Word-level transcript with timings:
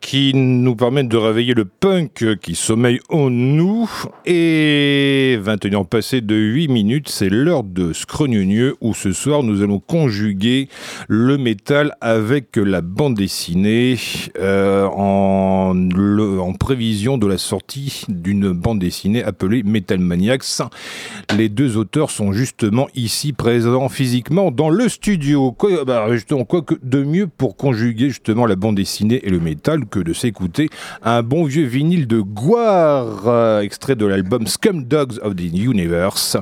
qui 0.00 0.34
nous 0.34 0.74
permettent 0.74 1.06
de 1.06 1.16
réveiller 1.16 1.54
le 1.54 1.66
punk 1.66 2.24
qui 2.42 2.56
sommeille 2.56 2.98
en 3.10 3.30
nous. 3.30 3.88
Et 4.24 5.38
21 5.40 5.74
ans 5.74 5.84
passés 5.84 6.20
de 6.20 6.34
8 6.34 6.66
minutes, 6.66 7.08
c'est 7.08 7.28
l'heure 7.28 7.62
de 7.62 7.92
Scrognonieux 7.92 8.74
où 8.80 8.92
ce 8.92 9.12
soir 9.12 9.44
nous 9.44 9.62
allons 9.62 9.78
conjuguer 9.78 10.68
le 11.06 11.38
métal 11.38 11.94
avec 12.00 12.56
la 12.56 12.80
bande 12.80 13.14
dessinée 13.14 13.96
euh, 14.36 14.84
en, 14.86 15.76
prévision 16.58 17.16
de 17.16 17.28
la 17.28 17.38
sortie 17.38 18.02
d'une 18.08 18.50
bande 18.50 18.80
dessinée 18.80 19.22
appelée 19.22 19.62
Metal 19.62 20.00
Maniacs. 20.00 20.60
Les 21.36 21.48
deux 21.48 21.76
auteurs 21.76 22.10
sont 22.10 22.32
justement 22.32 22.88
ici 22.96 23.32
présents 23.32 23.88
physiquement 23.88 24.50
dans 24.50 24.70
le 24.70 24.88
studio. 24.88 25.52
Quoi, 25.52 25.84
bah, 25.84 26.08
quoi 26.48 26.62
que 26.62 26.74
de 26.82 27.04
mieux 27.04 27.28
pour 27.28 27.56
conjuguer 27.56 28.08
justement 28.08 28.46
la 28.46 28.56
bande 28.56 28.74
dessinée 28.74 29.20
et 29.24 29.30
le 29.30 29.35
métal 29.38 29.86
que 29.86 29.98
de 29.98 30.12
s'écouter 30.12 30.68
un 31.02 31.22
bon 31.22 31.44
vieux 31.44 31.66
vinyle 31.66 32.06
de 32.06 32.20
Guar, 32.20 33.26
euh, 33.26 33.60
extrait 33.60 33.96
de 33.96 34.06
l'album 34.06 34.46
Scum 34.46 34.84
Dogs 34.84 35.18
of 35.22 35.36
the 35.36 35.52
Universe, 35.54 36.36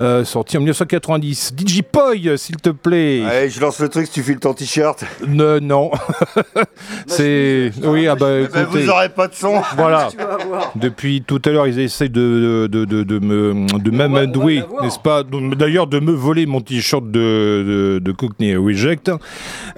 euh, 0.00 0.24
sorti 0.24 0.56
en 0.56 0.60
1990. 0.60 1.54
Digipoy, 1.54 2.38
s'il 2.38 2.56
te 2.56 2.70
plaît. 2.70 3.24
Allez, 3.24 3.50
je 3.50 3.60
lance 3.60 3.78
le 3.80 3.88
truc 3.88 4.06
si 4.06 4.12
tu 4.12 4.22
files 4.22 4.38
ton 4.38 4.54
t-shirt. 4.54 5.04
Ne, 5.26 5.58
non. 5.58 5.90
C'est. 7.06 7.72
Oui, 7.82 8.06
ah 8.06 8.14
bah, 8.14 8.40
écoutez, 8.40 8.64
vous 8.64 8.88
aurez 8.88 9.08
pas 9.08 9.28
de 9.28 9.34
son. 9.34 9.60
Voilà. 9.76 10.08
Depuis 10.76 11.22
tout 11.26 11.40
à 11.44 11.50
l'heure, 11.50 11.66
ils 11.66 11.78
essayent 11.78 12.10
de, 12.10 12.68
de, 12.70 12.84
de, 12.84 13.02
de 13.02 13.18
me 13.18 13.66
de 13.78 13.90
m'amadouer, 13.90 14.62
n'est-ce 14.82 14.98
pas? 14.98 15.22
D'ailleurs, 15.22 15.86
de 15.86 16.00
me 16.00 16.12
voler 16.12 16.46
mon 16.46 16.60
t-shirt 16.60 17.04
de, 17.04 17.10
de, 17.10 17.98
de 18.02 18.12
Cockney 18.12 18.56
Reject. 18.56 19.10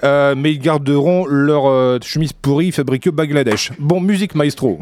Euh, 0.03 0.35
mais 0.37 0.51
ils 0.51 0.59
garderont 0.59 1.25
leur 1.25 1.67
euh, 1.67 1.97
chemise 2.01 2.33
pourrie 2.53 2.71
fabriquée 2.71 3.09
au 3.09 3.13
Bangladesh. 3.13 3.71
Bon, 3.79 3.99
musique 3.99 4.35
maestro. 4.35 4.77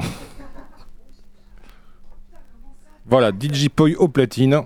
Voilà, 3.05 3.31
Digipoy 3.31 3.95
au 3.95 4.09
platine. 4.09 4.63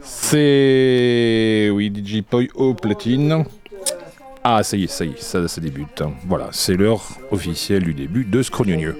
C'est. 0.00 1.68
Oui, 1.70 1.90
Digipoy 1.90 2.48
au 2.54 2.72
platine. 2.72 3.44
Ah, 4.42 4.62
ça 4.62 4.78
y 4.78 4.84
est, 4.84 4.86
ça 4.86 5.04
y 5.04 5.10
est, 5.10 5.20
ça, 5.20 5.46
ça 5.48 5.60
débute. 5.60 6.02
Voilà, 6.26 6.48
c'est 6.50 6.76
l'heure 6.76 7.06
officielle 7.30 7.82
du 7.82 7.92
début 7.92 8.24
de 8.24 8.42
Scrognonieux. 8.42 8.96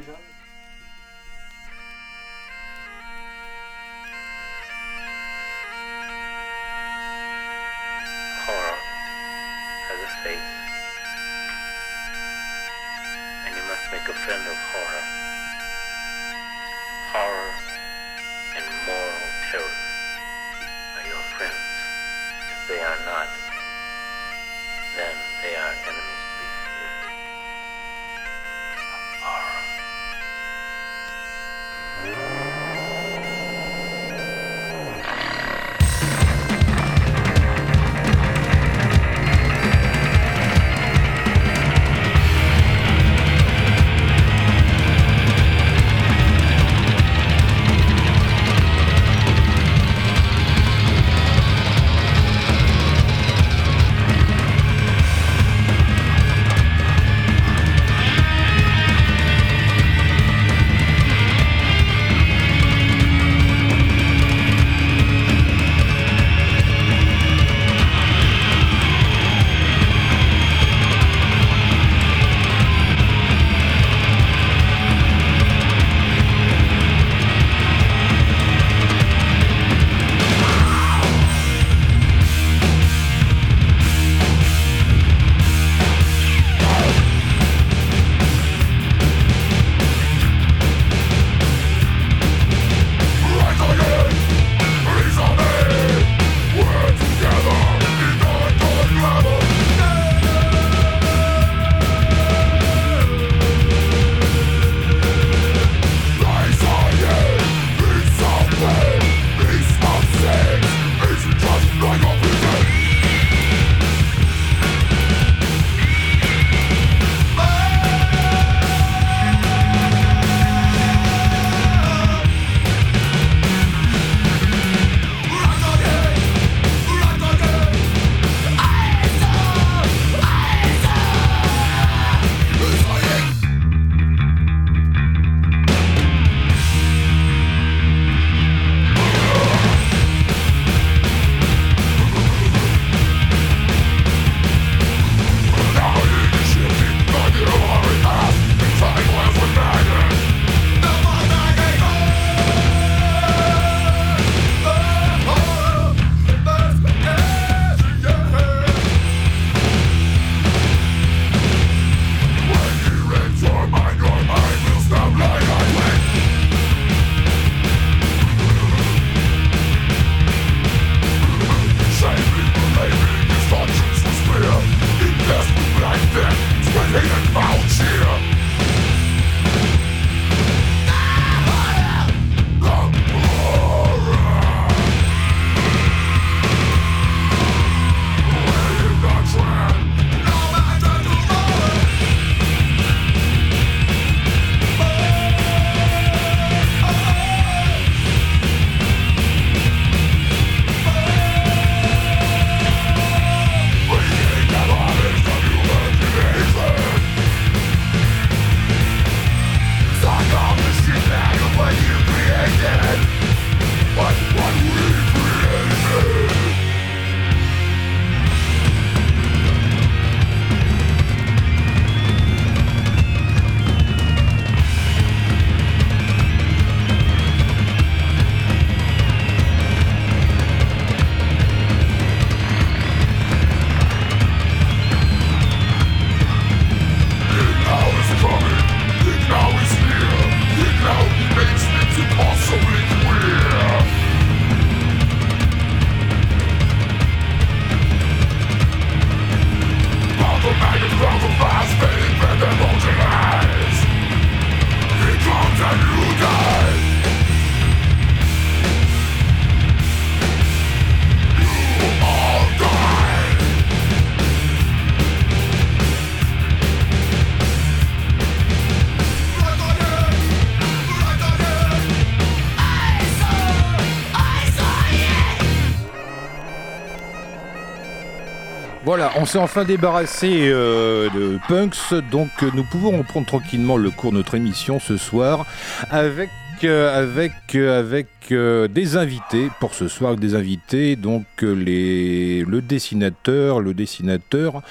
On 279.17 279.27
s'est 279.27 279.39
enfin 279.39 279.65
débarrassé 279.65 280.51
euh, 280.51 281.11
de 281.11 281.39
Punks, 281.49 281.95
donc 282.11 282.31
euh, 282.43 282.51
nous 282.55 282.63
pouvons 282.63 282.97
reprendre 282.97 283.27
tranquillement 283.27 283.77
le 283.77 283.91
cours 283.91 284.13
de 284.13 284.17
notre 284.19 284.37
émission 284.37 284.79
ce 284.79 284.97
soir 284.97 285.47
avec 285.91 286.31
avec 286.69 287.33
euh, 287.55 287.81
avec 287.81 288.07
euh, 288.33 288.69
des 288.69 288.97
invités 288.97 289.51
pour 289.61 289.75
ce 289.75 289.89
soir, 289.89 290.17
des 290.17 290.35
invités 290.35 290.97
donc 290.97 291.25
euh, 291.43 291.53
les 291.53 292.45
le 292.45 292.63
dessinateur, 292.63 293.61
le 293.61 293.75
dessinateur 293.75 294.63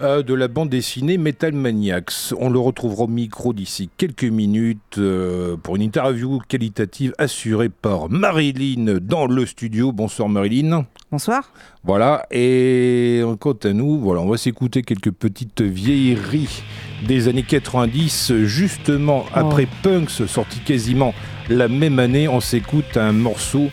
euh, 0.00 0.22
de 0.22 0.34
la 0.34 0.48
bande 0.48 0.68
dessinée 0.68 1.18
Metal 1.18 1.52
Maniacs. 1.52 2.32
On 2.38 2.50
le 2.50 2.58
retrouvera 2.58 3.04
au 3.04 3.08
micro 3.08 3.52
d'ici 3.52 3.90
quelques 3.96 4.24
minutes 4.24 4.98
euh, 4.98 5.56
pour 5.56 5.76
une 5.76 5.82
interview 5.82 6.40
qualitative 6.48 7.14
assurée 7.18 7.68
par 7.68 8.10
Marilyn 8.10 8.98
dans 9.00 9.26
le 9.26 9.46
studio. 9.46 9.92
Bonsoir 9.92 10.28
Marilyn. 10.28 10.86
Bonsoir. 11.10 11.52
Voilà, 11.84 12.26
et 12.30 13.22
quant 13.40 13.56
à 13.64 13.72
nous, 13.72 13.98
voilà, 13.98 14.20
on 14.20 14.28
va 14.28 14.36
s'écouter 14.36 14.82
quelques 14.82 15.10
petites 15.10 15.62
vieilleries 15.62 16.62
des 17.06 17.28
années 17.28 17.44
90, 17.44 18.44
justement 18.44 19.24
après 19.32 19.66
Punks, 19.82 20.10
sorti 20.10 20.58
quasiment 20.58 21.14
la 21.48 21.68
même 21.68 21.98
année. 21.98 22.28
On 22.28 22.40
s'écoute 22.40 22.96
un 22.96 23.12
morceau 23.12 23.70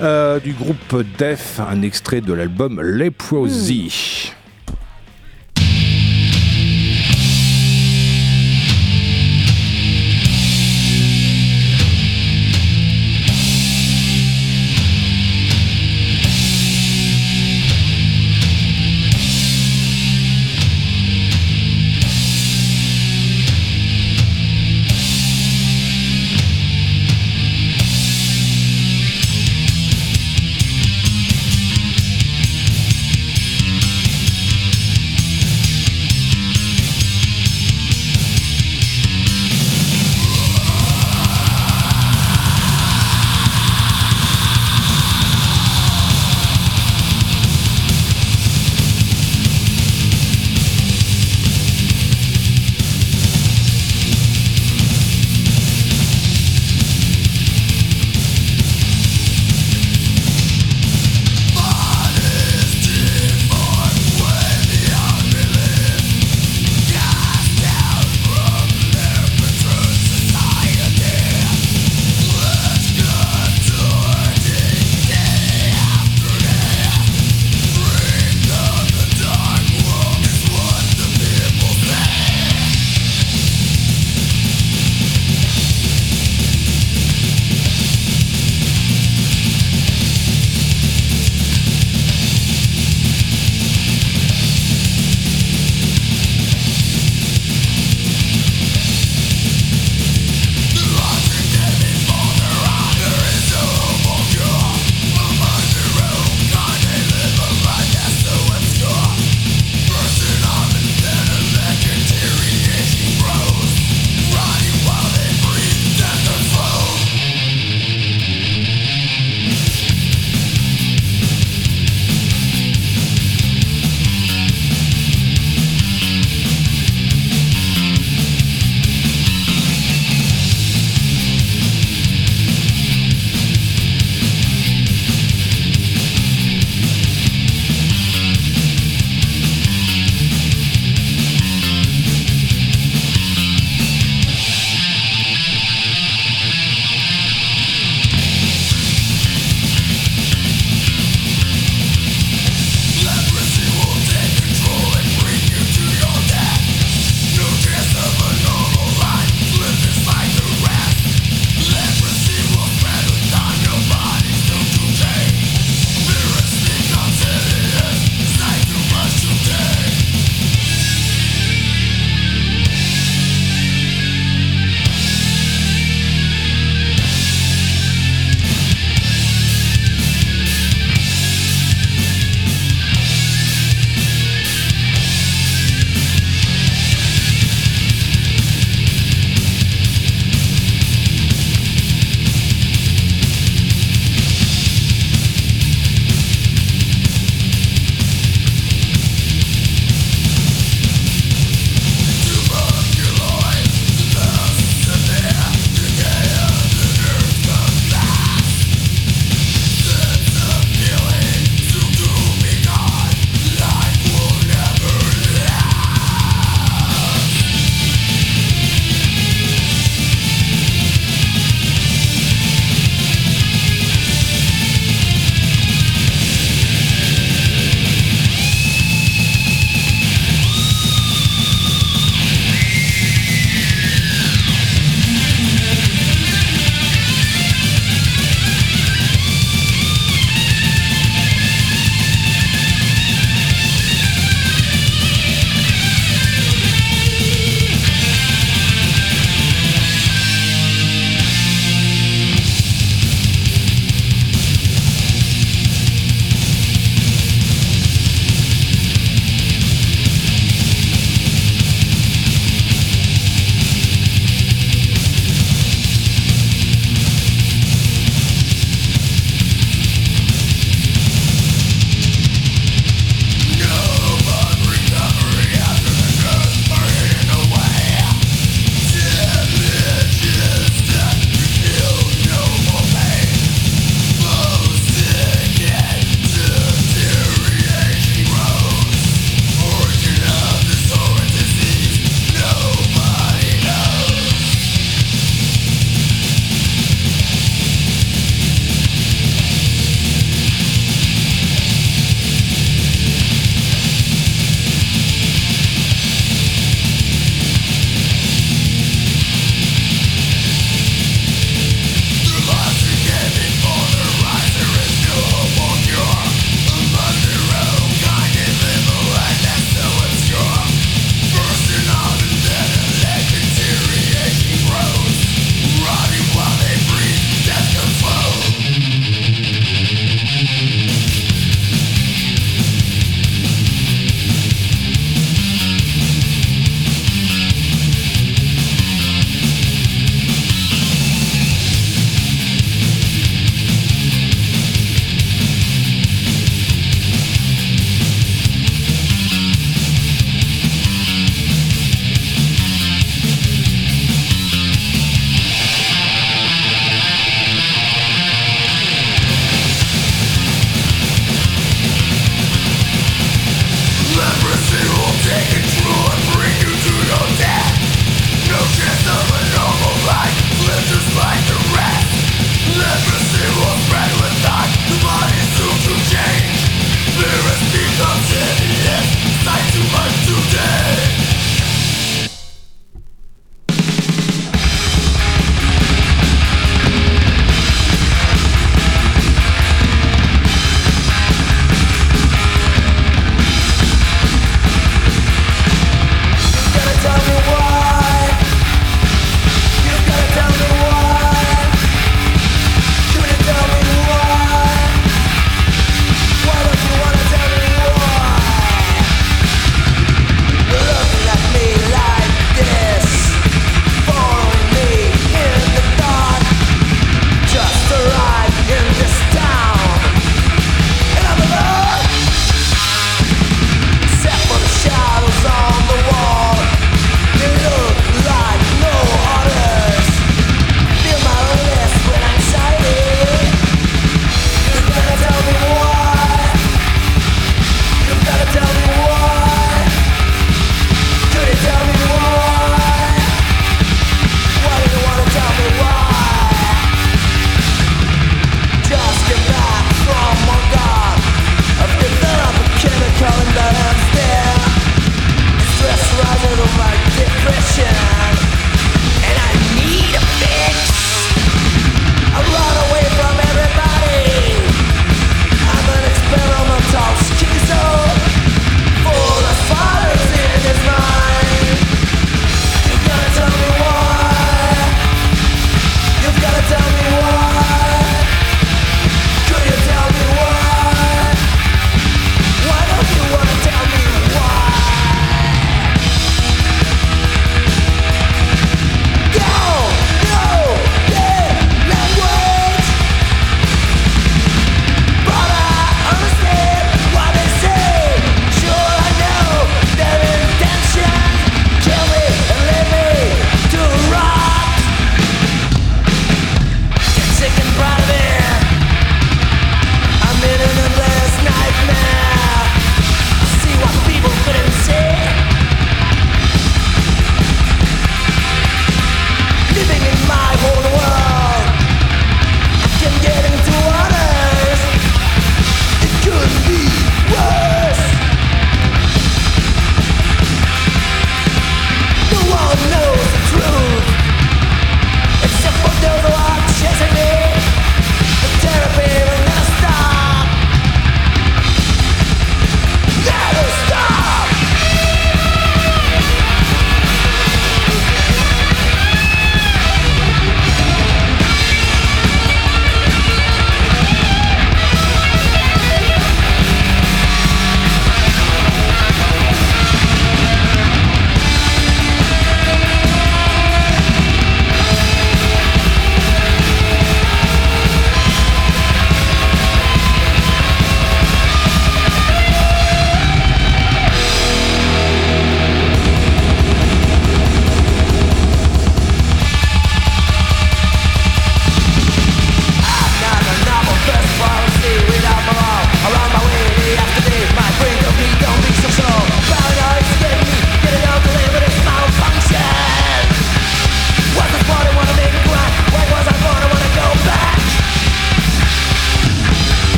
euh, 0.00 0.40
du 0.40 0.52
groupe 0.52 1.02
Def, 1.18 1.60
un 1.60 1.82
extrait 1.82 2.20
de 2.20 2.32
l'album 2.32 2.80
Leprosy. 2.80 3.84
Leprosy 3.84 4.35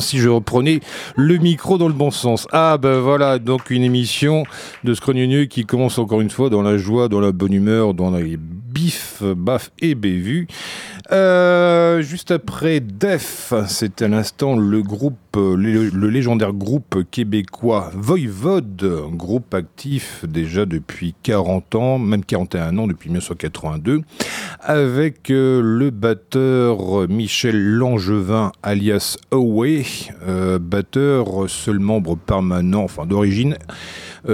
Si 0.00 0.18
je 0.18 0.28
reprenais 0.28 0.80
le 1.16 1.38
micro 1.38 1.78
dans 1.78 1.88
le 1.88 1.94
bon 1.94 2.10
sens. 2.10 2.46
Ah 2.52 2.78
ben 2.78 3.00
voilà, 3.00 3.38
donc 3.38 3.70
une 3.70 3.82
émission 3.82 4.44
de 4.84 4.94
Scrogneux 4.94 5.44
qui 5.44 5.64
commence 5.64 5.98
encore 5.98 6.20
une 6.20 6.30
fois 6.30 6.50
dans 6.50 6.62
la 6.62 6.76
joie, 6.76 7.08
dans 7.08 7.20
la 7.20 7.32
bonne 7.32 7.52
humeur, 7.52 7.94
dans 7.94 8.10
les 8.10 8.36
bifs, 8.38 9.22
baf 9.22 9.70
et 9.80 9.94
bévus. 9.94 10.48
Euh, 11.12 12.00
juste 12.00 12.30
après 12.30 12.80
Def, 12.80 13.52
c'est 13.68 14.00
à 14.00 14.08
l'instant 14.08 14.56
le 14.56 14.82
groupe, 14.82 15.18
euh, 15.36 15.54
le, 15.54 16.08
légendaire 16.08 16.54
groupe 16.54 17.04
québécois 17.10 17.90
Voivode, 17.94 19.04
groupe 19.12 19.52
actif 19.52 20.24
déjà 20.26 20.64
depuis 20.64 21.14
40 21.22 21.74
ans, 21.74 21.98
même 21.98 22.24
41 22.24 22.78
ans 22.78 22.86
depuis 22.86 23.10
1982, 23.10 24.00
avec 24.60 25.30
euh, 25.30 25.60
le 25.62 25.90
batteur 25.90 27.06
Michel 27.08 27.60
Langevin 27.62 28.52
alias 28.62 29.18
Away, 29.30 29.84
batteur 30.60 31.50
seul 31.50 31.80
membre 31.80 32.16
permanent, 32.16 32.82
enfin 32.82 33.04
d'origine 33.04 33.58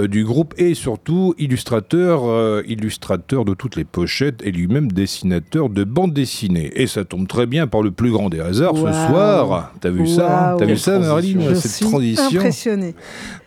du 0.07 0.23
groupe 0.23 0.53
et 0.57 0.73
surtout 0.73 1.33
illustrateur, 1.37 2.21
euh, 2.25 2.61
illustrateur 2.67 3.45
de 3.45 3.53
toutes 3.53 3.75
les 3.75 3.83
pochettes 3.83 4.41
et 4.43 4.51
lui-même 4.51 4.91
dessinateur 4.91 5.69
de 5.69 5.83
bandes 5.83 6.13
dessinées. 6.13 6.71
Et 6.75 6.87
ça 6.87 7.03
tombe 7.03 7.27
très 7.27 7.45
bien 7.45 7.67
par 7.67 7.81
le 7.81 7.91
plus 7.91 8.11
grand 8.11 8.29
des 8.29 8.39
hasards 8.39 8.75
ce 8.75 8.81
soir. 8.83 9.73
T'as 9.81 9.89
vu 9.89 10.07
ça. 10.07 10.55
T'as 10.57 10.65
vu 10.65 10.77
ça, 10.77 10.97
Marilyn 10.99 11.41
Je 11.49 11.55
Cette 11.55 11.71
suis 11.71 11.85
transition. 11.85 12.39
impressionnée. 12.39 12.95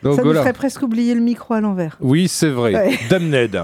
Donc 0.02 0.16
Ça 0.16 0.22
voilà. 0.22 0.40
ferait 0.40 0.52
presque 0.52 0.83
oublier 0.83 1.14
le 1.14 1.20
micro 1.22 1.54
à 1.54 1.61
l'envers. 1.62 1.96
Oui, 2.00 2.28
c'est 2.28 2.50
vrai. 2.50 2.74
Ouais. 2.74 2.98
Damned. 3.11 3.59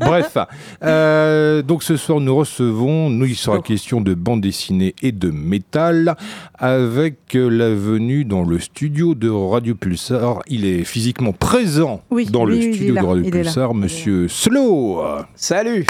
Bref. 0.00 0.36
Euh, 0.82 1.62
donc 1.62 1.82
ce 1.82 1.96
soir, 1.96 2.20
nous 2.20 2.34
recevons, 2.34 3.10
nous, 3.10 3.26
il 3.26 3.36
sera 3.36 3.60
question 3.60 4.00
de 4.00 4.14
bande 4.14 4.40
dessinée 4.40 4.94
et 5.02 5.12
de 5.12 5.30
métal, 5.30 6.16
avec 6.58 7.36
euh, 7.36 7.48
la 7.48 7.70
venue 7.74 8.24
dans 8.24 8.42
le 8.42 8.58
studio 8.58 9.14
de 9.14 9.28
Radio 9.30 9.74
Pulsar. 9.74 10.40
Il 10.48 10.64
est 10.66 10.84
physiquement 10.84 11.32
présent 11.32 12.02
Oui, 12.10 12.23
dans 12.30 12.44
oui, 12.44 12.50
le 12.50 12.56
oui, 12.66 12.74
studio 12.74 12.94
de 12.94 13.00
Radio. 13.06 13.30
Pulsar, 13.30 13.74
monsieur 13.74 14.28
Slow. 14.28 15.02
Salut 15.34 15.86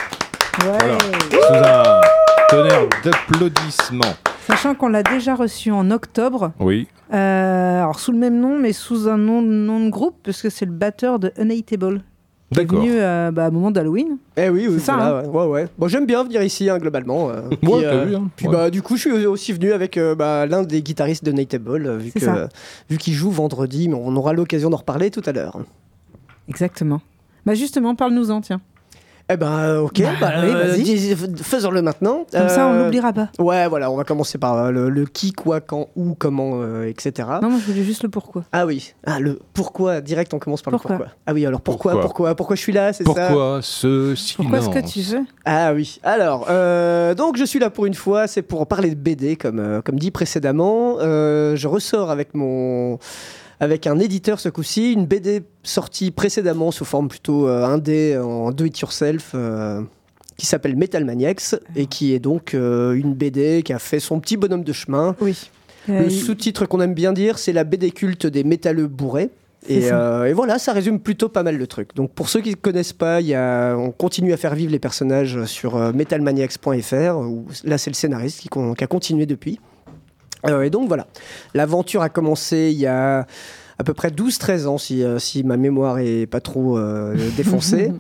Ouais. 0.65 0.79
Voilà. 0.79 0.99
Sous 1.31 1.55
un 1.55 2.01
tonnerre 2.49 2.89
d'applaudissements. 3.05 4.15
Sachant 4.47 4.75
qu'on 4.75 4.89
l'a 4.89 5.03
déjà 5.03 5.35
reçu 5.35 5.71
en 5.73 5.91
octobre, 5.91 6.53
Oui. 6.61 6.87
euh, 7.13 7.79
alors 7.83 7.99
sous 7.99 8.13
le 8.13 8.19
même 8.19 8.39
nom, 8.39 8.59
mais 8.59 8.73
sous 8.73 9.09
un 9.09 9.17
nom, 9.17 9.43
nom 9.43 9.85
de 9.85 9.91
groupe, 9.91 10.17
parce 10.23 10.43
que 10.43 10.51
c'est 10.51 10.67
le 10.67 10.73
batteur 10.73 11.19
de 11.19 11.33
est 12.55 12.61
D'accord. 12.61 12.79
venu 12.81 12.93
euh, 12.93 13.31
bah, 13.33 13.49
au 13.49 13.51
moment 13.51 13.71
d'Halloween. 13.71 14.19
Eh 14.37 14.49
oui, 14.49 14.67
oui, 14.69 14.75
C'est 14.79 14.85
ça, 14.87 14.97
voilà, 14.97 15.23
ouais, 15.23 15.29
ouais, 15.29 15.47
ouais. 15.47 15.69
Bon, 15.79 15.89
j'aime 15.89 16.07
bien 16.07 16.23
venir 16.23 16.43
ici, 16.43 16.69
hein, 16.71 16.79
globalement. 16.79 17.31
euh, 17.31 17.49
puis, 17.49 17.59
t'as 17.63 17.77
euh, 17.95 18.05
vu, 18.05 18.15
hein. 18.17 18.29
Puis 18.37 18.49
bah, 18.49 18.71
du 18.71 18.83
coup, 18.83 18.97
je 18.97 19.09
suis 19.09 19.27
aussi 19.27 19.53
venu 19.53 19.73
avec 19.73 19.97
euh, 19.97 20.15
bah, 20.15 20.47
l'un 20.47 20.63
des 20.63 20.83
guitaristes 20.83 21.25
de 21.25 21.33
Nightable, 21.33 21.87
euh, 21.87 21.97
vu 21.97 22.13
que 22.13 22.21
ça. 22.21 22.49
vu 22.91 22.99
qu'il 22.99 23.15
joue 23.15 23.31
vendredi, 23.31 23.89
mais 23.89 23.97
on 24.01 24.15
aura 24.15 24.33
l'occasion 24.35 24.71
d'en 24.71 24.77
reparler 24.77 25.11
tout 25.11 25.23
à 25.27 25.33
l'heure. 25.33 25.59
Exactement. 26.49 27.01
Bah 27.47 27.55
justement, 27.55 27.95
parle-nous-en, 27.95 28.41
tiens. 28.41 28.61
Eh 29.31 29.39
ben, 29.39 29.79
ok, 29.79 30.03
Bah, 30.03 30.09
bah, 30.21 30.33
oui, 30.43 30.51
euh, 30.51 30.67
vas-y. 30.69 30.83
dis- 30.83 31.15
faisons-le 31.43 31.81
maintenant. 31.81 32.27
Comme 32.31 32.51
ça, 32.51 32.67
on 32.67 32.73
Euh, 32.75 32.85
l'oubliera 32.85 33.11
pas. 33.15 33.31
Ouais, 33.39 33.67
voilà, 33.69 33.91
on 33.91 33.97
va 33.97 34.05
commencer 34.05 34.37
par 34.37 34.55
euh, 34.57 34.71
le, 34.71 34.91
le 34.91 35.07
qui, 35.07 35.33
quoi, 35.33 35.63
quand, 35.63 35.89
où, 35.97 36.15
comment, 36.15 36.61
euh, 36.61 36.85
etc. 36.87 37.27
Non, 37.41 37.49
moi, 37.49 37.59
je 37.59 37.73
voulais 37.73 37.85
juste 37.85 38.03
le 38.03 38.11
pourquoi. 38.11 38.45
Ah 38.53 38.67
oui, 38.67 38.93
ah, 39.07 39.21
le 39.21 39.39
pourquoi, 39.55 40.03
direct, 40.03 40.35
on 40.35 40.39
commence 40.39 40.61
par 40.61 40.73
Pourquoi 40.73 40.91
le 40.91 40.97
pourquoi. 40.99 41.15
Ah 41.27 41.33
oui, 41.33 41.47
alors 41.47 41.63
pourquoi, 41.63 41.93
Pourquoi 41.93 42.03
pourquoi, 42.07 42.35
pourquoi, 42.35 42.57
je 42.57 42.61
suis 42.61 42.73
là, 42.75 42.93
c'est 42.93 43.05
ça 43.05 43.13
Pourquoi 43.15 43.61
ce 43.63 44.15
silence 44.15 44.37
Pourquoi 44.37 44.59
est-ce 44.59 44.69
que 44.69 44.93
tu 44.93 45.01
veux? 45.01 45.25
Ah 45.47 45.73
oui. 45.73 45.99
Alors, 46.03 46.45
euh, 46.51 47.15
donc 47.15 47.39
je 47.39 47.45
suis 47.45 47.59
là 47.59 47.71
pour 47.71 47.87
une 47.87 47.95
fois, 47.95 48.27
c'est 48.27 48.43
pour 48.43 48.67
parler 48.67 48.91
de 48.91 48.95
BD, 49.01 49.37
comme, 49.37 49.59
euh, 49.59 49.81
comme 49.81 49.99
dit 49.99 50.11
précédemment. 50.11 50.97
Euh, 51.01 51.57
je 51.57 51.67
ressors 51.67 52.11
avec 52.11 52.35
mon 52.35 52.99
avec 53.61 53.87
un 53.87 53.99
éditeur 53.99 54.41
ce 54.41 54.49
coup-ci, 54.49 54.93
une 54.93 55.07
BD 55.07 55.43
sortie 55.63 56.11
précédemment 56.11 56.71
sous 56.71 56.85
forme 56.85 57.09
plutôt 57.09 57.49
euh, 57.49 57.65
indé 57.65 58.17
en 58.19 58.51
do 58.51 58.65
it 58.65 58.79
yourself. 58.81 59.33
euh, 59.35 59.83
qui 60.37 60.47
s'appelle 60.47 60.77
Metal 60.77 61.05
Maniacs 61.05 61.55
et 61.77 61.87
qui 61.87 62.13
est 62.13 62.19
donc 62.19 62.55
euh, 62.55 62.93
une 62.95 63.15
BD 63.15 63.63
qui 63.63 63.73
a 63.73 63.79
fait 63.79 64.01
son 64.01 64.19
petit 64.19 64.37
bonhomme 64.37 64.65
de 64.65 64.73
chemin. 64.73 65.15
Oui. 65.21 65.51
Le 65.87 66.09
sous-titre 66.09 66.67
qu'on 66.67 66.81
aime 66.81 66.95
bien 66.95 67.13
dire, 67.13 67.39
c'est 67.39 67.53
la 67.53 67.63
BD 67.63 67.91
culte 67.91 68.27
des 68.27 68.43
métalleux 68.43 68.87
bourrés. 68.87 69.31
Et, 69.69 69.93
euh, 69.93 70.25
et 70.25 70.33
voilà, 70.33 70.59
ça 70.59 70.73
résume 70.73 70.99
plutôt 70.99 71.29
pas 71.29 71.43
mal 71.43 71.57
le 71.57 71.67
truc. 71.67 71.95
Donc 71.95 72.11
pour 72.13 72.29
ceux 72.29 72.41
qui 72.41 72.51
ne 72.51 72.55
connaissent 72.57 72.93
pas, 72.93 73.21
il 73.21 73.29
y 73.29 73.35
a, 73.35 73.77
on 73.77 73.91
continue 73.93 74.33
à 74.33 74.37
faire 74.37 74.55
vivre 74.55 74.73
les 74.73 74.79
personnages 74.79 75.45
sur 75.45 75.77
euh, 75.77 75.93
metalmaniacs.fr, 75.93 77.21
là 77.65 77.79
c'est 77.79 77.91
le 77.91 77.95
scénariste 77.95 78.41
qui 78.41 78.85
a 78.85 78.87
continué 78.87 79.27
depuis. 79.27 79.61
Et 80.47 80.71
donc 80.71 80.89
voilà, 80.89 81.07
l'aventure 81.55 82.03
a 82.03 82.09
commencé 82.09 82.71
il 82.73 82.79
y 82.79 82.87
a 82.87 83.27
à 83.79 83.85
peu 83.85 83.95
près 83.95 84.09
12-13 84.09 84.67
ans, 84.67 84.79
si, 84.79 85.03
euh, 85.03 85.19
si 85.19 85.43
ma 85.43 85.57
mémoire 85.57 85.99
est 85.99 86.27
pas 86.27 86.41
trop 86.41 86.79
euh, 86.79 87.17
défoncée. 87.37 87.93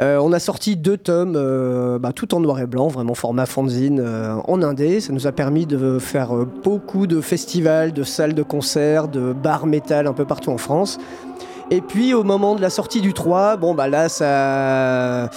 Euh, 0.00 0.18
on 0.18 0.32
a 0.32 0.38
sorti 0.38 0.76
deux 0.76 0.96
tomes, 0.96 1.34
euh, 1.36 1.98
bah, 1.98 2.12
tout 2.12 2.34
en 2.34 2.40
noir 2.40 2.60
et 2.60 2.66
blanc, 2.66 2.88
vraiment 2.88 3.14
format 3.14 3.46
fanzine 3.46 4.04
en 4.46 4.62
indé. 4.62 5.00
Ça 5.00 5.12
nous 5.12 5.26
a 5.26 5.32
permis 5.32 5.66
de 5.66 5.98
faire 5.98 6.34
beaucoup 6.62 7.06
de 7.06 7.20
festivals, 7.20 7.92
de 7.92 8.02
salles 8.02 8.34
de 8.34 8.42
concert, 8.42 9.08
de 9.08 9.32
bars 9.32 9.66
métal 9.66 10.06
un 10.06 10.12
peu 10.12 10.24
partout 10.24 10.50
en 10.50 10.58
France. 10.58 10.98
Et 11.70 11.80
puis 11.80 12.12
au 12.12 12.24
moment 12.24 12.54
de 12.54 12.60
la 12.60 12.70
sortie 12.70 13.00
du 13.00 13.14
3, 13.14 13.56
bon 13.56 13.74
bah 13.74 13.88
là 13.88 14.08
ça 14.10 15.30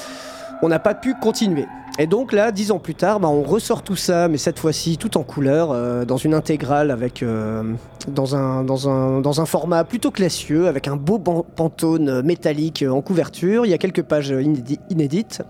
on 0.62 0.68
n'a 0.68 0.80
pas 0.80 0.94
pu 0.94 1.14
continuer. 1.22 1.66
Et 1.98 2.08
donc 2.08 2.34
là, 2.34 2.52
dix 2.52 2.72
ans 2.72 2.80
plus 2.80 2.94
tard, 2.96 3.22
bah, 3.22 3.30
on 3.30 3.42
ressort 3.42 3.82
tout 3.82 3.96
ça, 3.96 4.28
mais 4.28 4.38
cette 4.38 4.60
fois-ci 4.60 4.98
tout 4.98 5.18
en 5.18 5.24
couleur, 5.24 5.72
euh, 5.72 6.04
dans 6.04 6.18
une 6.18 6.34
intégrale 6.34 6.92
avec 6.92 7.24
euh, 7.24 7.64
dans 8.10 8.36
un 8.36 8.66
dans 8.66 8.90
un 8.90 9.22
dans 9.22 9.40
un 9.40 9.46
format 9.46 9.86
plutôt 9.86 10.12
classieux, 10.12 10.68
avec 10.68 10.90
un 10.90 10.98
beau 10.98 11.20
pantone 11.20 12.22
métallique 12.22 12.84
en 12.90 13.02
couverture. 13.02 13.66
Il 13.66 13.70
y 13.70 13.74
a 13.74 13.78
quelques 13.78 14.04
pages 14.04 14.30
inédi- 14.32 14.80
inédites. 14.90 15.42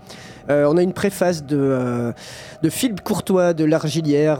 Euh, 0.48 0.68
on 0.70 0.76
a 0.76 0.82
une 0.82 0.92
préface 0.92 1.44
de 1.44 2.12
de 2.62 2.68
Philippe 2.70 3.02
Courtois 3.02 3.52
de 3.52 3.64
l'Argilière, 3.64 4.38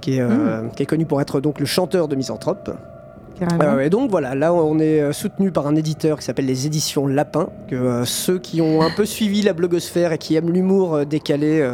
qui 0.00 0.16
est 0.16 0.20
euh, 0.20 0.66
qui 0.74 0.82
est 0.82 0.86
connu 0.86 1.06
pour 1.06 1.20
être 1.20 1.40
donc 1.40 1.60
le 1.60 1.66
chanteur 1.66 2.08
de 2.08 2.16
Misanthrope. 2.16 2.70
Et 3.80 3.90
donc 3.90 4.10
voilà, 4.10 4.34
là 4.34 4.52
on 4.52 4.78
est 4.78 5.00
euh, 5.00 5.12
soutenu 5.12 5.50
par 5.50 5.66
un 5.66 5.74
éditeur 5.74 6.18
qui 6.18 6.24
s'appelle 6.24 6.46
les 6.46 6.66
éditions 6.66 7.06
Lapin, 7.06 7.48
que 7.68 7.74
euh, 7.74 8.04
ceux 8.04 8.38
qui 8.38 8.60
ont 8.60 8.82
un 8.82 8.90
peu 8.90 9.06
suivi 9.06 9.42
la 9.42 9.52
blogosphère 9.52 10.12
et 10.12 10.18
qui 10.18 10.34
aiment 10.36 10.50
l'humour 10.50 10.94
euh, 10.94 11.04
décalé 11.04 11.66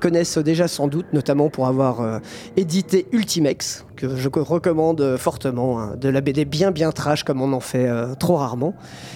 connaissent 0.00 0.38
déjà 0.38 0.68
sans 0.68 0.88
doute, 0.88 1.06
notamment 1.12 1.48
pour 1.48 1.66
avoir 1.66 2.00
euh, 2.00 2.18
édité 2.56 3.06
Ultimex, 3.12 3.84
que 3.96 4.16
je 4.16 4.28
recommande 4.28 5.00
euh, 5.00 5.18
fortement, 5.18 5.80
hein, 5.80 5.94
de 6.00 6.08
la 6.08 6.20
BD 6.20 6.44
bien 6.44 6.70
bien 6.70 6.92
trash 6.92 7.24
comme 7.24 7.40
on 7.40 7.52
en 7.52 7.60
fait 7.60 7.86
euh, 7.88 8.14
trop 8.14 8.36
rarement. 8.36 8.74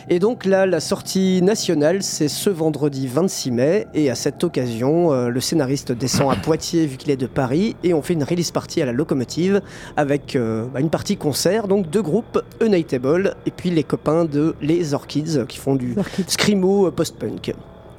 Et 0.09 0.19
donc 0.19 0.45
là, 0.45 0.67
la 0.67 0.81
sortie 0.81 1.43
nationale, 1.43 2.03
c'est 2.03 2.29
ce 2.29 2.51
vendredi 2.51 3.07
26 3.07 3.51
mai, 3.51 3.87
et 3.95 4.11
à 4.11 4.15
cette 4.15 4.43
occasion, 4.45 5.13
euh, 5.13 5.29
le 5.29 5.41
scénariste 5.41 5.93
descend 5.93 6.33
à 6.33 6.37
Poitiers 6.37 6.87
vu 6.87 6.97
qu'il 6.97 7.11
est 7.11 7.17
de 7.17 7.27
Paris, 7.27 7.77
et 7.83 7.95
on 7.95 8.03
fait 8.03 8.15
une 8.15 8.25
release 8.25 8.51
party 8.51 8.83
à 8.83 8.87
la 8.87 8.93
locomotive 8.93 9.61
avec 9.97 10.37
bah, 10.37 10.81
une 10.81 10.91
partie 10.91 11.17
concert, 11.17 11.69
donc 11.69 11.91
deux 11.91 12.03
groupes, 12.03 12.41
Unightable, 12.61 13.35
et 13.47 13.51
puis 13.51 13.71
les 13.71 13.85
copains 13.85 14.25
de 14.25 14.55
Les 14.61 14.95
Orchids 14.95 15.45
qui 15.49 15.59
font 15.59 15.75
du 15.75 15.95
Orchid, 15.99 16.29
screamo 16.31 16.91
post-punk. 16.91 17.55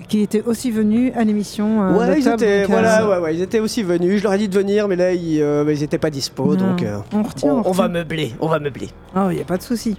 Qui 0.10 0.22
était 0.22 0.42
aussi 0.42 0.72
venu 0.72 1.12
à 1.14 1.24
l'émission. 1.24 1.84
euh, 1.84 1.98
ouais, 1.98 2.20
ils 2.20 2.28
étaient, 2.28 2.62
donc, 2.62 2.72
voilà, 2.72 3.04
euh, 3.04 3.10
ouais, 3.12 3.24
ouais, 3.24 3.36
ils 3.36 3.42
étaient 3.44 3.60
aussi 3.60 3.84
venus. 3.84 4.18
Je 4.18 4.24
leur 4.24 4.34
ai 4.34 4.40
dit 4.40 4.50
de 4.50 4.56
venir, 4.58 4.88
mais 4.88 4.96
là, 4.96 5.14
ils, 5.14 5.40
euh, 5.40 5.64
bah, 5.64 5.72
étaient 5.72 5.98
pas 6.00 6.10
dispo, 6.10 6.56
non, 6.56 6.70
donc 6.72 6.82
euh, 6.82 6.98
on 7.14 7.22
retient. 7.22 7.54
on, 7.54 7.58
on 7.60 7.62
va 7.62 7.70
retient. 7.84 7.88
meubler, 7.90 8.34
on 8.42 8.48
va 8.48 8.60
meubler. 8.60 8.90
Oh, 9.16 9.28
il 9.30 9.36
n'y 9.36 9.42
a 9.42 9.46
pas 9.46 9.58
de 9.58 9.62
souci. 9.62 9.96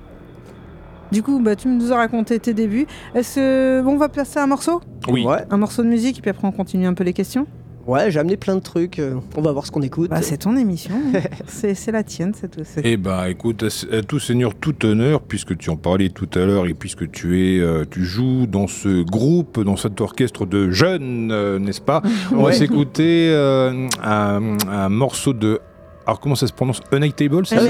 Du 1.13 1.23
coup, 1.23 1.41
bah, 1.41 1.57
tu 1.57 1.69
nous 1.69 1.93
as 1.93 1.97
raconté 1.97 2.39
tes 2.41 2.55
débuts. 2.55 2.87
Est-ce 3.15 3.37
que 3.37 3.83
bon, 3.85 3.93
on 3.93 3.97
va 3.97 4.09
passer 4.09 4.39
à 4.41 4.43
un 4.43 4.47
morceau? 4.49 4.81
Oui. 5.09 5.25
Ouais. 5.25 5.45
Un 5.51 5.57
morceau 5.57 5.83
de 5.83 5.89
musique, 5.89 6.19
et 6.19 6.21
puis 6.23 6.31
après 6.31 6.47
on 6.47 6.53
continue 6.53 6.87
un 6.87 6.95
peu 6.95 7.05
les 7.05 7.13
questions 7.13 7.47
Ouais, 7.87 8.11
j'ai 8.11 8.21
amené 8.21 8.37
plein 8.37 8.55
de 8.57 8.61
trucs. 8.61 8.99
euh, 8.99 9.15
On 9.37 9.41
va 9.43 9.53
voir 9.53 9.67
ce 9.67 9.71
qu'on 9.73 9.83
écoute. 9.83 10.11
Bah, 10.11 10.23
c'est 10.23 10.37
ton 10.39 10.57
émission. 10.57 10.95
c'est 11.47 11.75
c'est 11.75 11.91
la 11.93 12.03
tienne. 12.03 12.33
C'est 12.39 12.51
tout. 12.51 12.61
c'est- 12.65 12.83
Eh 12.85 12.97
ben, 12.97 13.25
écoute, 13.27 13.65
à, 13.65 13.97
à 13.97 14.03
tout 14.03 14.19
seigneur, 14.19 14.55
tout 14.55 14.85
honneur, 14.85 15.23
puisque 15.23 15.57
tu 15.57 15.71
en 15.71 15.77
parlais 15.77 16.11
tout 16.11 16.29
à 16.35 16.41
l'heure 16.41 16.67
et 16.67 16.75
puisque 16.75 17.11
tu 17.11 17.41
es, 17.57 17.59
euh, 17.61 17.85
tu 17.91 18.05
joues 18.05 18.47
dans 18.47 18.67
ce 18.67 19.03
groupe, 19.03 19.61
dans 19.65 19.77
cet 19.77 20.01
orchestre 20.01 20.47
de 20.47 20.71
jeunes, 20.71 21.31
euh, 21.33 21.59
n'est-ce 21.59 21.81
pas? 21.81 22.03
On 22.33 22.37
va 22.37 22.43
Ouais. 22.45 22.53
s'écouter 22.53 23.31
euh, 23.33 23.89
un, 24.05 24.57
un 24.71 24.89
morceau 24.89 25.33
de. 25.33 25.61
Alors 26.07 26.21
comment 26.21 26.35
ça 26.35 26.47
se 26.47 26.53
prononce? 26.53 26.81
Unightable, 26.93 27.47
c'est 27.47 27.57
ça? 27.59 27.63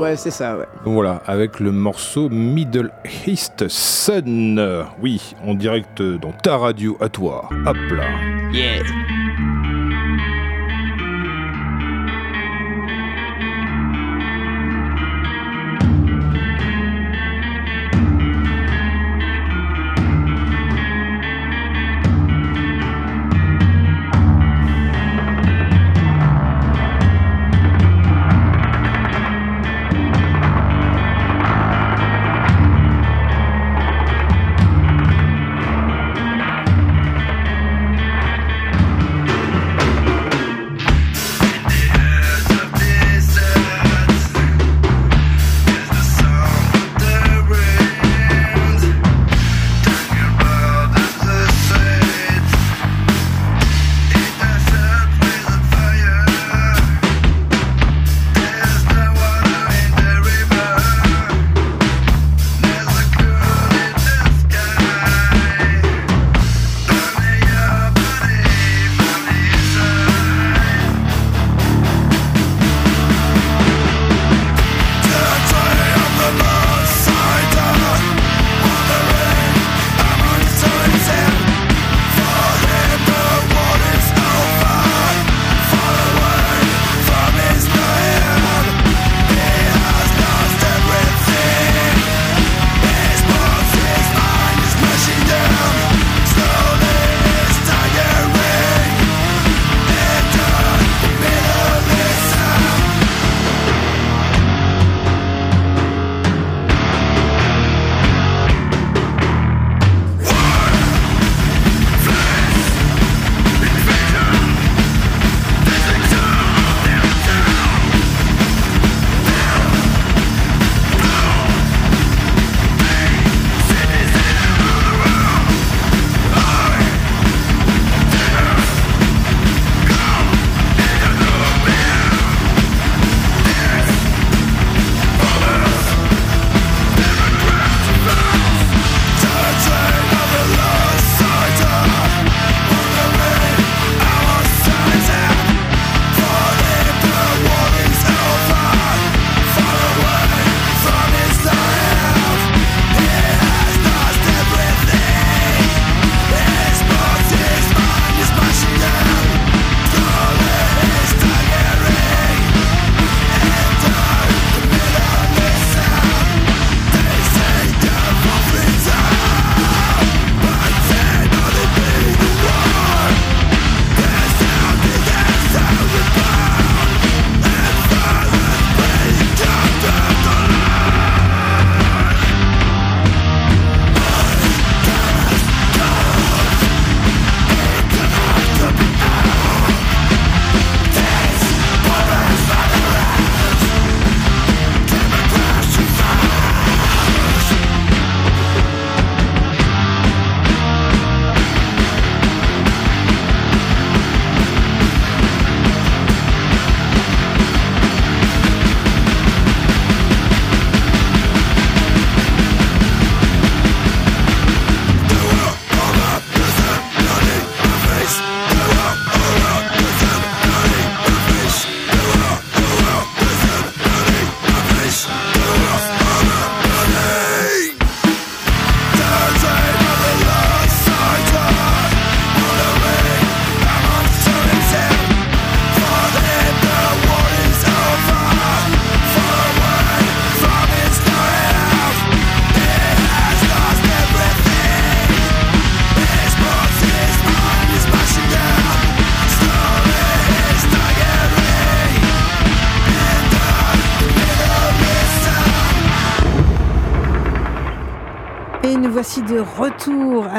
Ouais, 0.00 0.16
c'est 0.16 0.30
ça, 0.30 0.56
ouais. 0.58 0.66
Donc 0.84 0.94
voilà, 0.94 1.22
avec 1.26 1.60
le 1.60 1.72
morceau 1.72 2.28
Middle 2.28 2.90
East 3.26 3.68
Sun. 3.68 4.58
Euh, 4.58 4.82
Oui, 5.02 5.34
en 5.46 5.54
direct 5.54 6.02
dans 6.02 6.32
ta 6.32 6.56
radio 6.56 6.96
à 7.00 7.08
toi. 7.08 7.48
Hop 7.66 7.76
là. 7.96 8.04
Yeah. 8.52 8.82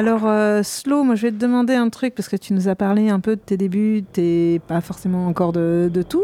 Alors, 0.01 0.21
euh, 0.25 0.63
Slow, 0.63 1.03
moi 1.03 1.13
je 1.13 1.21
vais 1.27 1.31
te 1.31 1.37
demander 1.37 1.75
un 1.75 1.89
truc 1.89 2.15
parce 2.15 2.27
que 2.27 2.35
tu 2.35 2.53
nous 2.53 2.67
as 2.67 2.73
parlé 2.73 3.09
un 3.11 3.19
peu 3.19 3.35
de 3.35 3.39
tes 3.41 3.55
débuts, 3.55 4.03
t'es 4.11 4.59
pas 4.67 4.81
forcément 4.81 5.27
encore 5.27 5.51
de, 5.51 5.91
de 5.93 6.01
tout, 6.01 6.23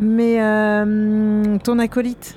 mais 0.00 0.36
euh, 0.40 1.58
ton 1.62 1.78
acolyte, 1.78 2.36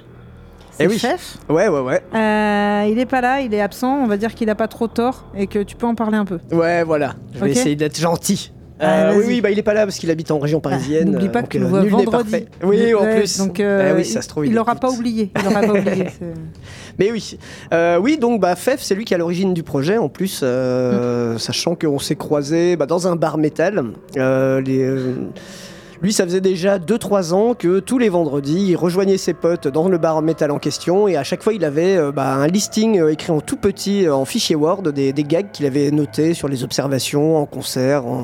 c'est 0.71 0.83
Eh 0.83 0.87
le 0.87 0.91
oui. 0.91 0.97
chef? 0.99 1.37
Ouais, 1.47 1.69
ouais, 1.69 1.79
ouais. 1.79 2.03
Euh, 2.13 2.85
il 2.91 2.99
est 2.99 3.05
pas 3.05 3.21
là, 3.21 3.39
il 3.39 3.53
est 3.53 3.61
absent. 3.61 3.95
On 4.03 4.07
va 4.07 4.17
dire 4.17 4.35
qu'il 4.35 4.49
a 4.49 4.55
pas 4.55 4.67
trop 4.67 4.89
tort 4.89 5.23
et 5.37 5.47
que 5.47 5.59
tu 5.63 5.77
peux 5.77 5.85
en 5.87 5.95
parler 5.95 6.17
un 6.17 6.25
peu. 6.25 6.39
Ouais, 6.51 6.83
voilà. 6.83 7.15
Je 7.33 7.39
vais 7.39 7.51
essayer 7.51 7.77
d'être 7.77 7.97
gentil. 7.97 8.51
Ah, 8.79 9.11
oui, 9.11 9.19
vas-y. 9.19 9.27
oui, 9.27 9.41
bah, 9.41 9.51
il 9.51 9.57
est 9.59 9.63
pas 9.63 9.73
là 9.75 9.85
parce 9.85 9.97
qu'il 9.97 10.11
habite 10.11 10.31
en 10.31 10.39
région 10.39 10.59
parisienne. 10.59 11.11
N'oublie 11.11 11.29
pas 11.29 11.41
donc, 11.43 11.51
que 11.51 11.57
euh, 11.59 11.83
n'est 11.83 11.87
vendredi. 11.87 12.35
Oui, 12.63 12.93
en 12.93 13.05
plus. 13.05 13.37
Donc, 13.37 13.61
euh, 13.61 13.91
Ah 13.91 13.95
oui, 13.95 14.03
ça 14.03 14.21
se 14.21 14.27
trouve, 14.27 14.45
il 14.45 14.51
écoute. 14.53 14.79
pas 14.81 14.89
oublié. 14.89 15.31
Il 15.37 15.43
l'aura 15.45 15.61
pas 15.61 15.73
oublié. 15.79 16.07
Mais 16.99 17.11
oui. 17.11 17.37
Euh, 17.73 17.97
oui, 17.99 18.17
donc 18.17 18.39
bah, 18.41 18.55
Fef, 18.55 18.81
c'est 18.81 18.95
lui 18.95 19.05
qui 19.05 19.13
est 19.13 19.15
à 19.15 19.19
l'origine 19.19 19.53
du 19.53 19.63
projet 19.63 19.97
en 19.97 20.09
plus, 20.09 20.41
euh, 20.43 21.37
sachant 21.37 21.75
qu'on 21.75 21.99
s'est 21.99 22.15
croisés 22.15 22.75
bah, 22.75 22.85
dans 22.85 23.07
un 23.07 23.15
bar 23.15 23.37
métal. 23.37 23.83
Euh, 24.17 24.61
les, 24.61 24.81
euh, 24.83 25.13
lui, 26.01 26.11
ça 26.11 26.25
faisait 26.25 26.41
déjà 26.41 26.79
2-3 26.79 27.33
ans 27.33 27.53
que 27.53 27.79
tous 27.79 27.97
les 27.97 28.09
vendredis, 28.09 28.67
il 28.71 28.75
rejoignait 28.75 29.17
ses 29.17 29.33
potes 29.33 29.67
dans 29.69 29.87
le 29.87 29.97
bar 29.97 30.21
métal 30.21 30.51
en 30.51 30.59
question 30.59 31.07
et 31.07 31.15
à 31.15 31.23
chaque 31.23 31.41
fois, 31.41 31.53
il 31.53 31.63
avait 31.63 31.95
euh, 31.95 32.11
bah, 32.11 32.33
un 32.35 32.47
listing 32.47 32.99
euh, 32.99 33.09
écrit 33.11 33.31
en 33.31 33.39
tout 33.41 33.55
petit 33.55 34.05
euh, 34.05 34.13
en 34.13 34.25
fichier 34.25 34.55
Word 34.55 34.81
des, 34.91 35.13
des 35.13 35.23
gags 35.23 35.49
qu'il 35.53 35.65
avait 35.65 35.91
notés 35.91 36.33
sur 36.33 36.47
les 36.49 36.63
observations, 36.63 37.37
en 37.37 37.45
concert, 37.45 38.05
en- 38.05 38.23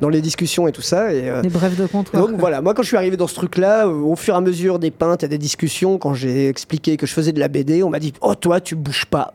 dans 0.00 0.08
les 0.08 0.20
discussions 0.20 0.68
et 0.68 0.72
tout 0.72 0.82
ça. 0.82 1.12
Et, 1.12 1.28
euh, 1.28 1.42
Des 1.42 1.48
brefs 1.48 1.76
de 1.76 1.86
comptoir. 1.86 2.26
donc 2.26 2.38
voilà, 2.38 2.60
moi 2.60 2.74
quand 2.74 2.82
je 2.82 2.88
suis 2.88 2.96
arrivé 2.96 3.16
dans 3.16 3.26
ce 3.26 3.34
truc-là, 3.34 3.86
euh, 3.86 3.92
au 3.92 4.16
fur 4.16 4.34
et 4.34 4.36
à 4.36 4.40
mesure 4.40 4.78
des 4.78 4.90
pintes 4.90 5.22
et 5.24 5.28
des 5.28 5.38
discussions, 5.38 5.98
quand 5.98 6.14
j'ai 6.14 6.48
expliqué 6.48 6.96
que 6.96 7.06
je 7.06 7.12
faisais 7.12 7.32
de 7.32 7.40
la 7.40 7.48
BD, 7.48 7.82
on 7.82 7.90
m'a 7.90 7.98
dit 7.98 8.12
Oh, 8.20 8.34
toi, 8.34 8.60
tu 8.60 8.74
bouges 8.76 9.06
pas. 9.06 9.34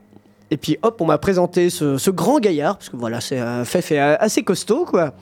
Et 0.51 0.57
puis 0.57 0.77
hop, 0.83 1.01
on 1.01 1.05
m'a 1.05 1.17
présenté 1.17 1.69
ce, 1.69 1.97
ce 1.97 2.11
grand 2.11 2.39
gaillard, 2.39 2.77
parce 2.77 2.89
que 2.89 2.97
voilà, 2.97 3.21
c'est 3.21 3.39
un 3.39 3.65
fait 3.65 3.81
fait 3.81 3.97
assez 3.97 4.43
costaud, 4.43 4.85
quoi. 4.85 5.13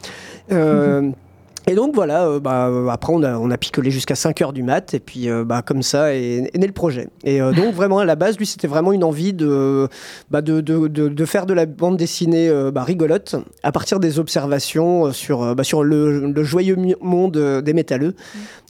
Euh, 0.52 1.10
Et 1.68 1.76
donc 1.76 1.94
voilà, 1.94 2.26
euh, 2.26 2.40
bah, 2.40 2.72
après 2.90 3.14
on 3.14 3.22
a, 3.24 3.38
on 3.38 3.52
a 3.52 3.58
picolé 3.58 3.92
jusqu'à 3.92 4.16
5h 4.16 4.52
du 4.52 4.64
mat, 4.64 4.94
et 4.94 5.00
puis 5.00 5.30
euh, 5.30 5.46
bah, 5.46 5.62
comme 5.62 5.84
ça 5.84 6.16
est, 6.16 6.50
est 6.54 6.58
né 6.58 6.66
le 6.66 6.74
projet. 6.74 7.08
Et 7.24 7.40
euh, 7.42 7.52
donc 7.52 7.74
vraiment 7.76 8.00
à 8.00 8.06
la 8.06 8.16
base, 8.16 8.38
lui 8.38 8.46
c'était 8.48 8.68
vraiment 8.68 8.92
une 8.94 9.04
envie 9.04 9.32
de, 9.34 9.88
bah, 10.32 10.42
de, 10.42 10.60
de, 10.60 10.88
de, 10.88 11.08
de 11.08 11.26
faire 11.26 11.46
de 11.46 11.54
la 11.54 11.66
bande 11.68 11.98
dessinée 11.98 12.52
rigolote, 12.76 13.36
à 13.64 13.72
partir 13.72 14.00
des 14.00 14.18
observations 14.20 15.12
sur, 15.14 15.56
sur 15.64 15.84
le, 15.84 16.32
le 16.32 16.44
joyeux 16.44 16.78
monde 17.00 17.38
des 17.64 17.74
métalleux. 17.74 18.16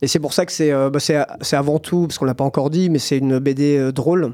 Et 0.01 0.08
c'est 0.08 0.19
pour 0.19 0.34
ça 0.34 0.45
que 0.45 0.51
c'est 0.51 0.71
avant 1.56 1.80
tout, 1.80 2.08
parce 2.08 2.17
qu'on 2.17 2.25
l'a 2.25 2.36
pas 2.36 2.43
encore 2.43 2.69
dit, 2.69 2.89
mais 2.89 2.99
c'est 2.99 3.17
une 3.17 3.39
BD 3.39 3.91
drôle 3.93 4.34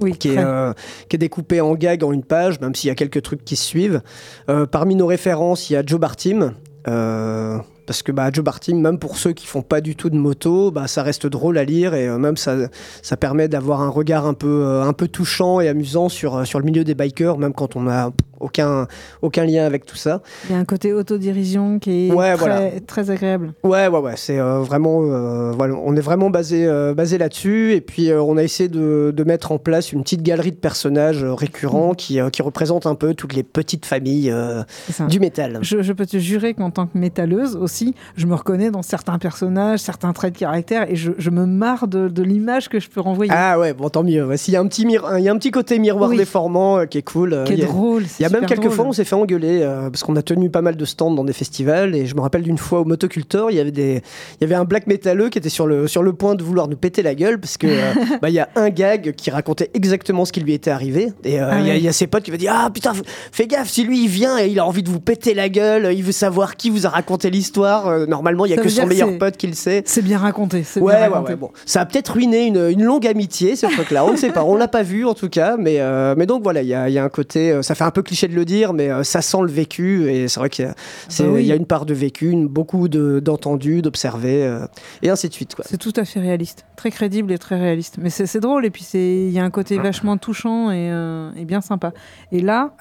Oui, 0.00 0.16
qui 0.16 0.30
est, 0.30 0.38
euh, 0.38 0.72
qui 1.08 1.16
est 1.16 1.18
découpé 1.18 1.60
en 1.60 1.74
gag 1.74 2.02
en 2.02 2.12
une 2.12 2.24
page, 2.24 2.60
même 2.60 2.74
s'il 2.74 2.88
y 2.88 2.90
a 2.90 2.94
quelques 2.94 3.22
trucs 3.22 3.44
qui 3.44 3.56
se 3.56 3.64
suivent. 3.64 4.00
Euh, 4.48 4.66
parmi 4.66 4.94
nos 4.94 5.06
références, 5.06 5.68
il 5.68 5.74
y 5.74 5.76
a 5.76 5.82
Joe 5.84 6.00
Bartim. 6.00 6.54
euh, 6.88 7.58
parce 7.86 8.02
que 8.02 8.12
bah, 8.12 8.30
Joe 8.32 8.44
Bartim, 8.44 8.76
même 8.76 8.98
pour 8.98 9.16
ceux 9.16 9.32
qui 9.32 9.46
font 9.46 9.62
pas 9.62 9.80
du 9.80 9.96
tout 9.96 10.10
de 10.10 10.16
moto, 10.16 10.70
bah, 10.70 10.86
ça 10.86 11.02
reste 11.02 11.26
drôle 11.26 11.58
à 11.58 11.64
lire 11.64 11.94
et 11.94 12.08
euh, 12.08 12.18
même 12.18 12.36
ça, 12.36 12.56
ça 13.02 13.16
permet 13.16 13.48
d'avoir 13.48 13.82
un 13.82 13.88
regard 13.88 14.26
un 14.26 14.34
peu, 14.34 14.64
euh, 14.64 14.82
un 14.82 14.92
peu 14.92 15.08
touchant 15.08 15.60
et 15.60 15.68
amusant 15.68 16.08
sur, 16.08 16.36
euh, 16.36 16.44
sur 16.44 16.58
le 16.58 16.64
milieu 16.64 16.84
des 16.84 16.94
bikers, 16.94 17.38
même 17.38 17.52
quand 17.52 17.76
on 17.76 17.82
n'a 17.82 18.12
aucun, 18.40 18.86
aucun 19.22 19.44
lien 19.44 19.64
avec 19.64 19.86
tout 19.86 19.96
ça. 19.96 20.22
Il 20.48 20.52
y 20.52 20.54
a 20.56 20.58
un 20.58 20.64
côté 20.64 20.92
autodirision 20.92 21.78
qui 21.78 22.08
est 22.08 22.12
Ouais, 22.12 22.34
très, 22.34 22.36
voilà. 22.36 22.70
très 22.86 23.10
agréable. 23.10 23.52
Ouais, 23.62 23.88
ouais, 23.88 23.98
ouais, 23.98 24.14
c'est 24.16 24.38
euh, 24.38 24.60
vraiment, 24.60 25.00
euh, 25.02 25.52
voilà, 25.52 25.74
on 25.84 25.94
est 25.96 26.00
vraiment 26.00 26.30
basé, 26.30 26.66
euh, 26.66 26.94
basé 26.94 27.18
là-dessus. 27.18 27.72
Et 27.74 27.80
puis, 27.80 28.10
on 28.12 28.36
a 28.36 28.42
essayé 28.42 28.68
de, 28.68 29.12
de 29.14 29.24
mettre 29.24 29.52
en 29.52 29.58
place 29.58 29.92
une 29.92 30.02
petite 30.02 30.22
galerie 30.22 30.52
de 30.52 30.56
personnages 30.56 31.24
récurrents 31.24 31.94
qui, 31.94 32.20
euh, 32.20 32.30
qui 32.30 32.42
représentent 32.42 32.86
un 32.86 32.94
peu 32.94 33.14
toutes 33.14 33.34
les 33.34 33.42
petites 33.42 33.86
familles 33.86 34.32
du 35.08 35.20
métal. 35.20 35.58
Je, 35.62 35.82
je 35.82 35.92
peux 35.92 36.06
te 36.06 36.18
jurer 36.18 36.54
qu'en 36.54 36.70
tant 36.70 36.86
que 36.86 36.96
métalleuse 36.98 37.56
aussi, 37.56 37.94
je 38.16 38.26
me 38.26 38.34
reconnais 38.34 38.70
dans 38.70 38.82
certains 38.82 39.18
personnages, 39.18 39.80
certains 39.80 40.12
traits 40.12 40.34
de 40.34 40.38
caractère, 40.38 40.90
et 40.90 40.96
je, 40.96 41.12
je 41.18 41.30
me 41.30 41.46
marre 41.46 41.88
de, 41.88 42.08
de 42.08 42.22
l'image 42.22 42.68
que 42.68 42.80
je 42.80 42.88
peux 42.88 43.00
renvoyer. 43.00 43.32
Ah 43.34 43.58
ouais, 43.58 43.72
bon, 43.74 43.88
tant 43.88 44.02
mieux. 44.02 44.36
S'il 44.36 44.54
y 44.54 44.56
a 44.56 44.60
un 44.60 44.66
petit, 44.66 44.84
mir- 44.86 45.18
il 45.18 45.24
y 45.24 45.28
a 45.28 45.32
un 45.32 45.38
petit 45.38 45.50
côté 45.50 45.78
miroir 45.78 46.10
Oui. 46.10 46.16
déformant 46.16 46.86
qui 46.86 46.98
est 46.98 47.02
cool. 47.02 47.42
qui 47.46 47.54
est 47.54 47.64
drôle. 47.64 48.04
Il 48.18 48.22
y 48.24 48.36
a 48.36 48.40
même 48.40 48.46
quelques 48.46 48.62
drôle. 48.64 48.72
fois, 48.74 48.84
on 48.86 48.92
s'est 48.92 49.04
fait 49.04 49.14
engueuler 49.14 49.60
euh, 49.62 49.90
parce 49.90 50.02
qu'on 50.02 50.16
a 50.16 50.22
tenu 50.22 50.50
pas 50.50 50.62
mal 50.62 50.76
de 50.76 50.84
stands 50.84 51.10
dans 51.12 51.24
des 51.24 51.32
festivals. 51.32 51.94
Et 51.94 52.06
je 52.06 52.14
me 52.14 52.20
rappelle 52.20 52.42
d'une 52.42 52.58
fois 52.58 52.80
au 52.80 52.84
Motocultor, 52.84 53.50
il 53.50 53.56
y 53.56 53.60
avait 53.60 53.70
des, 53.70 54.02
il 54.40 54.42
y 54.42 54.44
avait 54.44 54.54
un 54.54 54.64
black 54.64 54.86
métalleux 54.86 55.28
qui 55.28 55.38
était 55.38 55.48
sur 55.48 55.66
le 55.66 55.86
sur 55.88 56.02
le 56.02 56.12
point 56.12 56.34
de 56.34 56.42
vouloir 56.42 56.68
nous 56.68 56.76
péter 56.76 57.02
la 57.02 57.14
gueule 57.14 57.38
parce 57.40 57.56
que 57.56 57.66
euh, 57.66 57.92
bah, 58.22 58.28
il 58.30 58.34
y 58.34 58.38
a 58.40 58.48
un 58.56 58.70
gag 58.70 59.14
qui 59.14 59.30
racontait 59.30 59.70
exactement 59.74 60.24
ce 60.24 60.32
qui 60.32 60.40
lui 60.40 60.52
était 60.54 60.70
arrivé. 60.70 61.12
Et 61.24 61.40
euh, 61.40 61.48
Ah 61.50 61.60
il 61.60 61.66
y 61.66 61.70
a- 61.70 61.72
ouais. 61.74 61.78
il 61.78 61.84
y, 61.84 61.88
a 61.88 61.92
ses 61.92 62.06
potes 62.06 62.22
qui 62.24 62.30
vont 62.30 62.36
dire 62.36 62.52
ah 62.54 62.70
putain, 62.72 62.92
fais 63.32 63.46
gaffe 63.46 63.68
si 63.68 63.84
lui 63.84 64.04
il 64.04 64.08
vient 64.08 64.38
et 64.38 64.48
il 64.48 64.58
a 64.58 64.66
envie 64.66 64.82
de 64.82 64.90
vous 64.90 65.00
péter 65.00 65.34
la 65.34 65.48
gueule, 65.48 65.90
il 65.94 66.02
veut 66.02 66.12
savoir 66.12 66.56
qui 66.56 66.70
vous 66.70 66.86
a 66.86 66.90
raconté 66.90 67.30
l'histoire. 67.30 68.06
Normalement, 68.08 68.44
il 68.46 68.50
y 68.50 68.52
a 68.54 68.56
Ça 68.56 68.62
que 68.62 68.68
son 68.68 68.86
meilleur 68.86 69.18
pote 69.18 69.36
qui 69.36 69.46
le 69.46 69.52
sait. 69.54 69.82
C'est 69.86 70.02
bien 70.02 70.18
raconté. 70.18 70.62
c'est 70.64 70.80
Ouais, 70.80 70.92
bien 70.94 71.02
ouais, 71.02 71.08
raconté. 71.08 71.32
ouais, 71.32 71.36
bon. 71.38 71.50
Ça 71.66 71.80
a 71.80 71.86
peut-être 71.86 72.12
ruiné 72.12 72.46
une, 72.46 72.70
une 72.70 72.82
longue 72.82 73.06
amitié, 73.06 73.56
ce 73.56 73.66
truc-là. 73.66 74.04
On 74.04 74.12
ne 74.12 74.16
sait 74.16 74.30
pas. 74.30 74.44
On 74.44 74.56
l'a 74.56 74.68
pas 74.68 74.82
vu, 74.82 75.04
en 75.06 75.14
tout 75.14 75.28
cas. 75.28 75.56
Mais, 75.58 75.80
mais 76.16 76.26
donc, 76.26 76.42
voilà, 76.42 76.62
il 76.62 76.68
y 76.68 76.74
a, 76.74 76.88
y 76.88 76.98
a 76.98 77.04
un 77.04 77.08
côté. 77.08 77.58
ça 77.62 77.74
fait 77.74 77.84
un 77.84 77.90
peu 77.90 78.02
cliché 78.02 78.13
de 78.28 78.34
le 78.34 78.44
dire, 78.44 78.72
mais 78.72 78.90
euh, 78.90 79.02
ça 79.02 79.20
sent 79.22 79.38
le 79.42 79.48
vécu. 79.50 80.08
Et 80.10 80.28
c'est 80.28 80.40
vrai 80.40 80.48
qu'il 80.50 80.64
y, 80.64 80.68
a- 80.68 80.74
c'est- 81.08 81.24
Bah 81.24 81.30
oui. 81.34 81.40
il 81.42 81.46
y 81.46 81.52
a 81.52 81.56
une 81.56 81.66
part 81.66 81.84
de 81.86 81.94
vécu, 81.94 82.30
une- 82.30 82.46
beaucoup 82.48 82.88
de- 82.88 83.20
d'entendu, 83.20 83.82
d'observé, 83.82 84.44
euh, 84.44 84.66
et 85.02 85.10
ainsi 85.10 85.28
de 85.28 85.34
suite. 85.34 85.54
C'est 85.64 85.78
tout 85.78 85.92
à 85.96 86.04
fait 86.04 86.20
réaliste, 86.20 86.64
très 86.76 86.90
crédible 86.90 87.32
et 87.32 87.38
très 87.38 87.58
réaliste. 87.58 87.96
Mais 88.00 88.10
c'est 88.10 88.40
drôle 88.40 88.64
et 88.66 88.70
puis 88.70 88.86
il 88.94 89.30
y 89.30 89.38
a 89.38 89.44
un 89.44 89.50
côté 89.50 89.76
vachement 89.78 90.16
touchant 90.16 90.70
et, 90.70 90.90
euh, 90.90 91.30
et 91.36 91.44
bien 91.44 91.60
sympa. 91.60 91.92
Et 92.32 92.40
là, 92.40 92.72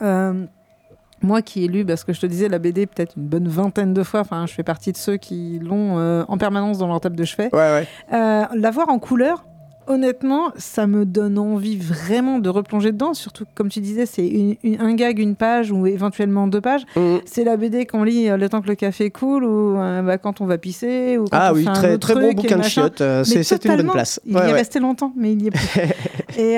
moi 1.22 1.42
qui 1.42 1.64
ai 1.64 1.68
lu, 1.68 1.86
parce 1.86 2.04
que 2.04 2.12
je 2.12 2.20
te 2.20 2.26
disais 2.26 2.50
la 2.50 2.60
BD 2.60 2.86
peut-être 2.86 3.14
une 3.16 3.24
bonne 3.28 3.48
vingtaine 3.48 3.94
de 3.94 4.04
fois. 4.04 4.20
Enfin, 4.22 4.46
je 4.46 4.54
fais 4.54 4.64
partie 4.64 4.92
de 4.92 4.98
ceux 4.98 5.16
qui 5.18 5.60
l'ont 5.62 5.98
en 6.28 6.38
permanence 6.38 6.78
dans 6.80 6.88
leur 6.88 7.00
table 7.00 7.16
de 7.16 7.24
chevet. 7.24 7.50
Ouais, 7.54 7.60
ouais. 7.60 7.88
La 8.12 8.72
voir 8.72 8.90
en 8.90 9.00
couleur. 9.00 9.46
Honnêtement, 9.88 10.52
ça 10.56 10.88
me 10.88 11.06
donne 11.06 11.38
envie 11.38 11.78
vraiment 11.78 12.40
de 12.40 12.50
replonger 12.50 12.92
dedans. 12.92 13.14
Surtout, 13.14 13.46
comme 13.56 13.70
tu 13.70 13.80
disais, 13.82 14.06
c'est 14.06 14.26
une- 14.28 14.56
une- 14.64 14.80
un 14.82 14.94
gag, 14.94 15.20
une 15.20 15.36
page 15.36 15.72
ou 15.72 15.86
éventuellement 15.88 16.48
deux 16.48 16.62
pages. 16.62 16.84
Mhm. 16.96 17.20
C'est 17.26 17.44
la 17.44 17.58
BD 17.58 17.86
qu'on 17.86 18.04
lit 18.04 18.30
euh, 18.30 18.38
le 18.38 18.48
temps 18.50 18.62
que 18.62 18.68
le 18.68 18.76
café 18.76 19.10
coule 19.12 19.44
ou 19.44 19.78
euh, 19.78 20.02
bah, 20.02 20.18
quand 20.18 20.42
on 20.42 20.46
va 20.46 20.58
pisser 20.58 21.18
ou 21.18 21.24
quand 21.26 21.30
Ah 21.40 21.52
on 21.52 21.56
oui, 21.56 21.64
fait 21.64 21.70
un 21.70 21.74
très, 21.74 21.94
autre 21.96 22.14
très 22.14 22.22
bon 22.22 22.34
bouquin 22.34 22.58
de 22.58 22.64
chiottes. 22.64 23.02
euh, 23.02 23.24
c'est- 23.24 23.66
une 23.66 23.76
bonne 23.78 23.92
place. 23.92 24.20
Il 24.26 24.36
Ouais, 24.36 24.42
y 24.42 24.44
est 24.44 24.48
ouais. 24.48 24.54
resté 24.54 24.80
longtemps, 24.80 25.14
mais 25.16 25.34
il 25.34 25.44
y 25.44 25.48
est 25.48 25.52
plus. 25.52 25.60
et, 26.38 26.56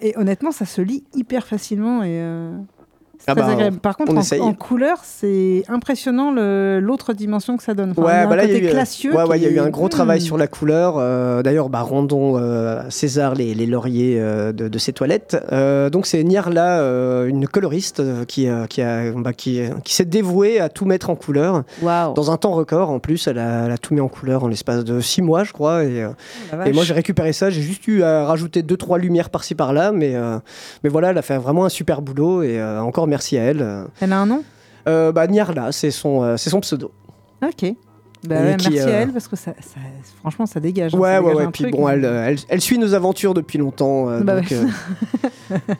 et 0.00 0.16
honnêtement, 0.18 0.50
ça 0.50 0.64
se 0.64 0.80
lit 0.80 1.04
hyper 1.14 1.46
facilement 1.46 2.02
et 2.02 2.20
Ah 3.26 3.34
bah. 3.34 3.46
Par 3.80 3.96
contre, 3.96 4.12
on 4.12 4.40
en, 4.42 4.52
couleur, 4.54 4.98
c'est 5.04 5.62
impressionnant 5.68 6.32
l'autre 6.80 7.12
dimension 7.12 7.56
que 7.56 7.62
ça 7.62 7.74
donne. 7.74 7.92
Enfin, 7.96 8.02
il 8.02 8.04
y 8.04 8.10
a 8.10 8.22
Ouais, 8.22 8.26
bah 8.28 8.36
là, 8.36 8.44
il 8.44 8.50
y 8.50 8.52
a 8.52 8.54
côté 8.54 8.66
eu, 8.66 8.68
euh, 8.68 8.72
classieux. 8.72 9.14
ouais, 9.16 9.22
ouais, 9.24 9.38
il 9.38 9.42
y 9.42 9.46
a 9.46 9.48
qui 9.48 9.54
eu 9.54 9.60
un 9.60 9.68
gros 9.70 9.88
travail 9.88 10.20
sur 10.20 10.36
la 10.36 10.46
couleur. 10.48 10.96
euh, 10.98 11.42
D'ailleurs, 11.42 11.68
bah, 11.68 11.82
rendons 11.82 12.36
euh, 12.38 12.82
César 12.90 13.34
les, 13.34 13.54
les 13.54 13.66
lauriers 13.66 14.16
euh, 14.18 14.52
de, 14.52 14.68
de 14.68 14.78
ses 14.78 14.92
toilettes. 14.92 15.36
Donc, 15.92 16.06
c'est 16.06 16.22
Niarla, 16.24 16.80
euh, 16.80 17.26
une 17.26 17.46
coloriste 17.46 18.02
qui, 18.26 18.48
qui, 18.68 18.82
a- 18.82 19.12
bah, 19.12 19.32
qui, 19.32 19.60
qui 19.84 19.94
s'est 19.94 20.04
dévouée 20.04 20.60
à 20.60 20.68
tout 20.68 20.84
mettre 20.84 21.10
en 21.10 21.14
couleur. 21.16 21.62
Dans 21.82 22.30
un 22.30 22.36
temps 22.36 22.52
record, 22.52 22.90
en 22.90 22.98
plus, 22.98 23.26
elle 23.28 23.38
a, 23.38 23.66
elle 23.66 23.72
a 23.72 23.78
tout 23.78 23.94
mis 23.94 24.00
en 24.00 24.08
couleur 24.08 24.44
en 24.44 24.48
l'espace 24.48 24.84
de 24.84 25.00
six 25.00 25.22
mois, 25.22 25.44
je 25.44 25.52
crois. 25.52 25.84
Et, 25.84 26.06
La 26.52 26.66
et 26.68 26.72
moi, 26.72 26.82
j'ai 26.84 26.94
récupéré 26.94 27.32
ça. 27.32 27.50
J'ai 27.50 27.62
juste 27.62 27.86
eu 27.86 28.02
à 28.02 28.24
rajouter 28.24 28.62
deux, 28.62 28.76
trois 28.76 28.98
lumières 28.98 29.30
par-ci 29.30 29.54
par-là. 29.54 29.92
Mais, 29.92 30.14
mais 30.82 30.90
voilà, 30.90 31.10
elle 31.10 31.18
a 31.18 31.22
fait 31.22 31.38
vraiment 31.38 31.64
un 31.64 31.68
super 31.68 32.02
boulot. 32.02 32.42
Et 32.42 32.62
encore 32.62 33.06
merci 33.12 33.36
à 33.38 33.42
elle. 33.42 33.66
Elle 34.00 34.12
a 34.12 34.18
un 34.20 34.26
nom? 34.26 34.42
Euh, 34.88 35.12
bah, 35.12 35.26
Niarla, 35.26 35.70
c'est 35.70 35.90
son, 35.90 36.22
euh, 36.22 36.36
c'est 36.36 36.50
son 36.50 36.60
pseudo. 36.60 36.90
Ok. 37.42 37.74
Bah 38.26 38.36
Et 38.36 38.44
ouais, 38.50 38.56
qui, 38.56 38.70
merci 38.70 38.78
à 38.80 38.92
euh, 38.92 39.02
elle 39.02 39.12
parce 39.12 39.28
que 39.28 39.36
ça, 39.36 39.52
ça- 39.60 39.80
franchement, 40.20 40.46
ça 40.46 40.60
dégage. 40.60 40.94
hein, 40.94 40.98
Ouais, 40.98 41.10
ça 41.14 41.22
ouais, 41.22 41.30
dégage 41.32 41.46
ouais. 41.46 41.52
Puis 41.52 41.64
truc, 41.64 41.74
bon, 41.76 41.86
hein. 41.86 41.92
elle, 41.94 42.04
euh, 42.04 42.26
elle, 42.28 42.38
elle 42.48 42.60
suit 42.60 42.78
nos 42.78 42.94
aventures 42.94 43.34
depuis 43.34 43.58
longtemps. 43.58 44.08
euh, 44.08 44.20
Bah 44.20 44.36
donc, 44.40 44.50
ouais. 44.50 45.58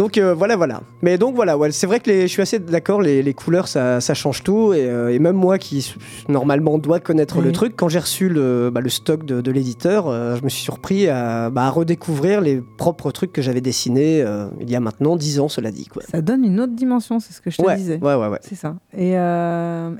donc, 0.00 0.16
euh, 0.16 0.32
voilà, 0.32 0.56
voilà. 0.56 0.80
Mais 1.02 1.18
donc 1.18 1.34
voilà, 1.34 1.58
ouais, 1.58 1.70
c'est 1.72 1.86
vrai 1.86 2.00
que 2.00 2.08
les- 2.10 2.22
je 2.22 2.26
suis 2.32 2.40
assez 2.40 2.58
d'accord, 2.58 3.02
les, 3.02 3.22
les 3.22 3.34
couleurs 3.34 3.68
ça, 3.68 4.00
ça 4.00 4.14
change 4.14 4.42
tout. 4.42 4.72
Et, 4.72 4.86
euh, 4.86 5.12
et 5.14 5.18
même 5.18 5.36
moi 5.36 5.58
qui 5.58 5.94
normalement 6.28 6.78
dois 6.78 7.00
connaître 7.00 7.40
le 7.42 7.48
Oui. 7.48 7.52
truc, 7.52 7.74
quand 7.76 7.88
j'ai 7.90 7.98
reçu 7.98 8.30
le, 8.30 8.70
bah, 8.72 8.80
le 8.80 8.88
stock 8.88 9.26
de, 9.26 9.42
de 9.42 9.50
l'éditeur, 9.50 10.08
euh, 10.08 10.36
je 10.36 10.42
me 10.42 10.48
suis 10.48 10.62
surpris 10.62 11.06
à, 11.08 11.50
bah, 11.50 11.64
à 11.64 11.70
redécouvrir 11.70 12.40
les 12.40 12.62
propres 12.78 13.10
trucs 13.10 13.30
que 13.32 13.42
j'avais 13.42 13.60
dessinés 13.60 14.24
il 14.60 14.70
y 14.70 14.74
a 14.74 14.80
maintenant 14.80 15.16
10 15.16 15.38
ans, 15.40 15.48
cela 15.50 15.70
dit. 15.70 15.84
Quoi. 15.86 16.02
Ça 16.10 16.22
donne 16.22 16.44
une 16.46 16.60
autre 16.60 16.74
dimension, 16.74 17.20
c'est 17.20 17.34
ce 17.34 17.42
que 17.42 17.50
je 17.50 17.58
te 17.58 17.62
ouais, 17.62 17.76
disais. 17.76 17.98
ouais, 18.00 18.14
ouais, 18.14 18.28
ouais. 18.28 18.38
C'est 18.40 18.54
ça. 18.54 18.76
Et, 18.96 19.12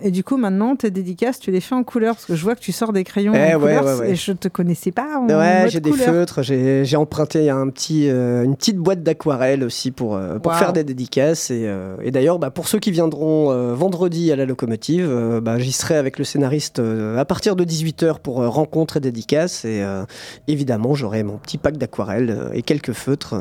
et 0.06 0.10
du 0.10 0.24
coup, 0.24 0.38
maintenant, 0.38 0.76
tes 0.76 0.90
dédicaces, 0.90 1.38
tu 1.40 1.50
les 1.50 1.60
fais 1.60 1.74
en 1.74 1.82
couleur 1.84 2.14
parce 2.14 2.24
que 2.24 2.34
je 2.36 2.42
vois 2.42 2.54
que 2.54 2.60
tu 2.60 2.72
sors 2.72 2.92
des 2.94 3.04
crayons 3.04 3.32
Eh 3.34 3.54
en 3.54 3.58
ouais, 3.60 3.76
couleur 3.76 3.84
ouais, 3.84 4.00
ouais. 4.06 4.10
et 4.12 4.14
je 4.16 4.32
te 4.32 4.48
connaissais 4.48 4.92
pas 4.92 5.18
en 5.18 5.28
Ouais, 5.28 5.66
j'ai 5.68 5.80
des 5.80 5.92
feutres, 5.92 6.42
j'ai 6.42 6.96
emprunté 6.96 7.50
un 7.50 7.68
petit, 7.68 8.06
une 8.08 8.56
petite 8.56 8.78
boîte 8.78 9.02
d'aquarelle 9.02 9.62
aussi 9.64 9.89
pour, 9.90 10.14
euh, 10.16 10.38
pour 10.38 10.54
faire 10.54 10.72
des 10.72 10.84
dédicaces. 10.84 11.50
Et, 11.50 11.64
euh, 11.66 11.96
et 12.02 12.10
d'ailleurs, 12.10 12.38
bah, 12.38 12.50
pour 12.50 12.68
ceux 12.68 12.78
qui 12.78 12.90
viendront 12.90 13.50
euh, 13.50 13.74
vendredi 13.74 14.30
à 14.32 14.36
la 14.36 14.46
locomotive, 14.46 15.06
euh, 15.08 15.40
bah, 15.40 15.58
j'y 15.58 15.72
serai 15.72 15.96
avec 15.96 16.18
le 16.18 16.24
scénariste 16.24 16.78
euh, 16.78 17.18
à 17.18 17.24
partir 17.24 17.56
de 17.56 17.64
18h 17.64 18.18
pour 18.20 18.42
euh, 18.42 18.48
rencontre 18.48 18.96
et 18.96 19.00
dédicaces. 19.00 19.64
Et 19.64 19.82
euh, 19.82 20.04
évidemment, 20.48 20.94
j'aurai 20.94 21.22
mon 21.22 21.38
petit 21.38 21.58
pack 21.58 21.76
d'aquarelle 21.78 22.30
euh, 22.30 22.50
et 22.52 22.62
quelques 22.62 22.92
feutres 22.92 23.34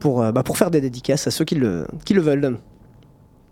pour, 0.00 0.22
euh, 0.22 0.32
bah, 0.32 0.42
pour 0.42 0.58
faire 0.58 0.70
des 0.70 0.80
dédicaces 0.80 1.26
à 1.26 1.30
ceux 1.30 1.44
qui 1.44 1.54
le, 1.54 1.86
qui 2.04 2.14
le 2.14 2.20
veulent. 2.20 2.58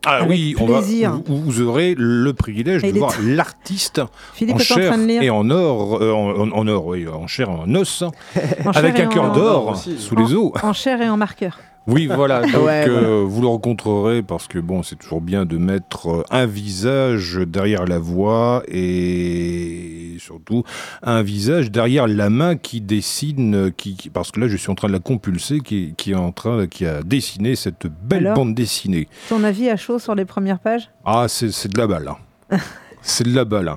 Ah 0.04 0.16
Avec 0.16 0.30
oui, 0.30 0.56
on 0.58 0.66
va, 0.66 0.78
plaisir. 0.78 1.20
vous, 1.26 1.36
vous 1.40 1.60
aurez 1.60 1.94
le 1.96 2.32
privilège 2.32 2.82
Et 2.82 2.90
de 2.90 2.98
voir 2.98 3.14
l'artiste 3.22 4.00
Philippe 4.34 4.56
en 4.56 4.58
en 4.58 4.62
chair 4.62 4.88
train 4.94 4.98
de 4.98 5.06
lire. 5.06 5.22
et 5.22 5.30
en 5.30 5.48
or, 5.48 6.02
euh, 6.02 6.10
en, 6.12 6.40
en- 6.40 6.50
en 6.50 6.66
or, 6.66 6.86
oui, 6.86 7.06
en 7.06 7.28
chair 7.28 7.48
et 7.48 7.52
en 7.52 7.72
os, 7.76 8.02
En 8.02 8.72
chair 8.72 8.76
avec 8.84 8.98
un 8.98 9.06
en- 9.06 9.10
cœur 9.10 9.30
d'or 9.32 9.76
sous 9.76 10.16
les 10.16 10.34
os. 10.34 10.50
En 10.60 10.72
chair 10.72 11.00
et 11.02 11.08
en 11.08 11.16
marqueur. 11.16 11.60
Oui, 11.86 12.06
voilà. 12.06 12.42
Donc, 12.52 12.64
Ouais, 12.66 12.84
euh, 12.88 13.24
vous 13.26 13.40
le 13.42 13.48
rencontrerez 13.48 14.22
parce 14.22 14.46
que 14.46 14.58
bon, 14.58 14.82
c'est 14.82 14.96
toujours 14.96 15.20
bien 15.20 15.44
de 15.44 15.58
mettre 15.58 16.08
euh, 16.10 16.22
un 16.30 16.46
visage 16.46 17.36
derrière 17.46 17.84
la 17.86 17.98
voix 17.98 18.62
et 18.68 20.16
surtout 20.18 20.62
un 21.02 21.22
visage 21.22 21.70
derrière 21.70 22.06
la 22.06 22.30
main 22.30 22.56
qui 22.56 22.80
dessine, 22.80 23.72
qui, 23.76 23.96
qui- 23.96 24.10
parce 24.10 24.30
que 24.30 24.40
là, 24.40 24.48
je 24.48 24.56
suis 24.56 24.70
en 24.70 24.74
train 24.74 24.88
de 24.88 24.92
la 24.92 24.98
compulser, 25.00 25.60
qui, 25.60 25.94
qui 25.96 26.12
est 26.12 26.16
en 26.16 26.32
train, 26.32 26.66
qui 26.66 26.86
a 26.86 27.02
dessiné 27.02 27.56
cette 27.56 27.86
belle 27.86 28.26
Alors 28.26 28.36
bande 28.36 28.54
dessinée. 28.54 29.08
Ton 29.28 29.42
avis 29.44 29.68
à 29.68 29.76
chaud 29.76 29.98
sur 29.98 30.14
les 30.14 30.24
premières 30.24 30.60
pages? 30.60 30.90
Ah, 31.04 31.26
c'est 31.28 31.50
c'est 31.50 31.68
de 31.72 31.78
la 31.78 31.86
balle. 31.86 32.08
hein. 32.50 32.56
c'est 33.02 33.24
de 33.24 33.34
la 33.34 33.44
balle. 33.44 33.68
hein. 33.68 33.74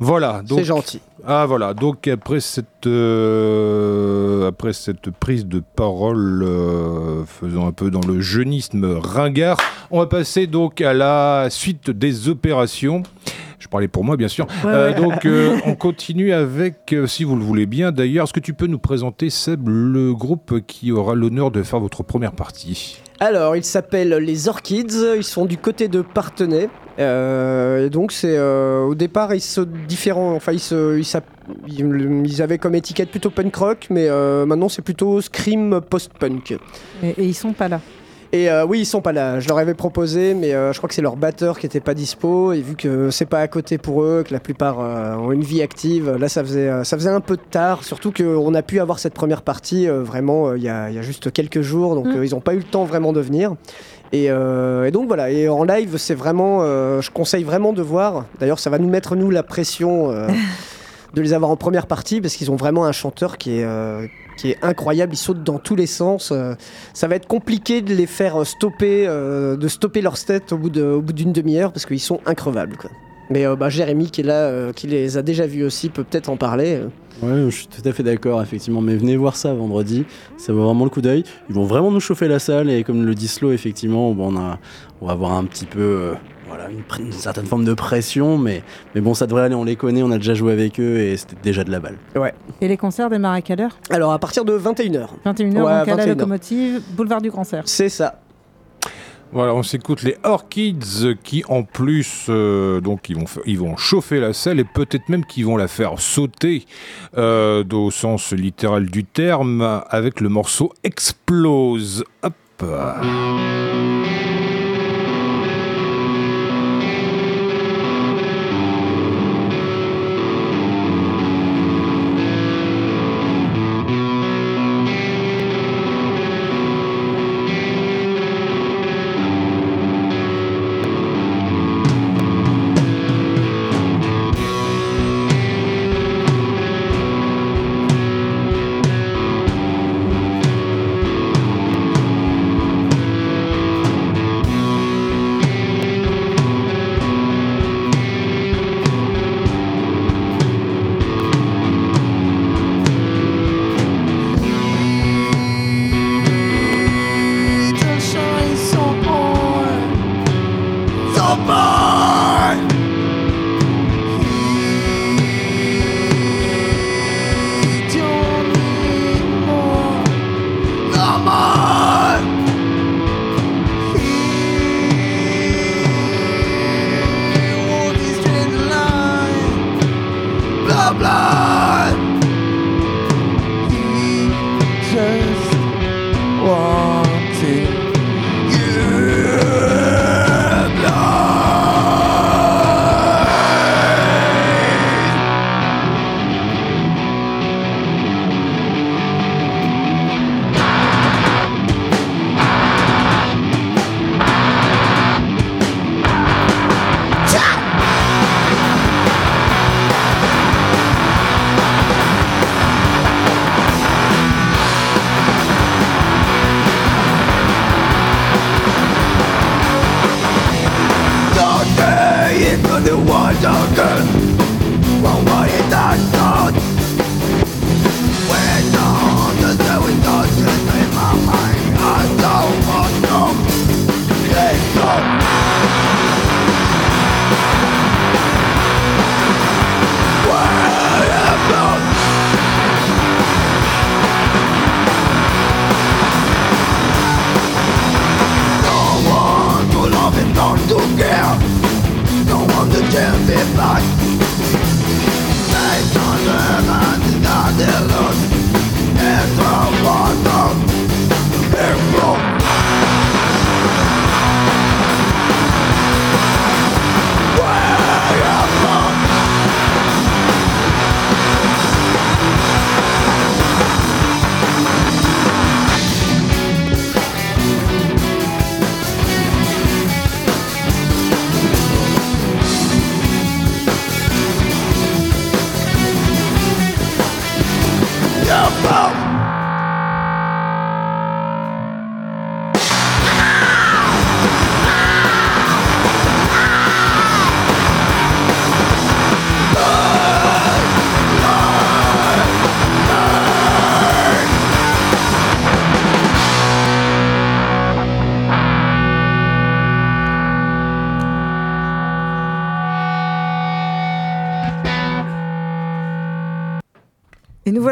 Voilà. 0.00 0.42
C'est 0.48 0.64
gentil. 0.64 1.00
Ah 1.26 1.44
voilà, 1.46 1.74
donc 1.74 2.06
après 2.08 2.40
cette, 2.40 2.86
euh, 2.86 4.48
après 4.48 4.72
cette 4.72 5.10
prise 5.10 5.46
de 5.46 5.60
parole 5.76 6.42
euh, 6.42 7.24
faisant 7.26 7.66
un 7.66 7.72
peu 7.72 7.90
dans 7.90 8.00
le 8.06 8.20
jeunisme 8.20 8.98
ringard, 9.02 9.56
on 9.90 9.98
va 9.98 10.06
passer 10.06 10.46
donc 10.46 10.80
à 10.80 10.94
la 10.94 11.48
suite 11.50 11.90
des 11.90 12.28
opérations. 12.28 13.02
Je 13.58 13.66
parlais 13.66 13.88
pour 13.88 14.04
moi 14.04 14.16
bien 14.16 14.28
sûr. 14.28 14.46
Ouais, 14.64 14.70
Euh, 14.70 14.92
ouais. 14.94 15.00
donc 15.00 15.26
on 15.66 15.74
continue 15.74 16.32
avec, 16.32 16.94
si 17.06 17.24
vous 17.24 17.34
le 17.36 17.42
voulez 17.42 17.66
bien 17.66 17.90
d'ailleurs, 17.90 18.24
est-ce 18.24 18.32
que 18.32 18.40
tu 18.40 18.54
peux 18.54 18.66
nous 18.68 18.78
présenter 18.78 19.28
Seb, 19.30 19.68
le 19.68 20.14
groupe 20.14 20.60
qui 20.66 20.92
aura 20.92 21.14
l'honneur 21.16 21.50
de 21.50 21.62
faire 21.64 21.80
votre 21.80 22.02
première 22.04 22.32
partie? 22.32 23.00
Alors, 23.20 23.56
ils 23.56 23.64
s'appellent 23.64 24.14
les 24.14 24.48
Orchids, 24.48 24.86
ils 25.16 25.24
sont 25.24 25.44
du 25.44 25.58
côté 25.58 25.88
de 25.88 26.02
Partenay. 26.02 26.68
Euh, 27.00 27.86
et 27.86 27.90
donc, 27.90 28.12
c'est 28.12 28.36
euh, 28.36 28.82
au 28.84 28.94
départ, 28.94 29.34
ils 29.34 29.40
se 29.40 29.60
différents. 29.60 30.34
Enfin, 30.34 30.52
ils, 30.52 31.02
ils 31.68 32.42
avaient 32.42 32.58
comme 32.58 32.74
étiquette 32.74 33.10
plutôt 33.10 33.30
punk 33.30 33.54
rock, 33.56 33.86
mais 33.90 34.08
euh, 34.08 34.46
maintenant, 34.46 34.68
c'est 34.68 34.82
plutôt 34.82 35.20
scream 35.20 35.80
post-punk. 35.80 36.52
et, 37.02 37.08
et 37.08 37.24
ils 37.24 37.34
sont 37.34 37.52
pas 37.52 37.68
là. 37.68 37.80
Et 38.30 38.50
euh, 38.50 38.66
oui, 38.66 38.80
ils 38.80 38.84
sont 38.84 39.00
pas 39.00 39.12
là. 39.12 39.40
Je 39.40 39.48
leur 39.48 39.56
avais 39.56 39.72
proposé, 39.72 40.34
mais 40.34 40.52
euh, 40.52 40.72
je 40.74 40.78
crois 40.78 40.86
que 40.88 40.94
c'est 40.94 41.00
leur 41.00 41.16
batteur 41.16 41.58
qui 41.58 41.64
était 41.64 41.80
pas 41.80 41.94
dispo. 41.94 42.52
Et 42.52 42.60
vu 42.60 42.76
que 42.76 43.10
c'est 43.10 43.24
pas 43.24 43.40
à 43.40 43.48
côté 43.48 43.78
pour 43.78 44.02
eux, 44.02 44.22
que 44.26 44.34
la 44.34 44.40
plupart 44.40 44.80
euh, 44.80 45.14
ont 45.16 45.32
une 45.32 45.40
vie 45.42 45.62
active, 45.62 46.10
là, 46.10 46.28
ça 46.28 46.42
faisait, 46.44 46.84
ça 46.84 46.96
faisait 46.98 47.08
un 47.08 47.20
peu 47.22 47.38
tard. 47.38 47.84
Surtout 47.84 48.12
qu'on 48.12 48.54
a 48.54 48.62
pu 48.62 48.80
avoir 48.80 48.98
cette 48.98 49.14
première 49.14 49.40
partie 49.40 49.86
vraiment 49.86 50.54
il 50.54 50.62
y, 50.62 50.68
a, 50.68 50.90
il 50.90 50.96
y 50.96 50.98
a 50.98 51.02
juste 51.02 51.32
quelques 51.32 51.62
jours, 51.62 51.94
donc 51.94 52.06
Mm. 52.06 52.22
ils 52.22 52.34
ont 52.34 52.40
pas 52.40 52.52
eu 52.54 52.58
le 52.58 52.64
temps 52.64 52.84
vraiment 52.84 53.14
de 53.14 53.20
venir. 53.20 53.54
Et, 54.12 54.26
euh, 54.30 54.84
et 54.84 54.90
donc 54.90 55.06
voilà. 55.08 55.30
Et 55.30 55.48
en 55.48 55.64
live, 55.64 55.96
c'est 55.96 56.14
vraiment, 56.14 56.58
euh, 56.62 57.00
je 57.00 57.10
conseille 57.10 57.44
vraiment 57.44 57.72
de 57.72 57.82
voir. 57.82 58.26
D'ailleurs, 58.40 58.58
ça 58.58 58.68
va 58.68 58.78
nous 58.78 58.88
mettre 58.90 59.16
nous 59.16 59.30
la 59.30 59.42
pression. 59.42 60.10
euh, 60.10 60.28
de 61.14 61.22
les 61.22 61.32
avoir 61.32 61.50
en 61.50 61.56
première 61.56 61.86
partie 61.86 62.20
parce 62.20 62.34
qu'ils 62.36 62.50
ont 62.50 62.56
vraiment 62.56 62.84
un 62.84 62.92
chanteur 62.92 63.38
qui 63.38 63.60
est, 63.60 63.64
euh, 63.64 64.06
qui 64.38 64.52
est 64.52 64.58
incroyable, 64.62 65.12
il 65.12 65.18
saute 65.18 65.42
dans 65.42 65.58
tous 65.58 65.76
les 65.76 65.86
sens. 65.86 66.32
euh, 66.32 66.54
ça 66.94 67.08
va 67.08 67.16
être 67.16 67.26
compliqué 67.26 67.82
de 67.82 67.94
les 67.94 68.06
faire 68.06 68.46
stopper, 68.46 69.06
euh, 69.06 69.56
de 69.56 69.68
stopper 69.68 70.00
leur 70.00 70.18
tête 70.18 70.52
au 70.52 70.58
bout 70.58 70.70
d'une 70.70 71.32
demi-heure 71.32 71.72
parce 71.72 71.84
qu'ils 71.84 72.00
sont 72.00 72.20
increvables. 72.24 72.76
Quoi. 72.78 72.90
Mais 73.30 73.46
euh, 73.46 73.56
bah, 73.56 73.68
Jérémy 73.68 74.10
qui 74.10 74.22
est 74.22 74.24
là, 74.24 74.46
euh, 74.46 74.72
qui 74.72 74.86
les 74.86 75.16
a 75.16 75.22
déjà 75.22 75.46
vus 75.46 75.64
aussi, 75.64 75.90
peut 75.90 76.04
peut-être 76.04 76.28
en 76.28 76.36
parler. 76.36 76.80
euh. 76.80 76.88
Ouais, 77.20 77.50
je 77.50 77.56
suis 77.56 77.66
tout 77.66 77.86
à 77.86 77.92
fait 77.92 78.02
d'accord, 78.02 78.40
effectivement. 78.42 78.80
Mais 78.80 78.96
venez 78.96 79.16
voir 79.16 79.36
ça 79.36 79.52
vendredi, 79.52 80.04
ça 80.36 80.52
vaut 80.52 80.64
vraiment 80.64 80.84
le 80.84 80.90
coup 80.90 81.00
d'œil. 81.00 81.24
Ils 81.48 81.54
vont 81.54 81.64
vraiment 81.64 81.90
nous 81.90 82.00
chauffer 82.00 82.28
la 82.28 82.38
salle 82.38 82.70
et 82.70 82.84
comme 82.84 83.04
le 83.04 83.14
dit 83.14 83.28
Slow, 83.28 83.52
effectivement, 83.52 84.10
on, 84.10 84.14
va 84.14 84.58
avoir 85.12 85.32
un 85.32 85.44
petit 85.44 85.66
peu, 85.66 85.80
euh, 85.80 86.14
voilà, 86.48 86.68
une, 86.70 87.12
certaine 87.12 87.46
forme 87.46 87.64
de 87.64 87.74
pression, 87.74 88.38
mais, 88.38 88.62
mais 88.94 89.00
bon, 89.00 89.14
ça 89.14 89.26
devrait 89.26 89.44
aller. 89.44 89.54
On 89.54 89.64
les 89.64 89.76
connaît, 89.76 90.02
on 90.02 90.10
a 90.10 90.18
déjà 90.18 90.34
joué 90.34 90.52
avec 90.52 90.80
eux 90.80 90.98
et 90.98 91.16
c'était 91.16 91.36
déjà 91.42 91.64
de 91.64 91.70
la 91.70 91.80
balle. 91.80 91.98
Et 92.60 92.68
les 92.68 92.76
concerts 92.76 93.10
démarrent 93.10 93.34
à 93.34 93.42
quelle 93.42 93.60
heure? 93.60 93.76
Alors 93.90 94.12
à 94.12 94.18
partir 94.18 94.44
de 94.44 94.58
21h. 94.58 95.08
21h, 95.24 95.38
Ouais, 95.44 95.52
donc 95.52 95.64
à 95.64 95.84
la 95.84 96.04
21h. 96.04 96.08
locomotive, 96.08 96.82
boulevard 96.92 97.20
du 97.20 97.30
Grand 97.30 97.44
Cerf. 97.44 97.64
C'est 97.66 97.88
ça. 97.88 98.20
Voilà, 99.30 99.54
on 99.54 99.62
s'écoute 99.62 100.02
les 100.02 100.16
Orchids 100.24 101.16
qui 101.22 101.44
en 101.48 101.62
plus 101.62 102.26
euh, 102.30 102.80
donc 102.80 103.10
ils 103.10 103.16
vont 103.16 103.26
ils 103.44 103.58
vont 103.58 103.76
chauffer 103.76 104.20
la 104.20 104.32
salle 104.32 104.58
et 104.58 104.64
peut-être 104.64 105.10
même 105.10 105.26
qu'ils 105.26 105.44
vont 105.44 105.58
la 105.58 105.68
faire 105.68 106.00
sauter 106.00 106.64
euh, 107.18 107.62
au 107.70 107.90
sens 107.90 108.32
littéral 108.32 108.86
du 108.86 109.04
terme 109.04 109.82
avec 109.90 110.22
le 110.22 110.30
morceau 110.30 110.72
Explose. 110.82 112.04
Hop. 112.22 112.34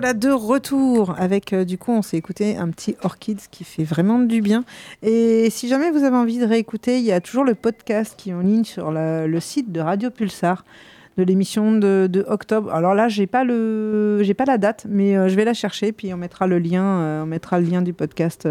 Voilà 0.06 0.14
de 0.20 0.30
retour 0.30 1.16
avec, 1.18 1.52
euh, 1.52 1.64
du 1.64 1.78
coup, 1.78 1.90
on 1.90 2.00
s'est 2.00 2.16
écouté 2.16 2.56
un 2.56 2.68
petit 2.68 2.94
Orchids 3.02 3.48
qui 3.50 3.64
fait 3.64 3.82
vraiment 3.82 4.20
du 4.20 4.40
bien. 4.40 4.64
Et 5.02 5.50
si 5.50 5.66
jamais 5.66 5.90
vous 5.90 6.04
avez 6.04 6.14
envie 6.16 6.38
de 6.38 6.44
réécouter, 6.44 6.98
il 6.98 7.04
y 7.04 7.10
a 7.10 7.20
toujours 7.20 7.42
le 7.42 7.56
podcast 7.56 8.14
qui 8.16 8.30
est 8.30 8.32
en 8.32 8.38
ligne 8.38 8.62
sur 8.62 8.92
la- 8.92 9.26
le 9.26 9.40
site 9.40 9.72
de 9.72 9.80
Radio 9.80 10.10
Pulsar 10.10 10.64
de 11.18 11.24
l'émission 11.24 11.72
de, 11.72 12.06
de 12.08 12.24
octobre. 12.28 12.72
Alors 12.72 12.94
là, 12.94 13.08
j'ai 13.08 13.26
pas 13.26 13.42
le, 13.42 14.22
j'ai 14.22 14.34
pas 14.34 14.44
la 14.44 14.58
date, 14.58 14.86
mais 14.88 15.16
euh, 15.16 15.28
je 15.28 15.34
vais 15.34 15.44
la 15.44 15.54
chercher 15.54 15.90
puis 15.90 16.14
on 16.14 16.18
mettra 16.18 16.46
le 16.46 16.60
lien, 16.60 16.84
euh, 16.84 17.22
on 17.24 17.26
mettra 17.26 17.58
le 17.58 17.66
lien 17.66 17.82
du 17.82 17.92
podcast 17.92 18.46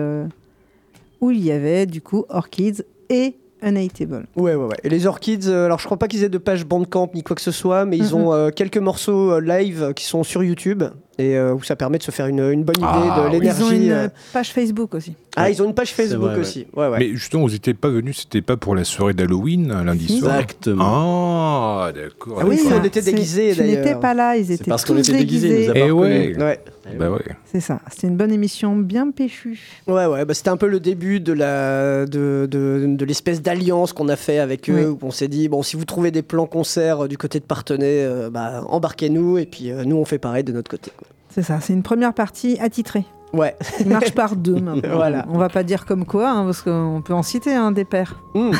où 1.21 1.31
il 1.31 1.41
y 1.41 1.53
avait 1.53 1.85
du 1.85 2.01
coup 2.01 2.25
Orchids 2.27 2.81
et 3.07 3.35
Unhateable. 3.61 4.27
Ouais, 4.35 4.53
ouais, 4.53 4.65
ouais. 4.65 4.75
Et 4.83 4.89
les 4.89 5.07
Orchids, 5.07 5.47
euh, 5.47 5.65
alors 5.65 5.79
je 5.79 5.85
crois 5.85 5.97
pas 5.97 6.09
qu'ils 6.09 6.23
aient 6.23 6.29
de 6.29 6.37
page 6.37 6.65
Bandcamp 6.65 7.11
ni 7.15 7.23
quoi 7.23 7.35
que 7.37 7.41
ce 7.41 7.51
soit, 7.51 7.85
mais 7.85 7.97
ils 7.97 8.13
ont 8.13 8.33
euh, 8.33 8.49
quelques 8.49 8.77
morceaux 8.77 9.31
euh, 9.31 9.39
live 9.39 9.93
qui 9.95 10.03
sont 10.03 10.23
sur 10.23 10.43
YouTube 10.43 10.83
et 11.17 11.37
euh, 11.37 11.53
où 11.53 11.63
ça 11.63 11.75
permet 11.75 11.97
de 11.97 12.03
se 12.03 12.11
faire 12.11 12.27
une, 12.27 12.39
une 12.39 12.63
bonne 12.63 12.75
idée 12.77 12.85
Ah, 12.87 13.29
de 13.29 13.37
oui. 13.37 13.41
Ils 13.45 13.63
ont 13.63 13.69
l'énergie. 13.69 13.85
une 13.87 13.91
euh. 13.91 14.07
page 14.33 14.51
Facebook 14.51 14.93
aussi. 14.95 15.15
Ah, 15.37 15.49
ils 15.49 15.61
ont 15.61 15.65
une 15.65 15.73
page 15.73 15.93
Facebook 15.93 16.29
vrai, 16.31 16.39
aussi. 16.39 16.65
Ouais, 16.75 16.87
ouais. 16.87 16.97
Mais 16.99 17.09
justement, 17.13 17.43
vous 17.45 17.51
n'étiez 17.51 17.73
pas 17.73 17.89
venus, 17.89 18.19
c'était 18.21 18.41
pas 18.41 18.57
pour 18.57 18.75
la 18.75 18.83
soirée 18.83 19.13
d'Halloween, 19.13 19.67
lundi 19.83 20.07
Si. 20.07 20.19
soir 20.19 20.35
Exactement. 20.39 21.83
Ah, 21.85 21.91
d'accord. 21.93 22.39
Ah 22.41 22.45
oui, 22.45 22.59
on 22.71 22.83
était 22.83 23.01
déguisés, 23.01 23.53
Tu 23.55 23.61
n'étais 23.63 23.81
d'ailleurs. 23.83 23.99
pas 23.99 24.13
là, 24.13 24.35
ils 24.37 24.51
étaient 24.51 24.63
parce 24.65 24.83
tous 24.83 24.93
qu'on 24.93 24.99
était 24.99 25.13
déguisés, 25.13 25.49
déguisés. 25.49 25.71
ils 25.75 25.79
nous 25.79 25.83
a 25.83 25.87
Eh 25.87 25.91
ouais. 25.91 26.59
Bah 26.93 27.09
ouais. 27.09 27.19
C'est 27.45 27.59
ça. 27.59 27.79
C'était 27.89 28.07
une 28.07 28.17
bonne 28.17 28.31
émission 28.31 28.75
bien 28.75 29.09
péchue. 29.11 29.59
Ouais, 29.87 30.05
ouais, 30.05 30.23
bah, 30.23 30.33
c'était 30.33 30.49
un 30.49 30.57
peu 30.57 30.67
le 30.67 30.79
début 30.79 31.19
de 31.19 31.33
la 31.33 32.05
de, 32.05 32.47
de, 32.49 32.85
de 32.87 33.05
l'espèce 33.05 33.41
d'alliance 33.41 33.91
qu'on 33.91 34.07
a 34.07 34.15
fait 34.15 34.39
avec 34.39 34.69
eux. 34.69 34.89
Oui. 34.89 34.97
Où 35.01 35.07
on 35.07 35.11
s'est 35.11 35.27
dit 35.27 35.49
bon, 35.49 35.63
si 35.63 35.75
vous 35.75 35.85
trouvez 35.85 36.11
des 36.11 36.21
plans 36.21 36.45
concerts 36.45 37.05
euh, 37.05 37.07
du 37.07 37.17
côté 37.17 37.39
de 37.39 37.45
Partenay, 37.45 38.03
euh, 38.03 38.29
bah, 38.29 38.63
embarquez-nous 38.67 39.37
et 39.37 39.45
puis 39.45 39.71
euh, 39.71 39.83
nous 39.83 39.95
on 39.95 40.05
fait 40.05 40.19
pareil 40.19 40.43
de 40.43 40.51
notre 40.53 40.69
côté. 40.69 40.91
C'est 41.29 41.43
ça. 41.43 41.59
C'est 41.59 41.73
une 41.73 41.83
première 41.83 42.13
partie 42.13 42.57
attitrée. 42.59 43.05
Ouais. 43.33 43.55
Il 43.79 43.87
marche 43.87 44.13
par 44.13 44.35
deux 44.35 44.59
maintenant. 44.59 44.81
Voilà. 44.95 45.25
On 45.29 45.37
va 45.37 45.49
pas 45.49 45.63
dire 45.63 45.85
comme 45.85 46.05
quoi, 46.05 46.29
hein, 46.29 46.45
parce 46.45 46.61
qu'on 46.61 47.01
peut 47.03 47.13
en 47.13 47.23
citer 47.23 47.53
hein, 47.53 47.71
des 47.71 47.83
pairs. 47.85 48.21
Mm. 48.33 48.51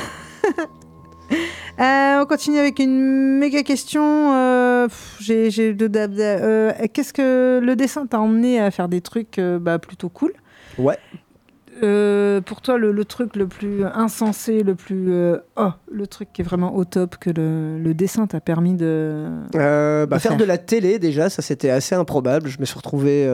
Euh, 1.80 2.22
on 2.22 2.26
continue 2.26 2.58
avec 2.58 2.80
une 2.80 3.38
méga 3.38 3.64
question. 3.64 4.34
euh, 4.34 4.88
j'ai, 5.20 5.50
euh, 5.60 6.72
qu'est-ce 6.94 7.12
que 7.12 7.60
le 7.62 7.76
dessin 7.76 8.06
t'a 8.06 8.20
emmené 8.20 8.62
à 8.62 8.72
faire 8.72 8.88
des 8.88 9.02
trucs 9.02 9.40
bah, 9.40 9.80
plutôt 9.80 10.10
cool? 10.10 10.34
Ouais. 10.78 10.98
Pour 12.46 12.62
toi, 12.62 12.78
le, 12.78 12.94
le 12.94 13.04
truc 13.04 13.36
le 13.36 13.48
plus 13.48 13.84
insensé, 13.84 14.64
le 14.64 14.76
plus 14.76 15.12
oh, 15.58 15.72
le 15.92 16.08
truc 16.08 16.30
qui 16.32 16.42
est 16.42 16.46
vraiment 16.46 16.74
au 16.74 16.86
top 16.86 17.18
que 17.18 17.30
le, 17.30 17.78
le 17.78 17.94
dessin 17.94 18.26
t'a 18.26 18.40
permis 18.40 18.76
de. 18.76 19.28
Bah, 19.52 20.06
de 20.06 20.10
faire, 20.12 20.22
faire. 20.22 20.38
de 20.38 20.46
la 20.46 20.58
télé 20.58 20.98
déjà, 20.98 21.30
ça 21.30 21.42
c'était 21.42 21.70
assez 21.70 21.94
improbable. 21.94 22.48
Je 22.48 22.62
me 22.62 22.66
suis 22.66 22.78
retrouvé 22.78 23.28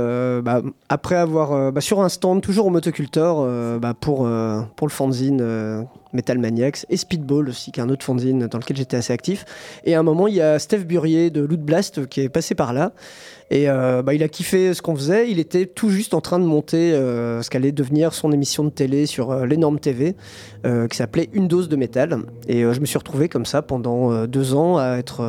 bah, 0.44 0.64
après 0.90 1.16
avoir 1.16 1.80
sur 1.84 2.02
un 2.02 2.10
stand 2.10 2.42
toujours 2.42 2.66
au 2.66 2.72
motocultor 2.72 3.48
bah, 3.80 3.94
pour 3.94 4.28
pour 4.76 4.88
le 4.88 4.92
fanzine 4.92 5.86
Metal 6.14 6.38
Maniacs 6.38 6.86
et 6.90 6.98
Speedball 6.98 7.50
aussi, 7.50 7.72
qui 7.72 7.80
est 7.80 7.84
un 7.84 7.90
autre 7.90 8.06
fanzine 8.06 8.48
dans 8.48 8.58
lequel 8.58 8.78
j'étais 8.78 8.98
assez 8.98 9.14
actif. 9.14 9.46
Et 9.86 9.96
à 9.96 10.00
un 10.00 10.04
moment, 10.04 10.28
il 10.28 10.36
y 10.36 10.42
a 10.42 10.60
Steph 10.60 10.80
Burier 10.80 11.30
de 11.30 11.42
Loot 11.42 11.62
Blast 11.62 12.08
qui 12.08 12.22
est 12.22 12.30
passé 12.30 12.56
par 12.56 12.74
là. 12.74 12.94
Et 13.52 13.70
euh, 13.70 14.02
bah, 14.02 14.14
il 14.14 14.24
a 14.24 14.30
kiffé 14.30 14.74
ce 14.74 14.82
qu'on 14.82 14.96
faisait. 14.96 15.30
Il 15.30 15.38
était 15.38 15.66
tout 15.66 15.90
juste 15.90 16.14
en 16.14 16.22
train 16.22 16.40
de 16.40 16.46
monter 16.46 16.94
euh, 16.94 17.42
ce 17.42 17.50
qu'allait 17.50 17.74
devenir 17.74 18.14
son 18.14 18.32
émission 18.32 18.64
de 18.64 18.70
télé 18.70 19.06
sur 19.06 19.32
euh, 19.32 19.46
l'énorme 19.46 19.78
TV, 19.78 20.16
qui 20.90 20.96
s'appelait 20.96 21.30
Une 21.34 21.48
dose 21.50 21.68
de 21.68 21.76
métal. 21.76 22.20
Et 22.48 22.62
je 22.62 22.80
me 22.80 22.86
suis 22.86 22.98
retrouvé 22.98 23.28
comme 23.28 23.46
ça 23.46 23.62
pendant 23.62 24.26
deux 24.26 24.54
ans 24.54 24.78
à 24.78 24.98
être, 24.98 25.22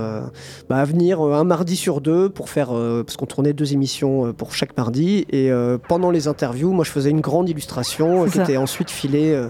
bah, 0.69 0.77
à 0.77 0.85
venir 0.85 1.21
un 1.21 1.45
mardi 1.45 1.75
sur 1.75 2.01
deux 2.01 2.29
pour 2.29 2.51
faire, 2.51 2.69
parce 2.69 3.17
qu'on 3.17 3.27
tournait 3.27 3.55
deux 3.55 3.73
émissions 3.73 4.35
pour 4.35 4.55
chaque 4.55 4.77
mardi. 4.77 5.27
Et 5.31 5.51
pendant 5.89 6.11
les 6.11 6.29
interviews, 6.29 6.73
moi, 6.73 6.85
je 6.85 6.91
faisais 6.91 7.09
une 7.09 7.23
grande 7.23 7.49
illustration 7.49 8.27
qui 8.27 8.39
était 8.41 8.59
ensuite 8.59 8.91
filée 8.91 9.41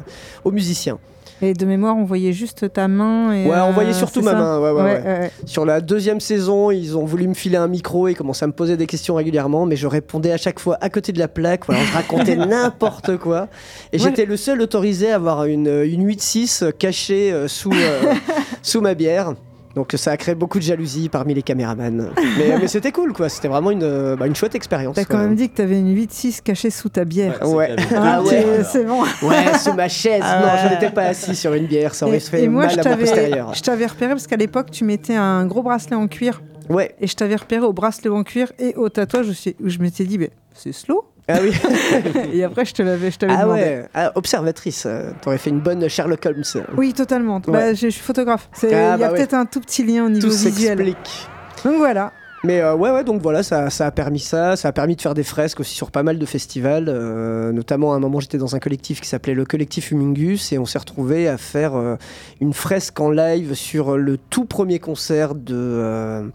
aux 0.45 0.53
musiciens. 0.53 0.99
Et 1.45 1.55
de 1.55 1.67
mémoire, 1.67 1.97
on 1.97 2.05
voyait 2.05 2.33
juste 2.33 2.73
ta 2.73 2.87
main. 2.87 3.33
Et, 3.35 3.47
Ouais, 3.47 3.57
on 3.57 3.71
euh, 3.71 3.73
voyait 3.73 3.93
surtout 3.93 4.21
c'est 4.21 4.27
ma 4.27 4.35
main. 4.35 4.61
Ouais, 4.61 4.71
ouais, 4.71 4.83
ouais. 4.83 5.03
ouais. 5.03 5.31
Sur 5.45 5.67
la 5.67 5.81
deuxième 5.81 6.21
saison, 6.21 6.71
ils 6.71 6.97
ont 6.97 7.05
voulu 7.05 7.27
me 7.27 7.35
filer 7.35 7.57
un 7.57 7.67
micro 7.67 8.07
et 8.07 8.15
commençaient 8.15 8.45
à 8.45 8.49
me 8.49 8.53
poser 8.53 8.77
des 8.77 8.87
questions 8.87 9.17
régulièrement, 9.17 9.67
mais 9.67 9.75
je 9.75 9.89
répondais 9.89 10.31
à 10.31 10.37
chaque 10.37 10.61
fois 10.61 10.79
à 10.81 10.89
côté 10.89 11.13
de 11.13 11.19
la 11.19 11.27
plaque. 11.27 11.67
Voilà, 11.67 11.83
je 11.85 11.93
racontais 11.93 12.37
n'importe 12.47 13.17
quoi. 13.19 13.49
Et 13.93 13.99
j'étais 13.99 14.25
le 14.25 14.37
seul 14.37 14.63
autorisé 14.63 15.11
à 15.11 15.17
avoir 15.17 15.45
une, 15.45 15.83
une 15.85 16.09
8-6 16.09 16.73
cachée 16.73 17.33
euh, 17.33 17.49
sous, 17.49 17.73
euh, 17.73 18.15
sous 18.63 18.81
ma 18.81 18.95
bière. 18.95 19.35
Donc 19.75 19.93
ça 19.97 20.11
a 20.13 20.17
créé 20.17 20.35
beaucoup 20.35 20.59
de 20.59 20.63
jalousie 20.65 21.09
parmi 21.09 21.33
les 21.35 21.43
caméramans. 21.43 22.11
Mais, 22.39 22.59
mais 22.59 22.69
c'était 22.69 22.93
cool, 22.93 23.13
quoi. 23.13 23.29
C'était 23.29 23.49
vraiment 23.49 23.71
une, 23.71 23.83
euh, 23.83 24.17
bah, 24.17 24.27
une 24.27 24.35
chouette 24.37 24.55
expérience. 24.55 24.97
T'as 24.97 25.05
quand 25.05 25.19
même 25.19 25.35
dit 25.35 25.49
que 25.49 25.57
t'avais 25.57 25.79
une 25.79 25.95
8-6 25.95 26.43
cachée 26.43 26.71
sous 26.71 26.89
ta 26.91 27.05
bière. 27.05 27.39
Ouais. 27.49 27.75
c'est 27.89 27.95
Ah, 27.97 28.15
Ah 28.19 28.23
ouais. 28.23 28.29
t'es- 28.31 28.65
C'est 28.65 28.85
bon. 28.85 29.03
Ouais, 29.23 29.59
sous 29.59 29.73
ma 29.73 29.89
chaise. 29.89 30.23
Ah 30.25 30.41
non, 30.41 30.47
ouais. 30.47 30.59
je 30.69 30.75
n'étais 30.75 30.91
pas 30.91 31.05
assis 31.05 31.35
sur 31.35 31.55
une 31.55 31.67
bière. 31.67 31.95
Ça 31.95 32.07
aurait 32.07 32.19
Et, 32.19 32.21
fait 32.21 32.43
et 32.45 32.49
moi, 32.49 32.65
mal 32.67 32.71
je 32.75 32.75
à 32.75 32.79
mon 32.79 32.83
t'avais, 32.91 33.05
postérieur. 33.05 33.55
je 33.55 33.63
t'avais 33.63 33.87
repéré 33.87 34.11
parce 34.13 34.27
qu'à 34.27 34.37
l'époque, 34.37 34.71
tu 34.71 34.85
mettais 34.85 35.15
un 35.15 35.47
gros 35.47 35.63
bracelet 35.63 35.97
en 35.97 36.07
cuir. 36.09 36.43
Ouais. 36.69 36.95
Et 37.01 37.07
je 37.07 37.17
t'avais 37.17 37.37
repéré 37.37 37.65
au 37.65 37.73
bracelet 37.73 38.11
en 38.11 38.23
cuir 38.25 38.53
et 38.59 38.75
au 38.77 38.89
tatouage 38.89 39.27
où 39.29 39.69
je 39.69 39.79
m'étais 39.79 40.05
dit, 40.05 40.19
mais 40.19 40.31
c'est 40.55 40.73
slow. 40.73 41.05
Ah 41.29 41.39
oui. 41.43 41.53
et 42.35 42.43
après, 42.45 42.65
je 42.65 42.75
te 42.75 42.83
l'avais, 42.83 43.11
je 43.11 43.19
t'avais 43.19 43.33
Ah 43.37 43.43
demandé. 43.45 43.61
ouais. 43.61 43.89
Ah, 43.95 44.13
observatrice. 44.17 44.85
euh, 44.87 45.11
T'aurais 45.23 45.39
fait 45.39 45.51
une 45.51 45.61
bonne 45.61 45.89
Sherlock 45.89 46.25
Holmes. 46.27 46.43
Oui, 46.77 46.93
totalement. 46.93 47.41
Bah, 47.41 47.53
Ouais. 47.53 47.75
je 47.75 47.87
je 47.87 47.91
suis 47.91 48.03
photographe. 48.03 48.49
C'est- 48.53 48.71
Il 48.71 48.75
Ah, 48.75 48.79
y 48.79 48.83
a 48.83 48.97
bah 48.99 49.09
ouais. 49.11 49.19
peut-être 49.19 49.35
un 49.35 49.47
tout 49.47 49.61
petit 49.61 49.85
lien 49.85 50.07
au 50.07 50.09
niveau 50.09 50.27
Tout 50.29 50.35
visuel. 50.35 50.79
s'explique. 50.79 51.29
Donc 51.65 51.77
voilà. 51.77 52.13
Mais 52.45 52.61
euh, 52.61 52.75
ouais, 52.75 52.91
ouais, 52.91 53.05
donc 53.05 53.23
voilà, 53.23 53.45
ça, 53.45 53.71
ça 53.71 53.87
a 53.87 53.93
permis 53.93 54.19
ça. 54.19 54.57
Ça 54.57 54.67
a 54.67 54.73
permis 54.73 54.97
de 54.97 55.01
faire 55.01 55.15
des 55.15 55.23
fresques 55.23 55.61
aussi 55.61 55.77
sur 55.77 55.93
pas 55.93 56.03
mal 56.03 56.19
de 56.19 56.27
festivals. 56.27 56.87
euh, 56.89 57.53
notamment, 57.53 57.93
à 57.93 57.97
un 57.97 58.01
moment, 58.01 58.19
j'étais 58.19 58.37
dans 58.39 58.57
un 58.57 58.59
collectif 58.59 59.01
qui 59.01 59.09
s'appelait 59.09 59.35
le 59.35 59.45
collectif 59.45 59.93
Humingus 59.93 60.53
et 60.53 60.59
on 60.59 60.67
s'est 60.67 60.81
retrouvé 60.81 61.29
à 61.29 61.37
faire 61.39 61.77
euh, 61.77 61.95
une 62.41 62.53
fresque 62.53 62.99
en 62.99 63.11
live 63.13 63.55
sur 63.55 63.97
le 63.97 64.17
tout 64.19 64.45
premier 64.45 64.81
concert 64.81 65.37
de, 65.37 66.33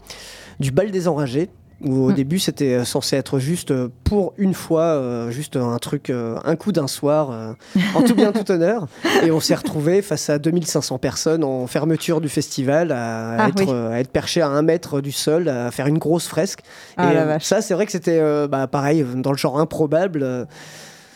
du 0.60 0.70
Bal 0.70 0.90
des 0.90 1.08
Enragés. 1.08 1.50
Où 1.80 2.06
au 2.06 2.10
Mm. 2.10 2.14
début 2.14 2.38
c'était 2.40 2.74
euh, 2.74 2.84
censé 2.84 3.14
être 3.14 3.38
juste 3.38 3.70
euh, 3.70 3.88
pour 4.02 4.34
une 4.36 4.52
fois, 4.54 4.82
euh, 4.82 5.30
juste 5.30 5.54
un 5.56 5.78
truc, 5.78 6.10
euh, 6.10 6.36
un 6.44 6.56
coup 6.56 6.72
d'un 6.72 6.88
soir, 6.88 7.30
euh, 7.30 7.52
en 7.94 8.02
tout 8.02 8.16
bien 8.16 8.32
tout 8.32 8.50
honneur. 8.50 8.88
Et 9.22 9.30
on 9.30 9.38
s'est 9.38 9.54
retrouvé 9.54 10.02
face 10.02 10.28
à 10.28 10.38
2500 10.40 10.98
personnes 10.98 11.44
en 11.44 11.66
fermeture 11.68 12.20
du 12.20 12.28
festival, 12.28 12.90
à, 12.90 13.44
Ah 13.44 13.48
être, 13.48 13.64
oui. 13.64 13.70
à 13.94 14.00
être 14.00 14.10
perché 14.10 14.40
à 14.40 14.48
un 14.48 14.62
mètre 14.62 15.00
du 15.00 15.12
sol, 15.12 15.48
à 15.48 15.70
faire 15.70 15.86
une 15.86 15.98
grosse 15.98 16.26
fresque. 16.26 16.60
Ah 16.96 17.12
et 17.36 17.40
ça, 17.40 17.60
c'est 17.62 17.74
vrai 17.74 17.86
que 17.86 17.92
c'était 17.92 18.20
bah, 18.48 18.66
pareil, 18.66 19.04
dans 19.14 19.30
le 19.32 19.38
genre 19.38 19.60
improbable. 19.60 20.46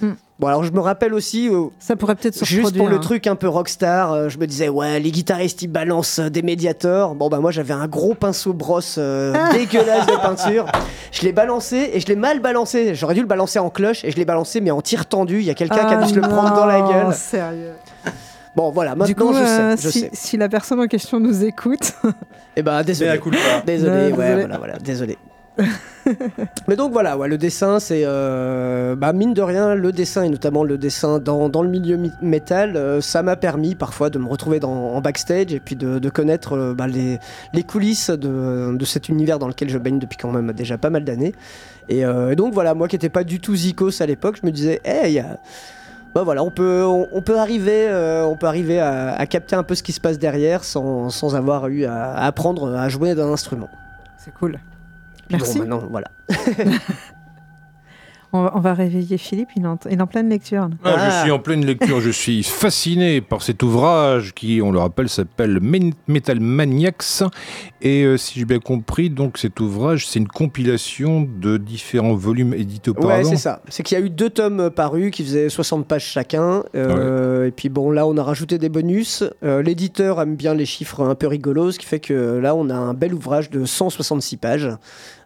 Mm. 0.03 0.13
Bon, 0.41 0.49
alors 0.49 0.65
je 0.65 0.73
me 0.73 0.81
rappelle 0.81 1.15
aussi, 1.15 1.49
euh, 1.49 1.67
Ça 1.79 1.95
pourrait 1.95 2.17
peut-être 2.17 2.35
se 2.35 2.45
juste 2.45 2.77
pour 2.77 2.89
le 2.89 2.97
hein. 2.97 3.01
truc 3.01 3.29
un 3.29 3.37
peu 3.37 3.49
rockstar, 3.49 4.13
euh, 4.13 4.29
je 4.29 4.39
me 4.39 4.47
disais, 4.49 4.69
ouais, 4.69 4.99
les 4.99 5.13
guitaristes 5.13 5.63
ils 5.63 5.69
balancent 5.69 6.19
euh, 6.19 6.31
des 6.31 6.43
médiators. 6.43 7.15
Bon, 7.15 7.29
bah 7.29 7.39
moi 7.39 7.53
j'avais 7.53 7.75
un 7.75 7.87
gros 7.87 8.15
pinceau 8.15 8.53
brosse 8.53 8.97
euh, 8.99 9.33
dégueulasse 9.53 10.07
de 10.07 10.17
peinture. 10.21 10.67
Je 11.13 11.23
l'ai 11.23 11.33
balancé 11.33 11.91
et 11.95 12.01
je 12.01 12.07
l'ai 12.09 12.17
mal 12.17 12.41
balancé. 12.41 12.95
J'aurais 12.97 13.15
dû 13.15 13.21
le 13.21 13.27
balancer 13.27 13.61
en 13.61 13.71
cloche 13.71 14.05
et 14.05 14.11
je 14.11 14.17
l'ai 14.17 14.25
balancé, 14.25 14.61
mais 14.61 14.73
en 14.73 14.83
tir 14.83 15.07
tendu. 15.07 15.39
Il 15.39 15.45
y 15.45 15.51
a 15.51 15.55
quelqu'un 15.55 15.87
qui 15.87 15.95
a 15.95 15.99
Ah 16.01 16.03
dû 16.05 16.11
se 16.11 16.15
le 16.17 16.23
prendre 16.23 16.55
dans 16.57 16.67
la 16.67 16.81
non, 16.81 16.91
gueule. 16.91 17.15
Sérieux. 17.15 17.73
Bon, 18.57 18.71
voilà, 18.71 18.91
maintenant 18.91 19.07
du 19.07 19.15
coup, 19.15 19.33
je 19.33 19.39
euh, 19.39 19.77
sais. 19.77 19.83
Je 19.83 19.89
si, 19.91 20.01
sais. 20.01 20.11
si 20.13 20.37
la 20.37 20.49
personne 20.49 20.81
en 20.81 20.87
question 20.87 21.19
nous 21.21 21.45
écoute, 21.45 21.95
Et 22.57 22.63
bah, 22.63 22.83
désolé. 22.83 23.19
Désolé, 23.65 23.93
Ouais, 23.93 24.01
ouais, 24.01 24.09
désolé. 24.11 24.35
voilà, 24.41 24.59
voilà, 24.59 24.79
désolé. 24.79 25.19
Mais 26.69 26.77
donc 26.77 26.93
voilà, 26.93 27.17
le 27.17 27.39
dessin, 27.39 27.79
c'est 27.79 28.03
euh, 28.05 28.97
bah, 28.97 29.13
mine 29.13 29.35
de 29.35 29.43
rien, 29.43 29.75
le 29.75 29.93
dessin 29.93 30.23
et 30.23 30.29
notamment 30.29 30.65
le 30.65 30.79
dessin 30.79 31.19
dans, 31.19 31.49
dans 31.49 31.63
le 31.63 31.69
milieu 31.69 31.97
mi- 31.97 32.13
métal, 32.23 32.77
euh, 32.77 33.01
ça 33.01 33.23
m'a 33.23 33.37
permis 33.37 33.75
parfois 33.75 34.11
de 34.11 34.19
me 34.19 34.27
retrouver 34.27 34.65
en 34.65 35.01
backstage 35.01 35.53
et 35.53 35.61
puis 35.61 35.77
de, 35.77 36.09
connaître 36.09 36.55
euh, 36.57 36.75
bah, 36.75 36.87
les, 36.87 37.19
les 37.53 37.63
coulisses 37.63 38.11
de, 38.11 38.77
de 38.77 38.85
cet 38.85 39.09
univers 39.09 39.39
dans 39.39 39.49
lequel 39.49 39.69
je 39.69 39.79
baigne 39.79 39.99
depuis 39.99 40.19
quand 40.19 40.31
même 40.31 40.53
déjà 40.53 40.79
pas 40.79 40.91
mal 40.91 41.05
d'années. 41.05 41.35
Et, 41.89 42.05
donc 42.37 42.55
voilà, 42.55 42.75
moi 42.75 42.89
qui 42.89 42.95
n'étais 42.95 43.09
pas 43.09 43.25
du 43.25 43.41
tout 43.41 43.55
zikos 43.55 44.01
à 44.01 44.07
l'époque, 44.07 44.39
je 44.41 44.47
me 44.47 44.53
disais, 44.53 44.81
hey, 44.85 45.23
bah 46.15 46.23
voilà, 46.23 46.43
on 46.43 46.51
peut, 46.51 46.85
on, 46.85 47.21
peut 47.21 47.39
arriver, 47.39 47.89
on 48.25 48.37
peut 48.37 48.47
arriver 48.47 48.81
à, 48.81 49.27
capter 49.27 49.57
un 49.57 49.65
peu 49.65 49.75
ce 49.75 49.83
qui 49.83 49.93
se 49.93 50.01
passe 50.01 50.19
derrière 50.19 50.63
sans, 50.65 51.11
sans 51.11 51.35
avoir 51.35 51.67
eu 51.67 51.85
à 51.85 52.15
apprendre 52.15 52.75
à 52.77 52.89
jouer 52.89 53.15
d'un 53.15 53.31
instrument. 53.33 53.69
c'est 54.17 54.33
cool. 54.33 54.59
Merci. 55.33 55.59
Bon, 55.59 55.65
maintenant, 55.67 55.89
voilà. 55.91 56.09
On 58.35 58.45
va, 58.45 58.53
on 58.55 58.61
va 58.61 58.73
réveiller 58.73 59.19
Philippe, 59.19 59.51
il 59.57 59.65
est 59.65 59.67
en, 59.67 59.79
il 59.91 59.99
est 59.99 60.01
en 60.01 60.07
pleine 60.07 60.31
lecture. 60.31 60.71
Ah, 60.85 60.95
Ah. 60.97 61.11
Je 61.19 61.21
suis 61.25 61.31
en 61.31 61.39
pleine 61.39 61.67
lecture, 61.67 62.01
je 62.01 62.09
suis 62.09 62.43
fasciné 62.43 63.21
par 63.21 63.43
cet 63.43 63.63
ouvrage 63.63 64.33
qui, 64.33 64.63
on 64.65 64.73
le 64.73 64.79
rappelle, 64.79 65.11
s'appelle 65.11 65.61
Metal 66.09 66.41
Maniacs. 66.41 67.25
Et 67.83 68.05
euh, 68.05 68.17
si 68.17 68.39
j'ai 68.39 68.47
bien 68.47 68.59
compris, 68.59 69.11
donc 69.11 69.37
cet 69.37 69.61
ouvrage, 69.61 70.07
c'est 70.07 70.19
une 70.19 70.29
compilation 70.29 71.21
de 71.21 71.59
différents 71.59 72.15
volumes 72.15 72.55
édités 72.55 72.91
Ouais, 72.93 72.97
auparavant. 73.05 73.29
c'est 73.29 73.37
ça. 73.37 73.61
C'est 73.69 73.83
qu'il 73.83 73.99
y 73.99 74.01
a 74.01 74.05
eu 74.05 74.09
deux 74.09 74.31
tomes 74.31 74.61
euh, 74.61 74.71
parus 74.71 75.11
qui 75.11 75.25
faisaient 75.25 75.51
60 75.51 75.87
pages 75.87 76.07
chacun. 76.07 76.63
Euh, 76.75 77.49
Et 77.49 77.51
puis 77.51 77.69
bon, 77.69 77.91
là, 77.91 78.07
on 78.07 78.17
a 78.17 78.23
rajouté 78.23 78.57
des 78.57 78.71
bonus. 78.71 79.25
Euh, 79.45 79.61
L'éditeur 79.61 80.23
aime 80.23 80.37
bien 80.37 80.55
les 80.55 80.65
chiffres 80.65 81.03
un 81.05 81.15
peu 81.15 81.27
rigolos, 81.27 81.73
ce 81.73 81.79
qui 81.79 81.85
fait 81.85 82.01
que 82.01 82.39
là, 82.39 82.55
on 82.55 82.71
a 82.71 82.75
un 82.77 82.95
bel 82.95 83.13
ouvrage 83.13 83.51
de 83.51 83.67
166 83.67 84.39
pages. 84.39 84.71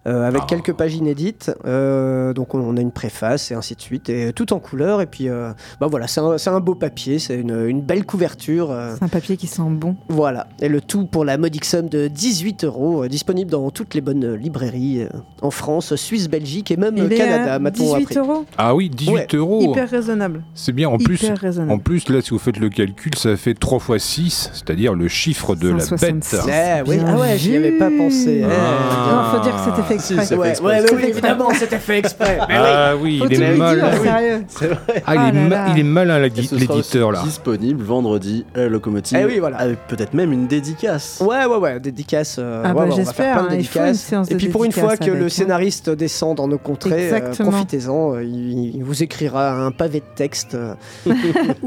Euh, 0.06 0.26
avec 0.26 0.42
Ah. 0.44 0.46
quelques 0.48 0.72
pages 0.72 0.94
inédites. 0.94 1.50
Euh, 1.66 2.32
donc 2.32 2.54
on, 2.54 2.76
a 2.76 2.80
une 2.80 2.92
préface 2.92 3.50
et 3.50 3.54
ainsi 3.54 3.74
de 3.74 3.80
suite, 3.80 4.08
et 4.08 4.32
tout 4.32 4.52
en 4.52 4.58
couleur. 4.58 5.00
Et 5.00 5.06
puis 5.06 5.28
euh, 5.28 5.50
bah 5.80 5.86
voilà, 5.90 6.06
c'est 6.06 6.20
un, 6.48 6.60
beau 6.60 6.74
papier, 6.74 7.18
c'est 7.18 7.36
une, 7.36 7.66
une 7.66 7.80
belle 7.82 8.04
couverture. 8.06 8.70
euh, 8.70 8.94
C'est 8.98 9.04
un 9.04 9.08
papier 9.08 9.36
qui 9.36 9.46
sent 9.46 9.62
bon. 9.70 9.96
voilà, 10.08 10.46
et 10.60 10.68
le 10.68 10.80
tout 10.80 11.06
pour 11.06 11.24
la 11.24 11.36
modique 11.38 11.64
somme 11.64 11.88
de 11.88 12.08
18 12.08 12.64
euros, 12.64 13.04
euh, 13.04 13.08
disponible 13.08 13.50
dans 13.50 13.70
toutes 13.70 13.94
les 13.94 14.00
bonnes 14.00 14.34
librairies 14.34 15.02
euh, 15.02 15.08
en 15.42 15.50
France, 15.50 15.94
Suisse, 15.96 16.28
Belgique 16.28 16.70
et 16.70 16.76
même 16.76 16.94
Il 16.96 17.08
Canada, 17.08 17.54
à 17.54 17.58
m'a-t-on 17.58 17.84
18 17.96 18.02
appris. 18.04 18.18
euros. 18.18 18.44
Ah 18.58 18.74
oui, 18.74 18.88
18 18.90 19.12
Ouais, 19.12 19.26
euros. 19.34 19.62
Hyper 19.70 19.88
raisonnable. 19.90 20.42
C'est 20.54 20.72
bien. 20.72 20.88
En 20.88 20.98
plus, 20.98 21.22
Hyper 21.22 21.38
raisonnable. 21.38 21.72
en 21.72 21.78
plus, 21.78 22.08
là, 22.08 22.20
si 22.22 22.30
vous 22.30 22.38
faites 22.38 22.58
le 22.58 22.68
calcul, 22.68 23.14
ça 23.16 23.36
fait 23.36 23.54
3 23.54 23.78
fois 23.78 23.98
6, 23.98 24.50
c'est-à-dire 24.52 24.94
le 24.94 25.08
chiffre 25.08 25.54
de 25.56 25.70
la 25.70 25.80
166. 25.80 26.36
bête. 26.36 26.44
Eh 26.86 26.90
oui, 26.90 26.98
ah 27.06 27.16
ouais, 27.18 27.36
j'y 27.38 27.56
avais 27.56 27.72
pas 27.72 27.90
pensé. 27.90 28.42
eh, 28.42 28.46
Ah. 28.50 29.12
Non, 29.32 29.38
faut 29.38 29.44
dire 29.44 29.54
que 29.54 29.60
c'était 29.70 29.82
fait 29.82 29.95
exprès. 29.96 30.24
c'est 30.24 30.26
fait 30.26 30.36
Ouais, 30.36 30.50
exprès. 30.50 30.80
ouais, 30.80 30.86
oui, 30.92 31.00
fait 31.02 31.08
évidemment, 31.10 31.50
c'était 31.52 31.78
fait 31.78 31.98
exprès. 31.98 32.38
Mais. 32.48 32.54
Ah 32.56 32.94
oui, 32.96 33.20
il 33.28 33.42
est 33.42 33.56
mal. 33.56 33.82
Ah, 33.84 33.92
il, 34.00 35.02
Ah 35.06 35.28
est 35.28 35.72
il 35.72 35.80
est 35.80 35.82
malin, 35.82 36.18
l'éditeur, 36.18 37.12
là. 37.12 37.22
disponible 37.22 37.82
vendredi 37.84 38.44
à 38.54 38.60
la 38.60 38.68
locomotive. 38.68 39.18
Eh 39.20 39.24
oui, 39.24 39.38
voilà. 39.38 39.58
Avec 39.58 39.78
peut-être 39.88 40.14
même 40.14 40.32
une 40.32 40.46
dédicace. 40.46 41.22
Ouais, 41.26 41.44
ouais, 41.46 41.56
ouais, 41.56 41.80
dédicace. 41.80 42.36
euh, 42.38 42.62
Ah 42.64 42.68
ouais, 42.68 42.74
bah, 42.74 42.84
ouais, 42.84 42.90
j'espère, 42.96 43.38
hein, 43.38 43.48
il 43.52 43.66
faut 43.66 43.78
une 43.80 43.86
dédicaces. 43.86 43.98
séance 44.00 44.30
Et 44.30 44.36
puis 44.36 44.48
pour 44.48 44.64
une 44.64 44.72
fois 44.72 44.96
que 44.96 45.10
le 45.10 45.28
scénariste 45.28 45.90
descend 45.90 46.36
dans 46.36 46.48
nos 46.48 46.58
contrées, 46.58 47.12
euh, 47.12 47.32
profitez-en. 47.38 48.14
euh, 48.16 48.22
il, 48.24 48.82
vous 48.84 49.02
écrira 49.02 49.52
un 49.64 49.70
pavé 49.72 50.00
de 50.00 50.04
texte 50.14 50.54
euh, 50.54 50.74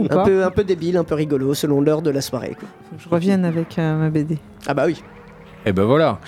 un, 0.09 0.23
peu, 0.23 0.43
un 0.43 0.51
peu 0.51 0.63
débile, 0.63 0.97
un 0.97 1.03
peu 1.03 1.15
rigolo, 1.15 1.53
selon 1.53 1.81
l'heure 1.81 2.01
de 2.01 2.09
la 2.09 2.21
soirée. 2.21 2.55
quoi. 2.59 2.67
Faut 2.91 2.95
que 2.97 3.03
je 3.03 3.09
revienne 3.09 3.45
avec 3.45 3.77
euh, 3.77 3.95
ma 3.97 4.09
BD. 4.09 4.37
Ah 4.67 4.73
bah 4.73 4.83
oui. 4.85 5.01
Et 5.65 5.73
ben 5.73 5.83
voilà. 5.83 6.19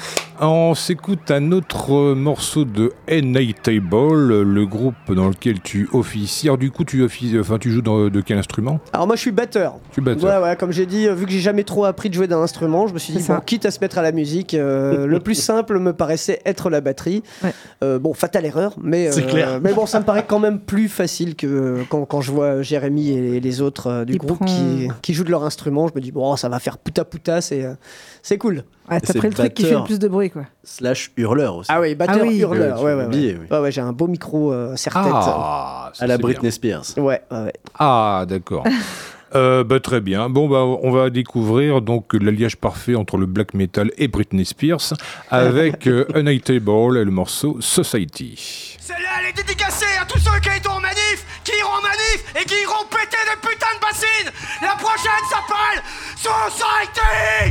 On 0.44 0.74
s'écoute 0.74 1.30
un 1.30 1.52
autre 1.52 2.16
morceau 2.16 2.66
de 2.66 2.92
N-Table, 3.08 4.42
le 4.42 4.66
groupe 4.66 4.96
dans 5.14 5.28
lequel 5.30 5.62
tu 5.62 5.88
officies. 5.94 6.48
Alors, 6.48 6.58
du 6.58 6.72
coup, 6.72 6.84
tu 6.84 7.04
officies, 7.04 7.38
enfin, 7.40 7.60
tu 7.60 7.70
joues 7.72 7.84
dans, 7.84 8.10
de 8.10 8.22
quel 8.22 8.40
instrument? 8.40 8.80
Alors 8.92 9.06
moi 9.06 9.16
je 9.16 9.22
suis 9.22 9.32
batteur. 9.32 9.76
Tu 9.92 10.02
battes. 10.02 10.22
Ouais, 10.24 10.38
ouais, 10.38 10.56
comme 10.56 10.72
j'ai 10.72 10.88
dit, 10.88 11.08
euh, 11.08 11.14
vu 11.14 11.26
que 11.26 11.32
j'ai 11.32 11.40
jamais 11.40 11.64
trop 11.64 11.86
appris 11.86 12.10
de 12.10 12.16
jouer 12.16 12.26
d'un 12.28 12.40
instrument, 12.42 12.88
je 12.88 12.94
me 12.96 12.98
suis 13.00 13.14
dit, 13.14 13.24
bon, 13.28 13.40
quitte 13.46 13.68
à 13.68 13.72
se 13.72 13.80
mettre 13.82 14.00
à 14.00 14.02
la 14.02 14.12
musique, 14.12 14.56
euh, 14.56 15.06
le 15.06 15.20
plus 15.20 15.36
simple 15.42 15.78
me 15.78 15.94
paraissait 15.94 16.42
être 16.46 16.72
la 16.72 16.82
batterie. 16.82 17.22
Ouais. 17.44 17.54
Euh, 17.84 18.00
bon, 18.00 18.16
fatale 18.16 18.46
erreur, 18.46 18.74
mais, 18.82 19.16
euh, 19.16 19.22
clair. 19.28 19.60
mais 19.62 19.74
bon, 19.74 19.86
ça 19.86 20.00
me 20.00 20.06
paraît 20.06 20.26
quand 20.28 20.40
même 20.40 20.60
plus 20.60 20.88
facile 20.90 21.36
que 21.36 21.84
quand, 21.90 22.06
quand 22.06 22.22
je 22.22 22.32
vois 22.32 22.64
Jérémy 22.64 23.10
et 23.12 23.40
les 23.40 23.62
autres 23.62 23.88
euh, 23.88 24.06
du 24.06 24.14
Il 24.14 24.18
groupe 24.18 24.38
prend- 24.38 24.46
qui, 24.46 24.88
qui 25.04 25.14
jouent 25.14 25.24
de 25.24 25.30
leur 25.32 25.44
instrument. 25.44 25.88
Je 25.88 25.94
me 25.94 26.02
dis, 26.02 26.12
bon, 26.12 26.36
ça 26.36 26.50
va 26.50 26.58
faire 26.58 26.80
puta 26.80 27.06
puta, 27.06 27.42
c'est 27.42 27.68
c'est 28.24 28.40
cool. 28.40 28.64
Ouais, 28.90 29.00
t'as 29.00 29.14
c'est 29.14 29.20
pris 29.20 29.28
le 29.30 29.34
truc 29.36 29.54
qui 29.54 29.64
fait 29.64 29.70
batteur. 29.70 29.82
le 29.84 29.86
plus 29.86 30.00
de 30.00 30.08
bruit, 30.08 30.31
quoi. 30.32 30.44
Slash 30.64 31.12
hurleur 31.18 31.56
aussi. 31.56 31.70
Ah 31.72 31.80
oui, 31.82 31.96
batteur 31.96 32.18
Ah 32.20 32.24
oui. 32.26 32.38
hurleur, 32.40 32.78
Ouais, 32.80 32.84
ouais, 32.86 32.92
l'as 32.92 32.98
ouais, 32.98 33.06
oublié, 33.06 33.34
ouais. 33.34 33.40
oui. 33.42 33.48
Ouais, 33.52 33.60
ouais, 33.60 33.72
j'ai 33.72 33.82
un 33.82 33.92
beau 33.94 34.08
micro 34.08 34.52
euh, 34.54 34.76
serre-tête. 34.76 35.12
Ah, 35.14 35.92
ça, 35.94 36.04
à 36.04 36.08
la 36.08 36.16
c'est 36.16 36.22
Britney 36.22 36.42
bien. 36.62 36.84
Spears. 36.84 36.84
Ouais, 36.98 37.22
ouais, 37.32 37.44
ouais. 37.44 37.54
Ah, 37.78 38.26
d'accord. 38.28 38.64
Euh, 39.34 39.64
bah, 39.64 39.80
très 39.80 40.02
bien. 40.02 40.28
Bon, 40.30 40.50
bah, 40.50 40.58
on 40.66 40.92
va 40.92 41.10
découvrir 41.10 41.82
donc 41.82 42.14
l'alliage 42.14 42.58
parfait 42.58 42.96
entre 42.96 43.16
le 43.16 43.26
black 43.26 43.54
metal 43.54 43.90
et 43.98 44.10
Britney 44.10 44.44
Spears 44.44 44.92
avec 45.30 45.88
euh, 45.88 46.04
Unightable 46.16 46.98
et 46.98 47.06
le 47.06 47.12
morceau 47.12 47.56
Society. 47.62 48.76
Celle-là, 48.82 49.10
elle 49.22 49.30
est 49.30 49.38
dédicacée 49.42 49.86
à 50.02 50.06
tous 50.06 50.20
ceux 50.20 50.38
qui 50.42 50.50
iront 50.50 50.76
en 50.76 50.82
manif, 50.82 51.26
qui 51.46 51.54
iront 51.62 51.78
en 51.80 51.82
manif 51.82 52.26
et 52.42 52.44
qui 52.44 52.56
iront 52.62 52.84
péter 52.90 53.24
des 53.24 53.40
putains 53.40 53.74
de 53.78 53.82
bassines. 53.82 54.32
La 54.62 54.76
prochaine 54.76 55.24
s'appelle 55.30 55.82
Society 56.18 57.51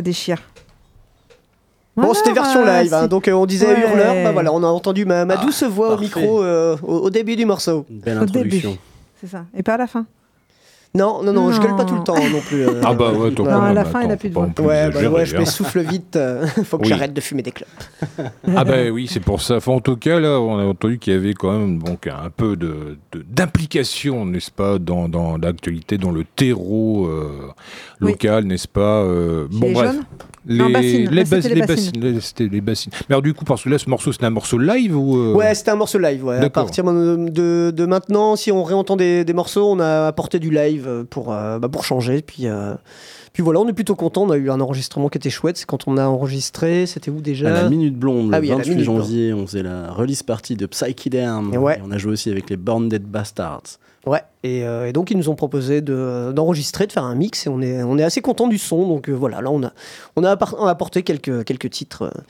Ça 0.00 0.02
déchire. 0.02 0.38
Bon, 1.94 2.14
c'était 2.14 2.32
version 2.32 2.64
live, 2.64 2.94
hein, 2.94 3.06
donc 3.06 3.28
euh, 3.28 3.32
on 3.32 3.44
disait 3.44 3.66
Ouais. 3.66 3.80
hurleur, 3.82 4.14
bah 4.24 4.32
voilà, 4.32 4.50
on 4.54 4.62
a 4.62 4.66
entendu 4.66 5.04
ma, 5.04 5.26
ma 5.26 5.34
Ah, 5.34 5.44
douce 5.44 5.62
voix 5.64 5.88
parfait. 5.90 6.00
au 6.00 6.20
micro 6.20 6.42
euh, 6.42 6.74
au, 6.82 6.94
au 7.00 7.10
début 7.10 7.36
du 7.36 7.44
morceau. 7.44 7.84
Une 7.90 7.98
belle 8.00 8.16
Au 8.16 8.24
début. 8.24 8.38
introduction. 8.38 8.78
C'est 9.20 9.26
ça. 9.26 9.44
Et 9.54 9.62
pas 9.62 9.74
à 9.74 9.76
la 9.76 9.86
fin. 9.86 10.06
Non, 10.92 11.22
non, 11.22 11.32
non, 11.32 11.52
je 11.52 11.60
gueule 11.60 11.76
pas 11.76 11.84
tout 11.84 11.94
le 11.94 12.02
temps 12.02 12.16
non 12.16 12.40
plus. 12.40 12.66
euh, 12.66 12.80
Ah 12.84 12.94
bah 12.94 13.12
ouais, 13.12 13.30
toi, 13.30 13.48
Non, 13.48 13.60
à 13.62 13.72
la 13.72 13.84
fin, 13.84 14.02
il 14.02 14.10
a 14.10 14.16
plus 14.16 14.28
de 14.28 14.34
voix. 14.34 14.48
Ouais, 14.58 14.90
bah 14.90 15.08
ouais, 15.08 15.24
je 15.24 15.36
hein. 15.36 15.38
m'essouffle 15.38 15.78
vite. 15.82 16.16
euh, 16.16 16.44
faut 16.64 16.78
que 16.78 16.82
Oui. 16.82 16.88
j'arrête 16.88 17.12
de 17.14 17.20
fumer 17.20 17.42
des 17.42 17.52
clopes. 17.52 17.68
Ah 18.56 18.64
bah 18.64 18.90
oui, 18.92 19.06
c'est 19.08 19.20
pour 19.20 19.40
ça. 19.40 19.58
Enfin, 19.58 19.70
en 19.70 19.80
tout 19.80 19.96
cas, 19.96 20.18
là, 20.18 20.40
on 20.40 20.58
a 20.58 20.64
entendu 20.64 20.98
qu'il 20.98 21.12
y 21.12 21.16
avait 21.16 21.34
quand 21.34 21.52
même 21.56 21.78
donc, 21.80 22.08
un 22.08 22.30
peu 22.36 22.56
de, 22.56 22.98
de- 23.12 23.24
d'implication, 23.28 24.26
n'est-ce 24.26 24.50
pas, 24.50 24.80
dans, 24.80 25.08
dans 25.08 25.36
l'actualité, 25.36 25.96
dans 25.96 26.10
le 26.10 26.24
terreau 26.24 27.06
euh, 27.06 27.28
Oui. 28.00 28.10
local, 28.10 28.44
n'est-ce 28.46 28.66
pas 28.66 28.80
euh, 29.02 29.46
les 29.62 29.74
jeunes 29.76 30.02
les, 30.46 30.56
Non, 30.58 30.70
bassines. 30.70 31.08
les, 31.10 31.16
Là, 31.16 31.24
c'était 31.24 31.40
bas- 31.40 31.48
les 31.48 31.54
les 31.54 31.60
bassines. 31.66 31.92
bassines, 31.92 32.00
les- 32.14 32.20
c'était 32.20 32.48
les 32.48 32.60
bassines. 32.60 32.92
Mais 33.08 33.14
alors 33.14 33.22
du 33.22 33.34
coup, 33.34 33.44
parce 33.44 33.62
que 33.64 33.68
là, 33.68 33.78
ce 33.78 33.88
morceau, 33.90 34.12
c'est 34.12 34.24
un 34.24 34.30
morceau 34.30 34.58
live 34.58 34.96
ou 34.96 35.16
euh, 35.18 35.34
Ouais, 35.34 35.54
c'était 35.54 35.70
un 35.70 35.76
morceau 35.76 35.98
live. 35.98 36.24
Ouais. 36.24 36.36
À 36.36 36.40
D'accord. 36.40 36.64
partir 36.64 36.84
de, 36.84 37.28
de- 37.28 37.72
de 37.74 37.86
maintenant, 37.86 38.36
si 38.36 38.50
on 38.52 38.62
réentend 38.64 38.96
des, 38.96 39.24
des 39.24 39.32
morceaux, 39.32 39.70
on 39.70 39.78
a 39.80 40.06
apporté 40.06 40.38
du 40.38 40.50
live 40.50 40.84
euh, 40.88 41.04
pour, 41.04 41.32
euh, 41.32 41.58
bah, 41.58 41.68
pour 41.68 41.84
changer. 41.84 42.22
Puis, 42.22 42.46
euh, 42.46 42.74
puis 43.32 43.42
voilà, 43.42 43.60
on 43.60 43.68
est 43.68 43.72
plutôt 43.72 43.94
content. 43.94 44.22
On 44.22 44.30
a 44.30 44.36
eu 44.36 44.50
un 44.50 44.60
enregistrement 44.60 45.08
qui 45.08 45.18
était 45.18 45.30
chouette. 45.30 45.56
C'est 45.58 45.66
quand 45.66 45.86
on 45.86 45.96
a 45.98 46.06
enregistré, 46.06 46.86
c'était 46.86 47.10
où 47.10 47.18
À 47.18 47.20
déjà 47.20 47.50
la 47.50 47.68
Minute 47.68 47.96
Blonde, 47.96 48.30
le 48.30 48.34
Ah 48.34 48.40
oui, 48.40 48.48
à 48.48 48.52
la 48.52 48.56
28 48.58 48.70
Minute 48.70 48.84
janvier, 48.86 49.32
on 49.34 49.46
faisait 49.46 49.62
la 49.62 49.92
release 49.92 50.22
party 50.22 50.56
de 50.56 50.66
Psychederm. 50.66 51.52
Et 51.52 51.58
ouais. 51.58 51.76
Et 51.78 51.82
on 51.86 51.90
a 51.90 51.98
joué 51.98 52.12
aussi 52.12 52.30
avec 52.30 52.48
les 52.50 52.56
Born 52.56 52.88
Dead 52.88 53.02
Bastards. 53.04 53.62
Ouais, 54.06 54.22
et, 54.42 54.64
euh, 54.64 54.88
et 54.88 54.92
donc 54.94 55.10
ils 55.10 55.16
nous 55.16 55.28
ont 55.28 55.34
proposé 55.34 55.82
de- 55.82 56.32
d'enregistrer, 56.34 56.86
de 56.86 56.92
faire 56.92 57.04
un 57.04 57.14
mix, 57.14 57.46
et 57.46 57.50
on 57.50 57.60
est, 57.60 58.02
assez 58.02 58.22
content 58.22 58.48
du 58.48 58.56
son. 58.56 58.88
Donc 58.88 59.08
euh, 59.08 59.12
voilà, 59.12 59.42
là 59.42 59.50
on 59.50 59.62
a, 60.24 60.30
apporté 60.68 61.02
quelques, 61.02 61.70
titres 61.70 62.02
euh, 62.02 62.20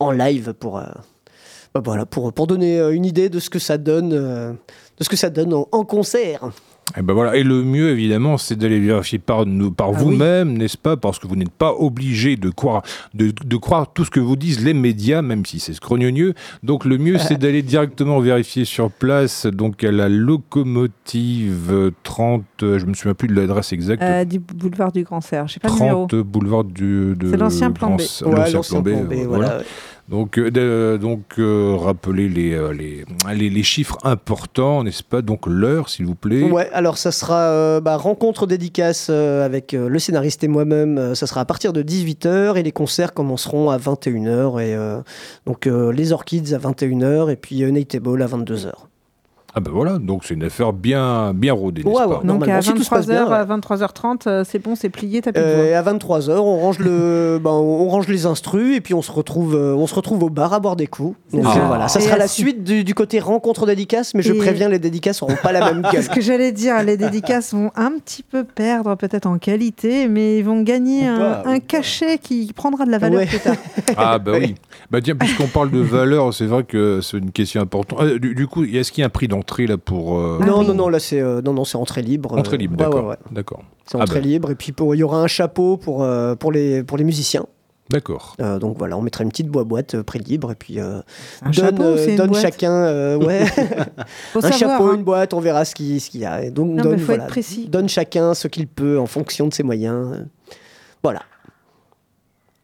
en 0.00 0.10
live 0.10 0.54
pour, 0.54 0.82
bah, 1.74 1.82
voilà, 1.84 2.04
pour, 2.04 2.46
donner 2.46 2.80
une 2.90 3.04
idée 3.04 3.28
de 3.28 3.38
ce 3.38 3.48
que 3.48 3.60
ça 3.60 3.78
donne, 3.78 4.10
de 4.10 4.56
ce 5.00 5.08
que 5.08 5.16
ça 5.16 5.30
donne 5.30 5.54
en 5.54 5.84
concert. 5.84 6.50
Et 6.96 7.02
ben 7.02 7.14
voilà. 7.14 7.36
Et 7.36 7.42
le 7.42 7.62
mieux, 7.62 7.90
évidemment, 7.90 8.36
c'est 8.38 8.56
d'aller 8.56 8.80
vérifier 8.80 9.18
par, 9.18 9.40
Ah 9.46 9.84
vous-même, 9.90 10.56
n'est-ce 10.58 10.76
pas 10.76 10.96
Parce 10.96 11.18
que 11.18 11.26
vous 11.26 11.36
n'êtes 11.36 11.50
pas 11.52 11.72
obligé 11.72 12.36
de 12.36 12.50
croire, 12.50 12.82
de, 13.14 13.32
de 13.44 13.56
croire 13.56 13.92
tout 13.92 14.04
ce 14.04 14.10
que 14.10 14.20
vous 14.20 14.36
disent 14.36 14.64
les 14.64 14.74
médias, 14.74 15.22
même 15.22 15.44
si 15.46 15.60
c'est 15.60 15.72
scrogneux. 15.74 16.34
Donc 16.62 16.84
le 16.84 16.98
mieux, 16.98 17.18
c'est 17.18 17.38
d'aller 17.38 17.62
directement 17.62 18.18
vérifier 18.20 18.64
sur 18.64 18.90
place. 18.90 19.46
Donc 19.46 19.84
à 19.84 19.92
la 19.92 20.08
locomotive 20.08 21.92
30, 22.02 22.42
euh, 22.62 22.78
je 22.78 22.86
me 22.86 22.94
souviens 22.94 23.14
plus 23.14 23.28
de 23.28 23.34
l'adresse 23.34 23.72
exacte. 23.72 24.02
Euh, 24.02 24.24
du 24.24 24.38
boulevard 24.38 24.92
du 24.92 25.02
Grand 25.04 25.20
Serre. 25.20 25.46
Je 25.48 25.54
sais 25.54 25.60
pas 25.60 25.68
le 25.68 25.74
numéro. 25.74 26.06
30 26.06 26.14
boulevard 26.22 26.64
du. 26.64 27.14
C'est 27.22 27.36
l'ancien 27.36 27.70
plan 27.70 27.90
B. 27.96 28.00
Grand- 28.20 28.30
Ouais, 28.30 28.36
l'ancien 28.52 28.56
l'ancien 28.58 28.82
plan 28.82 28.92
B, 28.92 28.94
plan 28.96 29.04
B, 29.08 29.12
euh, 29.12 29.24
voilà. 29.28 29.46
voilà. 29.46 29.62
Donc, 30.10 30.38
euh, 30.38 30.98
donc 30.98 31.38
euh, 31.38 31.76
rappelez 31.76 32.28
les, 32.28 32.52
euh, 32.52 32.72
les, 32.72 33.04
les, 33.32 33.48
les 33.48 33.62
chiffres 33.62 33.96
importants, 34.02 34.82
n'est-ce 34.82 35.04
pas? 35.04 35.22
Donc 35.22 35.46
l'heure, 35.46 35.88
s'il 35.88 36.04
vous 36.04 36.16
plaît. 36.16 36.42
Ouais, 36.50 36.68
alors 36.72 36.98
ça 36.98 37.12
sera 37.12 37.80
bah, 37.80 37.96
rencontre 37.96 38.48
dédicace 38.48 39.08
avec 39.08 39.70
le 39.72 39.98
scénariste 40.00 40.42
et 40.42 40.48
moi-même. 40.48 41.14
ça 41.14 41.28
sera 41.28 41.42
à 41.42 41.44
partir 41.44 41.72
de 41.72 41.82
18h 41.84 42.56
et 42.56 42.64
les 42.64 42.72
concerts 42.72 43.14
commenceront 43.14 43.70
à 43.70 43.78
21h. 43.78 44.60
Et, 44.60 44.76
donc 45.46 45.66
les 45.66 46.12
Orchids 46.12 46.54
à 46.54 46.58
21h 46.58 47.30
et 47.30 47.36
puis 47.36 47.62
Nightable 47.62 48.20
à 48.22 48.26
22h. 48.26 48.89
Ah 49.54 49.60
ben 49.60 49.70
voilà, 49.72 49.98
donc 49.98 50.22
c'est 50.24 50.34
une 50.34 50.44
affaire 50.44 50.72
bien, 50.72 51.32
bien 51.34 51.52
rodée, 51.52 51.82
Ouais, 51.82 51.92
pas 51.94 52.06
ouais. 52.06 52.16
Donc 52.24 52.46
à 52.48 52.62
si 52.62 52.72
tout 52.72 52.82
se 52.84 52.88
passe 52.90 53.06
23h, 53.06 53.08
bien, 53.08 53.26
à 53.26 53.44
23h30, 53.44 54.20
euh, 54.28 54.44
c'est 54.48 54.60
bon, 54.60 54.76
c'est 54.76 54.90
plié, 54.90 55.20
t'as 55.22 55.32
plus 55.32 55.40
de 55.42 55.46
Euh, 55.46 55.78
à 55.78 55.82
23h, 55.82 56.30
on 56.38 56.58
range 56.60 56.78
le, 56.78 57.38
ben, 57.42 57.50
on 57.50 57.88
range 57.88 58.06
les 58.06 58.26
instrus 58.26 58.76
et 58.76 58.80
puis 58.80 58.94
on 58.94 59.02
se 59.02 59.10
retrouve, 59.10 59.56
euh, 59.56 59.74
on 59.74 59.86
se 59.88 59.94
retrouve 59.94 60.22
au 60.22 60.30
bar 60.30 60.52
à 60.52 60.60
boire 60.60 60.76
des 60.76 60.86
coups. 60.86 61.16
Donc 61.32 61.44
ça. 61.44 61.56
euh, 61.58 61.66
voilà, 61.66 61.88
ça 61.88 61.98
Et 61.98 62.02
sera 62.04 62.16
la 62.16 62.28
suite 62.28 62.62
du, 62.62 62.84
du 62.84 62.94
côté 62.94 63.18
rencontre 63.18 63.66
dédicace, 63.66 64.14
mais 64.14 64.22
je 64.22 64.32
Et- 64.32 64.38
préviens, 64.38 64.68
les 64.68 64.78
dédicaces 64.78 65.20
auront 65.22 65.36
pas 65.42 65.50
la 65.52 65.72
même 65.72 65.82
gueule. 65.92 65.92
C'est 65.94 66.02
ce 66.02 66.10
que 66.10 66.20
j'allais 66.20 66.52
dire, 66.52 66.80
les 66.84 66.96
dédicaces 66.96 67.52
vont 67.52 67.72
un 67.74 67.90
petit 67.98 68.22
peu 68.22 68.44
perdre 68.44 68.94
peut-être 68.94 69.26
en 69.26 69.38
qualité, 69.38 70.06
mais 70.06 70.38
ils 70.38 70.44
vont 70.44 70.62
gagner 70.62 71.08
un, 71.08 71.58
cachet 71.58 72.18
qui 72.18 72.52
prendra 72.54 72.84
de 72.86 72.90
la 72.92 72.98
valeur 72.98 73.18
Ouais. 73.20 73.26
plus 73.26 73.40
tard. 73.40 73.56
Ah 73.96 74.18
bah 74.20 74.32
oui. 74.38 74.54
Bah 74.90 75.00
tiens, 75.02 75.16
puisqu'on 75.16 75.46
parle 75.48 75.70
de 75.70 75.80
valeur, 75.80 76.32
c'est 76.32 76.46
vrai 76.46 76.62
que 76.64 77.00
c'est 77.00 77.18
une 77.18 77.32
question 77.32 77.60
importante. 77.60 77.98
Ah, 78.00 78.18
du, 78.18 78.34
du 78.34 78.46
coup, 78.46 78.64
est-ce 78.64 78.92
qu'il 78.92 79.02
y 79.02 79.04
a 79.04 79.06
un 79.06 79.10
prix 79.10 79.28
d'entrée 79.40 79.66
là 79.66 79.76
pour 79.78 80.16
euh, 80.18 80.38
Ah 80.42 80.46
non, 80.46 80.60
oui. 80.60 80.66
non, 80.68 80.74
non, 80.74 80.88
là 80.88 80.98
c'est, 81.00 81.20
euh, 81.20 81.40
non, 81.42 81.52
non, 81.52 81.64
c'est 81.64 81.76
entrée 81.78 82.02
libre. 82.02 82.36
entrée 82.38 82.56
libre 82.58 82.76
D'accord. 82.76 83.04
ouais, 83.04 83.10
ouais. 83.10 83.16
D'accord. 83.32 83.62
C'est 83.86 83.98
Ah 83.98 84.02
entrée 84.02 84.20
bah. 84.20 84.26
libre 84.26 84.50
et 84.50 84.54
puis 84.54 84.72
il 84.78 84.94
y 84.98 85.02
aura 85.02 85.18
un 85.20 85.26
chapeau 85.26 85.76
pour, 85.76 86.02
euh, 86.02 86.34
pour, 86.34 86.52
les, 86.52 86.82
pour 86.82 86.96
les 86.98 87.04
musiciens. 87.04 87.46
D'accord. 87.90 88.36
Euh, 88.40 88.60
donc 88.60 88.78
voilà, 88.78 88.96
on 88.96 89.02
mettra 89.02 89.24
une 89.24 89.30
petite 89.30 89.48
boîte 89.48 89.96
euh, 89.96 90.04
prix 90.04 90.20
libre 90.20 90.52
et 90.52 90.54
puis 90.54 90.78
euh, 90.78 91.00
Un 91.42 91.46
donne, 91.46 91.52
chapeau, 91.54 91.82
euh, 91.82 92.06
une 92.08 92.16
donne 92.16 92.30
boîte. 92.30 92.42
chacun 92.42 92.70
euh, 92.72 93.16
ouais, 93.18 93.40
un 94.36 94.40
savoir, 94.40 94.52
chapeau, 94.52 94.84
hein. 94.86 94.94
une 94.94 95.02
boîte, 95.02 95.34
on 95.34 95.40
verra 95.40 95.64
ce 95.64 95.74
qu'il 95.74 96.00
ce 96.00 96.08
qu'il 96.08 96.20
y 96.20 96.24
a. 96.24 96.44
Et 96.44 96.50
donc 96.52 96.68
Non, 96.70 96.84
donne, 96.84 96.98
faut 97.00 97.06
voilà, 97.06 97.24
être 97.24 97.30
précis. 97.30 97.66
donne 97.68 97.88
chacun 97.88 98.34
ce 98.34 98.46
qu'il 98.46 98.68
peut 98.68 99.00
en 99.00 99.06
fonction 99.06 99.48
de 99.48 99.52
ses 99.54 99.64
moyens. 99.64 100.24
Voilà. 101.02 101.22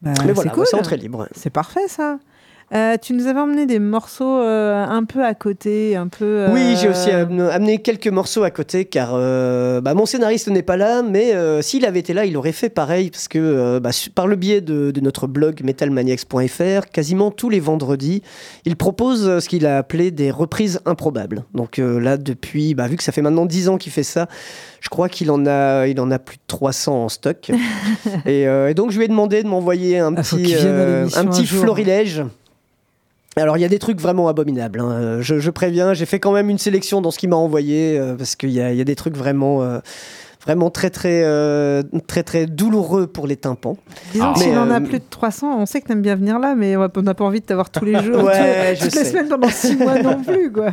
Bah, 0.01 0.11
Mais 0.25 0.31
voilà, 0.31 0.51
c'est 0.51 0.55
cool. 0.55 0.65
c'est 0.67 0.77
entrée 0.77 0.95
libre. 0.95 1.27
C'est 1.33 1.49
parfait 1.49 1.87
ça. 1.89 2.19
Euh, 2.73 2.97
tu 3.01 3.13
nous 3.13 3.27
avais 3.27 3.39
emmené 3.39 3.65
des 3.65 3.79
morceaux 3.79 4.41
euh, 4.41 4.83
un 4.85 5.05
peu 5.05 5.23
à 5.23 5.33
côté, 5.33 5.95
un 5.95 6.07
peu. 6.09 6.25
euh, 6.25 6.49
Oui, 6.53 6.75
j'ai 6.75 6.89
aussi 6.89 7.09
am- 7.11 7.39
amené 7.39 7.81
quelques 7.81 8.09
morceaux 8.09 8.43
à 8.43 8.51
côté 8.51 8.83
car 8.83 9.13
bah, 9.81 9.93
mon 9.93 10.05
scénariste 10.05 10.49
n'est 10.49 10.63
pas 10.63 10.75
là, 10.75 11.01
mais 11.01 11.33
s'il 11.61 11.85
avait 11.85 11.99
été 11.99 12.13
là, 12.13 12.25
il 12.25 12.35
aurait 12.35 12.51
fait 12.51 12.69
pareil 12.69 13.09
parce 13.09 13.29
que 13.29 13.79
bah, 13.79 13.91
par 14.15 14.27
le 14.27 14.35
biais 14.35 14.59
de, 14.59 14.91
de 14.91 14.99
notre 14.99 15.27
blog 15.27 15.61
metalmaniacs.fr, 15.63 16.89
quasiment 16.91 17.31
tous 17.31 17.49
les 17.49 17.61
vendredis, 17.61 18.21
il 18.65 18.75
propose 18.75 19.39
ce 19.39 19.47
qu'il 19.47 19.65
a 19.65 19.77
appelé 19.77 20.11
des 20.11 20.29
reprises 20.29 20.81
improbables. 20.85 21.45
Donc 21.53 21.77
là, 21.77 22.17
depuis, 22.17 22.75
bah, 22.75 22.87
vu 22.87 22.97
que 22.97 23.03
ça 23.03 23.13
fait 23.13 23.21
maintenant 23.21 23.45
10 23.45 23.69
ans 23.69 23.77
qu'il 23.77 23.93
fait 23.93 24.03
ça, 24.03 24.27
je 24.81 24.89
crois 24.89 25.07
qu'il 25.07 25.31
en 25.31 25.45
a, 25.45 25.87
il 25.87 25.99
en 26.01 26.11
a 26.11 26.19
plus 26.19 26.35
de 26.37 26.41
300 26.47 27.05
en 27.05 27.09
stock. 27.09 27.49
et, 28.25 28.41
et 28.43 28.73
donc 28.73 28.91
je 28.91 28.97
lui 28.97 29.05
ai 29.05 29.07
demandé 29.07 29.41
de 29.41 29.47
m'envoyer 29.47 29.99
un 29.99 30.13
Ah, 30.17 30.21
petit, 30.21 30.53
un 30.55 31.27
un 31.27 31.31
jour. 31.45 31.61
Alors 33.41 33.57
il 33.57 33.61
y 33.61 33.65
a 33.65 33.69
des 33.69 33.79
trucs 33.79 33.99
vraiment 34.01 34.27
abominables. 34.27 34.79
hein. 34.79 35.21
Je, 35.21 35.39
je 35.39 35.51
préviens, 35.51 35.93
j'ai 35.93 36.05
fait 36.05 36.19
quand 36.19 36.31
même 36.31 36.49
une 36.49 36.57
sélection 36.57 37.01
dans 37.01 37.11
ce 37.11 37.19
qu'il 37.19 37.29
m'a 37.29 37.35
envoyé 37.35 37.97
euh, 37.99 38.15
parce 38.15 38.35
qu'il 38.35 38.49
y 38.51 38.61
a, 38.61 38.71
il 38.71 38.77
y 38.77 38.81
a 38.81 38.85
des 38.85 38.95
trucs 38.95 39.15
vraiment, 39.15 39.61
euh, 39.63 39.79
vraiment 40.45 40.69
très 40.69 40.89
très 40.89 41.21
euh, 41.23 41.83
très 42.07 42.23
très 42.23 42.45
douloureux 42.47 43.05
pour 43.07 43.27
les 43.27 43.35
tympans. 43.35 43.77
Disons 44.13 44.25
Ah. 44.29 44.33
que 44.33 44.39
s'il 44.39 44.51
Mais, 44.51 44.57
en 44.57 44.71
a 44.71 44.77
euh, 44.79 44.83
plus 44.83 44.99
de 44.99 45.03
300, 45.09 45.59
on 45.59 45.65
sait 45.65 45.81
que 45.81 45.87
t'aimes 45.87 46.01
bien 46.01 46.15
venir 46.15 46.39
là, 46.39 46.55
mais 46.55 46.75
on 46.77 46.87
n'a 47.01 47.13
pas 47.13 47.25
envie 47.25 47.41
de 47.41 47.45
t'avoir 47.45 47.69
tous 47.69 47.85
les 47.85 48.01
jours, 48.03 48.23
Ouais, 48.23 48.75
toutes, 48.75 48.95
les 48.95 49.03
semaines 49.05 49.27
pendant 49.29 49.49
6 49.49 49.75
mois 49.77 50.01
non 50.01 50.21
plus, 50.23 50.51
quoi. 50.51 50.71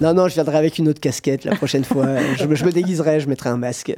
Non 0.00 0.12
non, 0.14 0.28
je 0.28 0.34
viendrai 0.34 0.58
avec 0.58 0.78
une 0.78 0.88
autre 0.88 1.00
casquette 1.00 1.44
la 1.44 1.54
prochaine 1.56 1.84
fois. 1.84 2.06
Je, 2.36 2.46
me- 2.46 2.54
je 2.54 2.64
me 2.64 2.72
déguiserai, 2.72 3.20
je 3.20 3.28
mettrai 3.28 3.48
un 3.50 3.56
masque, 3.56 3.94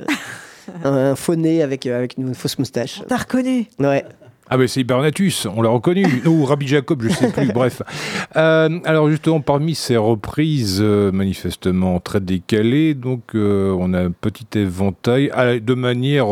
un, 0.84 1.14
faux 1.16 1.34
nez 1.36 1.62
avec 1.62 1.86
euh, 1.86 1.98
avec 1.98 2.16
une 2.16 2.34
fausse 2.34 2.58
moustache. 2.58 3.02
T'as 3.08 3.16
reconnu 3.16 3.66
Ouais. 3.78 4.04
Ah 4.50 4.58
ben 4.58 4.68
c'est 4.68 4.80
Hibernatus, 4.80 5.46
on 5.46 5.62
l'a 5.62 5.70
reconnu. 5.70 6.04
Ou 6.26 6.44
Rabbi 6.44 6.66
Jacob, 6.66 7.02
je 7.02 7.08
sais 7.08 7.30
plus. 7.32 7.52
Bref. 7.52 7.82
Euh, 8.36 8.80
alors 8.84 9.08
justement, 9.08 9.40
parmi 9.40 9.76
ces 9.76 9.96
reprises 9.96 10.80
euh, 10.82 11.12
manifestement 11.12 12.00
très 12.00 12.20
décalées, 12.20 12.94
donc 12.94 13.34
euh, 13.36 13.76
on 13.78 13.94
a 13.94 14.00
un 14.00 14.10
petit 14.10 14.58
éventail 14.58 15.30
Ah, 15.32 15.58
de 15.60 15.74
manière 15.74 16.26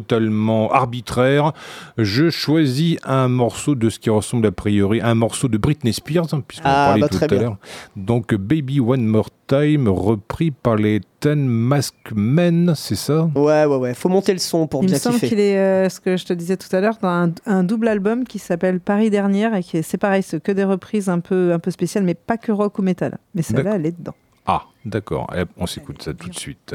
totalement 0.00 0.72
arbitraire. 0.72 1.52
Je 1.98 2.30
choisis 2.30 2.96
un 3.04 3.28
morceau 3.28 3.74
de 3.74 3.88
ce 3.90 3.98
qui 3.98 4.10
ressemble 4.10 4.46
a 4.46 4.52
priori 4.52 5.00
à 5.00 5.08
un 5.08 5.14
morceau 5.14 5.46
de 5.48 5.56
Britney 5.56 5.92
Spears, 5.92 6.26
hein, 6.32 6.42
puisqu'on 6.46 6.68
en 6.68 6.72
Ah, 6.72 6.86
parlait 6.88 7.00
bah, 7.02 7.08
tout 7.08 7.18
à 7.22 7.26
l'heure. 7.28 7.56
Donc 7.96 8.34
Baby 8.34 8.80
One 8.80 9.06
More 9.06 9.28
Time, 9.46 9.88
repris 9.88 10.50
par 10.50 10.74
les 10.76 11.00
Ten 11.20 11.46
Masked 11.46 12.12
Men, 12.16 12.72
c'est 12.74 12.96
ça? 12.96 13.30
Ouais 13.36 13.64
ouais 13.66 13.76
ouais. 13.76 13.94
Faut 13.94 14.08
monter 14.08 14.32
le 14.32 14.38
son 14.40 14.66
pour 14.66 14.82
Il 14.82 14.86
me 14.86 14.88
bien 14.90 14.98
semble 14.98 15.14
kiffer. 15.16 15.28
qu'il 15.28 15.40
est, 15.40 15.58
euh, 15.58 15.88
ce 15.88 16.00
que 16.00 16.16
je 16.16 16.24
te 16.24 16.32
disais 16.32 16.56
tout 16.56 16.74
à 16.74 16.80
l'heure, 16.80 16.96
dans 17.00 17.08
un, 17.08 17.30
un 17.46 17.62
double 17.62 17.88
album 17.88 18.24
qui 18.24 18.38
s'appelle 18.38 18.80
Paris 18.80 19.10
Dernière 19.10 19.54
et 19.54 19.62
qui 19.62 19.76
est, 19.76 19.82
c'est 19.82 19.98
pareil, 19.98 20.22
c'est 20.22 20.42
que 20.42 20.50
des 20.52 20.64
reprises 20.64 21.08
un 21.08 21.20
peu, 21.20 21.52
un 21.52 21.58
peu 21.58 21.70
spéciales, 21.70 22.04
mais 22.04 22.14
pas 22.14 22.36
que 22.36 22.50
rock 22.52 22.78
ou 22.78 22.82
métal. 22.82 23.18
Mais 23.34 23.42
celle-là, 23.42 23.76
elle 23.76 23.86
est 23.86 23.96
dedans. 23.96 24.14
Ah, 24.46 24.64
d'accord. 24.84 25.26
Eh, 25.36 25.44
On 25.56 25.66
s'écoute 25.66 26.02
ça 26.02 26.12
tout 26.14 26.28
de 26.28 26.34
suite. 26.34 26.74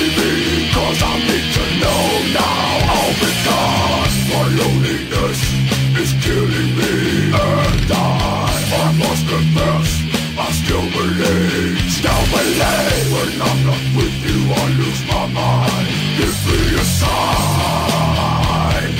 must 9.11 9.27
confess, 9.27 9.89
I 10.37 10.47
still 10.61 10.87
believe, 10.95 11.79
still 11.91 12.23
believe. 12.31 13.07
When 13.11 13.31
I'm 13.41 13.59
not 13.67 13.83
with 13.97 14.15
you, 14.25 14.39
I 14.51 14.63
lose 14.79 15.01
my 15.07 15.25
mind. 15.27 15.87
Give 16.17 16.37
me 16.47 16.59
a 16.75 16.85
sign. 16.99 18.91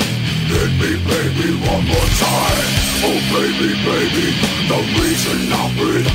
Hit 0.52 0.72
me, 0.80 0.90
baby, 1.08 1.48
one 1.72 1.84
more 1.92 2.10
time. 2.20 2.68
Oh, 3.06 3.18
baby, 3.36 3.70
baby, 3.88 4.28
the 4.70 4.78
reason 5.00 5.38
I 5.52 5.64
breathe 5.78 6.12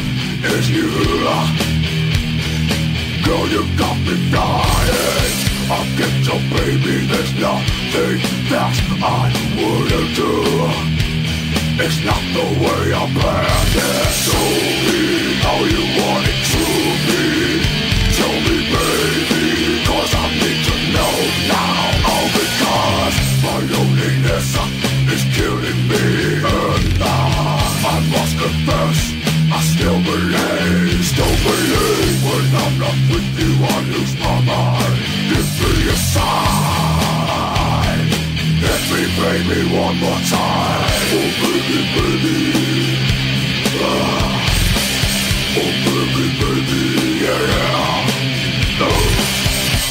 is 0.55 0.65
you. 0.69 0.89
Girl, 3.25 3.45
you 3.53 3.63
got 3.77 3.97
me 4.05 4.15
dying. 4.31 5.33
I 5.69 5.79
get 5.99 6.13
your 6.27 6.41
baby, 6.55 6.95
there's 7.11 7.33
nothing 7.45 8.17
that 8.51 8.75
I 9.03 9.33
wouldn't 9.57 10.11
do. 10.15 11.06
It's 11.79 12.03
not 12.03 12.23
the 12.33 12.47
way 12.57 12.83
I 12.89 13.05
planned 13.13 13.75
it. 13.77 14.09
Show 14.25 14.49
me 14.87 15.01
how 15.45 15.59
you 15.61 15.83
want 15.93 16.25
it 16.25 16.39
to 16.51 16.65
be. 17.05 17.21
Tell 18.17 18.37
me, 18.45 18.57
baby, 18.73 19.85
cause 19.85 20.11
I 20.17 20.25
need 20.41 20.59
to 20.67 20.75
know 20.95 21.15
now. 21.53 22.09
All 22.09 22.27
because 22.33 23.17
my 23.45 23.57
loneliness 23.73 24.57
is 25.13 25.23
killing 25.37 25.81
me. 25.85 26.05
And 26.41 26.97
now 26.97 27.61
I 27.93 27.97
must 28.09 28.33
confess, 28.41 28.97
I 29.53 29.59
still 29.71 29.99
believe, 30.01 31.05
still 31.05 31.35
believe. 31.45 32.17
When 32.25 32.45
I'm 32.63 32.75
not 32.81 32.97
with 33.13 33.29
you, 33.37 33.51
I 33.63 33.77
lose 33.93 34.13
my 34.17 34.37
mind. 34.49 34.97
Give 35.29 35.49
me 35.61 35.89
a 35.93 35.95
sign. 35.95 36.86
Me, 38.89 39.03
baby, 39.19 39.59
one 39.75 39.97
more 39.99 40.21
time. 40.21 40.87
Oh, 41.11 41.29
baby, 41.43 41.79
baby. 41.95 42.37
Ah. 43.83 44.37
Oh, 45.59 45.71
baby, 45.85 46.25
baby, 46.39 46.81
yeah, 47.23 47.41
yeah. 47.51 48.87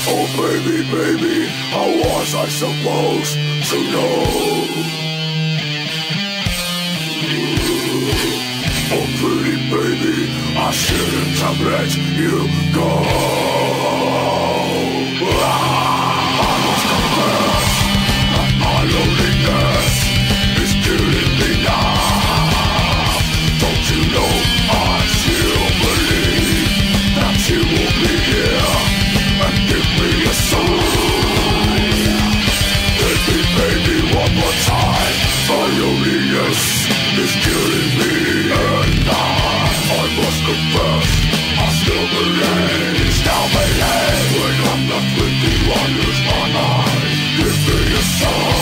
Oh, 0.08 0.26
baby, 0.40 0.78
baby, 0.90 1.36
how 1.74 1.88
was 1.92 2.28
I 2.34 2.46
supposed 2.48 3.34
to 3.70 3.78
know? 3.92 4.16
Oh, 8.92 9.06
pretty 9.20 9.56
baby, 9.68 10.16
I 10.56 10.58
shouldn't 10.70 11.38
have 11.44 11.60
let 11.60 11.90
you 12.16 12.36
go. 12.72 12.90
Ah, 15.42 15.75
is 37.26 37.34
killing 37.44 37.92
me, 37.98 38.12
and 38.54 38.94
now 39.06 39.94
I 39.98 40.06
must 40.18 40.40
confess 40.48 41.10
I 41.58 41.68
still 41.80 42.06
believe, 42.14 43.12
still 43.20 43.46
believe. 43.54 44.30
When 44.36 44.56
I'm 44.70 44.82
not 44.92 45.06
with 45.16 45.36
you, 45.44 45.58
I 45.72 45.84
lose 45.98 46.20
my 46.30 46.44
mind. 46.56 47.14
Give 47.36 47.58
me 47.66 47.78
a 47.94 48.02
sign. 48.18 48.55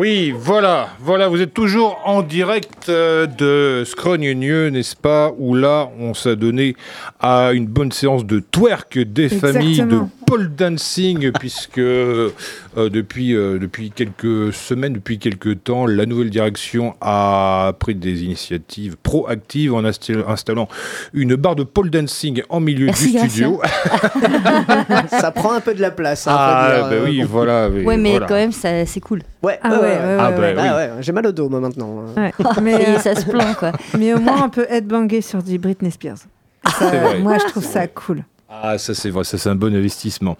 Oui, 0.00 0.32
voilà, 0.34 0.88
voilà, 0.98 1.28
vous 1.28 1.42
êtes 1.42 1.52
toujours 1.52 2.00
en 2.06 2.22
direct 2.22 2.88
euh, 2.88 3.26
de 3.26 3.84
Scrogneux, 3.84 4.68
n'est-ce 4.70 4.96
pas 4.96 5.30
Où 5.36 5.54
là, 5.54 5.90
on 6.00 6.14
s'est 6.14 6.36
donné 6.36 6.74
à 7.20 7.52
une 7.52 7.66
bonne 7.66 7.92
séance 7.92 8.24
de 8.24 8.40
twerk 8.40 8.96
des 8.96 9.28
familles 9.28 9.82
de. 9.82 10.00
Pole 10.30 10.54
dancing, 10.54 11.30
puisque 11.38 11.78
euh, 11.78 12.30
depuis, 12.76 13.34
euh, 13.34 13.58
depuis 13.58 13.90
quelques 13.90 14.52
semaines, 14.52 14.92
depuis 14.94 15.18
quelques 15.18 15.64
temps, 15.64 15.86
la 15.86 16.06
nouvelle 16.06 16.30
direction 16.30 16.94
a 17.00 17.72
pris 17.78 17.94
des 17.94 18.22
initiatives 18.24 18.96
proactives 19.02 19.74
en 19.74 19.82
insta- 19.82 20.24
installant 20.28 20.68
une 21.12 21.34
barre 21.36 21.56
de 21.56 21.64
pole 21.64 21.90
dancing 21.90 22.42
en 22.48 22.60
milieu 22.60 22.86
Merci, 22.86 23.12
du 23.12 23.18
studio. 23.18 23.60
Ça 25.10 25.30
prend 25.30 25.52
un 25.52 25.60
peu 25.60 25.74
de 25.74 25.80
la 25.80 25.90
place. 25.90 26.26
hein, 26.26 26.34
Ah, 26.36 26.72
dire, 26.74 26.84
bah 26.84 26.92
euh, 26.92 27.04
oui, 27.04 27.22
voilà. 27.22 27.68
oui, 27.68 27.84
Ouais, 27.84 27.96
mais 27.96 28.10
voilà. 28.12 28.26
quand 28.26 28.34
même, 28.34 28.52
ça- 28.52 28.86
c'est 28.86 29.00
cool. 29.00 29.22
Ouais, 29.42 29.58
Ah 29.62 29.70
ouais, 29.70 29.76
ouais, 29.78 29.82
ouais, 29.86 30.16
Ah, 30.18 30.30
bah 30.30 30.38
ouais. 30.40 30.54
oui. 30.56 30.62
Ah 30.64 30.76
ouais, 30.76 30.90
j'ai 31.00 31.12
mal 31.12 31.26
au 31.26 31.32
dos 31.32 31.48
moi 31.48 31.60
maintenant. 31.60 32.04
Ouais. 32.16 32.32
Ça 32.54 32.60
Mais, 32.60 32.98
ça 32.98 33.14
se 33.14 33.26
plaint, 33.26 33.56
quoi. 33.56 33.72
mais 33.98 34.14
au 34.14 34.20
moins, 34.20 34.44
on 34.44 34.50
peut 34.50 34.66
headbanger 34.68 35.20
sur 35.22 35.42
du 35.42 35.58
Britney 35.58 35.90
Spears. 35.90 36.18
Ça, 36.78 36.86
vrai. 36.90 37.18
moi, 37.20 37.38
je 37.38 37.46
trouve 37.46 37.64
ça 37.64 37.86
cool. 37.88 38.22
Ah, 38.52 38.78
ça 38.78 38.94
c'est 38.94 39.10
vrai, 39.10 39.22
ça 39.22 39.38
c'est 39.38 39.48
un 39.48 39.54
bon 39.54 39.72
investissement. 39.72 40.36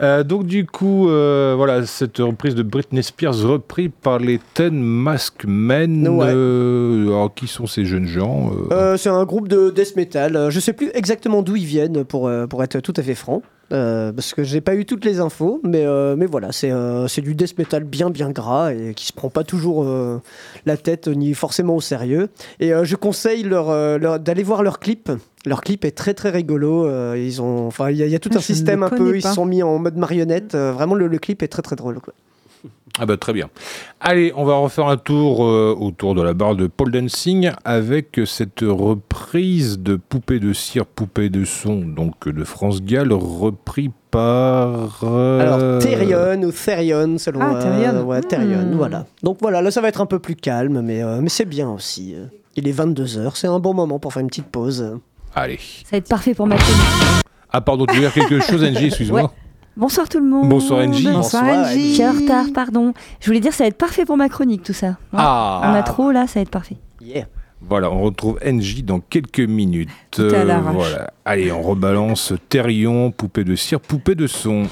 Euh, 0.00 0.24
donc 0.24 0.46
du 0.46 0.66
coup, 0.66 1.08
euh, 1.08 1.54
voilà, 1.56 1.86
cette 1.86 2.18
reprise 2.18 2.56
de 2.56 2.64
Britney 2.64 3.04
Spears 3.04 3.38
reprise 3.38 3.90
par 4.02 4.18
les 4.18 4.40
Ten 4.54 4.82
Mask 4.82 5.44
Men. 5.46 6.08
Ouais. 6.08 6.26
Euh, 6.28 7.06
alors 7.06 7.32
qui 7.32 7.46
sont 7.46 7.68
ces 7.68 7.84
jeunes 7.84 8.06
gens 8.06 8.50
c'est 8.96 9.08
un 9.08 9.24
groupe 9.24 9.46
de 9.46 9.70
death 9.70 9.94
metal. 9.94 10.48
Je 10.50 10.58
sais 10.58 10.72
plus 10.72 10.90
exactement 10.92 11.42
d'où 11.42 11.54
ils 11.54 11.64
viennent 11.64 12.04
pour, 12.04 12.30
pour 12.50 12.64
être 12.64 12.80
tout 12.80 12.94
à 12.96 13.02
fait 13.02 13.14
franc. 13.14 13.42
Euh, 13.72 14.12
parce 14.12 14.34
que 14.34 14.42
j'ai 14.44 14.60
pas 14.60 14.74
eu 14.74 14.84
toutes 14.84 15.04
les 15.04 15.18
infos, 15.20 15.60
mais, 15.64 15.86
euh, 15.86 16.14
mais 16.16 16.26
voilà, 16.26 16.52
c'est 16.52 16.70
euh, 16.70 17.06
du 17.18 17.34
death 17.34 17.56
metal 17.58 17.84
bien 17.84 18.10
bien 18.10 18.30
gras 18.30 18.72
et 18.74 18.92
qui 18.94 19.06
se 19.06 19.12
prend 19.14 19.30
pas 19.30 19.44
toujours 19.44 19.84
euh, 19.84 20.20
la 20.66 20.76
tête 20.76 21.08
ni 21.08 21.32
forcément 21.32 21.74
au 21.76 21.80
sérieux. 21.80 22.28
Et 22.60 22.72
je 22.82 22.96
conseille 22.96 23.42
leur, 23.44 23.70
leur- 23.98 24.20
d'aller 24.20 24.42
voir 24.42 24.62
leur 24.62 24.78
clip. 24.78 25.10
Leur 25.46 25.62
clip 25.62 25.84
est 25.84 25.92
très 25.96 26.12
très 26.14 26.30
rigolo. 26.30 26.86
ils 27.16 27.40
ont, 27.40 27.66
enfin, 27.66 27.90
il 27.90 27.96
y, 27.96 28.02
a- 28.02 28.06
il 28.06 28.12
y 28.12 28.16
a 28.16 28.18
tout 28.18 28.30
Ah, 28.32 28.36
un 28.36 28.40
je 28.40 28.44
système 28.44 28.82
un 28.82 28.90
peu. 28.90 29.16
Ils 29.16 29.22
se 29.22 29.32
sont 29.32 29.46
mis 29.46 29.62
en 29.62 29.78
mode 29.78 29.96
marionnette. 29.96 30.54
vraiment, 30.54 30.94
le, 30.94 31.06
le 31.06 31.18
clip 31.18 31.42
est 31.42 31.48
très 31.48 31.62
très 31.62 31.76
drôle. 31.76 31.98
Quoi. 32.00 32.12
Ah 32.98 33.06
bah 33.06 33.16
très 33.16 33.32
bien. 33.32 33.48
Allez, 34.00 34.32
on 34.36 34.44
va 34.44 34.54
refaire 34.56 34.86
un 34.86 34.98
tour 34.98 35.44
euh, 35.46 35.74
autour 35.78 36.14
de 36.14 36.20
la 36.22 36.34
barre 36.34 36.56
de 36.56 36.66
pole 36.66 36.90
dancing 36.92 37.50
avec 37.64 38.20
cette 38.26 38.60
reprise 38.60 39.78
de 39.78 39.96
Poupée 39.96 40.40
de 40.40 40.52
cire, 40.52 40.84
Poupée 40.84 41.30
de 41.30 41.44
son, 41.44 41.76
donc 41.80 42.28
de 42.28 42.44
France 42.44 42.82
Gall, 42.82 43.12
repris 43.12 43.90
par... 44.10 45.00
euh, 45.04 45.40
Alors, 45.40 45.78
Therion 45.82 46.42
ou 46.42 46.52
Therion, 46.52 47.16
selon. 47.16 47.40
Ah, 47.40 47.62
Therion. 47.62 48.02
ouais, 48.04 48.20
Therion, 48.20 48.66
Hmm. 48.72 48.76
voilà. 48.76 49.06
Donc 49.22 49.38
voilà, 49.40 49.62
là, 49.62 49.70
ça 49.70 49.80
va 49.80 49.88
être 49.88 50.02
un 50.02 50.06
peu 50.06 50.18
plus 50.18 50.36
calme, 50.36 50.82
mais, 50.82 51.02
euh, 51.02 51.20
mais 51.22 51.30
c'est 51.30 51.46
bien 51.46 51.70
aussi. 51.70 52.14
euh. 52.14 52.26
Il 52.56 52.68
est 52.68 52.72
22h, 52.78 53.30
c'est 53.36 53.46
un 53.46 53.58
bon 53.58 53.72
moment 53.72 53.98
pour 53.98 54.12
faire 54.12 54.20
une 54.20 54.28
petite 54.28 54.48
pause. 54.48 54.98
Allez. 55.34 55.56
Ça 55.84 55.92
va 55.92 55.96
être 55.98 56.08
parfait 56.08 56.34
pour 56.34 56.46
ma. 56.46 56.56
Ah 57.54 57.60
pardon, 57.62 57.86
tu 57.86 57.94
veux 57.94 58.00
dire 58.00 58.12
quelque 58.12 58.40
chose, 58.40 58.62
Angie, 58.62 58.86
excuse-moi 58.86 59.22
Ouais. 59.22 59.28
Bonsoir 59.76 60.08
tout 60.08 60.18
le 60.20 60.26
monde. 60.26 60.48
Bonsoir, 60.48 60.86
Angie. 60.86 61.08
Bonsoir. 61.10 61.64
Je 61.72 61.78
suis 61.78 62.04
en 62.04 62.12
retard, 62.12 62.46
pardon. 62.54 62.92
Je 63.20 63.26
voulais 63.26 63.40
dire, 63.40 63.52
ça 63.52 63.64
va 63.64 63.68
être 63.68 63.78
parfait 63.78 64.04
pour 64.04 64.16
ma 64.16 64.28
chronique, 64.28 64.62
tout 64.62 64.72
ça. 64.74 64.88
Ouais. 64.88 64.94
Ah 65.18 65.62
On 65.64 65.74
a 65.74 65.82
trop, 65.82 66.10
là, 66.10 66.26
ça 66.26 66.34
va 66.40 66.42
être 66.42 66.50
parfait. 66.50 66.76
Yeah. 67.00 67.26
Voilà, 67.68 67.90
on 67.90 68.02
retrouve 68.02 68.38
NJ 68.44 68.82
dans 68.82 68.98
quelques 69.00 69.40
minutes. 69.40 69.88
Euh, 70.18 70.28
Tout 70.30 70.34
à 70.34 70.44
l'arrache. 70.44 70.74
voilà. 70.74 71.12
Allez, 71.24 71.52
on 71.52 71.62
rebalance 71.62 72.32
Terrion, 72.48 73.12
poupée 73.12 73.44
de 73.44 73.54
cire, 73.54 73.80
poupée 73.80 74.14
de 74.16 74.26
son. 74.26 74.64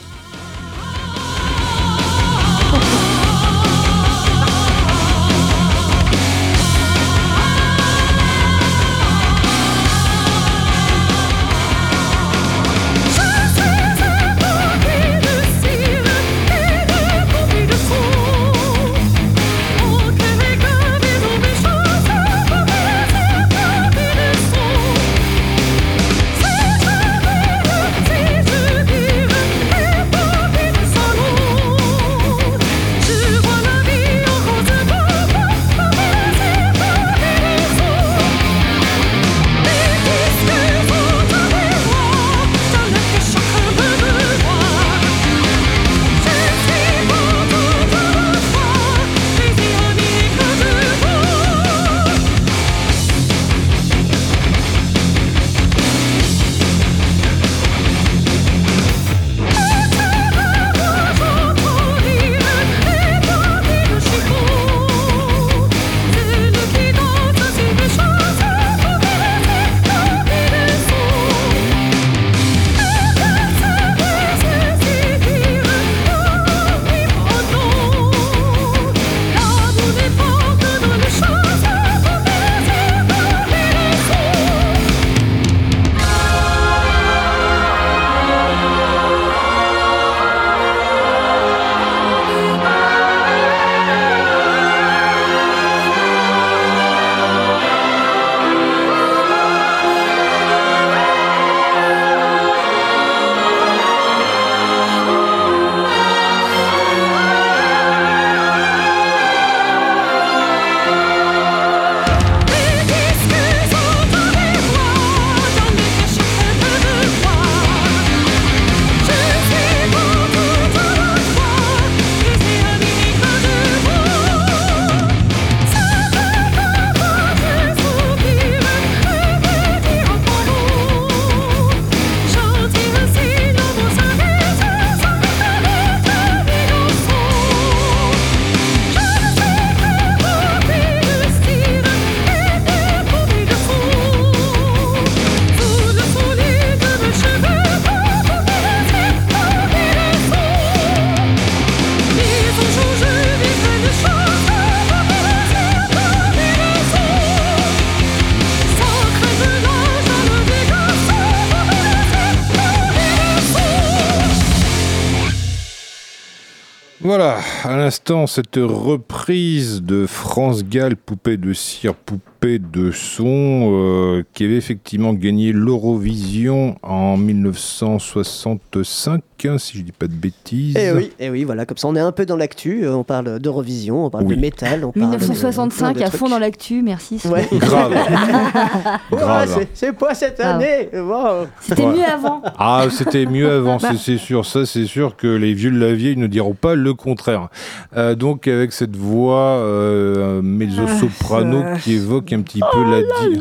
Cette 168.26 168.56
reprise 168.56 169.82
de 169.82 170.06
France 170.06 170.64
Gall, 170.64 170.96
poupée 170.96 171.36
de 171.36 171.52
cire, 171.52 171.94
poupée 171.94 172.29
de 172.48 172.90
son, 172.90 173.68
euh, 173.72 174.22
qui 174.32 174.44
avait 174.44 174.56
effectivement 174.56 175.12
gagné 175.12 175.52
l'Eurovision 175.52 176.76
en 176.82 177.18
1965, 177.18 179.20
hein, 179.44 179.58
si 179.58 179.76
je 179.78 179.82
dis 179.82 179.92
pas 179.92 180.06
de 180.06 180.14
bêtises. 180.14 180.74
Et 180.76 180.88
Eh 180.88 180.92
oui, 180.96 181.10
et 181.20 181.28
oui, 181.28 181.44
voilà, 181.44 181.66
comme 181.66 181.76
ça 181.76 181.86
on 181.88 181.94
est 181.96 182.00
un 182.00 182.12
peu 182.12 182.24
dans 182.24 182.38
l'actu, 182.38 182.84
euh, 182.84 182.94
on 182.94 183.04
parle 183.04 183.38
d'Eurovision, 183.40 184.06
on 184.06 184.10
parle 184.10 184.24
Oui. 184.24 184.36
de 184.36 184.40
métal, 184.40 184.84
on 184.86 184.92
parle 184.92 185.10
de- 185.12 185.16
1965 185.18 185.92
plein 185.96 186.02
de 186.02 186.08
à 186.08 186.10
fond 186.10 186.28
dans 186.30 186.38
l'actu, 186.38 186.80
merci. 186.82 187.20
Ouais. 187.26 187.46
Grave. 187.52 187.92
Grave. 189.12 189.54
c'est- 189.58 189.68
c'est 189.74 189.92
pas 189.92 190.14
cette 190.14 190.38
Grave. 190.38 190.56
année 190.62 190.88
wow. 190.94 191.46
C'était 191.60 191.82
Ouais. 191.84 191.92
mieux 191.98 192.04
avant. 192.04 192.40
Ah, 192.58 192.86
c'était 192.90 193.26
mieux 193.26 193.50
avant, 193.50 193.76
Bah. 193.76 193.88
c'est- 193.92 193.98
c'est 193.98 194.16
sûr. 194.18 194.46
Ça, 194.46 194.64
c'est 194.64 194.86
sûr 194.86 195.14
que 195.16 195.26
les 195.26 195.52
vieux 195.52 195.70
de 195.70 195.78
la 195.78 195.92
vieille 195.92 196.16
ne 196.16 196.26
diront 196.26 196.54
pas 196.54 196.74
le 196.74 196.94
contraire. 196.94 197.48
Euh, 197.96 198.14
donc, 198.14 198.48
avec 198.48 198.72
cette 198.72 198.96
voix 198.96 199.58
euh, 199.58 200.40
mezzo-soprano 200.42 201.62
Ah, 201.66 201.76
qui 201.78 201.92
évoque 201.94 202.29
un 202.34 202.42
petit 202.42 202.60
peu 202.60 202.84
la, 202.84 203.02
di- 203.02 203.40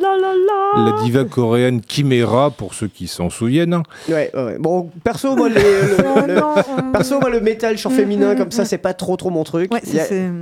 la 0.76 1.02
diva 1.04 1.24
coréenne 1.26 1.82
Chimera, 1.88 2.52
pour 2.52 2.74
ceux 2.74 2.88
qui 2.88 3.08
s'en 3.08 3.30
souviennent. 3.30 3.82
Ouais, 4.08 4.32
ouais, 4.34 4.44
ouais. 4.44 4.58
Bon, 4.60 4.90
perso, 5.04 5.36
moi, 5.36 5.50
les- 5.50 5.56
le, 5.56 5.98
Oh 6.06 6.20
le- 6.28 6.92
perso, 6.92 7.20
moi, 7.20 7.30
le 7.30 7.42
métal 7.42 7.78
chant 7.78 7.90
Mm, 7.90 7.94
féminin 7.94 8.34
mm, 8.34 8.38
comme 8.38 8.52
ça, 8.52 8.64
mm. 8.64 8.66
c'est 8.66 8.78
pas 8.78 8.94
trop 8.94 9.18
trop 9.18 9.30
mon 9.30 9.44
truc. 9.44 9.74
Ouais, 9.74 9.82
Il 9.86 9.94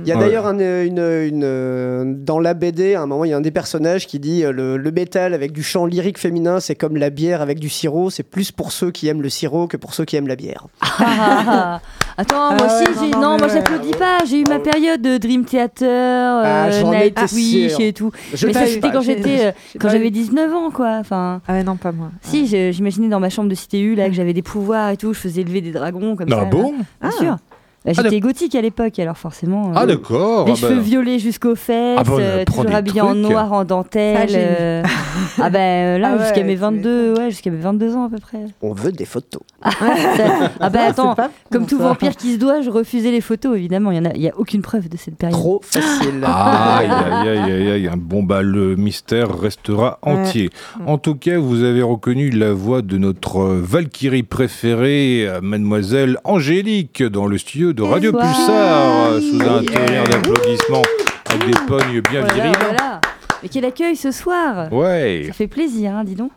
y 0.08 0.12
a- 0.12 0.16
d'ailleurs 0.16 0.46
un, 0.46 0.58
une, 0.58 0.98
une, 0.98 2.24
dans 2.24 2.38
la 2.40 2.54
BD, 2.54 2.94
à 2.94 3.02
un 3.02 3.06
moment, 3.06 3.24
il 3.24 3.30
y 3.30 3.32
a 3.32 3.36
un 3.36 3.40
des 3.40 3.50
personnages 3.50 4.06
qui 4.06 4.18
dit 4.18 4.44
euh, 4.44 4.52
le, 4.52 4.76
le 4.76 4.90
métal 4.92 5.34
avec 5.34 5.52
du 5.52 5.62
chant 5.62 5.86
lyrique 5.86 6.18
féminin, 6.18 6.60
c'est 6.60 6.74
comme 6.74 6.96
la 6.96 7.10
bière 7.10 7.40
avec 7.42 7.58
du 7.58 7.68
sirop. 7.68 8.10
C'est 8.10 8.22
plus 8.22 8.52
pour 8.52 8.72
ceux 8.72 8.90
qui 8.90 9.08
aiment 9.08 9.22
le 9.22 9.28
sirop 9.30 9.66
que 9.66 9.76
pour 9.76 9.94
ceux 9.94 10.04
qui 10.04 10.16
aiment 10.16 10.28
la 10.28 10.36
bière. 10.36 10.66
Ah, 12.18 12.24
ah. 12.28 12.50
Attends, 12.50 12.54
moi 12.56 12.66
aussi, 12.66 12.84
j'ai... 13.00 13.10
non, 13.12 13.20
non, 13.20 13.30
non, 13.32 13.38
moi 13.38 13.48
j'applaudis 13.48 13.90
pas. 13.92 14.24
J'ai 14.26 14.40
eu 14.40 14.44
ma 14.44 14.58
période 14.58 15.00
de 15.00 15.18
Dream 15.18 15.44
Theater, 15.44 15.86
euh, 15.88 16.42
Ah, 16.44 16.90
Nightwish 16.90 17.78
et 17.78 17.92
tout. 17.92 18.10
Je 18.34 18.46
mais 18.46 18.52
ça, 18.52 18.60
t'ai- 18.62 18.66
c'était 18.66 18.90
quand 18.90 19.00
j'étais, 19.02 19.46
euh, 19.46 19.52
quand 19.80 19.88
j'avais 19.88 20.08
eu. 20.08 20.10
19 20.10 20.52
ans, 20.52 20.70
quoi. 20.70 20.96
Enfin, 20.98 21.40
Ah 21.46 21.62
non, 21.62 21.76
pas 21.76 21.92
moi. 21.92 22.10
si, 22.22 22.46
j'imaginais 22.72 23.08
dans 23.08 23.20
ma 23.20 23.30
chambre 23.30 23.48
de 23.48 23.54
cité 23.54 23.80
U 23.80 23.94
là 23.94 24.08
que 24.08 24.14
j'avais 24.14 24.32
des 24.32 24.42
pouvoirs 24.42 24.90
et 24.90 24.96
tout. 24.96 25.12
Je 25.14 25.20
faisais 25.20 25.42
lever 25.44 25.60
des 25.60 25.70
dragons 25.70 26.16
comme 26.16 26.28
ça. 26.28 26.36
Ah 26.40 26.44
là. 26.44 26.50
bon 26.50 26.72
Bien 26.72 26.84
Ah. 27.02 27.10
sûr. 27.12 27.36
Bah, 27.84 27.92
Ah, 27.96 28.02
j'étais 28.02 28.20
gothique 28.20 28.54
à 28.54 28.60
l'époque, 28.60 28.98
alors 28.98 29.16
forcément. 29.16 29.68
euh, 29.68 29.74
Ah, 29.76 29.86
d'accord. 29.86 30.46
Les 30.46 30.52
Ah, 30.52 30.54
bah, 30.60 30.68
cheveux 30.68 30.80
violets 30.80 31.18
jusqu'aux 31.18 31.54
fesses, 31.54 31.96
Ah 31.98 32.02
bah, 32.04 32.12
euh, 32.18 32.44
toujours 32.44 33.06
en 33.08 33.14
noir, 33.14 33.52
en 33.52 33.60
Ah, 33.60 33.64
dentelle. 33.64 34.30
euh, 34.34 34.82
ah 35.40 35.48
ben 35.50 35.58
euh, 35.96 35.98
là, 35.98 36.10
Ah 36.12 36.16
ouais, 36.16 36.22
jusqu'à 36.24 36.42
mes 36.44 36.54
tu 36.54 36.60
22, 36.60 37.14
ouais, 37.16 37.30
jusqu'à 37.30 37.50
mes 37.50 37.56
22 37.58 37.94
ans 37.96 38.04
à 38.06 38.10
peu 38.10 38.18
près. 38.18 38.38
On 38.62 38.72
veut 38.72 38.92
des 38.92 39.04
photos. 39.04 39.42
ah 39.62 40.70
ben 40.70 40.80
attends, 40.88 41.10
C'est 41.10 41.16
pas 41.22 41.30
comme 41.52 41.66
tout 41.66 41.78
ça. 41.78 41.84
vampire 41.88 42.16
qui 42.16 42.34
se 42.34 42.38
doit, 42.38 42.60
je 42.62 42.70
refusais 42.70 43.10
les 43.10 43.20
photos, 43.20 43.56
évidemment. 43.56 43.90
Il 43.92 44.00
n'y 44.00 44.06
a, 44.06 44.12
il 44.14 44.22
y 44.22 44.28
a 44.28 44.36
aucune 44.36 44.60
preuve 44.62 44.88
de 44.88 44.96
cette 44.96 45.16
période. 45.16 45.38
Trop 45.38 45.60
facile. 45.64 46.22
Aïe, 46.24 46.88
aïe, 46.90 47.28
aïe, 47.28 47.52
aïe, 47.52 47.70
aïe. 47.70 47.90
Bon, 47.96 48.22
bah, 48.22 48.42
le 48.42 48.76
mystère 48.76 49.38
restera 49.38 49.98
Ouais. 50.04 50.12
entier. 50.12 50.50
En 50.86 50.98
tout 50.98 51.14
cas, 51.14 51.38
vous 51.38 51.62
avez 51.62 51.82
reconnu 51.82 52.30
la 52.30 52.52
voix 52.52 52.82
de 52.82 52.98
notre 52.98 53.38
euh, 53.38 53.60
Valkyrie 53.62 54.22
préférée, 54.24 55.26
euh, 55.28 55.40
mademoiselle 55.40 56.18
Angélique, 56.24 57.02
dans 57.02 57.26
le 57.26 57.38
studio 57.38 57.67
de 57.72 57.82
Radio 57.82 58.12
Bonsoir. 58.12 58.34
Pulsar, 58.34 59.10
euh, 59.12 59.20
sous 59.20 59.40
un 59.42 59.62
Yeah. 59.62 59.86
tonnerre 59.86 60.08
d'applaudissements, 60.08 60.82
avec 61.30 61.46
des 61.46 61.58
pognes 61.66 62.00
bien 62.10 62.20
Voilà, 62.20 62.34
viriles. 62.34 62.52
voilà. 62.60 63.00
Mais 63.42 63.48
quel 63.48 63.64
accueil 63.64 63.96
ce 63.96 64.10
soir 64.10 64.72
Ouais, 64.72 65.24
Ça 65.26 65.32
fait 65.32 65.46
plaisir, 65.46 65.92
hein, 65.94 66.04
dis 66.04 66.14
donc. 66.14 66.30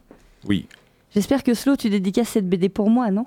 oui. 0.47 0.67
J'espère 1.13 1.43
que 1.43 1.53
Slow, 1.53 1.75
tu 1.75 1.89
dédicaces 1.89 2.29
cette 2.29 2.47
BD 2.47 2.69
pour 2.69 2.89
moi, 2.89 3.11
non? 3.11 3.25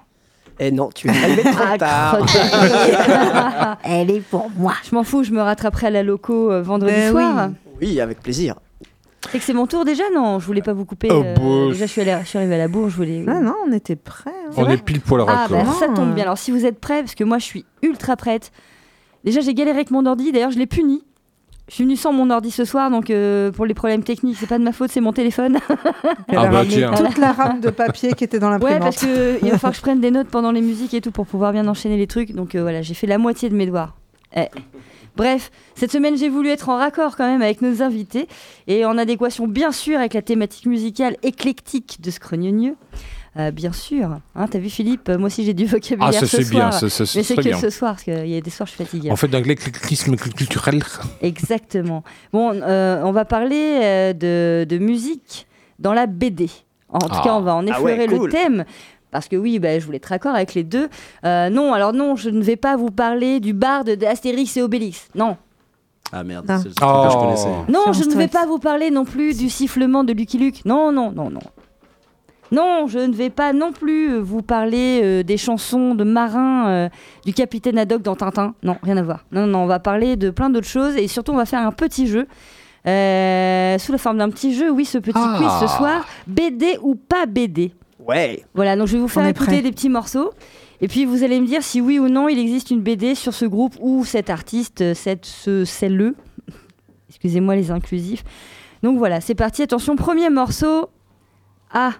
Et 0.59 0.71
non, 0.71 0.89
tu 0.95 1.07
es 1.07 1.11
arrivé 1.11 1.43
trop 1.43 1.65
Ah, 1.73 1.77
tard. 1.79 3.79
Elle 3.85 4.11
est 4.11 4.21
pour 4.21 4.51
moi. 4.57 4.73
Je 4.89 4.95
m'en 4.95 5.05
fous, 5.05 5.23
je 5.23 5.33
me 5.33 5.43
rattraperai 5.43 5.89
à 5.89 5.91
la 5.91 6.03
loco 6.03 6.51
euh, 6.51 6.63
vendredi 6.63 6.95
Ben 6.95 7.11
soir. 7.11 7.51
Oui, 7.83 8.01
avec 8.01 8.23
plaisir. 8.23 8.55
Et 9.33 9.39
que 9.39 9.45
c'est 9.45 9.53
mon 9.53 9.67
tour 9.67 9.85
déjà 9.85 10.05
Non, 10.15 10.39
je 10.39 10.47
voulais 10.47 10.63
pas 10.63 10.73
vous 10.73 10.85
couper. 10.85 11.09
Oh, 11.11 11.23
euh, 11.25 11.35
bah, 11.35 11.73
déjà, 11.73 11.87
je 11.87 11.91
suis, 11.93 12.01
allée- 12.01 12.17
je 12.23 12.29
suis 12.29 12.39
arrivée 12.39 12.55
à 12.55 12.59
la 12.59 12.69
bourre, 12.69 12.89
je 12.91 12.97
voulais. 12.97 13.25
Ah 13.27 13.41
non, 13.41 13.55
on 13.67 13.73
était 13.73 13.97
prêts. 13.97 14.31
hein. 14.47 14.51
On 14.57 14.69
est 14.69 14.77
pile 14.83 15.01
poil 15.01 15.23
Ah, 15.27 15.35
raccord. 15.47 15.65
bah, 15.65 15.73
ça 15.79 15.87
Ah. 15.91 15.95
tombe 15.95 16.15
bien. 16.15 16.25
Alors, 16.25 16.39
si 16.39 16.51
vous 16.51 16.67
êtes 16.67 16.79
prêts, 16.79 17.01
parce 17.03 17.15
que 17.15 17.25
moi, 17.25 17.39
je 17.39 17.45
suis 17.45 17.65
ultra 17.83 18.17
prête. 18.17 18.53
Déjà, 19.25 19.41
j'ai 19.41 19.55
galéré 19.55 19.77
avec 19.77 19.91
mon 19.91 20.05
ordi. 20.07 20.31
D'ailleurs, 20.33 20.51
je 20.51 20.59
l'ai 20.59 20.67
puni. 20.67 21.03
Je 21.69 21.75
suis 21.77 21.85
venue 21.85 21.97
sans 21.97 22.13
mon 22.13 22.29
ordi 22.29 22.51
ce 22.51 22.67
soir, 22.67 22.91
donc 22.91 23.09
euh, 23.09 23.51
pour 23.51 23.65
les 23.65 23.73
problèmes 23.73 24.03
techniques, 24.05 24.37
c'est 24.39 24.47
pas 24.47 24.59
de 24.59 24.63
ma 24.65 24.73
faute, 24.73 24.91
c'est 24.91 25.01
mon 25.01 25.15
téléphone. 25.15 25.57
Elle 26.29 26.37
Ah 26.37 26.43
a 26.43 26.49
bah, 26.51 26.63
tiens. 26.69 26.93
toute 26.93 27.17
la 27.17 27.33
rame 27.33 27.61
de 27.61 27.71
papier 27.71 28.13
qui 28.13 28.23
était 28.23 28.39
dans 28.39 28.49
ouais, 28.49 28.53
l'imprimante. 28.59 28.83
parce 28.83 28.97
que 28.99 29.39
il 29.43 29.51
va 29.51 29.57
falloir 29.57 29.71
que 29.73 29.77
je 29.79 29.81
prenne 29.81 29.99
des 29.99 30.11
notes 30.11 30.29
pendant 30.29 30.53
les 30.53 30.61
musiques 30.61 30.93
et 30.93 31.01
tout 31.01 31.11
pour 31.11 31.27
pouvoir 31.27 31.53
bien 31.53 31.67
enchaîner 31.67 31.97
les 31.97 32.07
trucs. 32.07 32.33
Donc 32.35 32.55
euh, 32.55 32.61
voilà, 32.61 32.83
j'ai 32.83 32.93
fait 32.93 33.07
la 33.07 33.17
moitié 33.17 33.49
de 33.49 33.55
mes 33.55 33.65
devoirs. 33.65 33.97
Eh. 34.37 34.49
Bref, 35.17 35.51
cette 35.75 35.93
semaine, 35.93 36.17
j'ai 36.17 36.29
voulu 36.29 36.49
être 36.49 36.69
en 36.69 36.77
raccord 36.77 37.17
quand 37.17 37.27
même 37.27 37.43
avec 37.43 37.63
nos 37.63 37.83
invités 37.83 38.27
et 38.67 38.85
en 38.85 38.99
adéquation 38.99 39.47
bien 39.47 39.71
sûr 39.73 39.99
avec 39.99 40.15
la 40.15 40.23
thématique 40.23 40.67
musicale 40.67 41.17
éclectique 41.23 41.99
de 42.01 42.11
Scrognonieux. 42.11 42.77
Euh, 43.37 43.51
bien 43.51 43.73
sûr, 43.73 44.11
hein, 44.37 44.47
t'as 44.49 44.61
vu 44.61 44.71
Philippe, 44.71 45.09
moi 45.09 45.27
aussi 45.27 45.45
j'ai 45.45 45.55
du 45.55 45.67
vocabulaire 45.67 46.09
Ah, 46.09 46.13
ça 46.13 46.21
ce 46.27 46.37
c'est 46.41 46.51
bien, 46.51 46.71
soir. 46.71 46.75
ça, 46.75 46.89
ça, 46.89 47.05
Mais 47.17 47.25
c'est 47.25 47.35
que 47.35 47.41
bien. 47.43 47.59
ce 47.59 47.69
soir, 47.69 47.95
parce 47.95 48.05
qu'il 48.05 48.29
y 48.29 48.37
a 48.37 48.41
des 48.41 48.51
soirs 48.51 48.69
je 48.69 48.75
suis 48.75 48.85
fatiguée. 48.85 49.11
En 49.11 49.17
fait, 49.17 49.27
d'anglais 49.27 49.57
l'éclectisme 49.57 50.15
culturel. 50.17 50.81
Exactement. 51.21 52.05
Bon, 52.33 52.53
euh, 52.55 53.03
on 53.05 53.11
va 53.11 53.25
parler 53.25 53.81
euh, 53.83 54.13
de, 54.13 54.65
de 54.69 54.79
musique 54.79 55.49
dans 55.81 55.93
la 55.95 56.07
BD. 56.07 56.49
En 56.91 56.99
tout 57.01 57.09
Ah. 57.11 57.23
cas, 57.25 57.35
on 57.35 57.41
va 57.41 57.57
en 57.57 57.67
Ah 57.67 57.81
ouais, 57.83 57.95
effleurer 57.95 58.07
cool. 58.07 58.27
le 58.27 58.33
thème. 58.33 58.65
Parce 59.15 59.29
que 59.29 59.37
oui, 59.37 59.61
bah, 59.61 59.79
je 59.79 59.85
voulais 59.87 59.99
être 59.99 60.11
d'accord 60.11 60.35
avec 60.35 60.55
les 60.55 60.65
deux. 60.65 60.89
Euh, 61.25 61.49
non, 61.49 61.73
alors 61.73 61.93
non, 61.93 62.17
je 62.17 62.31
ne 62.31 62.43
vais 62.43 62.57
pas 62.57 62.75
vous 62.77 62.91
parler 62.91 63.39
du 63.39 63.53
barde 63.53 63.91
d'Astérix 63.91 64.57
et 64.57 64.63
Obélix. 64.63 65.07
Non. 65.15 65.37
Ah 66.13 66.25
merde, 66.25 66.45
Ah. 66.49 66.59
c'est 66.59 66.69
le 66.71 66.75
truc 66.75 66.89
que 66.89 67.11
je 67.11 67.17
Oh. 67.17 67.21
connaissais. 67.21 67.49
Non, 67.69 67.93
je 67.93 68.03
ne 68.09 68.15
vais 68.17 68.27
pas 68.27 68.45
vous 68.45 68.59
parler 68.59 68.91
non 68.91 69.05
plus 69.05 69.39
du 69.39 69.49
sifflement 69.49 70.03
de 70.03 70.13
Lucky 70.13 70.37
Luke. 70.39 70.65
Non, 70.65 70.91
non, 70.91 71.13
non, 71.13 71.31
non. 71.31 71.39
Non, 72.51 72.87
je 72.89 72.99
ne 72.99 73.13
vais 73.15 73.31
pas 73.31 73.53
non 73.53 73.71
plus 73.73 74.13
euh, 74.15 74.19
vous 74.21 74.43
parler 74.43 75.01
euh, 75.05 75.23
des 75.23 75.37
chansons 75.37 75.95
de 75.95 76.03
marins 76.05 76.69
euh, 76.69 76.89
du 77.25 77.33
capitaine 77.33 77.79
Haddock 77.79 78.03
dans 78.03 78.17
Tintin. 78.17 78.55
Non, 78.65 78.77
rien 78.83 78.97
à 78.97 79.03
voir. 79.03 79.25
Non, 79.31 79.47
non, 79.47 79.61
on 79.61 79.67
va 79.67 79.79
parler 79.79 80.17
de 80.17 80.31
plein 80.31 80.51
d'autres 80.51 80.67
choses 80.67 80.97
et 80.97 81.07
surtout 81.07 81.31
on 81.33 81.37
va 81.37 81.47
faire 81.47 81.61
un 81.67 81.73
petit 81.73 82.09
jeu. 82.09 82.27
euh, 82.87 83.79
sous 83.79 83.93
la 83.93 83.99
forme 83.99 84.19
d'un 84.19 84.29
petit 84.29 84.53
jeu, 84.55 84.71
oui, 84.71 84.85
ce 84.85 84.99
petit 84.99 85.17
Ah. 85.19 85.37
quiz 85.39 85.49
ce 85.69 85.77
soir. 85.77 86.05
BD 86.27 86.79
ou 86.83 86.97
pas 86.97 87.25
BD 87.27 87.73
Ouais. 88.07 88.45
Voilà, 88.55 88.77
donc 88.77 88.87
je 88.89 88.93
vais 88.95 88.99
vous 88.99 89.09
faire 89.09 89.27
écouter 89.27 89.47
prêt. 89.47 89.63
des 89.63 89.71
petits 89.73 89.89
morceaux. 89.89 90.33
Et 90.81 90.89
puis 90.89 91.05
vous 91.07 91.23
allez 91.23 91.41
me 91.41 91.47
dire 91.47 91.63
si 91.63 91.81
oui 91.81 91.99
ou 91.99 92.09
non 92.09 92.29
il 92.29 92.39
existe 92.39 92.71
une 92.71 92.81
BD 92.83 93.15
sur 93.15 93.33
ce 93.33 93.45
groupe 93.47 93.75
ou 93.81 94.05
cet 94.05 94.29
artiste, 94.29 94.93
cette, 94.95 95.25
ce, 95.25 95.65
celle-le. 95.65 96.15
Excusez-moi 97.09 97.55
les 97.57 97.71
inclusifs. 97.71 98.25
Donc 98.83 98.99
voilà, 98.99 99.21
c'est 99.21 99.35
parti. 99.35 99.63
Attention, 99.63 99.97
premier 99.97 100.29
morceau. 100.29 100.91
Ah, 101.73 101.93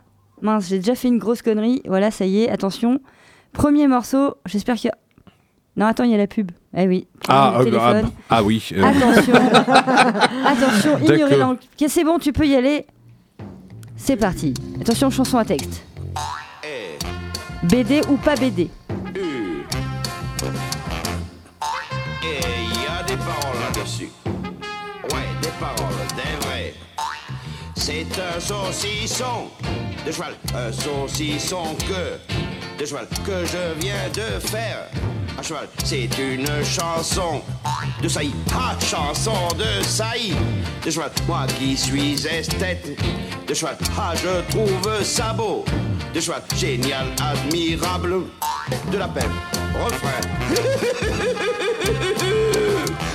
mince, 0.43 0.69
j'ai 0.69 0.79
déjà 0.79 0.95
fait 0.95 1.09
une 1.09 1.19
grosse 1.19 1.41
connerie. 1.41 1.81
Voilà, 1.87 2.11
ça 2.11 2.27
y 2.27 2.43
est, 2.43 2.51
attention. 2.51 3.01
Premier 3.53 3.87
morceau, 3.87 4.35
j'espère 4.47 4.75
qu'il 4.77 4.89
y 4.89 4.91
a... 4.91 4.97
Non, 5.77 5.87
attends, 5.87 6.05
il 6.05 6.11
y 6.11 6.15
a 6.15 6.19
la 6.19 6.27
pub. 6.27 6.51
Eh 6.77 6.87
oui. 6.87 7.07
Ah, 7.29 7.57
euh, 7.59 7.65
téléphone. 7.65 8.11
ah, 8.29 8.37
ah 8.37 8.43
oui. 8.45 8.69
euh, 8.77 8.85
Attention. 8.85 9.35
Attention, 10.47 10.99
ignorez. 10.99 11.43
Ok, 11.43 11.85
c'est 11.89 12.05
bon, 12.05 12.19
tu 12.19 12.33
peux 12.33 12.47
y 12.47 12.55
aller. 12.55 12.87
C'est 13.97 14.17
parti. 14.17 14.55
Attention, 14.81 15.11
chanson 15.11 15.39
à 15.39 15.45
texte. 15.45 15.85
BD 17.65 18.03
ou 18.09 18.17
pas 18.17 18.37
BD 18.37 18.63
Et 18.63 18.69
il 22.23 22.83
y 22.83 22.87
a 22.87 23.03
des 23.05 23.17
paroles 23.17 23.59
là-dessus. 23.61 24.11
Ouais, 25.11 25.29
des 25.41 25.49
paroles, 25.59 25.95
des 26.15 26.47
vraies. 26.47 26.75
C'est 27.75 28.07
un 28.21 28.39
saucisson 28.39 29.49
de 30.07 30.13
cheval, 30.13 30.35
un 30.55 30.73
saucisson 30.73 31.75
que 31.89 32.19
de 32.79 32.87
cheval 32.87 33.07
que 33.25 33.45
je 33.47 33.81
viens 33.81 34.09
de 34.15 34.39
faire. 34.41 34.89
À 35.39 35.43
cheval, 35.43 35.69
c'est 35.85 36.09
une 36.19 36.49
chanson 36.65 37.43
de 38.03 38.09
saillie, 38.09 38.35
ah, 38.55 38.75
chanson 38.81 39.49
de 39.57 39.83
saillie 39.85 40.35
de 40.85 40.91
cheval. 40.91 41.11
Moi 41.27 41.47
qui 41.59 41.77
suis 41.77 42.27
esthète 42.27 42.89
de 43.47 43.55
cheval, 43.55 43.77
ah, 43.99 44.15
je 44.15 44.43
trouve 44.51 45.03
ça 45.03 45.33
beau 45.33 45.65
de 46.15 46.21
cheval, 46.21 46.43
génial, 46.57 47.07
admirable, 47.21 48.23
de 48.93 48.99
la 48.99 49.09
peine, 49.09 49.33
refrain. 49.85 50.21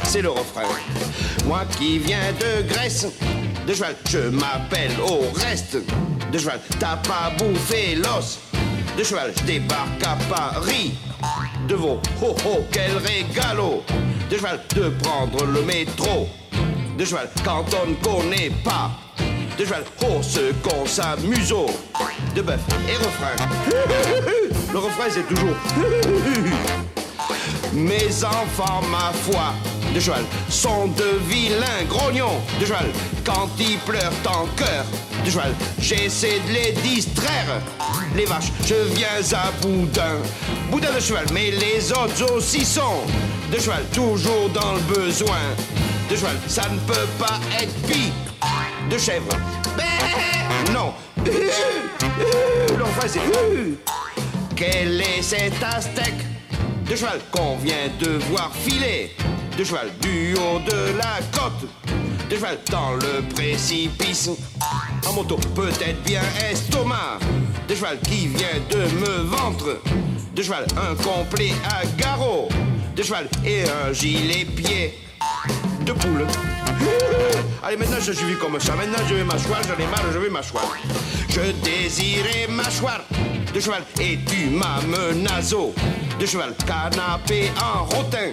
c'est 0.04 0.22
le 0.22 0.30
refrain. 0.30 0.64
Moi 1.46 1.62
qui 1.78 2.00
viens 2.00 2.34
de 2.40 2.68
Grèce, 2.68 3.08
de 3.66 3.74
cheval, 3.74 3.96
je 4.10 4.20
m'appelle 4.30 4.92
au 5.08 5.22
reste. 5.40 5.78
De 6.32 6.38
cheval, 6.38 6.60
t'as 6.80 6.98
pas 6.98 7.32
bouffé 7.38 7.96
l'os. 7.96 8.40
De 9.00 9.04
cheval, 9.06 9.32
je 9.34 9.44
débarque 9.46 10.04
à 10.04 10.18
Paris. 10.28 10.92
De 11.70 11.76
vos 11.76 12.02
ho 12.22 12.36
ho, 12.46 12.66
quel 12.70 12.98
régalo. 12.98 13.82
De 14.30 14.36
cheval, 14.36 14.60
de 14.76 14.90
prendre 14.90 15.46
le 15.46 15.62
métro. 15.62 16.28
De 16.98 17.06
cheval, 17.06 17.30
quand 17.46 17.64
on 17.82 17.92
ne 17.92 17.96
connaît 17.96 18.52
pas. 18.62 18.92
De 19.58 19.64
cheval, 19.64 19.86
oh 20.04 20.22
ce 20.22 20.52
qu'on 20.62 20.86
s'amuse. 20.86 21.56
De 22.36 22.42
bœuf 22.42 22.60
et 22.90 22.98
refrain. 22.98 23.38
Le 24.74 24.80
refrain 24.80 25.06
c'est 25.10 25.28
toujours. 25.30 25.56
Mes 27.80 28.26
enfants, 28.26 28.82
ma 28.92 29.14
foi, 29.14 29.54
de 29.96 30.02
cheval, 30.02 30.26
sont 30.50 30.88
de 30.88 31.18
vilains 31.30 31.86
grognons 31.88 32.42
de 32.60 32.66
cheval. 32.66 32.88
Quand 33.24 33.48
ils 33.58 33.78
pleurent 33.80 34.12
en 34.26 34.46
cœur 34.58 34.84
de 35.24 35.30
cheval, 35.30 35.54
j'essaie 35.80 36.42
de 36.46 36.52
les 36.52 36.72
distraire. 36.82 37.62
Les 38.18 38.26
vaches, 38.26 38.52
je 38.66 38.76
viens 38.94 39.08
à 39.32 39.52
boudin, 39.62 40.18
boudin 40.70 40.92
de 40.94 41.00
cheval, 41.00 41.26
mais 41.34 41.52
les 41.52 41.90
autres 41.94 42.36
aussi 42.36 42.66
sont 42.66 43.00
de 43.50 43.58
cheval, 43.58 43.86
toujours 43.94 44.50
dans 44.50 44.74
le 44.74 44.82
besoin 44.94 45.40
de 46.10 46.16
cheval. 46.18 46.36
Ça 46.48 46.64
ne 46.70 46.80
peut 46.80 47.08
pas 47.18 47.40
être 47.62 47.74
pis 47.88 48.12
de 48.92 48.98
chèvre. 48.98 49.30
Ben, 49.78 50.74
non. 50.74 50.94
L'enfant, 52.78 53.08
c'est. 53.08 53.22
Quel 54.54 55.00
est 55.00 55.22
cet 55.22 55.64
aztèque? 55.64 56.39
De 56.90 56.96
cheval 56.96 57.20
qu'on 57.32 57.56
vient 57.58 57.88
de 58.00 58.18
voir 58.32 58.52
filer. 58.52 59.16
De 59.58 59.64
cheval 59.64 59.90
du 60.02 60.34
haut 60.34 60.60
de 60.60 60.98
la 60.98 61.20
côte. 61.32 61.70
De 62.30 62.36
cheval 62.36 62.58
dans 62.72 62.94
le 62.94 63.22
précipice. 63.36 64.30
En 65.08 65.14
moto, 65.14 65.36
peut-être 65.56 66.02
bien 66.04 66.24
estomac. 66.52 67.20
De 67.68 67.76
cheval 67.76 68.00
qui 68.00 68.28
vient 68.28 68.60
de 68.72 68.80
me 69.00 69.24
ventre 69.24 69.80
De 70.36 70.42
cheval 70.42 70.66
un 70.78 70.96
complet 70.96 71.52
à 71.66 71.86
garrot. 72.02 72.50
De 72.96 73.04
cheval 73.04 73.28
et 73.46 73.64
un 73.86 73.94
gilet 73.94 74.46
pied. 74.46 75.00
De 75.86 75.92
poule 75.94 76.26
Allez, 77.64 77.78
maintenant 77.78 78.00
je 78.02 78.12
suis 78.12 78.36
comme 78.36 78.60
ça. 78.60 78.76
Maintenant 78.76 79.00
je 79.08 79.16
vais 79.16 79.24
m'asseoir, 79.24 79.62
j'en 79.64 79.84
ai 79.84 79.88
marre, 79.88 80.12
je 80.12 80.20
vais 80.20 80.30
m'asseoir. 80.30 80.76
Je 81.30 81.52
désirais 81.64 82.48
m'asseoir 82.50 83.02
de 83.54 83.60
cheval 83.60 83.84
et 84.00 84.20
tu 84.26 84.50
m'as 84.50 84.82
menazo. 84.82 85.74
De 86.20 86.26
cheval, 86.26 86.54
canapé 86.66 87.52
en 87.62 87.86
rotin. 87.86 88.32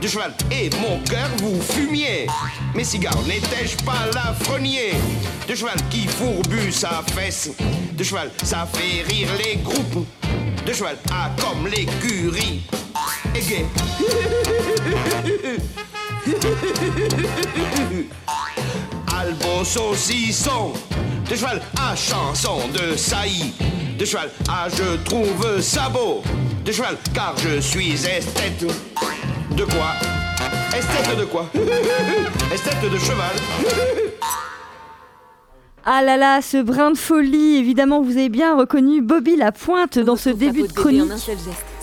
De 0.00 0.08
cheval 0.08 0.32
et 0.50 0.70
mon 0.80 0.98
cœur 1.00 1.28
vous 1.38 1.60
fumiez. 1.60 2.26
Mes 2.74 2.84
cigares 2.84 3.22
n'étais-je 3.26 3.76
pas 3.84 4.06
l'affrenier 4.14 4.92
De 5.48 5.54
cheval 5.54 5.76
qui 5.90 6.06
fourbu 6.06 6.72
sa 6.72 7.02
fesse. 7.14 7.50
De 7.92 8.04
cheval, 8.04 8.30
ça 8.42 8.66
fait 8.72 9.02
rire 9.08 9.28
les 9.38 9.56
groupes. 9.56 10.06
De 10.66 10.72
cheval, 10.72 10.96
ah 11.10 11.30
comme 11.40 11.66
l'écurie. 11.66 12.62
Albo 19.16 19.64
saucisson 19.64 20.72
de 21.28 21.36
cheval 21.36 21.60
à 21.78 21.94
chanson 21.94 22.68
de 22.72 22.96
saillie. 22.96 23.52
De 23.98 24.04
cheval 24.04 24.30
à 24.48 24.68
je 24.70 24.96
trouve 25.04 25.60
sabot 25.60 26.22
de 26.64 26.72
cheval 26.72 26.96
car 27.12 27.34
je 27.38 27.60
suis 27.60 27.92
esthète. 27.92 28.64
De 29.50 29.64
quoi? 29.64 29.92
Esthète 30.76 31.18
de 31.18 31.24
quoi? 31.26 31.46
Esthète 32.52 32.90
de 32.90 32.98
cheval. 32.98 33.36
Ah 35.84 36.02
là 36.02 36.16
là, 36.16 36.40
ce 36.40 36.62
brin 36.62 36.92
de 36.92 36.96
folie, 36.96 37.56
évidemment, 37.56 38.00
vous 38.00 38.12
avez 38.12 38.30
bien 38.30 38.56
reconnu 38.56 39.02
Bobby 39.02 39.36
la 39.36 39.52
pointe 39.52 39.98
dans 39.98 40.16
ce 40.16 40.30
début 40.30 40.62
de 40.62 40.72
chronique. 40.72 41.12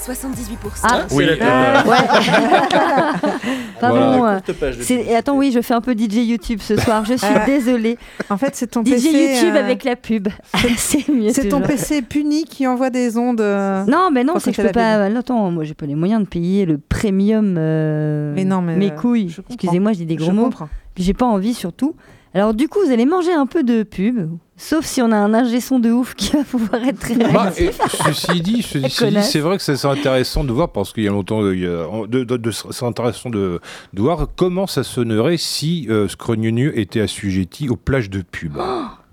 En 0.08 0.12
un 0.12 0.16
seul 0.16 0.32
geste. 0.36 0.50
78%. 0.52 0.80
Ah, 0.84 1.06
Oui, 1.12 1.26
euh, 1.28 1.36
euh, 1.42 1.84
ouais. 1.90 1.98
Pardon. 3.80 4.18
Voilà. 4.20 4.42
euh, 4.62 5.18
attends, 5.18 5.38
oui, 5.38 5.52
je 5.52 5.62
fais 5.62 5.74
un 5.74 5.82
peu 5.82 5.94
DJ 5.94 6.18
YouTube 6.28 6.60
ce 6.62 6.76
soir. 6.78 7.06
Je 7.06 7.14
suis 7.16 7.28
Ah. 7.34 7.46
désolée. 7.46 7.98
En 8.30 8.38
fait, 8.38 8.56
c'est 8.56 8.68
ton 8.68 8.82
DJ 8.84 8.90
PC. 8.92 9.12
YouTube 9.12 9.56
euh, 9.56 9.60
avec 9.60 9.84
la 9.84 9.96
pub. 9.96 10.28
c'est 10.78 11.08
mieux. 11.10 11.30
C'est 11.32 11.50
ton. 11.50 11.62
PC 11.62 12.02
puni 12.02 12.44
qui 12.46 12.66
envoie 12.68 12.90
des 12.90 13.18
ondes. 13.18 13.42
euh, 13.42 13.84
Non, 13.86 14.10
mais 14.12 14.24
non, 14.24 14.34
c'est 14.40 14.52
que 14.52 14.58
je 14.58 14.62
peux 14.62 14.68
la 14.80 15.08
pas. 15.10 15.20
Attends, 15.20 15.52
moi, 15.52 15.64
j'ai 15.64 15.74
pas 15.74 15.86
les 15.86 15.96
moyens 15.96 16.22
de 16.24 16.28
payer 16.28 16.66
le 16.66 16.78
premium. 16.78 17.56
euh, 17.58 18.34
Mais 18.36 18.44
non, 18.46 18.62
mais, 18.62 18.76
mes 18.76 18.92
euh, 18.92 18.96
couilles. 18.96 19.36
Excusez-moi, 19.50 19.94
je 19.94 20.00
dis 20.00 20.06
des 20.06 20.16
gros 20.16 20.28
Je 20.28 20.32
mots. 20.32 20.44
comprends. 20.46 20.70
Puis 20.96 21.04
j'ai 21.04 21.14
pas 21.14 21.26
envie 21.26 21.54
surtout. 21.54 21.96
Alors 22.34 22.54
du 22.54 22.68
coup, 22.70 22.80
vous 22.86 22.92
allez 22.92 23.06
manger 23.06 23.34
un 23.34 23.46
peu 23.46 23.62
de 23.64 23.84
pub, 23.84 24.30
sauf 24.62 24.86
si 24.86 25.02
on 25.02 25.12
a 25.12 25.18
un 25.18 25.34
ingé 25.34 25.60
son 25.60 25.80
de 25.80 25.92
ouf 25.92 26.14
qui 26.16 26.32
va 26.32 26.44
pouvoir 26.44 26.84
être 26.84 27.00
très 27.00 27.16
Bah, 27.16 27.52
et 27.58 27.72
ceci 28.06 28.42
dit, 28.42 28.62
ceci 28.64 28.82
dit, 28.88 28.96
Connasse. 28.96 29.32
c'est 29.32 29.40
vrai 29.40 29.58
que 29.58 29.64
c'est 29.64 29.86
intéressant 29.86 30.44
de 30.44 30.52
voir 30.52 30.72
parce 30.72 30.94
qu'il 30.94 31.04
y 31.04 31.08
a 31.08 31.12
longtemps, 31.12 31.50
il 31.52 31.60
y 31.62 31.66
a- 31.66 32.08
de, 32.08 32.24
de- 32.24 32.38
de- 32.38 32.52
c'est 32.52 32.86
intéressant 32.86 33.30
de, 33.30 33.60
de 33.94 34.02
voir 34.02 34.28
comment 34.36 34.68
ça 34.68 34.84
sonnerait 34.84 35.38
si 35.38 35.88
euh, 35.90 36.08
Scrognonieux 36.08 36.78
était 36.80 37.02
assujetti 37.02 37.70
aux 37.70 37.76
plages 37.76 38.10
de 38.10 38.22
pub. 38.22 38.58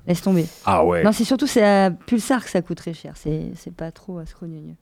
Laisse 0.06 0.22
tomber. 0.22 0.46
ah 0.64 0.84
ouais. 0.84 1.02
Non, 1.02 1.12
c'est 1.12 1.24
surtout 1.24 1.46
c'est 1.46 1.62
à 1.64 1.90
Pulsar 1.90 2.42
que 2.44 2.50
ça 2.50 2.62
coûte 2.62 2.78
très 2.78 2.94
cher. 2.94 3.12
C'est 3.16 3.74
pas 3.76 3.90
trop 3.90 4.18
à 4.18 4.26
scrogneux. 4.26 4.74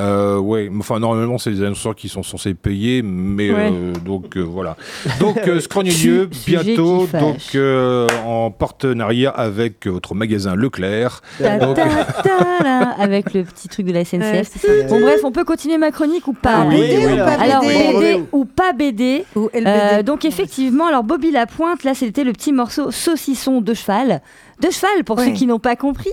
Euh, 0.00 0.38
ouais, 0.38 0.70
enfin 0.78 0.98
normalement 0.98 1.36
c'est 1.36 1.50
les 1.50 1.62
annonceurs 1.62 1.94
qui 1.94 2.08
sont 2.08 2.22
censés 2.22 2.54
payer, 2.54 3.02
mais 3.02 3.50
Ouais. 3.52 3.70
euh, 3.70 3.92
donc 3.92 4.36
euh, 4.36 4.40
voilà. 4.40 4.76
Donc 5.20 5.36
euh, 5.46 5.60
sujet 5.84 6.26
bientôt 6.46 7.06
donc 7.12 7.36
euh, 7.54 8.06
en 8.24 8.50
partenariat 8.50 9.28
avec 9.30 9.86
votre 9.86 10.14
magasin 10.14 10.54
Leclerc. 10.54 11.20
Ta, 11.38 11.58
Donc- 11.58 11.76
ta, 11.76 11.84
ta, 12.22 12.62
là, 12.64 12.94
avec 12.98 13.34
le 13.34 13.44
petit 13.44 13.68
truc 13.68 13.84
de 13.86 13.92
la 13.92 14.04
SNCF. 14.04 14.64
bon 14.88 15.00
bref, 15.00 15.20
on 15.24 15.30
peut 15.32 15.44
continuer 15.44 15.76
ma 15.76 15.90
chronique 15.90 16.26
ou 16.26 16.32
pas? 16.32 16.60
Ah, 16.62 16.66
Oui, 16.68 16.76
BD 16.80 16.96
oui, 17.06 17.12
ou 17.12 17.16
pas 17.16 17.24
Alors 17.32 17.60
BD 17.62 17.92
BD 17.98 18.22
ou 18.32 18.44
pas 18.46 18.72
BD 18.72 19.24
Ou 19.36 19.50
LBD. 19.52 19.66
Euh, 19.66 20.02
donc 20.02 20.24
effectivement, 20.24 20.86
alors 20.86 21.04
Bobby 21.04 21.30
Lapointe, 21.32 21.84
là 21.84 21.92
c'était 21.94 22.24
le 22.24 22.32
petit 22.32 22.52
morceau 22.52 22.90
saucisson 22.90 23.60
de 23.60 23.74
cheval. 23.74 24.22
De 24.62 24.70
cheval, 24.70 25.04
pour 25.04 25.18
Ouais. 25.18 25.26
ceux 25.26 25.32
qui 25.32 25.46
n'ont 25.46 25.58
pas 25.58 25.76
compris. 25.76 26.10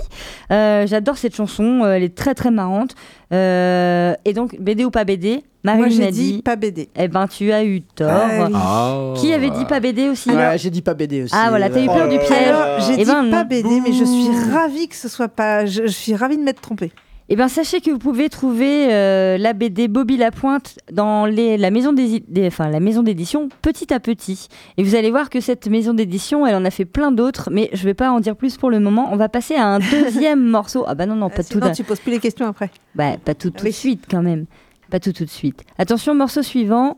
Euh, 0.52 0.86
J'adore 0.88 1.18
cette 1.18 1.36
chanson, 1.36 1.82
euh, 1.84 1.94
elle 1.94 2.04
est 2.04 2.16
très 2.16 2.34
très 2.34 2.52
marrante. 2.52 2.96
Euh, 3.32 4.14
et 4.26 4.34
donc, 4.34 4.60
BD 4.60 4.84
ou 4.86 4.90
pas 4.92 5.04
BD, 5.04 5.44
Moi, 5.64 5.76
Marine 5.76 5.92
j'ai 5.92 6.08
a 6.08 6.12
dit, 6.12 6.34
dit 6.34 6.42
pas 6.42 6.56
BD. 6.56 6.90
eh 6.96 7.08
ben 7.08 7.28
tu 7.28 7.52
as 7.52 7.64
eu 7.64 7.82
tort. 7.82 8.10
Ah 8.12 8.48
oui. 8.48 8.54
Ah. 8.56 9.14
Qui 9.18 9.34
avait 9.34 9.52
dit 9.52 9.66
pas 9.66 9.80
BD 9.80 10.10
aussi? 10.10 10.32
Ouais, 10.32 10.58
j'ai 10.58 10.70
dit 10.72 10.82
pas 10.82 10.96
BD 10.96 11.24
aussi. 11.24 11.36
Ah 11.38 11.48
voilà, 11.50 11.70
t'as 11.70 11.82
eu 11.82 11.86
peur 11.88 12.10
du 12.10 12.18
piège. 12.18 12.56
J'ai 12.88 12.94
Eh 12.94 12.98
dit 12.98 13.06
ben, 13.06 13.30
pas. 13.30 13.44
BD, 13.44 13.82
mais 13.82 13.92
je 13.94 14.04
suis 14.04 14.52
ravie 14.52 14.88
que 14.88 14.96
ce 14.96 15.08
soit 15.10 15.28
pas. 15.28 15.66
Je, 15.68 15.84
je 15.84 15.88
suis 15.92 16.16
ravie 16.16 16.38
de 16.38 16.44
m'être 16.44 16.62
trompée. 16.62 16.92
Eh 17.32 17.36
bien, 17.36 17.48
sachez 17.48 17.80
que 17.80 17.92
vous 17.92 18.00
pouvez 18.00 18.28
trouver 18.28 18.92
euh, 18.92 19.38
la 19.38 19.54
BD 19.54 19.88
Bobby 19.88 20.18
Lapointe 20.18 20.80
dans 20.92 21.26
les, 21.28 21.58
la 21.58 21.70
maison 21.70 21.94
des, 21.94 22.22
des- 22.28 22.48
enfin, 22.48 22.70
la 22.70 22.80
maison 22.80 23.04
d'édition 23.04 23.50
petit 23.62 23.94
à 23.94 24.00
petit. 24.00 24.48
Et 24.78 24.84
vous 24.84 24.96
allez 24.96 25.12
voir 25.12 25.30
que 25.30 25.40
cette 25.40 25.68
maison 25.68 25.94
d'édition, 25.94 26.48
elle 26.48 26.56
en 26.56 26.66
a 26.66 26.72
fait 26.72 26.86
plein 26.86 27.12
d'autres, 27.12 27.50
mais 27.52 27.70
je 27.72 27.84
vais 27.84 27.94
pas 27.94 28.10
en 28.10 28.20
dire 28.20 28.36
plus 28.36 28.58
pour 28.58 28.72
le 28.72 28.80
moment. 28.80 29.10
On 29.12 29.16
va 29.16 29.30
passer 29.30 29.54
à 29.56 29.66
un 29.68 29.78
deuxième 29.80 30.44
morceau. 30.50 30.86
Ah 30.88 30.96
bah 30.96 31.06
non, 31.06 31.16
non, 31.16 31.30
pas 31.30 31.44
tout 31.44 31.54
Sinon, 31.54 31.68
d'un- 31.68 31.72
tu 31.74 31.84
poses 31.84 32.00
plus 32.00 32.12
les 32.12 32.20
questions 32.20 32.48
après. 32.48 32.72
bah, 32.96 33.18
pas 33.24 33.36
tout 33.36 33.52
tout 33.52 33.64
Oui. 33.64 33.70
de 33.70 33.76
suite 33.76 34.06
quand 34.10 34.24
même. 34.24 34.46
Pas 34.90 35.00
tout 35.00 35.14
tout 35.14 35.26
de 35.26 35.30
suite. 35.30 35.64
Attention, 35.78 36.16
morceau 36.16 36.42
suivant. 36.42 36.98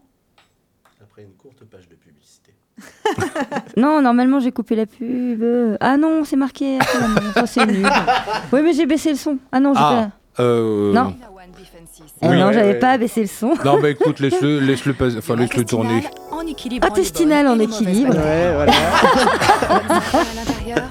Après 1.02 1.24
une 1.24 1.34
courte 1.34 1.66
page 1.70 1.90
de 1.90 1.96
publicité. 1.96 2.54
Non, 3.76 4.02
normalement 4.02 4.40
j'ai 4.40 4.54
coupé 4.54 4.78
la 4.78 4.86
pub. 4.86 5.44
Ah 5.82 5.98
non, 5.98 6.24
c'est 6.24 6.38
marqué. 6.38 6.80
Ah, 6.80 7.08
non, 7.42 7.46
c'est 7.46 7.66
nul. 7.66 7.86
Oui, 8.54 8.62
mais 8.64 8.72
j'ai 8.72 8.86
baissé 8.86 9.10
le 9.10 9.18
son. 9.18 9.38
Ah 9.52 9.60
non, 9.60 9.74
j'ai 9.74 9.80
Ah. 9.84 10.12
Euh, 10.40 10.94
Non. 10.94 11.14
Oui. 12.24 12.38
non, 12.38 12.48
Ouais, 12.48 12.54
j'avais 12.54 12.68
ouais. 12.74 12.80
pas 12.80 12.98
baissé 12.98 13.22
le 13.22 13.28
son. 13.28 13.54
Non, 13.66 13.80
bah 13.82 13.90
écoute, 13.90 14.20
laisse-le, 14.20 14.60
laisse-le, 14.66 14.94
pas- 14.94 15.16
enfin 15.18 15.36
laisse-le 15.36 15.66
tourner. 15.66 16.04
En 16.32 16.46
équilibre. 16.46 16.88
Intestinal 16.88 17.48
en 17.48 17.60
équilibre. 17.60 18.14
Ouais, 18.16 18.54
voilà. 18.56 18.72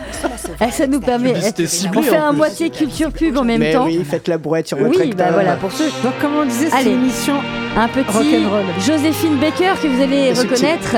Eh, 0.62 0.71
ça 0.71 0.87
nous 0.87 1.01
permet. 1.01 1.33
Eh, 1.59 1.67
ciblée, 1.67 2.01
on 2.01 2.03
fait 2.03 2.17
un 2.17 2.33
moitié 2.33 2.69
culture 2.69 3.11
pub 3.12 3.37
en 3.39 3.45
même 3.45 3.61
Mais 3.61 3.73
temps. 3.73 3.87
oui, 3.87 4.05
faites 4.05 4.29
la 4.29 4.37
brouette 4.37 4.69
sur 4.69 4.77
votre 4.77 4.91
Oui, 5.01 5.15
bah 5.17 5.31
voilà, 5.33 5.57
pour 5.57 5.73
ceux. 5.73 5.87
Donc, 6.05 6.12
comme 6.21 6.35
on 6.37 6.45
disait, 6.45 6.69
c'est 6.71 6.83
une 6.85 7.01
émission. 7.01 7.37
Un 7.79 7.89
petit 7.89 8.11
Rock'n'roll. 8.11 8.65
Joséphine 8.79 9.37
Baker 9.39 9.73
que 9.81 9.89
vous 9.89 10.03
allez 10.03 10.33
reconnaître. 10.33 10.97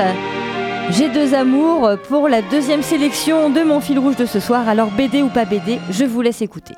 J'ai 0.89 1.07
deux 1.09 1.33
amours 1.33 1.91
pour 2.09 2.27
la 2.27 2.41
deuxième 2.41 2.81
sélection 2.83 3.49
de 3.49 3.61
mon 3.61 3.79
fil 3.79 3.97
rouge 3.99 4.17
de 4.17 4.25
ce 4.25 4.41
soir. 4.41 4.67
Alors 4.67 4.89
BD 4.91 5.21
ou 5.21 5.29
pas 5.29 5.45
BD, 5.45 5.79
je 5.91 6.03
vous 6.03 6.21
laisse 6.21 6.41
écouter. 6.41 6.73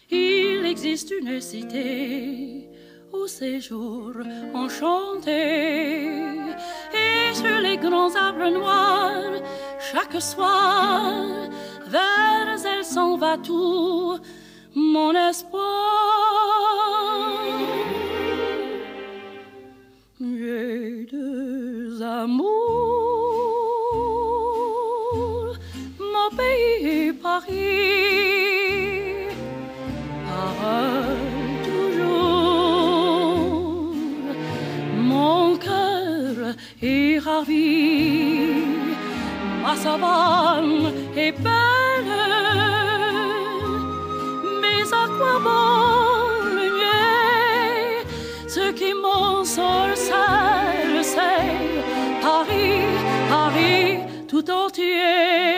il 0.09 0.65
existe 0.65 1.11
une 1.11 1.41
cité 1.41 2.69
au 3.11 3.27
séjour 3.27 4.13
enchanté. 4.53 6.23
Et 6.93 7.33
sur 7.33 7.59
les 7.61 7.77
grands 7.77 8.15
arbres 8.15 8.49
noirs, 8.49 9.41
chaque 9.79 10.21
soir, 10.21 11.25
vers 11.87 12.65
elle 12.65 12.85
s'en 12.85 13.17
va 13.17 13.37
tout 13.37 14.17
mon 14.73 15.13
espoir. 15.13 15.63
J'ai 20.19 21.05
deux 21.11 22.01
amours, 22.01 23.26
mon 26.29 26.35
pays 26.35 27.13
Paris 27.13 29.29
toujours. 31.65 33.45
Mon 34.95 35.57
cœur 35.57 36.55
est 36.81 37.19
ravi, 37.19 38.63
ma 39.63 39.75
savane 39.75 40.91
est 41.15 41.31
belle, 41.31 42.15
mais 44.61 44.81
à 44.91 45.07
quoi 45.17 45.39
bon 45.45 46.69
nier 46.77 48.05
ce 48.47 48.71
qui 48.71 48.93
m'ensorcelle, 48.93 51.03
c'est 51.03 51.51
Paris, 52.21 52.85
Paris 53.29 53.99
tout 54.27 54.49
entier. 54.51 55.56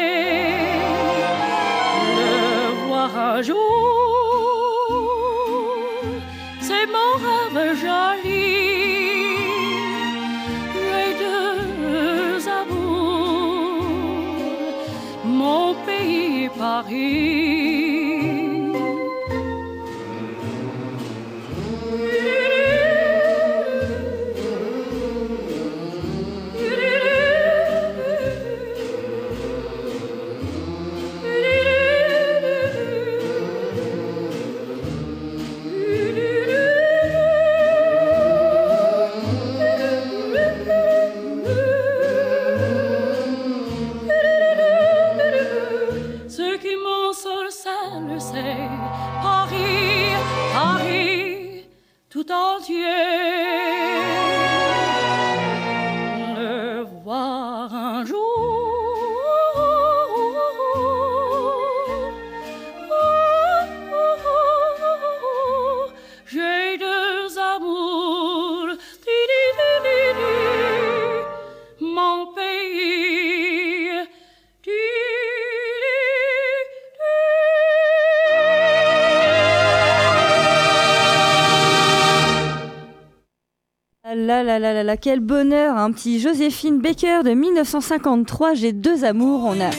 Quel 85.00 85.20
bonheur 85.20 85.78
Un 85.78 85.92
petit 85.92 86.20
Joséphine 86.20 86.80
Baker 86.80 87.22
de 87.24 87.32
1953, 87.32 88.54
J'ai 88.54 88.74
deux 88.74 89.04
amours, 89.06 89.46
on 89.46 89.60
a... 89.62 89.70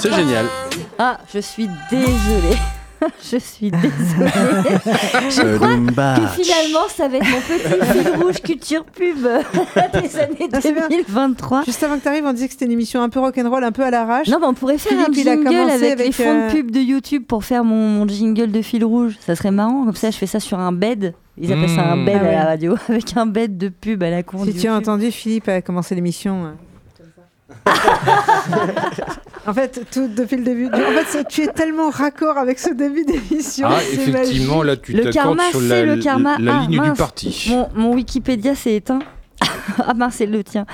C'est 0.00 0.12
génial. 0.14 0.46
Ah, 0.98 1.18
je 1.32 1.38
suis 1.38 1.68
désolée. 1.90 2.56
je 3.32 3.38
suis 3.38 3.70
désolée. 3.70 3.90
je 5.30 5.56
crois 5.56 6.16
que 6.16 6.42
finalement, 6.42 6.88
ça 6.88 7.08
va 7.08 7.16
être 7.16 7.26
mon 7.28 7.40
petit 7.40 8.02
fil 8.04 8.22
rouge 8.22 8.40
culture 8.42 8.84
pub 8.84 9.16
des 9.22 10.16
années 10.18 10.48
Ah, 10.52 10.60
c'est 10.60 10.72
bien. 10.72 10.88
2023. 10.88 11.64
Juste 11.64 11.82
avant 11.82 11.96
que 11.96 12.02
tu 12.02 12.08
arrives, 12.08 12.24
on 12.26 12.32
disait 12.32 12.46
que 12.46 12.52
c'était 12.52 12.66
une 12.66 12.72
émission 12.72 13.02
un 13.02 13.08
peu 13.08 13.20
rock'n'roll, 13.20 13.64
un 13.64 13.72
peu 13.72 13.82
à 13.82 13.90
l'arrache. 13.90 14.28
Non, 14.28 14.38
mais 14.40 14.46
on 14.46 14.54
pourrait 14.54 14.78
faire 14.78 14.92
Philippe, 15.06 15.08
un 15.08 15.12
jingle 15.12 15.44
commencé 15.44 15.70
avec, 15.70 15.80
les 15.80 15.90
avec, 15.92 16.14
fonds 16.14 16.22
euh, 16.24 16.48
de 16.48 16.52
pub 16.52 16.70
de 16.70 16.80
YouTube 16.80 17.24
pour 17.26 17.44
faire 17.44 17.64
mon, 17.64 17.88
mon 17.88 18.08
jingle 18.08 18.50
de 18.50 18.62
fil 18.62 18.84
rouge. 18.84 19.16
Ça 19.24 19.34
serait 19.36 19.50
marrant. 19.50 19.84
Comme 19.84 19.94
ça, 19.96 20.10
je 20.10 20.16
fais 20.16 20.26
ça 20.26 20.40
sur 20.40 20.58
un 20.58 20.72
bed. 20.72 21.14
Ils 21.40 21.52
appellent 21.52 21.68
ça 21.68 21.82
un 21.92 21.96
Mmh. 21.96 22.04
bed 22.04 22.16
Ah 22.20 22.24
ouais. 22.24 22.28
à 22.34 22.38
la 22.38 22.44
radio, 22.46 22.74
avec 22.88 23.16
un 23.16 23.26
bed 23.26 23.56
de 23.58 23.68
pub 23.68 24.02
à 24.02 24.10
la 24.10 24.22
con. 24.24 24.44
Si 24.44 24.54
tu 24.54 24.66
as 24.66 24.74
entendu, 24.74 25.10
Philippe 25.12 25.48
a 25.48 25.62
commencé 25.62 25.94
l'émission. 25.94 26.52
En 29.46 29.54
fait, 29.54 29.86
tout 29.90 30.08
depuis 30.08 30.36
le 30.36 30.44
début. 30.44 30.66
En 30.66 31.04
fait, 31.04 31.24
tu 31.28 31.42
es 31.42 31.46
tellement 31.48 31.90
raccord 31.90 32.36
avec 32.38 32.58
ce 32.58 32.70
début 32.70 33.04
d'émission. 33.04 33.68
Ah, 33.70 33.80
effectivement, 33.92 34.62
là, 34.62 34.76
tu 34.76 34.92
Le 34.92 35.04
t'accordes 35.04 35.36
karma, 35.38 35.50
sur 35.50 35.60
c'est 35.60 35.86
la, 35.86 35.94
le 35.96 36.02
karma. 36.02 36.36
la 36.38 36.58
Ah, 36.58 36.66
ligne 36.68 36.82
du 36.82 36.92
parti. 36.92 37.46
Mon, 37.50 37.68
mon 37.74 37.92
Wikipédia 37.94 38.54
s'est 38.54 38.74
éteint. 38.74 38.98
ah 39.86 39.94
mince, 39.94 40.16
c'est 40.16 40.26
le 40.26 40.42
tien. 40.44 40.66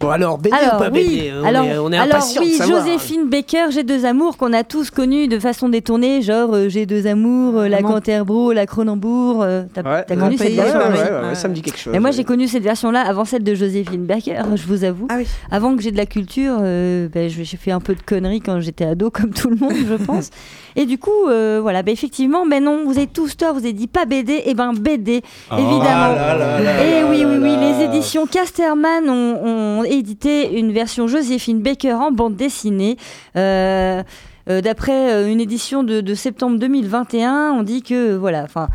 Bon, 0.00 0.10
alors, 0.10 0.38
BD 0.38 0.54
alors, 0.54 0.76
ou 0.76 0.78
pas 0.84 0.90
oui, 0.92 1.04
BD 1.08 1.32
On 1.40 1.44
alors, 1.44 1.64
est, 1.64 1.78
on 1.78 1.90
est 1.90 1.98
alors 1.98 2.24
oui, 2.40 2.52
de 2.52 2.54
savoir. 2.56 2.86
Joséphine 2.86 3.28
Baker, 3.28 3.66
J'ai 3.70 3.82
deux 3.82 4.04
amours 4.04 4.36
qu'on 4.36 4.52
a 4.52 4.62
tous 4.62 4.90
connus 4.92 5.26
de 5.26 5.40
façon 5.40 5.68
détournée, 5.68 6.22
genre 6.22 6.50
euh, 6.54 6.68
J'ai 6.68 6.86
deux 6.86 7.08
amours, 7.08 7.58
euh, 7.58 7.68
la 7.68 7.82
Canterbro, 7.82 8.52
la 8.52 8.64
Cronenbourg. 8.66 9.42
euh, 9.42 9.64
T'as 9.74 9.82
Ouais, 9.82 10.04
connu 10.08 10.38
cette 10.38 10.52
version 10.52 10.78
ouais, 10.78 10.84
oui. 10.92 11.28
ouais, 11.30 11.34
ça 11.34 11.48
me 11.48 11.54
dit 11.54 11.62
quelque 11.62 11.80
chose. 11.80 11.92
Et 11.96 11.98
moi, 11.98 12.10
ouais. 12.10 12.16
j'ai 12.16 12.22
connu 12.22 12.46
cette 12.46 12.62
version-là 12.62 13.00
avant 13.00 13.24
celle 13.24 13.42
de 13.42 13.56
Joséphine 13.56 14.06
Baker, 14.06 14.42
je 14.54 14.66
vous 14.68 14.84
avoue. 14.84 15.08
Ah 15.10 15.16
oui. 15.18 15.26
Avant 15.50 15.74
que 15.74 15.82
j'ai 15.82 15.90
de 15.90 15.96
la 15.96 16.06
culture, 16.06 16.58
euh, 16.60 17.08
ben, 17.12 17.28
j'ai 17.28 17.44
fait 17.44 17.72
un 17.72 17.80
peu 17.80 17.96
de 17.96 18.02
conneries 18.02 18.40
quand 18.40 18.60
j'étais 18.60 18.84
ado, 18.84 19.10
comme 19.12 19.30
tout 19.30 19.50
le 19.50 19.56
monde, 19.56 19.72
je 19.88 19.94
pense. 19.94 20.30
Et 20.76 20.86
du 20.86 20.98
coup, 20.98 21.10
euh, 21.28 21.58
voilà, 21.60 21.82
ben, 21.82 21.90
effectivement, 21.90 22.44
mais 22.46 22.60
non, 22.60 22.84
vous 22.84 22.98
avez 22.98 23.08
tous 23.08 23.36
tort, 23.36 23.52
vous 23.54 23.60
avez 23.64 23.72
dit 23.72 23.88
pas 23.88 24.04
BD, 24.04 24.42
et 24.46 24.54
ben 24.54 24.72
BD, 24.74 25.22
évidemment. 25.50 25.80
Ah 25.90 26.14
là 26.14 26.36
là 26.38 26.60
là 26.60 26.84
Et 26.86 27.00
là 27.02 27.06
oui, 27.10 27.16
oui, 27.16 27.22
là 27.24 27.38
oui, 27.42 27.56
là. 27.56 27.78
les 27.78 27.84
éditions 27.86 28.26
Casterman 28.26 29.10
ont, 29.10 29.80
ont 29.80 29.84
édité 29.88 30.58
une 30.58 30.72
version 30.72 31.06
Joséphine 31.06 31.60
Baker 31.60 31.94
en 31.94 32.12
bande 32.12 32.36
dessinée. 32.36 32.96
Euh, 33.36 34.02
euh, 34.48 34.60
D'après 34.60 35.12
euh, 35.12 35.30
une 35.30 35.40
édition 35.40 35.82
de, 35.82 36.00
de 36.00 36.14
septembre 36.14 36.58
2021, 36.58 37.52
on 37.52 37.62
dit 37.62 37.82
que, 37.82 38.16
voilà, 38.16 38.44
enfin, 38.44 38.68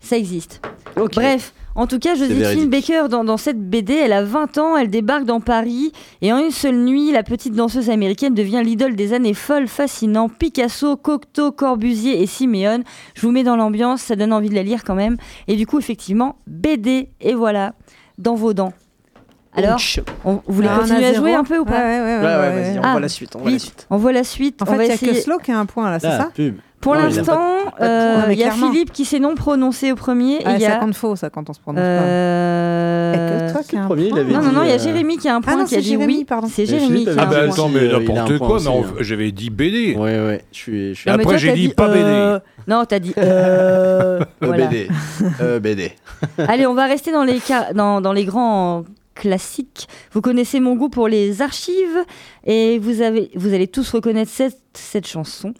ça 0.00 0.16
existe. 0.16 0.62
Bref, 0.96 1.52
en 1.74 1.86
tout 1.86 1.98
cas, 1.98 2.14
Joséphine. 2.14 2.68
Baker, 2.68 3.04
dans, 3.08 3.22
dans 3.24 3.36
cette 3.36 3.60
BD, 3.60 3.94
elle 3.94 4.12
a 4.12 4.24
20 4.24 4.58
ans, 4.58 4.76
elle 4.76 4.90
débarque 4.90 5.24
dans 5.24 5.40
Paris, 5.40 5.92
et 6.20 6.32
en 6.32 6.38
une 6.38 6.50
seule 6.50 6.76
nuit, 6.76 7.12
la 7.12 7.22
petite 7.22 7.54
danseuse 7.54 7.90
américaine 7.90 8.34
devient 8.34 8.62
l'idole 8.64 8.96
des 8.96 9.12
années 9.12 9.34
folles, 9.34 9.68
fascinant. 9.68 10.28
Picasso, 10.28 10.96
Cocteau, 10.96 11.52
Corbusier 11.52 12.22
et 12.22 12.26
Siméon. 12.26 12.82
Je 13.14 13.22
vous 13.22 13.30
mets 13.30 13.44
dans 13.44 13.56
l'ambiance, 13.56 14.02
ça 14.02 14.16
donne 14.16 14.32
envie 14.32 14.48
de 14.48 14.54
la 14.54 14.62
lire 14.62 14.84
quand 14.84 14.94
même. 14.94 15.16
Et 15.48 15.56
du 15.56 15.66
coup, 15.66 15.78
effectivement, 15.78 16.36
BD, 16.46 17.10
et 17.20 17.34
voilà, 17.34 17.74
dans 18.18 18.34
vos 18.34 18.52
dents. 18.52 18.72
Alors, 19.56 19.78
on, 20.24 20.34
vous 20.34 20.40
voulez 20.54 20.68
Ah, 20.70 20.78
continuer 20.78 21.06
à 21.06 21.12
jouer 21.12 21.34
un 21.34 21.42
peu 21.44 21.58
ou 21.58 21.64
pas 21.64 21.72
Ouais, 21.72 22.00
ouais, 22.00 22.00
ouais, 22.00 22.18
Ouais, 22.20 22.22
ouais, 22.22 22.78
on 22.78 22.82
Ah, 22.84 22.92
voit 22.92 23.00
la 23.00 23.08
suite. 23.08 23.34
On 23.34 23.40
voit 23.40 23.50
la 23.50 23.58
suite. 23.58 23.86
on 23.90 23.96
voit 23.96 24.12
la 24.12 24.24
suite. 24.24 24.62
En 24.62 24.64
on 24.64 24.66
fait, 24.66 24.84
il 24.86 24.88
n'y 24.88 25.10
a 25.10 25.14
que. 25.14 25.20
Slow 25.20 25.38
qui 25.38 25.50
a 25.52 25.58
un 25.58 25.66
point 25.66 25.90
là, 25.90 25.98
c'est 25.98 26.06
Ah, 26.06 26.18
ça 26.18 26.28
pub. 26.34 26.56
Pour 26.80 26.96
il 26.96 27.02
l'instant, 27.02 27.38
euh, 27.82 28.22
mais 28.26 28.34
il 28.34 28.38
y 28.38 28.42
a 28.42 28.46
clairement. 28.48 28.70
Philippe 28.72 28.90
qui 28.92 29.04
s'est 29.04 29.18
non 29.18 29.34
prononcé 29.34 29.92
au 29.92 29.96
premier. 29.96 30.36
et 30.36 30.42
Ah, 30.46 30.52
il 30.54 30.62
y 30.62 30.64
Ça 30.64 30.76
a. 30.76 30.78
compte 30.78 30.94
faux, 30.94 31.14
ça, 31.14 31.28
quand 31.28 31.50
on 31.50 31.52
se 31.52 31.60
prononce 31.60 31.82
euh, 31.84 33.12
pas. 33.12 33.18
Il 33.18 33.20
y 33.20 33.42
a 33.42 33.46
que 33.48 33.52
toi 33.52 33.62
qui 33.68 33.76
un 33.76 33.84
premier, 33.84 34.06
il 34.06 34.18
avait 34.18 34.32
Non, 34.32 34.40
non, 34.40 34.52
non, 34.52 34.62
il 34.62 34.68
y 34.68 34.72
a 34.72 34.76
Euh, 34.76 34.78
Jérémy 34.78 35.18
qui 35.18 35.28
a 35.28 35.34
un 35.34 35.42
point 35.42 35.56
non, 35.56 35.64
qui 35.66 35.74
a 35.74 35.76
c'est 35.78 35.82
dit 35.82 35.90
Jérémy, 35.90 36.16
oui. 36.18 36.24
pardon. 36.24 36.48
C'est 36.50 36.62
Et 36.62 36.66
Jérémy 36.66 37.04
qui 37.04 37.10
a 37.10 37.14
Ah 37.18 37.22
un 37.24 37.26
bah 37.26 37.40
dit 37.40 37.46
point. 37.48 37.52
attends, 37.52 37.68
mais 37.68 37.80
euh, 37.80 37.96
un 37.96 38.00
n'importe 38.00 38.38
quoi, 38.38 38.58
mais 38.64 39.04
j'avais 39.04 39.30
dit 39.32 39.50
BD. 39.50 39.94
Ouais, 39.94 40.20
ouais, 40.24 40.44
je 40.52 40.56
suis. 40.56 40.94
Je 40.94 41.00
suis 41.00 41.10
Et 41.10 41.12
après, 41.12 41.36
j'ai 41.38 41.48
t'as 41.48 41.54
dit 41.54 41.68
pas 41.68 41.88
BD. 41.88 42.00
euh, 42.02 42.38
Non, 42.66 42.84
t'as 42.86 42.98
dit. 42.98 43.12
euh, 43.18 44.20
Euh, 44.20 44.24
voilà. 44.40 44.66
BD. 44.66 44.88
Euh, 45.42 45.60
BD. 45.60 45.92
Allez, 46.38 46.66
on 46.66 46.74
va 46.74 46.86
rester 46.86 47.12
dans 47.12 47.24
les, 47.24 47.40
ca- 47.40 47.74
dans, 47.74 48.00
dans 48.00 48.12
les 48.14 48.24
grands 48.24 48.84
classiques. 49.20 49.86
Vous 50.12 50.20
connaissez 50.22 50.58
mon 50.60 50.74
goût 50.76 50.88
pour 50.88 51.06
les 51.08 51.42
archives 51.42 51.98
et 52.46 52.78
vous, 52.78 53.02
avez, 53.02 53.30
vous 53.34 53.52
allez 53.52 53.68
tous 53.68 53.90
reconnaître 53.92 54.30
cette, 54.32 54.58
cette 54.74 55.06
chanson. 55.06 55.52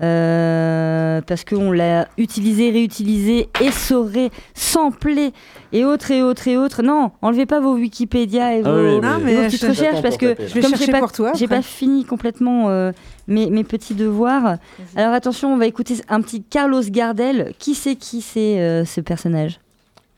euh, 0.00 1.20
parce 1.26 1.44
qu'on 1.44 1.72
l'a 1.72 2.06
utilisée, 2.18 2.70
réutilisée, 2.70 3.48
essorée, 3.60 4.30
samplée 4.54 5.32
et 5.72 5.84
autres 5.84 6.10
et 6.12 6.22
autres 6.22 6.46
et 6.46 6.56
autres. 6.56 6.82
Non, 6.84 7.10
enlevez 7.22 7.46
pas 7.46 7.58
vos 7.60 7.74
Wikipédia 7.74 8.54
et 8.54 8.62
vos, 8.62 8.68
Ah 8.70 8.76
oui, 8.76 9.00
Non, 9.00 9.18
et 9.18 9.24
mais 9.24 9.34
vos 9.34 9.42
petites 9.46 9.62
je- 9.62 9.66
recherches 9.68 10.00
parce 10.02 10.16
que 10.16 10.36
Je 10.38 10.54
vais 10.54 10.60
comme 10.60 10.70
chercher 10.70 10.86
j'ai 10.86 10.92
pas, 10.92 11.00
pour 11.00 11.10
toi. 11.12 11.32
j'ai 11.34 11.48
pas 11.48 11.62
fini 11.62 12.04
complètement 12.04 12.68
euh, 12.70 12.92
mes, 13.26 13.50
mes 13.50 13.64
petits 13.64 13.94
devoirs. 13.94 14.58
Alors 14.96 15.12
attention, 15.12 15.52
on 15.52 15.56
va 15.56 15.66
écouter 15.66 15.94
un 16.08 16.20
petit 16.20 16.42
Carlos 16.44 16.82
Gardel. 16.88 17.52
Qui 17.58 17.74
c'est 17.74 17.96
qui 17.96 18.20
c'est 18.20 18.60
euh, 18.60 18.84
ce 18.84 19.00
personnage? 19.00 19.58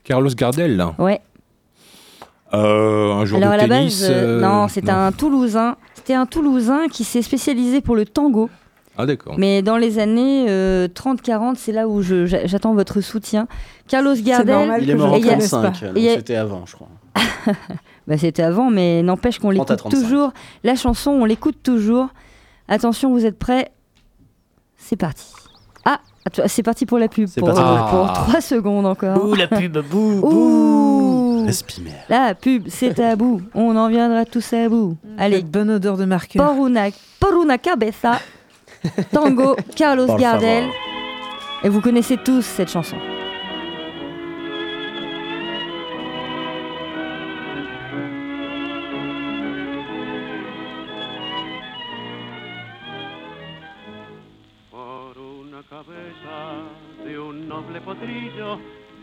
Carlos 0.03 0.29
Gardel, 0.35 0.77
là. 0.77 0.93
Ouais. 0.99 1.21
Euh, 2.53 3.13
un 3.13 3.25
joueur 3.25 3.41
Alors 3.41 3.53
de 3.55 3.59
à 3.59 3.67
la 3.67 3.75
tennis. 3.77 4.01
base, 4.01 4.09
euh, 4.11 4.39
euh, 4.39 4.41
non, 4.41 4.67
c'est 4.67 4.89
un 4.89 5.11
Toulousain. 5.11 5.77
C'était 5.95 6.13
un 6.15 6.25
Toulousain 6.25 6.87
qui 6.91 7.03
s'est 7.03 7.21
spécialisé 7.21 7.79
pour 7.81 7.95
le 7.95 8.05
tango. 8.05 8.49
Ah 8.97 9.05
d'accord. 9.05 9.35
Mais 9.37 9.61
dans 9.61 9.77
les 9.77 9.99
années 9.99 10.45
euh, 10.49 10.87
30-40, 10.89 11.55
c'est 11.55 11.71
là 11.71 11.87
où 11.87 12.01
j'attends 12.01 12.73
votre 12.73 12.99
soutien. 12.99 13.47
Carlos 13.87 14.15
Gardel, 14.21 14.53
normal. 14.55 14.83
Il 14.83 14.89
est 14.89 14.95
mort 14.95 15.13
en 15.13 15.15
Et 15.15 15.19
il 15.19 15.25
y 15.25 15.29
a- 15.29 15.33
connaisse 15.33 15.49
pas. 15.51 15.61
35, 15.61 15.87
donc 15.87 15.97
Et 15.97 15.99
il 16.01 16.03
y 16.05 16.09
a- 16.09 16.15
c'était 16.15 16.35
avant, 16.35 16.65
je 16.65 16.73
crois. 16.75 16.89
bah, 18.07 18.17
c'était 18.17 18.43
avant, 18.43 18.69
mais 18.69 19.01
n'empêche 19.01 19.39
qu'on 19.39 19.53
30 19.53 19.71
à 19.71 19.73
l'écoute 19.75 19.91
35. 19.91 20.01
toujours. 20.01 20.33
La 20.65 20.75
chanson, 20.75 21.11
on 21.11 21.23
l'écoute 21.25 21.57
toujours. 21.63 22.07
Attention, 22.67 23.11
vous 23.11 23.25
êtes 23.25 23.39
prêts? 23.39 23.71
C'est 24.77 24.97
parti. 24.97 25.25
Ah, 25.85 25.99
c'est 26.47 26.63
parti 26.63 26.85
pour 26.85 26.99
la 26.99 27.07
pub. 27.07 27.27
C'est 27.27 27.39
Pour, 27.39 27.49
parti 27.53 27.61
pour 27.63 27.71
la 27.73 27.83
pour 27.83 28.13
pub. 28.13 28.27
3 28.29 28.41
secondes 28.41 28.85
encore. 28.85 29.17
Bouh, 29.19 29.35
la 29.35 29.47
pub, 29.47 29.77
bouh, 29.89 30.19
bouh. 30.21 31.30
La 32.09 32.35
pub, 32.35 32.67
c'est 32.67 32.93
tabou. 32.95 33.41
On 33.53 33.75
en 33.75 33.89
viendra 33.89 34.25
tous 34.25 34.53
à 34.53 34.67
bout. 34.69 34.97
Allez, 35.17 35.37
Cette 35.37 35.51
bonne 35.51 35.69
odeur 35.71 35.97
de 35.97 36.05
marqueur. 36.05 36.45
por 36.45 36.59
una, 36.59 36.89
por 37.19 37.35
una 37.35 37.57
cabeza. 37.57 38.19
Tango, 39.11 39.55
Carlos 39.75 40.15
Gardel. 40.17 40.65
Et 41.63 41.69
vous 41.69 41.81
connaissez 41.81 42.17
tous 42.17 42.41
cette 42.43 42.69
chanson. 42.71 42.97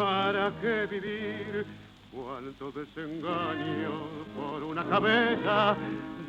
¿Para 0.00 0.50
qué 0.62 0.86
vivir? 0.86 1.66
Cuánto 2.10 2.72
desengaño 2.72 3.90
por 4.34 4.62
una 4.62 4.82
cabeza. 4.84 5.76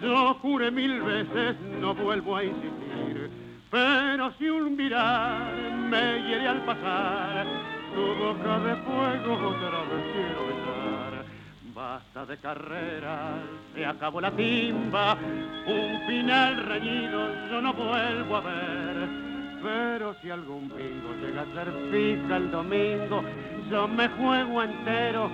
Yo 0.01 0.33
juré 0.41 0.69
mil 0.69 1.01
veces, 1.01 1.55
no 1.79 1.95
vuelvo 1.95 2.35
a 2.35 2.43
insistir. 2.43 3.31
Pero 3.69 4.33
si 4.37 4.49
un 4.49 4.75
mirar 4.75 5.53
me 5.89 6.21
hiere 6.21 6.49
al 6.49 6.65
pasar, 6.65 7.47
tu 7.95 8.13
boca 8.21 8.59
de 8.59 8.75
fuego 8.75 9.33
otra 9.35 9.79
vez 9.89 10.03
quiero 10.11 10.47
besar. 10.47 11.25
Basta 11.73 12.25
de 12.25 12.37
carreras, 12.39 13.39
se 13.73 13.85
acabó 13.85 14.19
la 14.19 14.31
timba, 14.31 15.17
un 15.65 16.07
final 16.07 16.57
reñido 16.65 17.49
yo 17.49 17.61
no 17.61 17.73
vuelvo 17.73 18.35
a 18.35 18.41
ver. 18.41 19.31
Pero 19.63 20.15
si 20.21 20.29
algún 20.31 20.69
bingo 20.69 21.13
llega 21.21 21.43
a 21.43 21.53
ser 21.53 21.71
fija 21.91 22.37
el 22.37 22.49
domingo, 22.49 23.23
yo 23.71 23.87
me 23.87 24.07
juego 24.09 24.61
entero, 24.63 25.31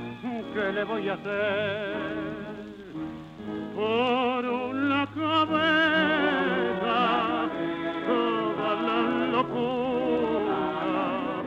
¿qué 0.53 0.71
le 0.71 0.83
voy 0.83 1.09
a 1.09 1.13
hacer? 1.13 1.95
Por 3.75 4.45
una 4.45 5.07
cabeza, 5.07 6.99
toda 8.05 8.69
la 8.87 9.01
locura, 9.31 10.59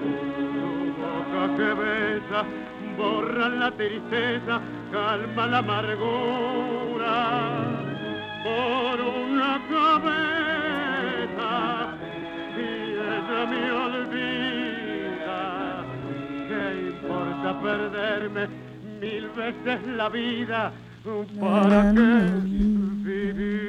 tu 0.03 0.15
boca 1.01 1.43
que 1.57 1.71
besa, 1.75 2.41
borra 2.99 3.49
la 3.49 3.71
tristeza, 3.71 4.61
calma 4.91 5.47
la 5.47 5.59
amargura. 5.59 7.17
Por 8.43 9.01
una 9.01 9.53
cabeza, 9.71 11.53
y 12.57 12.59
ella 12.59 13.47
me 13.49 13.71
olvida. 13.71 14.40
¿Qué 17.01 17.07
importa 17.07 17.61
perderme 17.63 18.49
mil 19.01 19.29
veces 19.37 19.81
la 19.97 20.09
vida? 20.09 20.73
¿Para 21.41 21.93
qué 21.95 22.27
vivir? 23.05 23.61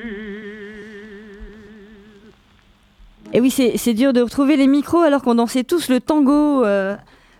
Et 3.34 3.40
oui, 3.40 3.50
c'est 3.50 3.78
c'est 3.78 3.94
dur 3.94 4.12
de 4.14 4.22
retrouver 4.22 4.58
les 4.58 4.68
micros 4.68 5.00
alors 5.02 5.22
qu'on 5.22 5.36
dansait 5.36 5.64
tous 5.64 5.90
le 5.90 6.00
tango. 6.02 6.66
euh, 6.66 6.96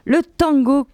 le 0.06 0.22
tango. 0.38 0.88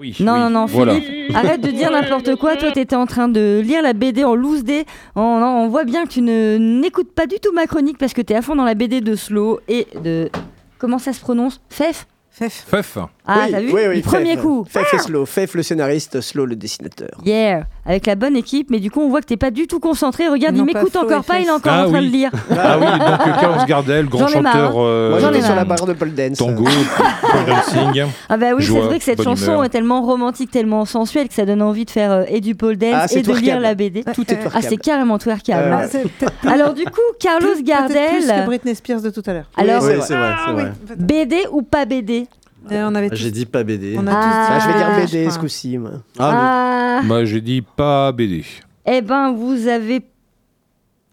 Oui. 0.00 0.14
Non, 0.20 0.38
non, 0.38 0.48
non, 0.50 0.66
Voilà. 0.66 0.94
Philippe, 0.94 1.34
arrête 1.34 1.60
de 1.60 1.72
dire 1.72 1.90
n'importe 1.90 2.36
quoi. 2.36 2.54
Toi, 2.56 2.70
t'étais 2.70 2.94
en 2.94 3.06
train 3.06 3.26
de 3.26 3.60
lire 3.64 3.82
la 3.82 3.94
BD 3.94 4.22
en 4.22 4.36
loose 4.36 4.62
day. 4.62 4.84
On, 5.16 5.20
on 5.22 5.66
voit 5.66 5.82
bien 5.82 6.04
que 6.04 6.10
tu 6.10 6.22
ne- 6.22 6.56
n'écoutes 6.56 7.10
pas 7.12 7.26
du 7.26 7.40
tout 7.40 7.50
ma 7.52 7.66
chronique 7.66 7.98
parce 7.98 8.12
que 8.12 8.22
t'es 8.22 8.36
à 8.36 8.42
fond 8.42 8.54
dans 8.54 8.64
la 8.64 8.74
BD 8.74 9.00
de 9.00 9.16
Slow 9.16 9.58
et 9.66 9.88
de. 10.04 10.30
Comment 10.78 10.98
ça 11.00 11.12
se 11.12 11.20
prononce? 11.20 11.60
Fef? 11.68 12.06
Fef. 12.30 12.64
Fef. 12.68 12.96
Ah, 13.30 13.42
Oui, 13.44 13.50
t'as 13.52 13.60
vu 13.60 13.72
oui, 13.72 13.80
oui, 13.88 13.96
Du 13.96 14.02
premier 14.02 14.34
Fef. 14.36 14.42
coup. 14.42 14.64
Fef 14.68 14.94
et 14.94 14.98
Slow. 14.98 15.26
Fef 15.26 15.54
le 15.54 15.62
scénariste, 15.62 16.20
Slow 16.22 16.46
le 16.46 16.56
dessinateur. 16.56 17.10
Yeah, 17.26 17.64
avec 17.84 18.06
la 18.06 18.14
bonne 18.14 18.36
équipe, 18.36 18.70
mais 18.70 18.80
du 18.80 18.90
coup 18.90 19.00
on 19.02 19.10
voit 19.10 19.20
que 19.20 19.26
t'es 19.26 19.36
pas 19.36 19.50
du 19.50 19.66
tout 19.66 19.80
concentré. 19.80 20.28
Regarde, 20.28 20.56
Non, 20.56 20.64
il 20.66 20.74
m'écoute 20.74 20.96
encore 20.96 21.24
pas, 21.24 21.38
il 21.38 21.46
est 21.46 21.50
encore 21.50 21.72
Ah 21.74 21.86
en 21.86 21.90
train 21.90 22.00
oui. 22.00 22.06
de 22.08 22.12
lire. 22.12 22.30
Ah 22.50 22.78
oui, 22.78 22.86
donc 22.86 23.20
euh, 23.20 23.40
Carlos 23.40 23.64
Gardel, 23.66 24.06
grand 24.06 24.26
J'en 24.28 24.38
ai 24.38 24.40
marre, 24.40 24.52
chanteur 24.54 24.74
euh, 24.78 25.10
Moi 25.10 25.18
J'en 25.20 25.30
ai 25.30 25.34
j'étais 25.34 25.46
sur 25.46 25.54
la 25.54 25.64
barre 25.64 25.84
de 25.86 25.92
pole 25.92 26.14
dance. 26.14 26.38
tango, 26.38 26.64
pole 27.20 27.44
dancing. 27.46 28.04
Ah 28.30 28.36
bah 28.38 28.46
oui, 28.56 28.64
c'est 28.64 28.72
vrai 28.80 28.98
que 28.98 29.04
cette 29.04 29.22
chanson 29.22 29.52
humeur. 29.52 29.64
est 29.64 29.68
tellement 29.68 30.00
romantique, 30.02 30.50
tellement 30.50 30.84
sensuelle 30.86 31.28
que 31.28 31.34
ça 31.34 31.44
donne 31.44 31.60
envie 31.62 31.84
de 31.84 31.90
faire 31.90 32.10
euh, 32.12 32.24
et 32.28 32.40
du 32.40 32.54
pole 32.54 32.76
dance 32.78 32.94
Ah, 33.10 33.18
et 33.18 33.22
de 33.22 33.32
lire 33.34 33.60
la 33.60 33.74
BD. 33.74 34.04
Tout 34.14 34.24
est 34.32 34.38
Ah, 34.54 34.62
c'est 34.62 34.76
carrément 34.78 35.18
twerkable. 35.18 35.70
Ah, 35.70 36.48
Alors 36.50 36.72
du 36.74 36.84
coup, 36.84 37.00
Carlos 37.20 37.40
peut-être 37.40 37.54
plus 37.56 37.62
que 37.62 37.68
Gardel, 37.68 38.44
Britney 38.46 38.74
Spears 38.74 39.02
de 39.02 39.10
tout 39.10 39.22
à 39.26 39.32
l'heure. 39.34 39.50
alors 39.56 39.82
Oui, 39.82 39.90
Oui, 39.96 40.02
c'est 40.02 40.16
vrai, 40.16 40.32
c'est 40.46 40.52
vrai. 40.52 40.72
BD 40.96 41.36
ou 41.52 41.62
pas 41.62 41.84
BD 41.84 42.26
On 42.72 42.94
avait 42.94 43.10
tous- 43.10 43.16
J'ai 43.16 43.30
dit 43.30 43.46
pas 43.46 43.64
BD. 43.64 43.96
on 43.98 44.06
a 44.06 44.10
Ah. 44.12 44.14
tous 44.14 44.28
dit 44.28 44.50
Ah, 44.50 44.58
je 44.60 44.68
vais 44.68 44.78
dire 44.78 45.06
BD 45.22 45.30
ce 45.30 45.38
coup-ci. 45.38 45.78
moi. 45.78 45.90
Ah, 46.18 46.98
Ah, 46.98 47.02
Bah, 47.04 47.24
j'ai 47.24 47.40
dit 47.40 47.62
pas 47.62 48.12
BD. 48.12 48.44
eh 48.86 49.00
ben 49.02 49.32
vous 49.32 49.66
avez 49.68 50.02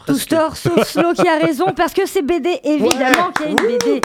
tous 0.06 0.26
tort, 0.28 0.56
sauf 0.58 0.84
Slow 0.88 1.14
qui 1.14 1.28
a 1.28 1.38
raison, 1.38 1.66
parce 1.76 1.94
que 1.94 2.06
c'est 2.06 2.22
BD, 2.22 2.60
évidemment 2.64 3.32
qu'il 3.36 3.46
y 3.46 3.50
a 3.50 3.52
une 3.52 3.56
BD. 3.78 4.02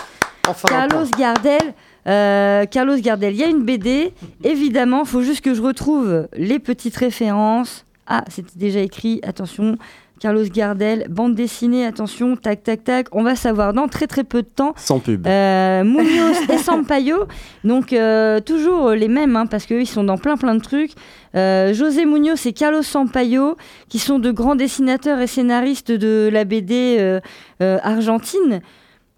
Enfin, 0.49 0.69
Carlos. 0.69 1.07
Gardel. 1.19 1.75
euh, 2.07 2.65
Carlos 2.65 2.97
Gardel, 2.99 3.35
il 3.35 3.39
y 3.41 3.45
a 3.45 3.49
une 3.49 3.63
BD, 3.63 4.13
évidemment, 4.43 5.05
faut 5.05 5.21
juste 5.23 5.43
que 5.43 5.53
je 5.55 5.61
retrouve 5.61 6.29
les 6.35 6.59
petites 6.59 6.97
références. 6.97 7.85
Ah, 8.07 8.25
c'était 8.29 8.57
déjà 8.57 8.81
écrit, 8.81 9.21
attention, 9.23 9.77
Carlos 10.21 10.45
Gardel, 10.53 11.07
bande 11.09 11.35
dessinée, 11.35 11.87
attention, 11.87 12.37
tac, 12.37 12.63
tac, 12.63 12.85
tac, 12.85 13.07
on 13.13 13.23
va 13.23 13.35
savoir 13.35 13.73
dans 13.73 13.89
très 13.89 14.07
très 14.07 14.23
peu 14.23 14.43
de 14.43 14.49
temps. 14.49 14.75
Sans 14.77 15.01
pub. 15.01 15.27
Euh, 15.27 15.83
Munoz 15.83 16.37
et 16.51 16.59
Sampaio, 16.59 17.25
donc 17.65 17.95
euh, 17.95 18.39
toujours 18.41 18.91
les 18.91 19.09
mêmes, 19.09 19.35
hein, 19.35 19.47
parce 19.47 19.65
qu'eux 19.65 19.81
ils 19.81 19.87
sont 19.87 20.05
dans 20.05 20.19
plein 20.19 20.37
plein 20.37 20.55
de 20.55 20.61
trucs. 20.61 20.93
Euh, 21.37 21.73
José 21.73 22.05
Munoz 22.05 22.47
et 22.47 22.53
Carlos 22.53 22.83
Sampaio, 22.83 23.57
qui 23.89 23.99
sont 23.99 24.19
de 24.19 24.31
grands 24.31 24.57
dessinateurs 24.57 25.21
et 25.21 25.27
scénaristes 25.27 25.93
de 25.93 26.29
la 26.33 26.45
BD 26.45 26.97
euh, 26.99 27.21
euh, 27.63 27.79
argentine. 27.83 28.61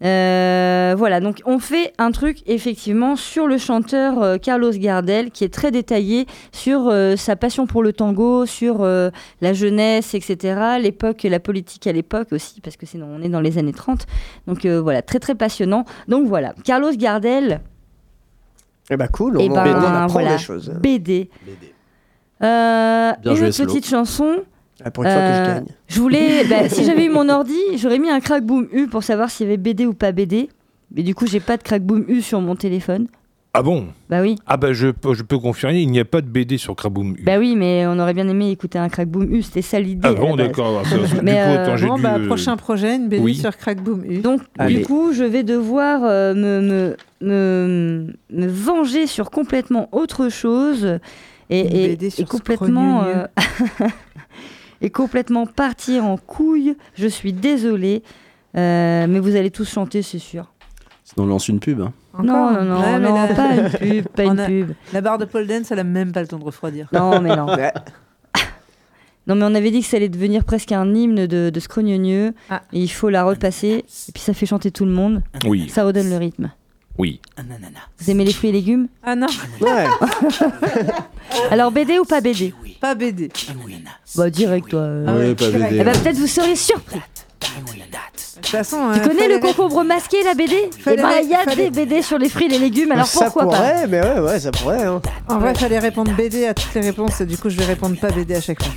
Euh, 0.03 0.95
voilà, 0.97 1.21
donc 1.21 1.41
on 1.45 1.59
fait 1.59 1.93
un 1.97 2.11
truc 2.11 2.39
effectivement 2.45 3.15
sur 3.15 3.47
le 3.47 3.57
chanteur 3.57 4.21
euh, 4.21 4.37
Carlos 4.37 4.71
Gardel 4.71 5.31
qui 5.31 5.45
est 5.45 5.53
très 5.53 5.71
détaillé 5.71 6.25
sur 6.51 6.89
euh, 6.89 7.15
sa 7.15 7.37
passion 7.37 7.67
pour 7.67 7.83
le 7.83 7.93
tango, 7.93 8.45
sur 8.45 8.81
euh, 8.81 9.11
la 9.39 9.53
jeunesse, 9.53 10.13
etc. 10.13 10.77
L'époque, 10.81 11.23
la 11.23 11.39
politique 11.39 11.87
à 11.87 11.93
l'époque 11.93 12.29
aussi, 12.33 12.59
parce 12.59 12.75
que 12.75 12.85
c'est 12.85 12.97
dans- 12.97 13.07
on 13.07 13.21
est 13.21 13.29
dans 13.29 13.39
les 13.39 13.57
années 13.57 13.71
30. 13.71 14.05
Donc 14.47 14.65
euh, 14.65 14.81
voilà, 14.81 15.01
très 15.01 15.19
très 15.19 15.35
passionnant. 15.35 15.85
Donc 16.09 16.27
voilà, 16.27 16.53
Carlos 16.65 16.91
Gardel, 16.97 17.61
Eh 18.89 18.97
ben 18.97 19.07
cool, 19.07 19.37
on, 19.37 19.39
Eh 19.39 19.47
ben, 19.47 19.55
on 19.67 19.83
apprend 19.85 20.07
voilà. 20.07 20.35
des 20.35 20.41
choses. 20.43 20.69
BD. 20.81 21.29
Euh, 22.41 23.13
Bien 23.21 23.35
une 23.35 23.51
petite 23.67 23.87
chanson. 23.87 24.43
Ah, 24.83 24.91
pour 24.91 25.03
une 25.03 25.09
fois 25.11 25.19
que 25.19 25.27
je 25.33 25.39
Euh, 25.41 25.53
gagne. 25.55 25.65
Je 25.87 25.99
voulais, 25.99 26.43
bah, 26.49 26.69
si 26.69 26.85
j'avais 26.85 27.05
eu 27.05 27.09
mon 27.09 27.27
ordi, 27.29 27.57
j'aurais 27.77 27.99
mis 27.99 28.09
un 28.09 28.19
crack 28.19 28.45
boom 28.45 28.67
U 28.71 28.87
pour 28.87 29.03
savoir 29.03 29.29
s'il 29.29 29.45
y 29.45 29.49
avait 29.49 29.57
BD 29.57 29.85
ou 29.85 29.93
pas 29.93 30.11
BD. 30.11 30.49
Mais 30.95 31.03
du 31.03 31.15
coup, 31.15 31.25
j'ai 31.27 31.39
pas 31.39 31.57
de 31.57 31.63
crack 31.63 31.83
boom 31.83 32.05
U 32.07 32.21
sur 32.21 32.39
mon 32.41 32.55
téléphone. 32.55 33.07
Ah 33.55 33.61
bon? 33.61 33.85
Bah 34.09 34.21
oui. 34.23 34.35
Ah 34.47 34.57
bah 34.57 34.73
je, 34.73 34.87
peux- 34.87 35.13
je 35.13 35.21
peux 35.21 35.37
confirmer, 35.37 35.79
il 35.79 35.91
n'y 35.91 35.99
a 35.99 36.05
pas 36.05 36.21
de 36.21 36.25
BD 36.27 36.57
sur 36.57 36.75
Craboom. 36.75 37.15
Bah 37.23 37.37
oui, 37.37 37.55
mais 37.55 37.85
on 37.85 37.99
aurait 37.99 38.15
bien 38.15 38.27
aimé 38.27 38.49
écouter 38.49 38.79
un 38.79 38.89
crack 38.89 39.07
boom 39.07 39.31
U, 39.31 39.43
c'était 39.43 39.61
ça 39.61 39.79
l'idée. 39.79 40.07
Ah 40.09 40.13
bon, 40.15 40.35
d'accord. 40.35 40.81
du 40.83 40.89
coup, 40.89 41.21
Mais, 41.21 41.35
euh, 41.39 41.77
Bon, 41.87 41.95
dû, 41.97 42.01
bah, 42.01 42.15
euh, 42.17 42.25
prochain 42.25 42.57
projet, 42.57 42.95
une 42.95 43.09
BD 43.09 43.21
oui. 43.23 43.35
sur 43.35 43.55
Crack 43.55 43.79
Boom 43.83 44.03
U. 44.09 44.21
Donc, 44.21 44.41
Allez. 44.57 44.79
du 44.79 44.85
coup, 44.87 45.13
je 45.13 45.23
vais 45.23 45.43
devoir 45.43 46.01
euh, 46.03 46.33
me, 46.33 46.61
me, 46.61 46.97
me, 47.21 48.07
me 48.31 48.47
venger 48.47 49.05
sur 49.05 49.29
complètement 49.29 49.87
autre 49.91 50.29
chose 50.29 50.97
et, 51.51 51.59
Une 51.61 51.75
et- 51.77 51.87
BD 51.89 52.05
et 52.07 52.09
sur 52.09 52.27
complètement 52.27 53.03
euh, 53.03 53.25
et 54.83 54.91
complètement 54.91 55.47
partir 55.47 56.05
en 56.05 56.17
couille. 56.17 56.75
Je 56.95 57.07
suis 57.07 57.33
désolée, 57.33 58.03
euh, 58.55 59.07
mais 59.09 59.19
vous 59.19 59.35
allez 59.35 59.49
tous 59.49 59.67
chanter, 59.67 60.03
c'est 60.03 60.19
sûr. 60.19 60.51
Sinon, 61.03 61.25
on 61.25 61.27
lance 61.29 61.47
une 61.47 61.59
pub. 61.59 61.81
hein. 61.81 61.91
Non, 62.23 62.51
non, 62.53 62.63
non, 62.63 62.79
Ouais, 62.81 62.99
non, 62.99 63.13
la- 63.15 63.27
pas 63.33 63.55
une 63.55 63.69
pub, 63.69 64.07
pas 64.09 64.23
On 64.27 64.33
une 64.33 64.39
a- 64.39 64.45
pub. 64.45 64.71
La 64.93 65.01
barre 65.01 65.17
de 65.17 65.25
Paul 65.25 65.47
Dance, 65.47 65.71
elle 65.71 65.79
a 65.79 65.83
même 65.83 66.11
pas 66.11 66.21
le 66.21 66.27
temps 66.27 66.37
de 66.37 66.43
refroidir. 66.43 66.87
Non, 66.93 67.19
mais 67.21 67.35
non. 67.35 67.47
Ouais. 67.47 67.73
Non, 69.25 69.35
mais 69.35 69.43
on 69.45 69.55
avait 69.55 69.71
dit 69.71 69.79
que 69.79 69.85
ça 69.87 69.95
allait 69.95 70.09
devenir 70.09 70.43
presque 70.43 70.73
un 70.73 70.93
hymne 70.93 71.27
de, 71.27 71.49
de 71.49 71.59
Scrogneux. 71.61 72.33
Ah. 72.49 72.61
Et 72.73 72.81
il 72.81 72.89
faut 72.89 73.07
la 73.09 73.23
repasser. 73.23 73.85
Et 74.09 74.11
puis 74.11 74.21
ça 74.21 74.33
fait 74.33 74.45
chanter 74.45 74.69
tout 74.69 74.83
le 74.83 74.91
monde. 74.91 75.21
Oui, 75.45 75.69
Ça 75.69 75.85
redonne 75.85 76.09
le 76.09 76.17
rythme. 76.17 76.51
Oui. 76.97 77.19
Vous 77.99 78.11
aimez 78.11 78.25
les 78.25 78.33
fruits 78.33 78.49
et 78.49 78.53
légumes? 78.53 78.87
Ah 79.03 79.15
non, 79.15 79.27
Ouais. 79.61 79.85
Alors 81.51 81.71
BD 81.71 81.99
ou 81.99 82.03
pas 82.05 82.21
BD 82.21 82.53
pas 82.79 82.95
BD. 82.95 83.31
Bah 84.17 84.29
direct 84.29 84.67
toi. 84.69 84.81
euh. 84.81 85.05
Ah 85.07 85.13
ouais, 85.15 85.35
pas. 85.35 85.49
BD. 85.49 85.77
Eh 85.79 85.83
ben 85.85 85.97
peut-être 85.97 86.17
vous 86.17 86.27
serez 86.27 86.55
surpris. 86.55 86.99
De 86.99 88.41
toute 88.41 88.47
façon, 88.47 88.91
Tu 88.93 88.99
euh, 88.99 89.07
connais 89.07 89.27
le 89.29 89.39
concombre 89.39 89.83
masqué, 89.83 90.21
la 90.23 90.33
BD 90.33 90.53
Eh 90.85 90.95
ben 90.97 91.11
il 91.23 91.29
y 91.29 91.33
a 91.35 91.45
des 91.55 91.69
BD 91.69 92.01
sur 92.01 92.17
les 92.17 92.27
fruits 92.27 92.45
et 92.47 92.49
les 92.49 92.59
légumes, 92.59 92.91
alors 92.91 93.05
ça 93.07 93.25
pourquoi 93.25 93.43
pourrait, 93.43 93.57
pas 93.83 93.87
mais 93.87 94.01
ouais, 94.01 94.19
ouais, 94.19 94.39
ça 94.39 94.51
pourrait. 94.51 94.83
hein. 94.83 95.01
En 95.29 95.39
vrai, 95.39 95.55
fallait 95.55 95.79
répondre 95.79 96.11
BD 96.13 96.45
à 96.45 96.53
toutes 96.53 96.73
les 96.73 96.81
réponses. 96.81 97.21
et 97.21 97.25
Du 97.25 97.37
coup, 97.37 97.49
je 97.49 97.55
vais 97.57 97.65
répondre 97.65 97.97
pas 97.97 98.11
BD 98.11 98.35
à 98.35 98.41
chaque 98.41 98.61
fois. 98.61 98.73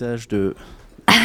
Message 0.00 0.28
de 0.28 0.54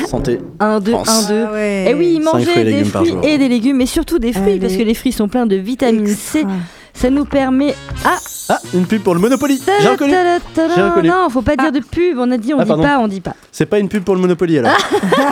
santé. 0.10 0.38
1, 0.60 0.80
2, 0.82 0.92
France. 0.92 1.30
1, 1.30 1.34
2. 1.34 1.46
Ah 1.48 1.52
ouais. 1.54 1.86
Et 1.90 1.94
oui, 1.94 2.20
fruits 2.22 2.46
et 2.58 2.64
des 2.66 2.84
fruits 2.84 3.10
jour. 3.12 3.22
et 3.24 3.38
des 3.38 3.48
légumes, 3.48 3.78
mais 3.78 3.86
surtout 3.86 4.20
des 4.20 4.34
fruits, 4.34 4.52
Allez. 4.52 4.60
parce 4.60 4.76
que 4.76 4.84
les 4.84 4.94
fruits 4.94 5.14
sont 5.14 5.30
pleins 5.30 5.46
de 5.46 5.56
vitamine 5.56 6.08
C. 6.08 6.46
Ça 6.94 7.10
nous 7.10 7.24
permet. 7.24 7.74
Ah 8.04 8.18
Ah, 8.50 8.60
une 8.74 8.86
pub 8.86 9.02
pour 9.02 9.14
le 9.16 9.22
Monopoly 9.22 9.62
J'ai 9.82 9.88
reconnu 9.88 10.14
reconnu. 10.14 11.08
Non, 11.08 11.30
faut 11.30 11.42
pas 11.42 11.56
dire 11.56 11.72
de 11.72 11.80
pub. 11.80 12.18
On 12.20 12.30
a 12.32 12.38
dit, 12.38 12.54
on 12.54 12.60
Ah, 12.60 12.64
dit 12.64 12.68
pardon. 12.68 12.84
pas, 12.84 13.00
on 13.00 13.08
dit 13.08 13.22
pas. 13.22 13.34
C'est 13.50 13.66
pas 13.66 13.80
une 13.80 13.88
pub 13.88 14.04
pour 14.04 14.16
le 14.16 14.22
Monopoly 14.22 14.58
alors 14.60 14.76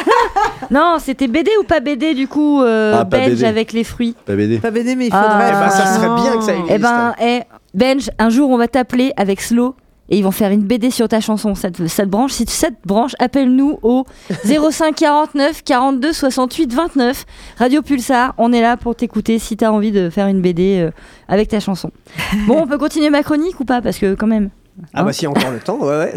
Non, 0.71 0.95
c'était 0.99 1.27
BD 1.27 1.51
ou 1.59 1.63
pas 1.65 1.81
BD 1.81 2.13
du 2.13 2.29
coup, 2.29 2.61
euh, 2.61 2.95
Ah, 2.99 3.03
Benj 3.03 3.29
BD. 3.31 3.43
avec 3.45 3.73
les 3.73 3.83
fruits. 3.83 4.15
Pas 4.25 4.35
BD. 4.35 4.59
Pas 4.59 4.71
BD, 4.71 4.95
mais 4.95 5.07
il 5.07 5.11
Ah. 5.13 5.21
faudrait. 5.21 5.49
Eh 5.49 5.51
ben, 5.51 5.69
ça 5.69 5.85
serait 5.95 6.21
bien 6.21 6.37
que 6.37 6.43
ça 6.43 6.53
existe. 6.53 6.71
Eh 6.73 6.77
ben, 6.77 7.13
eh, 7.21 7.41
Benj, 7.73 8.09
un 8.19 8.29
jour 8.29 8.49
on 8.51 8.57
va 8.57 8.67
t'appeler 8.69 9.11
avec 9.17 9.41
Slow 9.41 9.75
et 10.09 10.17
ils 10.17 10.23
vont 10.23 10.31
faire 10.31 10.51
une 10.51 10.63
BD 10.63 10.91
sur 10.91 11.07
ta 11.07 11.19
chanson. 11.21 11.55
Ça 11.55 11.71
te, 11.71 11.87
ça 11.87 12.03
te 12.03 12.09
branche 12.09 12.31
Si 12.33 12.45
ça 12.47 12.69
te 12.69 12.75
branche, 12.85 13.13
appelle-nous 13.19 13.79
au 13.83 14.05
05 14.45 14.95
49 14.95 15.63
42 15.63 16.13
68 16.13 16.73
29. 16.73 17.25
Radio 17.57 17.81
Pulsar, 17.81 18.33
on 18.37 18.51
est 18.53 18.61
là 18.61 18.77
pour 18.77 18.95
t'écouter 18.95 19.39
si 19.39 19.57
t'as 19.57 19.69
envie 19.71 19.91
de 19.91 20.09
faire 20.09 20.27
une 20.27 20.41
BD 20.41 20.79
euh, 20.79 20.91
avec 21.27 21.49
ta 21.49 21.59
chanson. 21.59 21.91
Bon, 22.47 22.61
on 22.63 22.67
peut 22.67 22.77
continuer 22.77 23.09
ma 23.09 23.23
chronique 23.23 23.59
ou 23.59 23.65
pas? 23.65 23.81
Parce 23.81 23.97
que 23.97 24.15
quand 24.15 24.27
même, 24.27 24.49
Ah 24.93 25.01
Hein 25.01 25.03
bah 25.05 25.13
si, 25.13 25.25
encore 25.27 25.51
le 25.51 25.59
temps, 25.59 25.79
ouais, 25.79 25.97
ouais. 25.97 26.13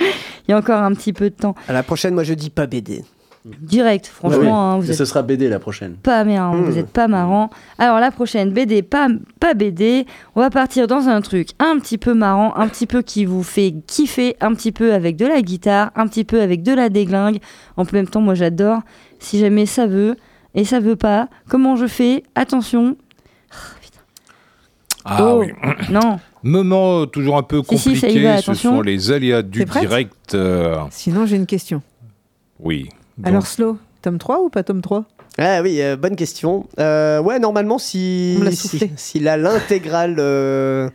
il 0.48 0.50
y 0.50 0.54
a 0.54 0.58
encore 0.58 0.82
un 0.82 0.92
petit 0.94 1.12
peu 1.12 1.30
de 1.30 1.34
temps. 1.34 1.54
À 1.68 1.72
la 1.72 1.82
prochaine, 1.82 2.14
moi 2.14 2.24
je 2.24 2.34
dis 2.34 2.50
pas 2.50 2.66
BD. 2.66 3.04
Direct, 3.46 4.06
franchement, 4.06 4.38
Ouais, 4.40 4.48
hein, 4.50 4.76
vous 4.76 4.82
Mais 4.82 4.90
êtes 4.90 4.96
ce 4.98 5.04
sera 5.06 5.22
BD 5.22 5.48
la 5.48 5.58
prochaine. 5.58 5.94
pas 5.94 6.24
marrant, 6.24 6.54
Hmm. 6.54 6.62
vous 6.64 6.76
êtes 6.76 6.90
pas 6.90 7.08
marrant. 7.08 7.48
Alors 7.78 7.98
la 7.98 8.10
prochaine 8.10 8.52
BD, 8.52 8.82
pas, 8.82 9.08
pas 9.40 9.54
BD, 9.54 10.04
on 10.34 10.40
va 10.40 10.50
partir 10.50 10.86
dans 10.86 11.08
un 11.08 11.22
truc 11.22 11.48
un 11.58 11.78
petit 11.78 11.96
peu 11.96 12.12
marrant, 12.12 12.54
un 12.56 12.68
petit 12.68 12.86
peu 12.86 13.00
qui 13.00 13.24
vous 13.24 13.42
fait 13.42 13.74
kiffer, 13.86 14.36
un 14.42 14.52
petit 14.52 14.72
peu 14.72 14.92
avec 14.92 15.16
de 15.16 15.26
la 15.26 15.40
guitare, 15.40 15.90
un 15.96 16.06
petit 16.06 16.24
peu 16.24 16.42
avec 16.42 16.62
de 16.62 16.74
la 16.74 16.90
déglingue. 16.90 17.38
En 17.78 17.84
même 17.92 18.06
temps, 18.08 18.20
moi 18.20 18.34
j'adore. 18.34 18.80
Si 19.20 19.38
jamais 19.38 19.64
ça 19.64 19.86
veut 19.86 20.16
et 20.54 20.64
ça 20.66 20.78
veut 20.80 20.96
pas, 20.96 21.28
comment 21.48 21.76
je 21.76 21.86
fais? 21.86 22.24
Attention. 22.34 22.96
Ah 25.04 25.18
Oh, 25.22 25.40
oui. 25.40 25.52
Non, 25.90 26.20
Moment 26.42 27.06
toujours 27.06 27.36
un 27.38 27.42
peu 27.42 27.62
Si, 27.70 27.78
si, 27.78 27.94
compliqué, 27.94 28.22
va, 28.22 28.42
ce 28.42 28.52
sont 28.54 28.82
les 28.82 29.10
aléas 29.10 29.42
du 29.42 29.64
direct. 29.64 30.34
euh, 30.34 30.76
Sinon, 30.90 31.24
j'ai 31.26 31.36
une 31.36 31.46
question. 31.46 31.82
Oui. 32.58 32.88
Donc, 33.20 33.26
Alors, 33.28 33.46
Slow, 33.46 33.78
Tome 34.02 34.18
3 34.18 34.40
ou 34.42 34.48
pas 34.48 34.62
tome 34.62 34.80
3 34.82 35.04
Ah 35.38 35.60
oui, 35.62 35.80
euh, 35.82 35.96
bonne 35.96 36.16
question. 36.16 36.66
Euh, 36.78 37.20
ouais, 37.20 37.38
normalement, 37.38 37.78
si, 37.78 38.38
si, 38.50 38.56
soufflé. 38.56 38.90
si 38.96 39.20
la- 39.20 39.36
l'intégrale 39.36 40.16
euh, 40.18 40.88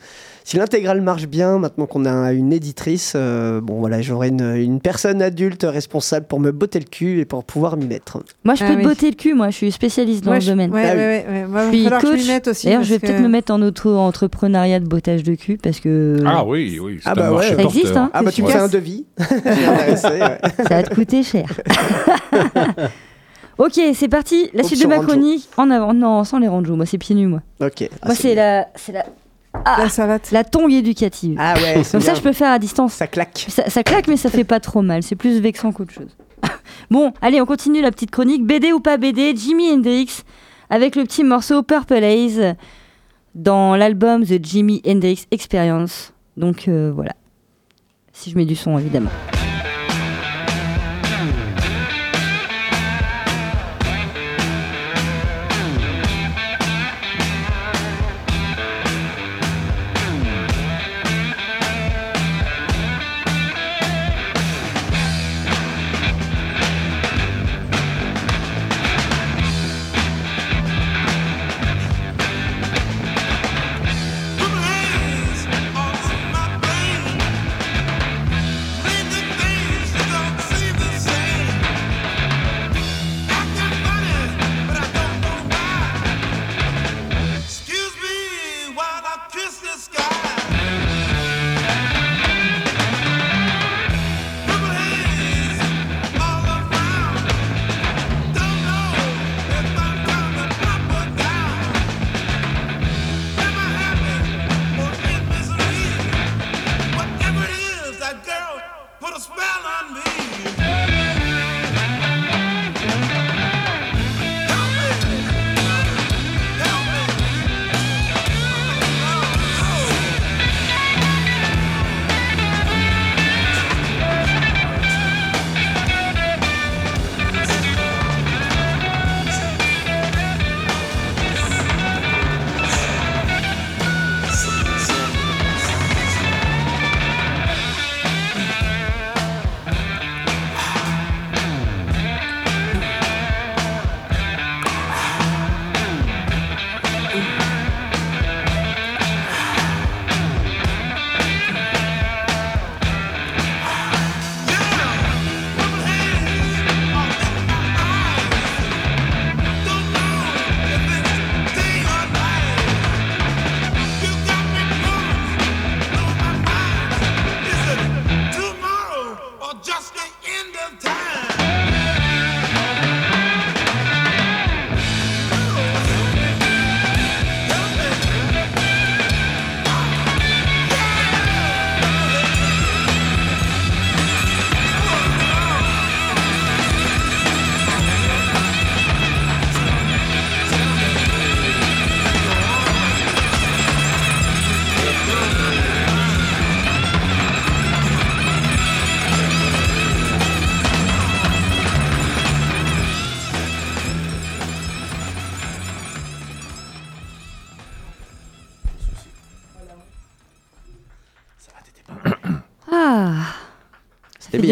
si 0.47 0.57
l'intégrale 0.57 1.01
marche 1.01 1.25
bien, 1.27 1.57
maintenant 1.57 1.87
qu'on 1.87 2.05
a 2.05 2.31
une 2.31 2.53
éditrice, 2.53 3.13
euh, 3.15 3.61
bon 3.61 3.79
voilà, 3.79 4.01
j'aurai 4.03 4.27
une, 4.27 4.55
une 4.55 4.79
personne 4.79 5.19
adulte 5.23 5.65
responsable 5.67 6.27
pour 6.27 6.39
me 6.39 6.51
botter 6.51 6.77
le 6.77 6.85
cul 6.85 7.19
et 7.19 7.25
pour 7.25 7.43
pouvoir 7.43 7.77
m'y 7.77 7.87
mettre. 7.87 8.19
Moi, 8.43 8.53
je 8.53 8.63
Ah 8.63 8.67
peux 8.67 8.73
te 8.73 8.77
oui. 8.77 8.83
botter 8.83 9.09
le 9.09 9.15
cul, 9.15 9.33
moi, 9.33 9.49
je 9.49 9.55
suis 9.55 9.71
spécialiste 9.71 10.23
dans 10.23 10.29
Ouais, 10.31 10.37
le 10.37 10.43
je- 10.43 10.49
domaine. 10.51 10.71
Ouais, 10.71 10.83
Ah 10.87 10.95
ouais, 10.95 11.25
oui. 11.27 11.33
ouais, 11.33 11.41
ouais. 11.41 11.47
Moi, 11.47 11.61
Je 11.71 11.77
suis 11.77 11.89
coach. 11.89 12.63
D'ailleurs, 12.63 12.83
je 12.83 12.89
vais 12.93 12.99
peut-être 12.99 13.21
me 13.21 13.27
mettre 13.27 13.51
en 13.51 13.59
auto-entrepreneuriat 13.63 14.79
de 14.79 14.85
bottage 14.87 15.23
de 15.23 15.33
cul 15.33 15.57
parce 15.57 15.79
que 15.79 16.17
Ah 16.25 16.45
oui, 16.45 16.77
oui. 16.79 16.99
Ah 17.05 17.15
bah 17.15 17.33
ouais. 17.33 17.55
ça 17.55 17.63
existe, 17.63 17.97
hein. 17.97 18.11
Ah 18.13 18.21
bah 18.21 18.31
tu 18.31 18.43
me 18.43 18.47
fais 18.47 18.59
un 18.59 18.67
devis. 18.67 19.05
Ça 19.97 20.09
va 20.69 20.83
te 20.83 20.93
coûter 20.93 21.23
cher. 21.23 21.47
ok, 23.57 23.79
c'est 23.93 24.07
parti. 24.09 24.49
La 24.53 24.63
suite 24.63 24.81
de 24.81 24.87
ma 24.87 24.99
chronique. 24.99 25.47
En 25.57 25.69
avant. 25.71 25.93
Non, 25.93 26.23
sans 26.23 26.39
les 26.39 26.47
ranjos. 26.47 26.75
Moi, 26.75 26.85
c'est 26.85 26.97
pieds 26.97 27.15
nus, 27.15 27.27
moi. 27.27 27.41
Ok. 27.61 27.89
Ah, 28.01 28.05
moi, 28.07 28.15
c'est 28.15 28.35
la, 28.35 28.67
c'est 28.75 28.91
la, 28.91 29.05
ah, 29.65 29.77
La 29.79 29.89
savate. 29.89 30.31
la 30.31 30.43
tongue 30.43 30.71
éducative. 30.71 31.37
Ah 31.39 31.55
ouais, 31.55 31.73
Comme 31.73 31.83
ça, 31.83 31.99
bien. 31.99 32.15
je 32.15 32.21
peux 32.21 32.33
faire 32.33 32.51
à 32.51 32.59
distance. 32.59 32.93
Ça 32.93 33.07
claque. 33.07 33.45
Ça, 33.49 33.69
ça 33.69 33.83
claque, 33.83 34.07
mais 34.07 34.17
ça 34.17 34.29
fait 34.29 34.43
pas 34.43 34.59
trop 34.59 34.81
mal. 34.81 35.03
C'est 35.03 35.15
plus 35.15 35.39
vexant 35.39 35.71
qu'autre 35.71 35.93
chose. 35.93 36.15
bon, 36.91 37.11
allez, 37.21 37.41
on 37.41 37.45
continue 37.45 37.81
la 37.81 37.91
petite 37.91 38.11
chronique. 38.11 38.45
BD 38.45 38.71
ou 38.71 38.79
pas 38.79 38.97
BD, 38.97 39.35
Jimi 39.35 39.71
Hendrix 39.71 40.23
avec 40.69 40.95
le 40.95 41.03
petit 41.03 41.23
morceau 41.23 41.63
Purple 41.63 42.03
Haze 42.03 42.55
dans 43.33 43.75
l'album 43.75 44.25
The 44.25 44.43
Jimi 44.43 44.81
Hendrix 44.87 45.25
Experience. 45.31 46.13
Donc 46.37 46.67
euh, 46.67 46.91
voilà. 46.93 47.13
Si 48.13 48.31
je 48.31 48.37
mets 48.37 48.45
du 48.45 48.55
son, 48.55 48.77
évidemment. 48.77 49.11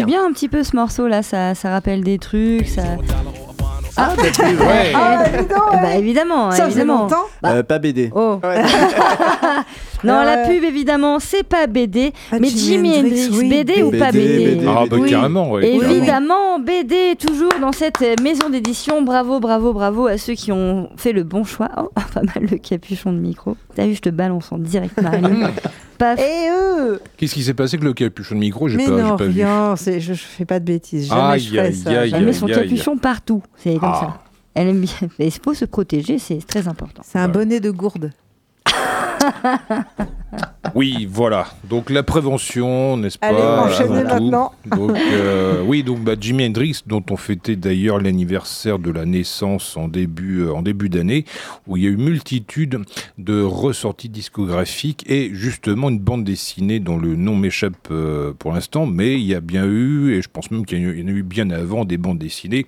C'est 0.04 0.10
bien. 0.10 0.20
bien 0.20 0.28
un 0.28 0.32
petit 0.32 0.48
peu 0.48 0.62
ce 0.62 0.76
morceau 0.76 1.08
là, 1.08 1.22
ça, 1.22 1.54
ça 1.54 1.70
rappelle 1.70 2.02
des 2.02 2.18
trucs, 2.18 2.68
ça. 2.68 2.82
Ah, 3.96 4.12
Ouais. 4.18 4.92
Ah, 4.94 5.24
donc, 5.38 5.48
bah 5.48 5.82
ouais. 5.84 5.98
évidemment, 6.00 6.50
Ça 6.50 6.66
évidemment. 6.66 7.02
longtemps. 7.02 7.26
Euh, 7.44 7.62
pas 7.62 7.78
BD. 7.78 8.10
Oh. 8.12 8.40
Ouais. 8.42 8.60
non, 10.04 10.14
Ah 10.20 10.24
la 10.24 10.36
pub 10.48 10.64
évidemment, 10.64 11.20
c'est 11.20 11.44
pas 11.44 11.68
BD, 11.68 12.12
Ah, 12.32 12.36
mais 12.40 12.48
Jimi 12.48 12.90
Hendrix, 12.98 13.26
Hendrix, 13.28 13.38
oui. 13.38 13.48
BD 13.50 13.82
ou 13.84 13.90
pas 13.92 14.10
BD, 14.10 14.26
BD, 14.36 14.54
BD. 14.56 14.66
Ah 14.68 14.84
bah 14.90 14.96
Oui. 14.98 15.10
carrément, 15.10 15.52
carrément. 15.52 15.82
Évidemment, 15.90 16.53
BD 16.64 17.16
toujours 17.18 17.52
dans 17.60 17.72
cette 17.72 18.02
euh, 18.02 18.14
maison 18.22 18.48
d'édition. 18.50 19.02
Bravo, 19.02 19.38
bravo, 19.40 19.72
bravo 19.72 20.06
à 20.06 20.18
ceux 20.18 20.34
qui 20.34 20.50
ont 20.52 20.88
fait 20.96 21.12
le 21.12 21.22
bon 21.22 21.44
choix. 21.44 21.68
Oh, 21.76 21.90
pas 22.14 22.22
mal 22.22 22.48
le 22.50 22.56
capuchon 22.58 23.12
de 23.12 23.18
micro. 23.18 23.56
T'as 23.74 23.86
vu, 23.86 23.94
je 23.94 24.00
te 24.00 24.08
balance 24.10 24.50
en 24.52 24.58
direct, 24.58 25.00
Marilyn. 25.00 25.50
Paf. 25.98 26.18
Et 26.18 26.48
eux 26.50 27.00
Qu'est-ce 27.16 27.34
qui 27.34 27.44
s'est 27.44 27.54
passé 27.54 27.76
avec 27.76 27.84
le 27.84 27.92
capuchon 27.92 28.34
de 28.34 28.40
micro? 28.40 28.68
J'ai 28.68 28.76
Mais 28.78 28.86
pas, 28.86 28.96
j'ai 28.96 29.02
non, 29.02 29.16
pas 29.16 29.24
vu. 29.26 29.30
rien, 29.32 29.76
c'est- 29.76 30.00
je, 30.00 30.14
je 30.14 30.22
fais 30.24 30.44
pas 30.44 30.58
de 30.58 30.64
bêtises. 30.64 31.08
Jamais 31.08 31.20
Aïe, 31.22 31.40
je 31.40 31.50
ferais 31.50 31.60
aïe, 31.66 31.74
ça. 31.74 32.00
aïe. 32.00 32.12
Elle 32.14 32.24
met 32.24 32.32
son 32.32 32.46
aïe, 32.46 32.54
aïe. 32.54 32.68
capuchon 32.68 32.96
partout. 32.96 33.42
C'est 33.56 33.74
comme 33.76 33.90
Ah. 33.92 34.00
ça. 34.00 34.20
Elle 34.54 34.68
aime 34.68 34.80
bien. 34.80 35.08
Mais 35.18 35.26
il 35.28 35.32
faut 35.32 35.54
se 35.54 35.64
protéger, 35.64 36.18
c'est 36.18 36.44
très 36.46 36.66
important. 36.68 37.02
C'est 37.04 37.18
un 37.18 37.28
bonnet 37.28 37.60
de 37.60 37.70
gourde. 37.70 38.10
Oui, 40.74 41.06
voilà. 41.10 41.46
Donc 41.68 41.88
la 41.90 42.02
prévention, 42.02 42.96
n'est-ce 42.96 43.18
pas 43.18 43.28
Allez, 43.28 43.38
enchaînez 43.38 44.02
maintenant. 44.04 44.52
Donc 44.66 44.92
euh, 45.12 45.62
oui, 45.64 45.82
donc 45.84 46.00
bah, 46.00 46.14
Jimi 46.20 46.46
Hendrix, 46.46 46.80
dont 46.86 47.02
on 47.10 47.16
fêtait 47.16 47.56
d'ailleurs 47.56 48.00
l'anniversaire 48.00 48.78
de 48.78 48.90
la 48.90 49.04
naissance 49.04 49.76
en 49.76 49.86
début 49.88 50.40
euh, 50.40 50.52
en 50.52 50.62
début 50.62 50.88
d'année, 50.88 51.24
où 51.66 51.76
il 51.76 51.84
y 51.84 51.86
a 51.86 51.90
eu 51.90 51.96
multitude 51.96 52.80
de 53.18 53.40
ressorties 53.42 54.08
discographiques 54.08 55.04
et 55.08 55.30
justement 55.32 55.90
une 55.90 55.98
bande 56.00 56.24
dessinée 56.24 56.80
dont 56.80 56.98
le 56.98 57.14
nom 57.16 57.36
m'échappe 57.36 57.74
euh, 57.90 58.32
pour 58.38 58.52
l'instant, 58.52 58.86
mais 58.86 59.14
il 59.14 59.24
y 59.26 59.34
a 59.34 59.40
bien 59.40 59.64
eu 59.66 60.14
et 60.14 60.22
je 60.22 60.28
pense 60.28 60.50
même 60.50 60.66
qu'il 60.66 60.78
y 60.78 60.84
en 60.84 60.88
a 60.88 60.90
eu- 60.92 60.98
il 60.98 61.00
y 61.02 61.04
en 61.04 61.14
a 61.14 61.16
eu 61.18 61.22
bien 61.22 61.50
avant 61.50 61.84
des 61.84 61.98
bandes 61.98 62.18
dessinées. 62.18 62.66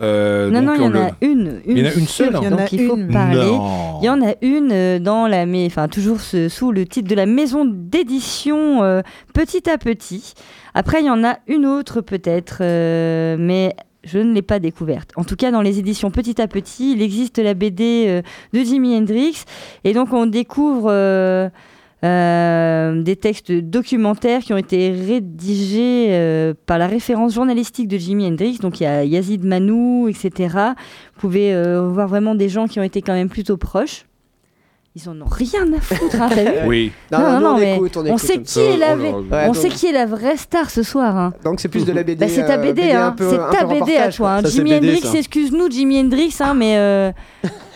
Euh, 0.00 0.50
non, 0.50 0.62
donc 0.62 0.66
non, 0.66 0.74
il 0.76 0.80
y 0.82 0.86
en 0.86 0.90
le- 0.90 1.00
a 1.00 1.10
une. 1.20 1.60
Il 1.66 1.78
y 1.78 1.82
en 1.82 1.86
a 1.90 1.94
une 1.94 2.06
seule 2.06 2.32
y 2.32 2.36
en 2.36 2.42
a 2.44 2.50
Donc 2.50 2.72
il 2.72 2.86
faut 2.86 2.96
parler. 3.12 3.36
Non. 3.36 3.98
Il 4.02 4.06
y 4.06 4.08
en 4.08 4.22
a 4.22 4.34
une 4.40 4.98
dans 5.02 5.26
la, 5.26 5.46
mais 5.46 5.66
enfin 5.66 5.88
toujours 5.88 6.20
ce- 6.20 6.48
sous 6.48 6.72
le 6.72 6.86
titre 6.86 7.08
de 7.08 7.14
la 7.14 7.26
maison 7.40 7.64
d'édition 7.64 8.82
euh, 8.82 9.00
Petit 9.32 9.68
à 9.70 9.78
Petit. 9.78 10.34
Après, 10.74 11.00
il 11.00 11.06
y 11.06 11.10
en 11.10 11.24
a 11.24 11.38
une 11.46 11.64
autre 11.64 12.02
peut-être, 12.02 12.58
euh, 12.60 13.36
mais 13.38 13.74
je 14.04 14.18
ne 14.18 14.34
l'ai 14.34 14.42
pas 14.42 14.58
découverte. 14.58 15.10
En 15.16 15.24
tout 15.24 15.36
cas, 15.36 15.50
dans 15.50 15.62
les 15.62 15.78
éditions 15.78 16.10
Petit 16.10 16.40
à 16.40 16.48
Petit, 16.48 16.92
il 16.92 17.02
existe 17.02 17.38
la 17.38 17.54
BD 17.54 18.06
euh, 18.08 18.22
de 18.52 18.60
Jimi 18.62 18.94
Hendrix. 18.94 19.44
Et 19.84 19.94
donc, 19.94 20.12
on 20.12 20.26
découvre 20.26 20.90
des 22.02 23.16
textes 23.16 23.52
documentaires 23.52 24.40
qui 24.40 24.52
ont 24.52 24.58
été 24.58 24.90
rédigés 24.90 26.54
par 26.66 26.78
la 26.78 26.86
référence 26.86 27.34
journalistique 27.34 27.88
de 27.88 27.96
Jimi 27.96 28.26
Hendrix. 28.26 28.58
Donc, 28.58 28.80
il 28.80 28.84
y 28.84 28.86
a 28.86 29.04
Yazid 29.04 29.44
Manou, 29.44 30.08
etc. 30.08 30.56
Vous 31.14 31.20
pouvez 31.20 31.54
voir 31.80 32.06
vraiment 32.06 32.34
des 32.34 32.50
gens 32.50 32.68
qui 32.68 32.80
ont 32.80 32.84
été 32.84 33.00
quand 33.00 33.14
même 33.14 33.30
plutôt 33.30 33.56
proches. 33.56 34.04
Ils 34.96 35.08
en 35.08 35.20
ont 35.20 35.28
rien 35.30 35.72
à 35.72 35.80
foutre, 35.80 36.20
hein, 36.20 36.28
t'as 36.34 36.42
vu 36.42 36.58
Oui. 36.66 36.90
Non, 37.12 37.18
non, 37.20 37.40
nous, 37.40 37.46
on 37.46 37.58
mais 37.58 37.76
écoute, 37.76 37.96
on 37.96 38.18
sait 38.18 38.42
qui 38.42 38.58
est 38.58 38.76
la, 38.76 38.96
oh. 38.96 39.20
Ouais, 39.20 39.44
on 39.44 39.46
donc- 39.52 39.56
sait 39.56 39.68
qui 39.68 39.86
est 39.86 39.92
la 39.92 40.04
vraie 40.04 40.36
star 40.36 40.68
ce 40.68 40.82
soir. 40.82 41.16
hein. 41.16 41.32
Donc 41.44 41.60
c'est 41.60 41.68
plus 41.68 41.84
de 41.84 41.92
la 41.92 42.02
BD. 42.02 42.16
Bah, 42.26 42.26
c'est 42.28 42.44
ta 42.44 42.54
euh, 42.58 42.62
BD, 42.62 42.90
hein. 42.90 43.14
c'est 43.16 43.56
ta 43.56 43.64
BD 43.66 43.96
à 43.96 44.10
toi. 44.10 44.32
hein. 44.32 44.42
Ça, 44.42 44.48
Jimi 44.48 44.70
BD, 44.70 44.88
Hendrix, 44.96 45.16
excuse-nous, 45.18 45.70
Jimi 45.70 46.00
Hendrix, 46.00 46.34
hein, 46.40 46.54
mais 46.54 46.76
euh, 46.76 47.12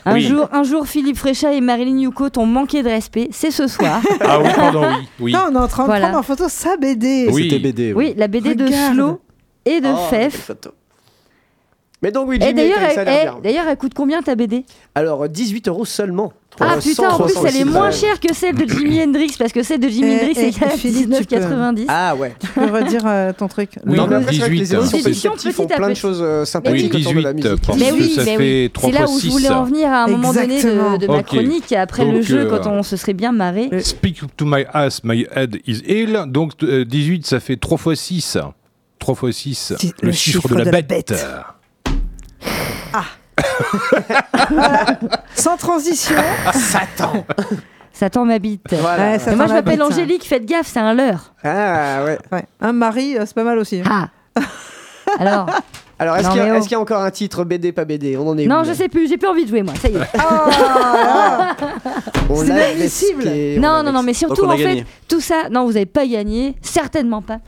un, 0.07 0.15
Oui. 0.15 0.23
jour, 0.23 0.49
un 0.51 0.65
jour, 0.65 0.89
Philippe 0.89 1.17
Fréchat 1.17 1.53
et 1.53 1.61
Marilyn 1.61 1.99
Yuko 2.01 2.31
t'ont 2.31 2.47
manqué 2.47 2.83
de 2.83 2.89
respect. 2.89 3.29
C'est 3.31 3.53
ce 3.53 3.69
soir. 3.69 4.01
Ah 4.21 4.41
oui, 4.41 4.49
pardon, 4.57 4.83
oui. 4.83 5.09
oui. 5.21 5.33
Non, 5.35 5.47
on 5.51 5.55
est 5.55 5.59
en 5.59 5.69
train 5.69 5.85
de 5.87 6.01
prendre 6.01 6.19
en 6.19 6.23
photo 6.25 6.47
sa 6.49 6.77
BD. 6.77 7.29
Oui. 7.31 7.45
C'était 7.45 7.61
BD. 7.61 7.93
oui, 7.93 8.15
la 8.17 8.27
BD 8.27 8.57
de. 8.57 8.67
Slow 8.67 9.21
et 9.65 9.81
de 9.81 9.89
Oh, 9.89 9.97
Fef. 10.11 10.51
Mais 12.03 12.11
donc 12.11 12.29
oui, 12.29 12.37
Et 12.39 12.45
elle, 12.45 12.57
l'air 12.57 12.77
eh, 12.91 13.05
bien. 13.05 13.39
d'ailleurs, 13.43 13.65
elle 13.67 13.77
coûte 13.79 13.95
combien 13.95 14.21
ta 14.21 14.35
BD 14.35 14.67
Alors 14.95 15.27
18 15.27 15.69
euros 15.69 15.87
seulement. 15.87 16.35
Ah 16.61 16.77
putain, 16.81 17.09
en 17.11 17.19
plus, 17.19 17.33
elle 17.41 17.57
est 17.57 17.65
166 17.65 17.65
moins 17.65 17.91
chère 17.91 18.21
que 18.21 18.33
celle 18.35 18.55
de 18.55 18.69
Jimi 18.69 19.03
Hendrix 19.03 19.35
parce 19.39 19.53
que 19.53 19.63
celle 19.63 19.81
de 19.81 19.89
Jimi 19.89 20.15
Hendrix 20.15 20.35
c'est 20.35 20.53
quand 20.53 20.67
même 20.69 20.79
Philippe, 20.79 21.11
tu 21.19 21.25
peux- 21.27 21.37
19,90. 21.37 21.85
Ah 21.89 22.15
ouais. 22.15 22.35
Tu 22.41 22.47
peux 22.49 22.65
redire 22.71 23.03
euh, 23.07 23.33
ton 23.37 23.49
truc. 23.49 23.71
Oui, 23.85 23.97
non, 23.97 24.07
mais 24.07 24.17
oui, 24.17 24.23
après, 24.23 24.33
c'est 24.35 24.39
vrai 24.41 24.49
que 24.51 24.55
18, 24.55 24.59
les 24.59 25.09
éditions 25.09 25.33
hein. 25.33 25.35
petit 25.37 25.49
à 25.49 25.51
petit 25.51 25.53
font 25.53 25.67
plein 25.67 25.89
de 25.89 25.95
choses 25.95 26.21
euh, 26.23 26.41
Oui, 26.43 26.47
sympathiques 26.47 26.95
autour 26.95 27.15
de 27.15 27.21
la 27.21 27.33
18, 27.33 27.49
musique. 27.51 27.67
parce 27.67 27.79
Mais 27.79 27.93
oui, 27.93 28.11
ça 28.15 28.25
mais 28.25 28.37
fait 28.37 28.63
oui. 28.65 28.71
3 28.73 28.91
c'est 28.93 28.99
là 28.99 29.09
où 29.09 29.15
je 29.19 29.21
6. 29.21 29.29
voulais 29.31 29.49
en 29.51 29.65
venir 29.65 29.89
à 29.93 30.05
un 30.05 30.07
moment 30.07 30.33
donné 30.33 30.55
Exactement. 30.57 30.93
de, 30.97 30.99
de 30.99 31.07
ma 31.09 31.19
Ok. 31.19 31.25
chronique 31.27 31.73
après 31.73 32.05
le 32.05 32.13
Donc, 32.13 32.23
jeu 32.23 32.39
euh, 32.41 32.51
quand 32.59 32.71
on 32.71 32.83
se 32.83 32.97
serait 32.97 33.15
bien 33.15 33.33
marré. 33.33 33.69
Speak 33.83 34.21
to 34.37 34.45
my 34.45 34.65
ass, 34.73 35.03
my 35.03 35.27
head 35.35 35.57
is 35.67 35.83
ill. 35.87 36.25
Donc 36.29 36.53
euh, 36.63 36.85
18, 36.85 37.27
ça 37.27 37.41
fait 37.41 37.57
3 37.57 37.79
fois 37.79 37.97
6. 37.97 38.39
3 39.01 39.15
fois 39.17 39.33
6, 39.33 39.75
Si- 39.79 39.93
le, 40.03 40.13
chiffre, 40.13 40.49
de 40.49 40.55
la, 40.63 40.81
bête. 40.83 41.13
Sans 45.35 45.57
transition. 45.57 46.17
Satan. 46.53 47.25
Satan 47.93 48.25
m'habite. 48.25 48.63
Voilà. 48.81 49.17
Ouais, 49.17 49.35
moi 49.37 49.45
t'en 49.45 49.49
je 49.49 49.53
m'appelle. 49.55 49.83
Angélique, 49.83 50.25
faites 50.27 50.47
gaffe, 50.47 50.67
c'est 50.67 50.81
un 50.81 50.95
leurre. 50.95 51.33
Ah 51.45 52.03
ouais. 52.05 52.19
Ouais. 52.33 52.45
Un 52.61 52.73
mari, 52.73 53.17
euh, 53.17 53.23
c'est 53.27 53.35
pas 53.35 53.45
mal 53.45 53.59
aussi. 53.59 53.81
hein. 53.85 54.09
Ah 54.37 54.41
Alors, 55.21 55.47
Alors 55.99 56.17
est-ce 56.17 56.25
Non, 56.27 56.31
qu'il 56.33 56.39
y, 56.39 56.43
a- 56.43 56.47
mais 56.47 56.53
oh. 56.53 56.55
est-ce 56.57 56.65
qu'il 56.65 56.73
y 56.73 56.77
a 56.77 56.81
encore 56.81 57.03
un 57.03 57.11
titre 57.11 57.45
BD 57.45 57.73
pas 57.73 57.85
BD 57.85 58.17
On 58.17 58.27
en 58.29 58.37
est 58.39 58.47
où 58.47 58.49
non, 58.49 58.65
je 58.65 58.73
sais 58.73 58.89
plus, 58.89 59.09
j'ai 59.09 59.17
plus 59.17 59.29
envie 59.29 59.45
de 59.45 59.49
jouer 59.51 59.63
moi, 59.63 59.75
ça 59.81 59.89
y 59.89 59.97
est. 59.97 60.01
On 62.31 62.37
C'est 62.37 62.47
inadmissible. 62.47 63.25
non, 63.61 63.83
non, 63.85 63.93
non, 63.93 64.03
mais 64.03 64.15
surtout 64.15 64.45
en 64.45 64.57
fait, 64.57 64.85
tout 65.09 65.21
ça, 65.21 65.49
non, 65.51 65.65
vous 65.67 65.73
n'avez 65.75 65.87
pas 65.87 66.07
gagné, 66.07 66.57
certainement 66.63 67.23
pas. 67.23 67.39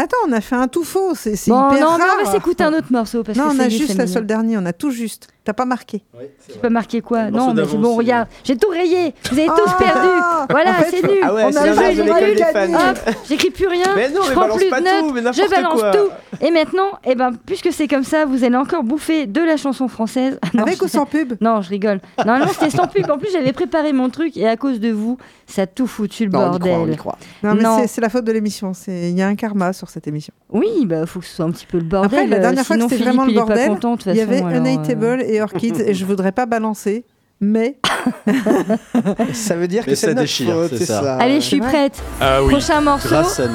Attends, 0.00 0.16
on 0.26 0.32
a 0.32 0.40
fait 0.40 0.56
un 0.56 0.66
tout 0.68 0.84
faux. 0.84 1.14
C'est 1.14 1.32
Bon, 1.48 1.70
hyper 1.72 1.84
non, 1.90 1.98
mais 1.98 2.04
on 2.20 2.24
va 2.24 2.32
s'écouter 2.32 2.64
un 2.64 2.72
autre 2.72 2.90
morceau 2.90 3.22
parce 3.22 3.36
Non, 3.36 3.50
que 3.50 3.56
on 3.56 3.60
a 3.60 3.68
juste 3.68 3.88
la 3.96 4.04
mignon. 4.04 4.14
seule 4.14 4.26
dernière. 4.26 4.60
On 4.62 4.66
a 4.66 4.72
tout 4.72 4.90
juste. 4.90 5.28
T'as 5.50 5.54
pas 5.54 5.64
marqué. 5.64 6.00
J'ai 6.48 6.60
pas 6.60 6.70
marqué 6.70 7.00
quoi 7.00 7.28
Non, 7.28 7.52
mais 7.52 7.62
bon, 7.64 7.90
c'est- 7.90 7.96
regarde, 7.98 8.28
j'ai 8.44 8.56
tout 8.56 8.68
rayé. 8.68 9.12
Vous 9.32 9.36
avez 9.36 9.48
tous 9.48 9.54
Ah, 9.66 9.76
perdu. 9.80 10.08
Voilà, 10.50 10.70
en 10.70 10.74
fait, 10.74 10.90
c'est 10.92 11.02
nul. 11.08 11.18
Ah 11.24 11.34
ouais, 11.34 11.42
On 11.46 11.56
a 11.56 11.72
joué 11.72 11.94
de 11.96 12.00
une 12.00 12.06
l'école 12.06 12.20
des 12.36 12.44
règle. 12.44 12.72
fans. 12.76 12.90
Hop, 12.90 13.14
j'écris 13.28 13.50
plus 13.50 13.66
rien. 13.66 13.86
Mais 13.96 14.10
non, 14.10 14.20
je 14.22 14.28
mais 14.28 14.34
prends 14.36 14.56
plus 14.56 14.68
tout, 14.70 15.12
mais 15.12 15.22
je 15.32 15.50
balance 15.50 15.80
quoi. 15.80 15.90
tout. 15.90 16.08
Et 16.40 16.52
maintenant, 16.52 16.92
eh 17.04 17.16
ben, 17.16 17.32
puisque 17.46 17.72
c'est 17.72 17.88
comme 17.88 18.04
ça, 18.04 18.26
vous 18.26 18.44
allez 18.44 18.54
encore 18.56 18.84
bouffer 18.84 19.26
de 19.26 19.40
la 19.40 19.56
chanson 19.56 19.88
française. 19.88 20.38
Non, 20.54 20.62
Avec 20.62 20.78
je- 20.78 20.84
ou 20.84 20.88
sans 20.88 21.04
pub 21.04 21.32
Non, 21.40 21.62
je 21.62 21.68
rigole. 21.70 22.00
Normalement, 22.18 22.52
c'était 22.52 22.70
sans 22.70 22.86
pub. 22.86 23.10
En 23.10 23.18
plus, 23.18 23.30
j'avais 23.32 23.52
préparé 23.52 23.92
mon 23.92 24.08
truc 24.08 24.36
et 24.36 24.46
à 24.46 24.56
cause 24.56 24.78
de 24.78 24.90
vous, 24.92 25.18
ça 25.48 25.62
a 25.62 25.66
tout 25.66 25.88
foutu 25.88 26.26
le 26.26 26.30
Non, 26.30 26.38
on 26.38 26.42
y 26.42 26.48
bordel. 26.50 26.72
croit, 26.72 26.84
on 26.86 26.92
y 26.92 26.96
croit. 26.96 27.18
Non, 27.42 27.54
mais 27.56 27.62
Non. 27.62 27.78
c'est- 27.80 27.88
c'est 27.88 28.00
la 28.00 28.08
faute 28.08 28.24
de 28.24 28.30
l'émission. 28.32 28.72
C'est- 28.72 29.10
Il 29.10 29.18
y 29.18 29.22
a 29.22 29.26
un 29.26 29.34
karma 29.34 29.72
sur 29.72 29.88
cette 29.90 30.06
émission. 30.06 30.32
Oui, 30.52 30.86
bah 30.86 31.06
faut 31.06 31.18
que 31.20 31.26
ce 31.26 31.34
soit 31.34 31.44
un 31.44 31.50
petit 31.50 31.66
peu 31.66 31.78
le 31.78 31.84
bordel. 31.84 32.18
Après, 32.20 32.26
la 32.28 32.36
euh, 32.36 32.40
dernière 32.40 32.64
fois 32.64 32.76
que 32.76 32.82
c'était 32.82 32.96
vraiment 33.02 33.24
le 33.24 33.32
bordel, 33.32 33.68
content, 33.70 33.92
de 33.96 34.02
toute 34.02 34.06
il 34.12 34.16
y 34.16 34.20
avait 34.20 34.34
façon, 34.42 34.46
alors, 34.46 35.39
Unhateable 35.42 35.82
et 35.88 35.94
je 35.94 36.04
voudrais 36.04 36.32
pas 36.32 36.46
balancer, 36.46 37.04
mais 37.40 37.76
Ça 39.32 39.56
veut 39.56 39.68
dire 39.68 39.82
Mais 39.86 39.92
que 39.92 39.98
c'est 39.98 40.06
ça 40.06 40.14
notre 40.14 40.20
déchire, 40.22 40.54
faute, 40.54 40.70
c'est 40.70 40.78
c'est 40.78 40.86
ça. 40.86 41.02
ça. 41.02 41.16
Allez, 41.16 41.40
je 41.40 41.46
suis 41.46 41.60
prête. 41.60 42.00
Ah 42.20 42.42
oui. 42.42 42.52
Prochain 42.52 42.80
morceau. 42.80 43.14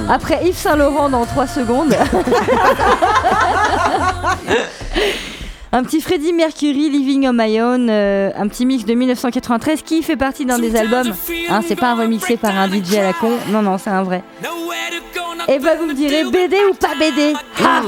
Après 0.10 0.46
Yves 0.46 0.56
Saint 0.58 0.76
Laurent 0.76 1.10
dans 1.10 1.26
3 1.26 1.48
secondes. 1.48 1.96
un 5.72 5.84
petit 5.84 6.02
Freddie 6.02 6.34
Mercury, 6.34 6.90
Living 6.90 7.28
on 7.28 7.34
My 7.34 7.62
Own, 7.62 7.88
euh, 7.90 8.32
un 8.36 8.48
petit 8.48 8.66
mix 8.66 8.86
de 8.86 8.94
1993 8.94 9.82
qui 9.82 10.04
fait 10.04 10.16
partie 10.16 10.46
d'un 10.46 10.60
des 10.60 10.76
albums. 10.76 11.12
Hein, 11.50 11.62
c'est 11.68 11.76
pas 11.76 11.92
un 11.92 11.96
remixé 11.96 12.38
par 12.38 12.56
un 12.58 12.68
DJ 12.68 12.96
à 12.96 13.04
la 13.04 13.14
con. 13.14 13.32
Non, 13.50 13.62
non, 13.62 13.78
c'est 13.78 13.90
un 13.90 14.04
vrai. 14.04 14.24
Et 15.48 15.60
bah 15.60 15.76
vous 15.80 15.86
me 15.86 15.94
direz 15.94 16.24
BD 16.24 16.56
ou 16.72 16.74
pas 16.74 16.96
BD 17.00 17.34
Ah 17.64 17.82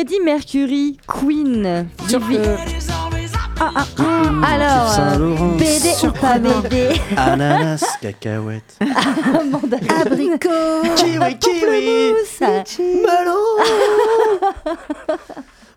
Freddie 0.00 0.20
Mercury, 0.24 0.96
Queen. 1.06 1.86
Ah, 3.60 3.70
ah, 3.76 3.84
ah. 3.98 4.50
Alors. 4.50 4.96
BD 5.58 5.90
ou 6.04 6.10
pas 6.12 6.38
BD 6.38 6.88
Ananas, 7.18 7.84
cacahuète. 8.00 8.78
Abricot. 8.80 10.48
Kiwi, 10.96 11.38
kiwi. 11.38 12.14
Melon 12.80 13.44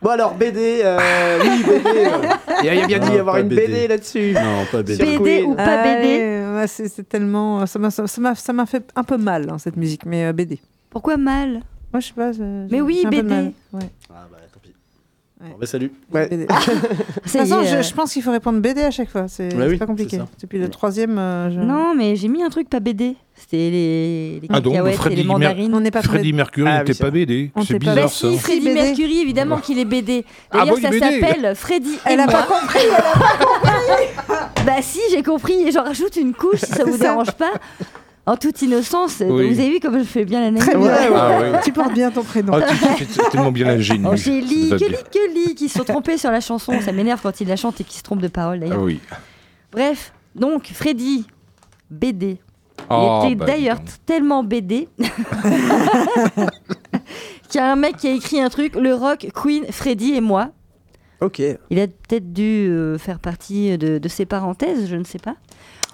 Bon 0.02 0.10
alors 0.12 0.36
BD, 0.36 0.80
euh, 0.86 1.40
oui 1.44 1.64
BD. 1.64 1.90
euh, 1.98 2.20
Il 2.62 2.66
y 2.66 2.70
a 2.70 2.74
il 2.76 2.80
y 2.80 2.84
a 2.84 2.88
bien 2.88 3.00
dû 3.00 3.12
y 3.12 3.18
avoir 3.20 3.36
pas 3.36 3.42
une 3.42 3.50
BD. 3.50 3.68
BD 3.68 3.88
là-dessus. 3.90 4.32
Non, 4.36 4.64
pas 4.72 4.84
BD. 4.84 5.04
BD 5.04 5.18
Queen. 5.18 5.46
ou 5.48 5.56
pas 5.56 5.84
BD 5.84 6.40
c'est 6.68 7.10
tellement. 7.10 7.66
Ça 7.66 7.78
m'a 7.78 7.92
ça 7.92 8.04
m'a- 8.20 8.36
ça 8.36 8.54
m'a 8.54 8.66
fait 8.66 8.86
un 8.96 9.04
peu 9.04 9.18
mal, 9.18 9.50
hein, 9.52 9.58
cette 9.58 9.76
musique, 9.76 10.06
mais 10.06 10.28
euh, 10.28 10.32
BD. 10.32 10.60
Pourquoi 10.90 11.18
mal? 11.18 11.60
Moi, 11.94 12.00
je 12.00 12.08
sais 12.08 12.14
pas. 12.14 12.32
Mais 12.72 12.82
oui, 12.82 13.04
BD. 13.10 13.30
Ouais. 13.72 13.82
Ah 14.10 14.26
bah 14.32 14.38
tant 14.52 14.60
pis. 14.62 14.70
Ouais. 15.42 15.50
Bon, 15.52 15.56
bah, 15.60 15.66
salut. 15.68 15.92
Ouais. 16.12 16.28
BD. 16.28 16.46
De 16.48 16.54
toute 16.54 17.28
façon, 17.32 17.64
je, 17.64 17.76
euh, 17.76 17.82
je 17.84 17.94
pense 17.94 18.14
qu'il 18.14 18.24
faut 18.24 18.32
répondre 18.32 18.60
BD 18.62 18.82
à 18.82 18.92
chaque 18.92 19.10
fois. 19.10 19.28
C'est 19.28 19.54
oui, 19.56 19.78
pas 19.78 19.86
compliqué. 19.86 20.20
Depuis 20.42 20.58
le 20.58 20.70
troisième. 20.70 21.18
euh, 21.20 21.52
je- 21.52 21.60
Non, 21.60 21.94
mais 21.96 22.16
j'ai 22.16 22.30
mis 22.30 22.42
un 22.44 22.50
truc 22.50 22.70
pas 22.70 22.80
BD. 22.80 23.16
C'était 23.36 23.58
les, 23.58 24.40
les 24.42 24.48
Ah, 24.50 24.62
donc, 24.62 24.74
et 24.76 24.92
Freddie 24.94 25.16
les 25.18 25.24
Mer- 25.24 25.34
mandarines. 25.34 25.74
On 25.76 25.80
n'est 25.80 25.92
pas. 25.92 26.02
Freddie 26.02 26.34
Mercury 26.34 26.68
Ah, 26.68 26.74
oui, 26.74 26.80
n'était 26.80 26.94
c'est 26.94 27.04
pas. 27.04 27.12
BD. 27.12 27.52
On 27.56 27.62
C'est 27.64 27.80
pas- 27.80 27.86
Bah 27.94 28.06
bizarre 28.06 28.10
si, 28.12 28.60
BD. 28.60 28.74
Mercury, 28.74 29.20
évidemment 29.22 29.58
qu'il 29.58 29.80
est 29.80 29.86
BD. 29.86 30.24
Ah 30.52 30.60
D'ailleurs, 30.60 30.78
est 30.78 30.82
ça 30.82 30.92
s'appelle 31.10 31.56
Freddie 31.56 31.98
Elle 32.06 32.20
et 32.20 32.22
a 32.24 32.26
moi. 32.26 32.34
pas 32.34 32.44
compris. 32.44 32.80
Bah 34.66 34.82
si, 34.82 35.00
j'ai 35.12 35.24
compris. 35.24 35.68
Et 35.68 35.72
j'en 35.72 35.84
rajoute 35.84 36.16
une 36.16 36.34
couche 36.34 36.60
si 36.62 36.72
ça 36.72 36.86
vous 36.86 36.98
dérange 36.98 37.32
pas. 37.34 37.52
En 38.26 38.38
toute 38.38 38.62
innocence, 38.62 39.22
Oui. 39.28 39.54
vous 39.54 39.60
avez 39.60 39.70
vu 39.70 39.80
comme 39.82 39.98
je 40.00 40.04
fais 40.06 40.24
bien 40.24 40.40
l'analyse 40.40 40.66
Très 40.66 40.78
bien. 40.78 40.86
Ouais, 40.88 41.10
ouais. 41.10 41.16
Ah 41.16 41.40
ouais. 41.42 41.60
Tu 41.64 41.74
portes 41.74 41.94
bien 41.94 42.10
ton 42.10 42.24
prénom. 42.24 42.54
Ah, 42.56 42.62
tu 42.98 43.06
tu 43.06 43.06
fais 43.06 43.30
tellement 43.32 43.52
bien 43.52 43.66
la 43.68 43.80
génie. 43.80 44.06
Angélique, 44.06 44.70
Ça 44.70 44.76
va 44.78 44.88
bien. 44.88 44.98
Angélique, 45.10 45.56
qui 45.58 45.68
se 45.68 45.78
sont 45.80 45.84
trompés 45.84 46.18
sur 46.18 46.32
la 46.32 46.40
chanson. 46.40 46.80
Ça 46.80 46.94
m'énerve 46.94 47.20
quand 47.22 47.42
ils 47.42 47.48
la 47.50 47.58
chantent 47.58 47.82
et 47.82 47.84
qu'ils 47.84 47.98
se 47.98 48.04
trompent 48.04 48.22
de 48.22 48.30
parole 48.30 48.60
Ah 48.62 48.66
d'ailleurs. 48.68 48.82
oui. 48.84 49.02
Bref, 49.74 50.14
donc 50.36 50.68
Freddy, 50.74 51.26
BD. 51.92 52.38
Il 52.80 52.86
Ah, 52.90 53.24
était 53.26 53.36
bah, 53.36 53.46
d'ailleurs 53.46 53.80
tellement 54.06 54.44
BD 54.44 54.88
qu'il 57.50 57.56
y 57.56 57.64
a 57.64 57.72
un 57.72 57.76
mec 57.76 57.98
qui 57.98 58.08
a 58.08 58.12
écrit 58.12 58.40
un 58.42 58.50
truc, 58.50 58.76
le 58.76 58.94
rock, 58.94 59.28
Queen, 59.34 59.66
Freddy 59.70 60.14
et 60.14 60.22
moi. 60.22 60.50
Ok. 61.22 61.42
Il 61.70 61.80
a 61.80 61.88
peut-être 61.88 62.34
dû 62.34 62.68
euh, 62.70 62.98
faire 62.98 63.20
partie 63.20 63.78
de, 63.78 63.98
de 63.98 64.08
ces 64.10 64.26
parenthèses, 64.26 64.88
je 64.90 64.96
ne 64.96 65.04
sais 65.04 65.20
pas. 65.20 65.36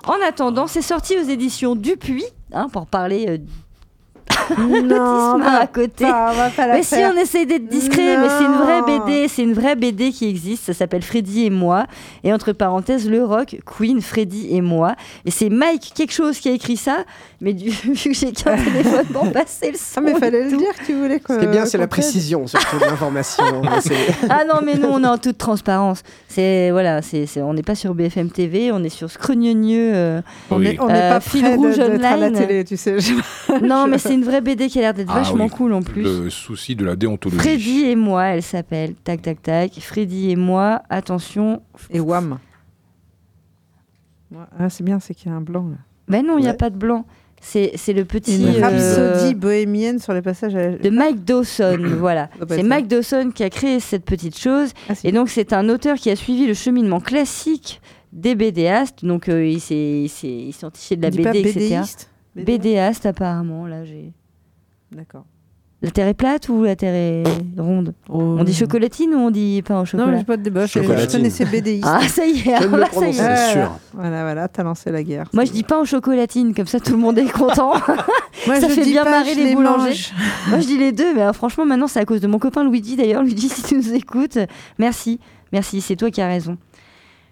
En 0.07 0.15
attendant, 0.26 0.67
c'est 0.67 0.81
sorti 0.81 1.17
aux 1.17 1.23
éditions 1.23 1.76
Dupuis, 1.76 2.26
hein, 2.53 2.67
pour 2.69 2.88
parler 2.88 3.26
euh, 3.30 3.38
Non, 4.84 5.39
à 5.43 5.68
côté. 5.68 6.06
va- 6.06 6.30
on 6.31 6.35
va 6.35 6.49
pas 6.49 6.68
la 6.68 6.73
Mais 6.76 6.84
si 6.84 6.95
on 6.95 7.15
essaye 7.18 7.45
d'être 7.45 7.68
discret, 7.68 8.18
mais 8.18 8.27
c'est 8.30 8.43
une 8.45 8.53
vraie. 8.53 8.81
BD, 8.81 9.27
c'est 9.27 9.43
une 9.43 9.53
vraie 9.53 9.76
BD 9.76 10.11
qui 10.11 10.27
existe, 10.27 10.65
ça 10.65 10.73
s'appelle 10.73 11.03
Freddy 11.03 11.45
et 11.45 11.49
moi, 11.49 11.85
et 12.23 12.34
entre 12.34 12.51
parenthèses 12.53 13.10
le 13.10 13.23
rock, 13.23 13.57
Queen, 13.65 14.01
Freddy 14.01 14.47
et 14.56 14.61
moi, 14.61 14.95
et 15.26 15.31
c'est 15.31 15.49
Mike 15.49 15.91
quelque 15.95 16.14
chose 16.14 16.39
qui 16.39 16.49
a 16.49 16.53
écrit 16.53 16.77
ça, 16.77 17.03
mais 17.41 17.53
du, 17.53 17.69
vu 17.84 17.93
que 17.93 18.14
j'ai 18.14 18.31
qu'un 18.31 18.57
téléphone 18.57 19.06
pour 19.14 19.31
passer 19.31 19.72
le 19.72 19.77
son. 19.77 19.97
Ah, 19.97 20.01
mais 20.01 20.15
fallait 20.15 20.45
le 20.49 20.57
dire 20.57 20.72
tu 20.85 20.93
voulais 20.93 21.19
que. 21.19 21.34
Ce 21.34 21.39
qui 21.39 21.45
est 21.45 21.49
bien, 21.49 21.65
c'est 21.65 21.77
la 21.77 21.88
précision 21.88 22.47
surtout 22.47 22.77
de 22.80 22.85
l'information. 22.85 23.43
Ah 24.30 24.43
non, 24.47 24.61
mais 24.65 24.76
nous, 24.76 24.88
on 24.89 25.03
est 25.03 25.07
en 25.07 25.18
toute 25.18 25.38
transparence. 25.38 26.01
C'est 26.27 26.72
voilà, 26.72 27.01
c'est 27.01 27.26
c'est- 27.26 27.41
on 27.41 27.53
n'est 27.53 27.64
pas 27.64 27.76
sur 27.76 27.93
BFM 27.93 28.30
TV, 28.31 28.72
on 28.72 28.84
est 28.84 28.89
sur 28.89 29.11
Scrognonieux. 29.11 29.91
euh. 29.93 30.22
On 30.51 30.57
Oui. 30.57 30.68
est- 30.68 30.80
on 30.80 30.88
n'est 30.88 30.93
Euh, 31.01 31.10
pas 31.14 31.19
fil 31.19 31.43
de- 31.43 31.56
rouge 31.56 31.77
d'être 31.77 32.03
à 32.06 32.18
la 32.18 32.27
online. 32.27 32.34
télé, 32.34 32.64
tu 32.65 32.77
sais. 32.77 32.97
Non, 33.61 33.88
mais 33.88 33.97
c'est 33.97 34.14
une 34.20 34.26
vraie 34.26 34.41
BD 34.41 34.68
qui 34.68 34.78
a 34.80 34.82
l'air 34.82 34.94
d'être 34.94 35.10
Ah 35.12 35.20
vachement 35.20 35.46
oui. 35.46 35.50
cool 35.50 35.74
en 35.74 35.82
plus. 35.82 36.04
Le 36.04 36.30
souci 36.30 36.76
de 36.76 36.86
la 36.86 36.96
déontologie. 36.96 37.41
Freddy 37.41 37.86
et 37.86 37.96
moi, 37.96 38.26
elle 38.26 38.44
s'appelle. 38.44 38.94
Tac, 39.04 39.22
tac, 39.22 39.41
tac. 39.41 39.72
Freddy 39.80 40.30
et 40.32 40.36
moi, 40.36 40.84
attention. 40.90 41.62
Et 41.90 42.00
Wham. 42.00 42.38
Ouais, 44.32 44.38
ah, 44.60 44.70
c'est 44.70 44.84
bien, 44.84 45.00
c'est 45.00 45.14
qu'il 45.16 45.32
y 45.32 45.34
a 45.34 45.38
un 45.38 45.41
blanc. 45.41 45.68
Là. 45.70 45.78
Ben 46.08 46.26
non, 46.26 46.38
il 46.38 46.41
n'y 46.41 46.48
a 46.48 46.52
Ouais. 46.52 46.58
pas 46.58 46.70
de 46.70 46.78
blanc. 46.78 47.06
C'est 47.41 47.72
c'est 47.76 47.94
le 47.94 48.04
petit. 48.04 48.36
Une 48.38 48.56
euh, 48.56 48.62
rhapsodie 48.62 49.34
bohémienne 49.34 49.98
sur 50.00 50.14
les 50.14 50.22
passages 50.22 50.54
à 50.56 50.72
la... 50.72 50.78
de 50.78 50.90
Mike 50.90 51.24
Dawson, 51.24 51.78
voilà. 51.98 52.30
C'est 52.50 52.64
Mike 52.64 52.88
Dawson 52.88 53.32
qui 53.34 53.44
a 53.44 53.50
créé 53.50 53.80
cette 53.80 54.04
petite 54.04 54.38
chose. 54.38 54.72
Ah. 54.90 54.94
Et 55.06 55.12
donc, 55.14 55.30
c'est 55.30 55.54
un 55.54 55.70
auteur 55.70 55.96
qui 55.98 56.10
a 56.12 56.16
suivi 56.18 56.46
le 56.48 56.54
cheminement 56.54 57.00
classique 57.00 57.80
des 58.12 58.36
BDastes. 58.36 59.06
Donc, 59.06 59.30
euh, 59.30 59.46
il 59.48 59.62
s'est 59.62 60.06
entiché 60.64 60.96
de 60.98 61.02
la 61.04 61.10
BD, 61.12 61.40
etc. 61.40 61.82
BDaste, 62.35 63.06
apparemment. 63.06 63.65
Là, 63.68 63.84
j'ai. 63.85 64.14
D'accord. 64.91 65.26
La 65.81 65.91
terre 65.91 66.07
est 66.10 66.14
plate 66.14 66.49
ou 66.49 66.64
la 66.65 66.76
terre 66.76 66.93
est 66.93 67.23
ronde? 67.57 67.93
Oh. 68.10 68.35
On 68.38 68.43
dit 68.43 68.53
chocolatine 68.53 69.14
ou 69.14 69.18
on 69.19 69.31
dit 69.31 69.61
pain 69.61 69.76
au 69.76 69.80
Non, 69.80 69.85
chocolat? 69.85 70.07
Mais 70.11 70.18
j'ai 70.18 70.23
pas 70.26 70.35
de 70.35 70.41
débat. 70.41 70.65
Je 70.65 70.73
je 70.73 70.80
Chocolatine. 70.81 71.19
connaissais 71.19 71.45
BDiste. 71.45 71.85
Ah, 71.88 72.01
ça 72.06 72.26
y 72.26 72.31
est, 72.31 72.43
Je 72.43 72.49
alors 72.51 72.77
là, 72.77 72.88
ça 72.91 73.07
y 73.07 73.11
est. 73.18 73.53
sûr. 73.53 73.72
Voilà, 73.93 74.23
voilà, 74.23 74.47
t'as 74.49 74.64
lancé 74.64 74.91
la 74.91 75.03
guerre. 75.03 75.30
Moi, 75.31 75.45
je 75.45 75.51
dis 75.53 75.64
pain 75.64 75.77
au 75.77 75.85
chocolatine, 75.85 76.53
comme 76.53 76.65
ça 76.65 76.81
tout 76.81 76.91
le 76.91 76.97
monde 76.97 77.18
est 77.18 77.31
content. 77.31 77.72
Moi, 78.47 78.60
ça 78.60 78.68
je 78.68 78.73
fait 78.73 78.81
dis 78.84 78.91
bien 78.91 79.06
pas, 79.06 79.19
marrer 79.19 79.31
je 79.34 79.39
les 79.39 79.45
les 79.45 79.56
boulangers. 79.56 80.07
Moi, 80.49 80.60
je 80.60 80.65
dis 80.68 80.77
les 80.77 80.91
deux, 80.91 81.15
mais 81.15 81.31
franchement, 81.31 81.65
maintenant, 81.65 81.88
c'est 81.88 81.99
à 82.01 82.06
cause 82.06 82.19
de 82.19 82.27
mon 82.27 82.39
copain 82.39 82.65
Luigi. 82.69 82.97
D'ailleurs, 82.97 83.23
Luigi, 83.23 83.47
si 83.49 83.64
tu 83.64 83.76
nous 83.76 83.93
écoutes, 83.93 84.38
merci. 84.80 85.18
Merci, 85.53 85.80
c'est 85.80 85.95
toi 85.95 86.11
qui 86.11 86.22
as 86.22 86.27
raison. 86.27 86.57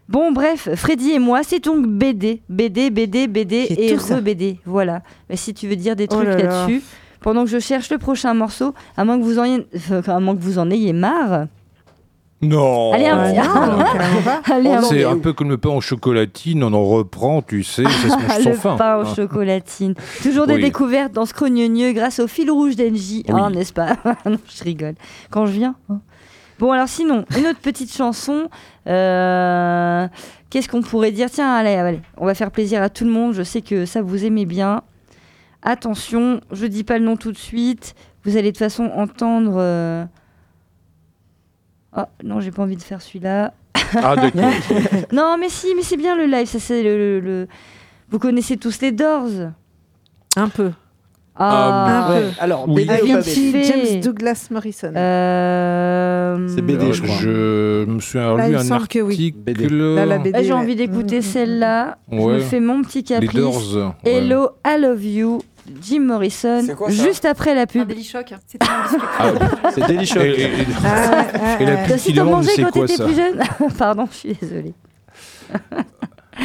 Bon, 0.10 0.32
bref, 0.32 0.70
Freddy 0.76 1.12
et 1.12 1.20
moi, 1.20 1.42
c'est 1.44 1.64
donc 1.64 1.86
BD. 1.86 2.42
BD, 2.50 2.90
BD, 2.90 3.28
BD 3.28 3.68
et 3.78 3.96
re-BD. 3.96 4.60
Voilà. 4.66 5.02
Mais 5.30 5.36
si 5.36 5.54
tu 5.54 5.68
veux 5.68 5.76
dire 5.76 5.96
des 5.96 6.06
Oh 6.10 6.16
trucs 6.16 6.28
là 6.28 6.38
là. 6.38 6.44
là-dessus, 6.44 6.82
pendant 7.22 7.44
que 7.44 7.50
je 7.50 7.60
cherche 7.60 7.90
le 7.92 7.98
prochain 7.98 8.34
morceau, 8.34 8.74
à 8.96 9.04
moins 9.04 9.18
que 9.20 9.24
vous 9.24 9.38
en 9.40 9.44
ayez, 9.44 9.68
enfin, 9.92 10.16
à 10.16 10.20
moins 10.22 10.36
que 10.36 10.42
vous 10.42 10.60
en 10.60 10.72
ayez 10.72 10.94
marre. 10.94 11.48
Non. 12.40 12.94
Allez, 12.94 13.08
un 13.08 13.18
Ah, 13.18 13.32
petit. 13.32 14.52
Oh 14.54 14.62
non, 14.64 14.82
C'est 14.88 15.04
un 15.04 15.18
peu 15.18 15.34
comme 15.34 15.50
le 15.50 15.58
pain 15.58 15.70
en 15.70 15.82
chocolatine, 15.82 16.64
on 16.64 16.72
en 16.72 16.86
reprend, 16.86 17.42
tu 17.42 17.64
sais, 17.64 17.84
ça 17.84 17.90
se 17.90 18.08
mange 18.10 18.44
sans 18.44 18.50
le 18.52 18.56
fin. 18.56 18.76
pain 18.78 18.98
au 18.98 19.02
hein. 19.02 19.14
chocolatine. 19.16 19.96
Toujours 20.22 20.46
des 20.46 20.54
Oui. 20.54 20.62
découvertes 20.62 21.14
dans 21.14 21.26
ce 21.26 21.34
crognonieux 21.34 21.94
grâce 21.94 22.20
au 22.20 22.28
fil 22.28 22.52
rouge 22.52 22.76
d'Engie, 22.76 23.24
Oui. 23.28 23.34
hein, 23.42 23.50
n'est-ce 23.50 23.74
pas? 23.74 23.98
Non, 24.26 24.38
je 24.56 24.64
rigole. 24.64 24.94
Quand 25.32 25.48
je 25.48 25.52
viens. 25.54 25.76
hein. 25.90 26.00
Bon, 26.60 26.72
alors 26.72 26.88
sinon, 26.88 27.26
une 27.38 27.46
autre 27.48 27.60
petite 27.60 27.94
chanson. 27.94 28.50
euh, 28.88 30.08
Qu'est-ce 30.50 30.68
qu'on 30.70 30.82
pourrait 30.82 31.12
dire? 31.12 31.30
Tiens, 31.30 31.54
allez, 31.54 31.76
allez, 31.76 32.02
on 32.18 32.26
va 32.26 32.34
faire 32.34 32.52
plaisir 32.52 32.82
à 32.82 32.90
tout 32.90 33.04
le 33.04 33.12
monde. 33.12 33.34
Je 33.34 33.44
sais 33.44 33.62
que 33.62 33.86
ça 33.86 34.02
vous 34.02 34.26
aimez 34.26 34.46
bien. 34.46 34.82
Attention, 35.62 36.40
je 36.52 36.66
dis 36.66 36.84
pas 36.84 36.98
le 36.98 37.06
nom 37.06 37.18
tout 37.18 37.32
de 37.32 37.38
suite. 37.38 37.94
Vous 38.24 38.38
allez 38.38 38.44
de 38.52 38.58
toute 38.58 38.60
façon 38.60 38.86
entendre. 38.96 39.56
euh, 39.58 40.06
Oh, 41.96 42.04
non, 42.24 42.40
j'ai 42.42 42.52
pas 42.52 42.62
envie 42.64 42.76
de 42.76 42.82
faire 42.82 43.02
celui-là. 43.02 43.54
Ah, 43.96 44.16
d'accord. 44.16 44.52
Non, 45.12 45.38
mais 45.40 45.50
si, 45.50 45.68
mais 45.76 45.82
c'est 45.84 45.98
bien 45.98 46.16
le 46.16 46.26
live. 46.26 46.46
Ça, 46.48 46.60
c'est 46.60 46.84
le, 46.84 46.98
le- 46.98 47.20
le- 47.20 47.48
Vous 48.10 48.20
connaissez 48.20 48.58
tous 48.58 48.82
les 48.82 48.92
Doors? 48.92 49.52
Un 50.36 50.50
peu. 50.50 50.72
Ah, 51.40 52.08
Un 52.08 52.10
Ouais. 52.14 52.22
peu. 52.22 52.28
Alors, 52.40 52.66
Oui. 52.68 52.86
BD 52.86 53.02
ou 53.04 53.08
pas. 53.14 53.22
James 53.64 54.02
Douglas 54.02 54.48
Morrison. 54.52 54.92
Euh, 54.96 56.48
C'est 56.54 56.62
BD, 56.62 56.94
je 56.94 57.02
crois. 57.04 57.16
Je 57.20 57.86
me 57.86 58.00
suis 58.00 58.18
lu 58.18 58.24
me 58.56 58.58
un 58.58 58.62
oui. 59.04 59.14
article. 59.14 59.38
BD. 59.40 59.68
Là, 59.70 60.06
la 60.06 60.18
BD, 60.18 60.32
Ah, 60.36 60.42
J'ai 60.44 60.54
ouais. 60.54 60.60
envie 60.60 60.76
d'écouter 60.76 61.18
Mm, 61.18 61.20
mm, 61.20 61.22
celle-là. 61.24 61.98
Je 62.12 62.16
me 62.18 62.22
Ouais. 62.24 62.40
fais 62.40 62.60
mon 62.60 62.82
petit 62.82 63.00
Les 63.00 63.04
caprice. 63.28 63.34
Doors. 63.34 63.62
ouais. 63.76 64.12
Hello, 64.12 64.50
I 64.66 64.78
love 64.80 65.04
you, 65.06 65.42
Jim 65.82 66.00
Morrison. 66.02 66.64
C'est 66.66 66.76
quoi, 66.76 66.90
juste 66.90 67.26
après 67.26 67.54
la 67.54 67.68
pub. 67.68 67.88
biscuit. 67.88 68.18
Ah, 68.18 69.32
et, 69.76 70.30
et- 70.30 70.44
et- 70.44 70.50
Ah, 70.84 71.12
ouais, 71.12 71.18
ouais, 71.18 71.58
et 71.60 71.66
la 71.66 71.78
pub 71.78 71.96
qui 71.98 72.14
t'en 72.14 72.22
demande, 72.26 72.34
mangeais 72.38 72.50
c'est 72.56 72.64
quand 72.64 72.72
quoi 72.72 72.88
t'étais 72.88 72.98
ça 72.98 73.06
plus 73.06 73.16
jeune 73.16 73.40
Pardon, 73.78 74.08
je 74.12 74.18
suis 74.18 74.34
désolée. 74.42 74.74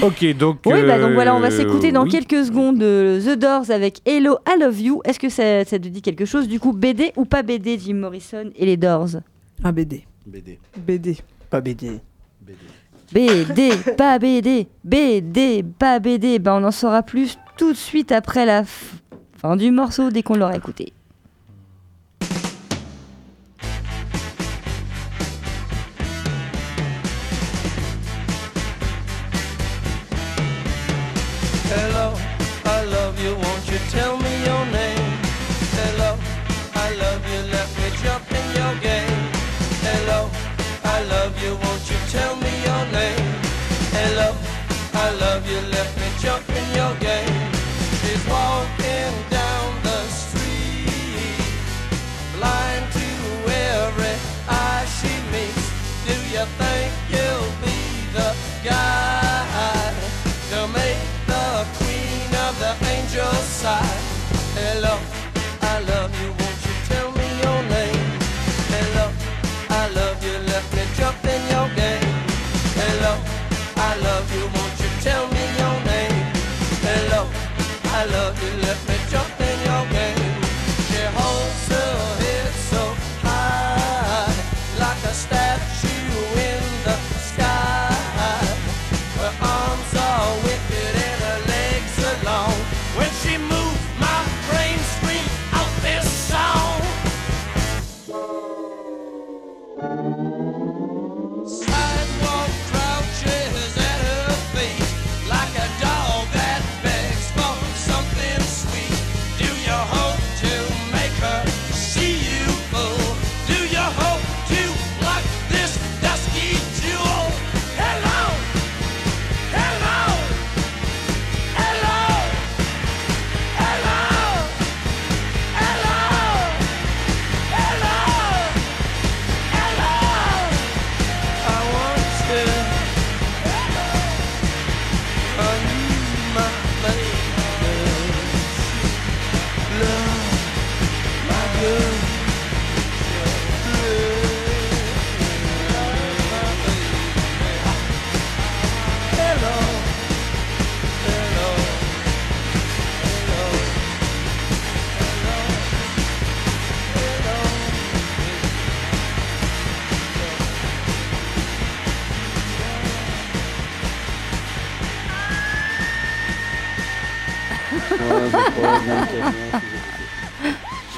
Ok, 0.02 0.24
donc. 0.36 0.60
Oui, 0.66 0.82
bah 0.86 0.98
donc 0.98 1.10
euh, 1.10 1.14
voilà, 1.14 1.34
on 1.34 1.40
va 1.40 1.50
s'écouter 1.50 1.92
dans 1.92 2.04
oui. 2.04 2.10
quelques 2.10 2.46
secondes 2.46 2.82
euh, 2.82 3.20
The 3.20 3.38
Doors 3.38 3.70
avec 3.70 4.00
Hello, 4.06 4.38
I 4.48 4.58
love 4.60 4.80
you. 4.80 5.02
Est-ce 5.04 5.18
que 5.18 5.28
ça, 5.28 5.64
ça 5.64 5.78
te 5.78 5.88
dit 5.88 6.02
quelque 6.02 6.24
chose 6.24 6.48
Du 6.48 6.58
coup, 6.58 6.72
BD 6.72 7.12
ou 7.16 7.24
pas 7.24 7.42
BD, 7.42 7.78
Jim 7.78 7.94
Morrison 7.94 8.50
et 8.56 8.66
les 8.66 8.76
Doors? 8.76 9.16
Un 9.62 9.72
BD. 9.72 10.04
BD. 10.26 10.58
BD. 10.76 11.18
Pas 11.50 11.60
BD. 11.60 12.00
BD. 12.40 12.56
BD, 13.12 13.72
pas 13.96 14.18
BD, 14.18 14.68
BD, 14.84 15.62
pas 15.78 15.98
BD. 15.98 16.38
Ben, 16.38 16.54
on 16.62 16.64
en 16.64 16.70
saura 16.70 17.02
plus 17.02 17.38
tout 17.58 17.72
de 17.72 17.76
suite 17.76 18.10
après 18.10 18.46
la 18.46 18.64
fin 18.64 19.56
du 19.56 19.70
morceau 19.70 20.10
dès 20.10 20.22
qu'on 20.22 20.36
l'aura 20.36 20.56
écouté. 20.56 20.94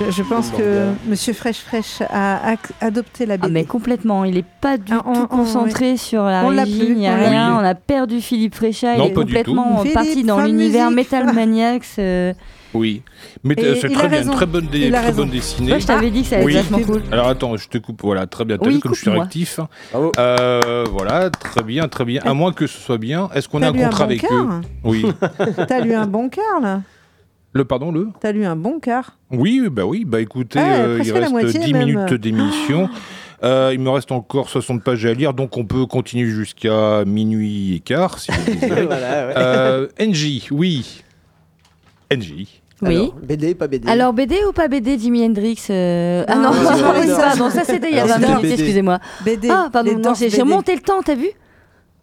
Je, 0.06 0.10
je 0.10 0.22
pense 0.22 0.50
que. 0.50 0.86
Monsieur 1.06 1.32
Fresh 1.32 1.58
Fresh 1.58 2.02
a 2.10 2.54
adopté 2.80 3.26
la 3.26 3.36
BD. 3.36 3.46
Ah 3.48 3.52
mais 3.52 3.64
complètement, 3.64 4.24
il 4.24 4.36
est 4.38 4.44
pas 4.60 4.76
du 4.76 4.92
Ah, 4.92 5.02
on- 5.06 5.12
tout 5.14 5.20
on- 5.22 5.26
concentré 5.26 5.92
oui. 5.92 5.98
sur 5.98 6.22
la 6.24 6.44
On 6.44 6.48
régie, 6.48 6.86
il 6.88 6.94
n'y 6.96 7.08
a 7.08 7.12
on 7.12 7.16
l'a 7.16 7.28
rien, 7.28 7.54
on 7.54 7.64
a 7.64 7.74
perdu 7.74 8.20
Philippe 8.20 8.54
Fréchat, 8.54 8.96
Non, 8.96 9.06
il 9.06 9.10
est 9.10 9.14
complètement 9.14 9.84
parti 9.92 10.22
dans 10.24 10.40
l'univers. 10.40 10.90
Metal 10.90 11.32
Maniacs. 11.32 11.84
euh. 11.98 12.32
Oui. 12.72 13.02
Mais 13.44 13.54
euh, 13.62 13.76
c'est 13.80 13.88
très 13.88 14.08
bien, 14.08 14.22
très 14.22 14.46
bonne, 14.46 14.66
dé- 14.66 14.86
Il 14.88 14.94
a 14.96 15.02
très 15.02 15.12
bonne 15.12 15.30
dessinée. 15.30 15.68
Moi 15.68 15.78
je 15.78 15.86
t'avais 15.86 16.10
dit 16.10 16.22
que 16.22 16.28
ça 16.28 16.36
allait 16.36 16.44
Oui. 16.46 16.56
être 16.56 16.64
vachement 16.70 16.84
cool. 16.84 17.02
Alors 17.12 17.28
attends, 17.28 17.56
je 17.56 17.68
te 17.68 17.78
coupe. 17.78 18.00
Voilà, 18.02 18.26
très 18.26 18.44
bien. 18.44 18.58
T'as 18.58 18.66
Oui, 18.66 18.74
vu 18.74 18.80
comme 18.80 18.94
je 18.96 19.00
suis 19.00 19.10
réactif. 19.10 19.60
Bravo. 19.92 20.10
Euh, 20.18 20.84
voilà, 20.90 21.30
très 21.30 21.62
bien, 21.62 21.86
très 21.86 22.04
bien. 22.04 22.20
À 22.24 22.34
moins 22.34 22.52
que 22.52 22.66
ce 22.66 22.76
soit 22.80 22.98
bien. 22.98 23.28
Est-ce 23.32 23.48
qu'on 23.48 23.62
a 23.62 23.68
un 23.68 23.72
contrat 23.72 24.04
avec 24.04 24.24
eux? 24.24 24.46
Oui. 24.82 25.06
T'as 25.68 25.80
lu 25.80 25.94
un 25.94 26.06
bon 26.06 26.28
quart 26.28 26.60
là 26.60 26.80
Le 27.56 27.64
pardon, 27.64 27.92
le 27.92 28.08
T'as 28.20 28.32
lu 28.32 28.44
un 28.44 28.56
bon 28.56 28.80
quart 28.80 29.16
Oui, 29.30 29.62
bah 29.70 29.84
oui. 29.86 30.04
Bah 30.04 30.20
écoutez, 30.20 30.58
Ah, 30.58 30.80
euh, 30.82 31.00
il 31.04 31.12
reste 31.12 31.30
moitié, 31.30 31.60
10 31.60 31.72
même. 31.72 31.86
minutes 31.86 32.14
d'émission. 32.14 32.88
Euh, 33.44 33.70
il 33.72 33.78
me 33.80 33.90
reste 33.90 34.10
encore 34.10 34.48
60 34.48 34.82
pages 34.82 35.04
à 35.06 35.12
lire, 35.14 35.34
donc 35.34 35.56
on 35.56 35.64
peut 35.64 35.86
continuer 35.86 36.26
jusqu'à 36.28 37.04
minuit 37.04 37.76
et 37.76 37.80
quart, 37.80 38.18
si 38.18 38.32
vous 38.32 38.44
désirez. 38.52 38.86
Voilà, 38.86 39.26
ouais. 39.28 39.32
Euh, 39.36 39.86
NJ, 40.00 40.48
oui. 40.50 41.02
NJ. 42.12 42.32
Oui. 42.82 42.96
Alors, 42.96 43.14
BD, 43.22 43.54
pas 43.54 43.68
BD. 43.68 43.88
Alors 43.88 44.12
BD 44.12 44.36
ou 44.48 44.52
pas 44.52 44.66
BD 44.68 44.98
Jimi 44.98 45.24
Hendrix 45.24 45.58
euh, 45.70 46.24
Ah 46.26 46.34
Non, 46.34 46.50
non, 46.52 46.74
Jimi 46.74 46.82
Hendrix. 46.82 47.08
pardon, 47.16 47.50
ça 47.50 47.64
c'était 47.64 47.88
il 47.90 47.96
y 47.96 47.98
a 48.00 48.02
Alors, 48.04 48.18
20 48.18 48.26
c'était 48.26 48.36
minutes, 48.42 48.58
excusez-moi. 48.58 48.98
BD. 49.24 49.48
Ah 49.50 49.68
pardon, 49.72 49.96
non, 49.98 50.12
j'ai 50.14 50.28
remonté 50.42 50.74
le 50.74 50.80
temps, 50.80 51.00
t'as 51.02 51.14
vu? 51.14 51.28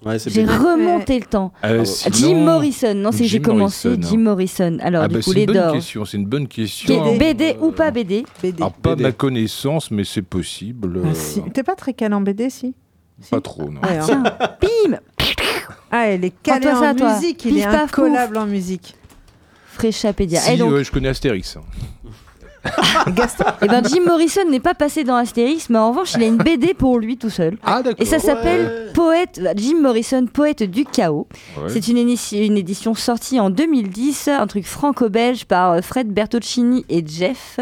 Ouais, 0.04 0.18
J'ai 0.26 0.46
remonté 0.46 1.20
le 1.20 1.26
temps. 1.26 1.54
Euh, 1.64 1.86
Jim 1.86 2.12
sinon- 2.12 2.44
Morrison, 2.44 2.94
non, 2.96 3.12
c'est 3.12 3.20
que 3.20 3.24
j'ai 3.26 3.38
Jim 3.38 3.44
commencé 3.44 3.88
Morrison. 3.90 4.10
Jim 4.10 4.18
Morrison. 4.18 4.78
Alors 4.82 5.04
Ah 5.04 5.08
du 5.08 5.14
bah, 5.16 5.22
coup 5.22 5.30
c'est 5.32 5.36
les 5.36 5.42
une 5.42 5.48
bonne 5.54 5.56
Doors. 5.62 5.74
question, 5.74 6.06
c'est 6.06 6.18
une 6.18 6.26
bonne 6.26 6.48
question. 6.48 7.04
Qui 7.04 7.10
est 7.10 7.18
BD 7.20 7.56
ou 7.62 7.72
pas 7.72 7.92
BD 7.92 8.26
BD. 8.42 8.58
Alors, 8.64 8.74
pas 8.74 8.96
BD. 8.96 9.04
ma 9.04 9.12
connaissance, 9.12 9.92
mais 9.92 10.04
c'est 10.04 10.24
possible. 10.24 11.00
Ah, 11.04 11.08
euh, 11.10 11.14
si. 11.14 11.42
T'es 11.54 11.62
pas 11.62 11.76
très 11.76 11.94
calé 11.94 12.16
en 12.16 12.22
BD, 12.22 12.50
si 12.50 12.74
Pas 13.30 13.42
trop, 13.42 13.70
non. 13.70 13.80
Ouais, 13.82 13.98
hein. 14.00 14.06
Tiens, 14.06 14.24
bim 14.60 14.98
Ah, 15.92 16.12
il 16.12 16.26
est 16.26 16.34
calé 16.42 16.66
Prends-toi 16.72 17.08
en 17.10 17.16
musique, 17.16 17.46
il 17.46 17.54
Pif, 17.54 17.64
est 17.64 17.68
incollable 17.68 18.38
en 18.38 18.48
musique. 18.48 18.96
Fréchapédia. 19.68 20.40
Si, 20.40 20.54
Et 20.54 20.58
donc, 20.58 20.76
je 20.82 20.92
connais 20.92 21.10
Astérix. 21.10 21.58
Gaston 23.16 23.46
eh 23.64 23.68
ben, 23.68 23.84
Jim 23.84 24.02
Morrison 24.06 24.48
n'est 24.50 24.60
pas 24.60 24.74
passé 24.76 25.04
dans 25.04 25.16
Astérix, 25.16 25.70
mais 25.70 25.80
en 25.80 25.90
revanche, 25.90 26.14
il 26.16 26.24
a 26.24 26.28
une 26.28 26.38
BD 26.44 26.74
pour 26.74 27.00
lui 27.00 27.18
tout 27.18 27.30
seul. 27.30 27.58
Ah, 27.64 27.82
d'accord. 27.82 28.00
Et 28.00 28.06
ça 28.06 28.20
s'appelle 28.20 28.92
Poète, 28.94 29.42
Jim 29.56 29.80
Morrison, 29.82 30.26
Poète 30.32 30.64
du 30.64 30.86
chaos. 30.86 31.28
Ouais. 31.58 31.70
C'est 31.70 31.88
une, 31.88 31.98
éni- 31.98 32.46
une 32.46 32.58
édition 32.58 32.94
sortie 32.94 33.40
en 33.40 33.50
2010, 33.50 34.28
un 34.28 34.48
truc 34.48 34.66
franco-belge 34.66 35.46
par 35.46 35.72
euh, 35.72 35.82
Fred 35.82 36.08
Bertocchini 36.14 36.86
et 36.90 37.04
Jeff. 37.06 37.60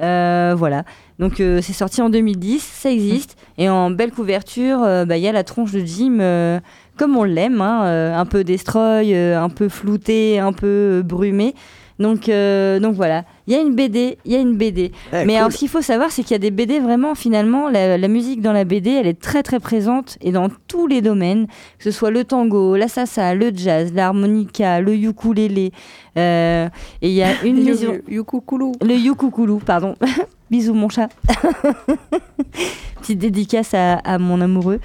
Euh, 0.00 0.54
voilà. 0.56 0.84
Donc 1.18 1.40
euh, 1.40 1.60
c'est 1.62 1.72
sorti 1.72 2.02
en 2.02 2.10
2010, 2.10 2.60
ça 2.62 2.90
existe. 2.90 3.36
Et 3.58 3.70
en 3.70 3.90
belle 3.90 4.12
couverture, 4.12 4.82
euh, 4.84 5.06
bah, 5.06 5.16
il 5.16 5.22
y 5.22 5.28
a 5.28 5.32
la 5.32 5.42
tronche 5.42 5.72
de 5.72 5.80
Jim 5.80 6.18
euh, 6.20 6.60
comme 6.98 7.16
on 7.16 7.24
l'aime, 7.24 7.62
hein, 7.62 8.12
un 8.14 8.26
peu 8.26 8.44
destroy, 8.44 9.14
un 9.14 9.48
peu 9.48 9.70
flouté, 9.70 10.38
un 10.38 10.52
peu 10.52 11.02
brumé. 11.04 11.54
Donc, 11.98 12.28
donc 12.28 12.94
voilà, 12.94 13.24
il 13.46 13.52
y 13.54 13.56
a 13.56 13.60
une 13.60 13.74
BD, 13.74 14.18
il 14.24 14.32
y 14.32 14.34
a 14.36 14.40
une 14.40 14.56
BD. 14.56 14.90
Eh, 15.12 15.16
Mais 15.24 15.24
cool. 15.26 15.34
alors, 15.36 15.52
ce 15.52 15.58
qu'il 15.58 15.68
faut 15.68 15.82
savoir, 15.82 16.10
c'est 16.10 16.22
qu'il 16.22 16.32
y 16.32 16.34
a 16.34 16.38
des 16.38 16.50
BD 16.50 16.80
vraiment, 16.80 17.14
finalement, 17.14 17.68
la, 17.68 17.96
la 17.96 18.08
musique 18.08 18.40
dans 18.40 18.52
la 18.52 18.64
BD, 18.64 18.90
elle 18.90 19.06
est 19.06 19.20
très 19.20 19.42
très 19.42 19.60
présente 19.60 20.18
et 20.20 20.32
dans 20.32 20.48
tous 20.68 20.86
les 20.86 21.00
domaines, 21.00 21.46
que 21.78 21.84
ce 21.84 21.90
soit 21.90 22.10
le 22.10 22.24
tango, 22.24 22.74
la 22.76 22.88
salsa, 22.88 23.34
le 23.34 23.52
jazz, 23.54 23.92
l'harmonica, 23.94 24.80
le 24.80 24.94
ukulélé. 24.96 25.70
euh, 26.18 26.68
et 27.02 27.08
il 27.08 27.14
y 27.14 27.22
a 27.22 27.42
une. 27.44 27.58
Yukukulu. 28.08 28.72
Le 28.82 28.94
ukululu, 28.94 29.58
pardon. 29.64 29.94
Bisous, 30.50 30.74
mon 30.74 30.88
chat. 30.88 31.08
Petite 33.00 33.18
dédicace 33.18 33.74
à, 33.74 33.94
à 33.98 34.18
mon 34.18 34.40
amoureux 34.40 34.80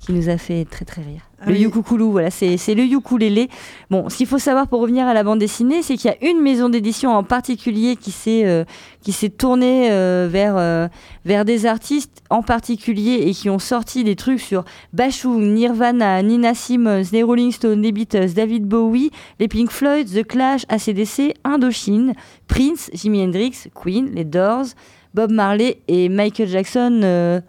qui 0.00 0.12
nous 0.12 0.28
a 0.30 0.38
fait 0.38 0.64
très 0.64 0.84
très 0.84 1.02
rire. 1.02 1.20
Ah 1.42 1.50
le 1.50 1.56
oui. 1.56 1.66
voilà, 2.10 2.30
c'est 2.30 2.74
le 2.74 2.82
ukulélé. 2.84 3.48
Bon, 3.90 4.08
ce 4.08 4.16
qu'il 4.16 4.26
faut 4.26 4.38
savoir 4.38 4.66
pour 4.66 4.80
revenir 4.80 5.06
à 5.06 5.14
la 5.14 5.22
bande 5.22 5.38
dessinée, 5.38 5.82
c'est 5.82 5.96
qu'il 5.96 6.10
y 6.10 6.14
a 6.14 6.30
une 6.30 6.40
maison 6.40 6.68
d'édition 6.68 7.10
en 7.10 7.22
particulier 7.22 7.96
qui 7.96 8.10
s'est 8.10 8.44
euh, 8.44 8.64
qui 9.02 9.12
s'est 9.12 9.30
tournée 9.30 9.90
euh, 9.90 10.28
vers 10.30 10.56
euh, 10.56 10.88
vers 11.24 11.44
des 11.44 11.64
artistes 11.64 12.22
en 12.28 12.42
particulier 12.42 13.24
et 13.26 13.32
qui 13.32 13.48
ont 13.48 13.58
sorti 13.58 14.04
des 14.04 14.16
trucs 14.16 14.40
sur 14.40 14.64
Bashung, 14.92 15.54
Nirvana, 15.54 16.22
Nina 16.22 16.54
Simmons, 16.54 17.04
les 17.12 17.22
Rolling 17.22 17.52
Stones, 17.52 17.80
les 17.80 17.92
Beatles, 17.92 18.32
David 18.34 18.66
Bowie, 18.66 19.10
les 19.38 19.48
Pink 19.48 19.70
Floyd, 19.70 20.08
The 20.08 20.26
Clash, 20.26 20.66
ACDC, 20.68 21.34
Indochine, 21.44 22.14
Prince, 22.48 22.90
Jimi 22.92 23.22
Hendrix, 23.22 23.68
Queen, 23.74 24.10
les 24.14 24.24
Doors, 24.24 24.66
Bob 25.14 25.32
Marley 25.32 25.80
et 25.88 26.08
Michael 26.08 26.48
Jackson, 26.48 27.00
euh, 27.02 27.40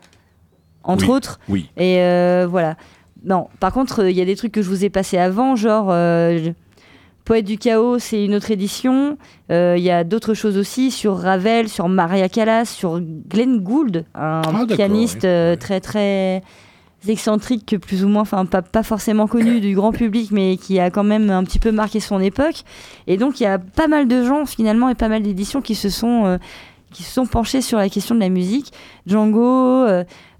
entre 0.84 1.06
Oui. 1.06 1.12
autres. 1.12 1.40
Oui. 1.50 1.70
Et 1.78 2.00
euh, 2.00 2.48
voilà. 2.50 2.76
Non, 3.24 3.48
par 3.60 3.72
contre, 3.72 4.02
euh, 4.04 4.10
il 4.12 4.18
y 4.18 4.22
a 4.22 4.26
des 4.26 4.36
trucs 4.36 4.52
que 4.52 4.62
je 4.62 4.70
vous 4.70 4.84
ai 4.84 4.90
passés 4.90 5.18
avant, 5.18 5.56
genre 5.56 5.88
euh, 5.92 6.50
Poète 7.24 7.46
du 7.46 7.60
chaos, 7.60 8.00
c'est 8.00 8.26
une 8.26 8.34
autre 8.34 8.50
édition. 8.50 9.16
Euh, 9.52 9.76
Il 9.78 9.84
y 9.84 9.92
a 9.92 10.04
d'autres 10.04 10.34
choses 10.34 10.58
aussi 10.58 10.90
sur 10.90 11.18
Ravel, 11.18 11.70
sur 11.70 11.88
Maria 11.88 12.30
Callas, 12.30 12.66
sur 12.66 13.00
Glenn 13.00 13.60
Gould, 13.60 14.06
un 14.16 14.42
d'accord, 14.42 14.76
pianiste 14.76 15.20
oui. 15.30 15.58
très 15.60 15.80
très 15.80 16.42
excentrique, 17.08 17.66
que 17.68 17.76
plus 17.76 18.04
ou 18.04 18.08
moins, 18.08 18.24
enfin 18.24 18.46
pas, 18.46 18.62
pas 18.64 18.84
forcément 18.84 19.28
connu 19.28 19.60
du 19.60 19.76
grand 19.76 19.92
public, 19.92 20.30
mais 20.32 20.58
qui 20.58 20.80
a 20.80 20.90
quand 20.90 21.04
même 21.04 21.30
un 21.30 21.44
petit 21.44 21.60
peu 21.60 21.72
marqué 21.72 22.00
son 22.00 22.20
époque. 22.20 22.64
Et 23.08 23.18
donc 23.18 23.40
il 23.40 23.44
y 23.44 23.48
a 23.48 23.60
pas 23.60 23.88
mal 23.88 24.08
de 24.08 24.24
gens 24.24 24.46
finalement 24.48 24.90
et 24.90 24.96
pas 24.96 25.08
mal 25.08 25.22
d'éditions 25.22 25.62
qui 25.62 25.76
se 25.76 25.90
sont 25.90 26.40
qui 26.92 27.04
se 27.04 27.12
sont 27.14 27.26
penchés 27.26 27.62
sur 27.62 27.78
la 27.78 27.88
question 27.90 28.16
de 28.16 28.20
la 28.20 28.30
musique. 28.30 28.72
Django, 29.08 29.86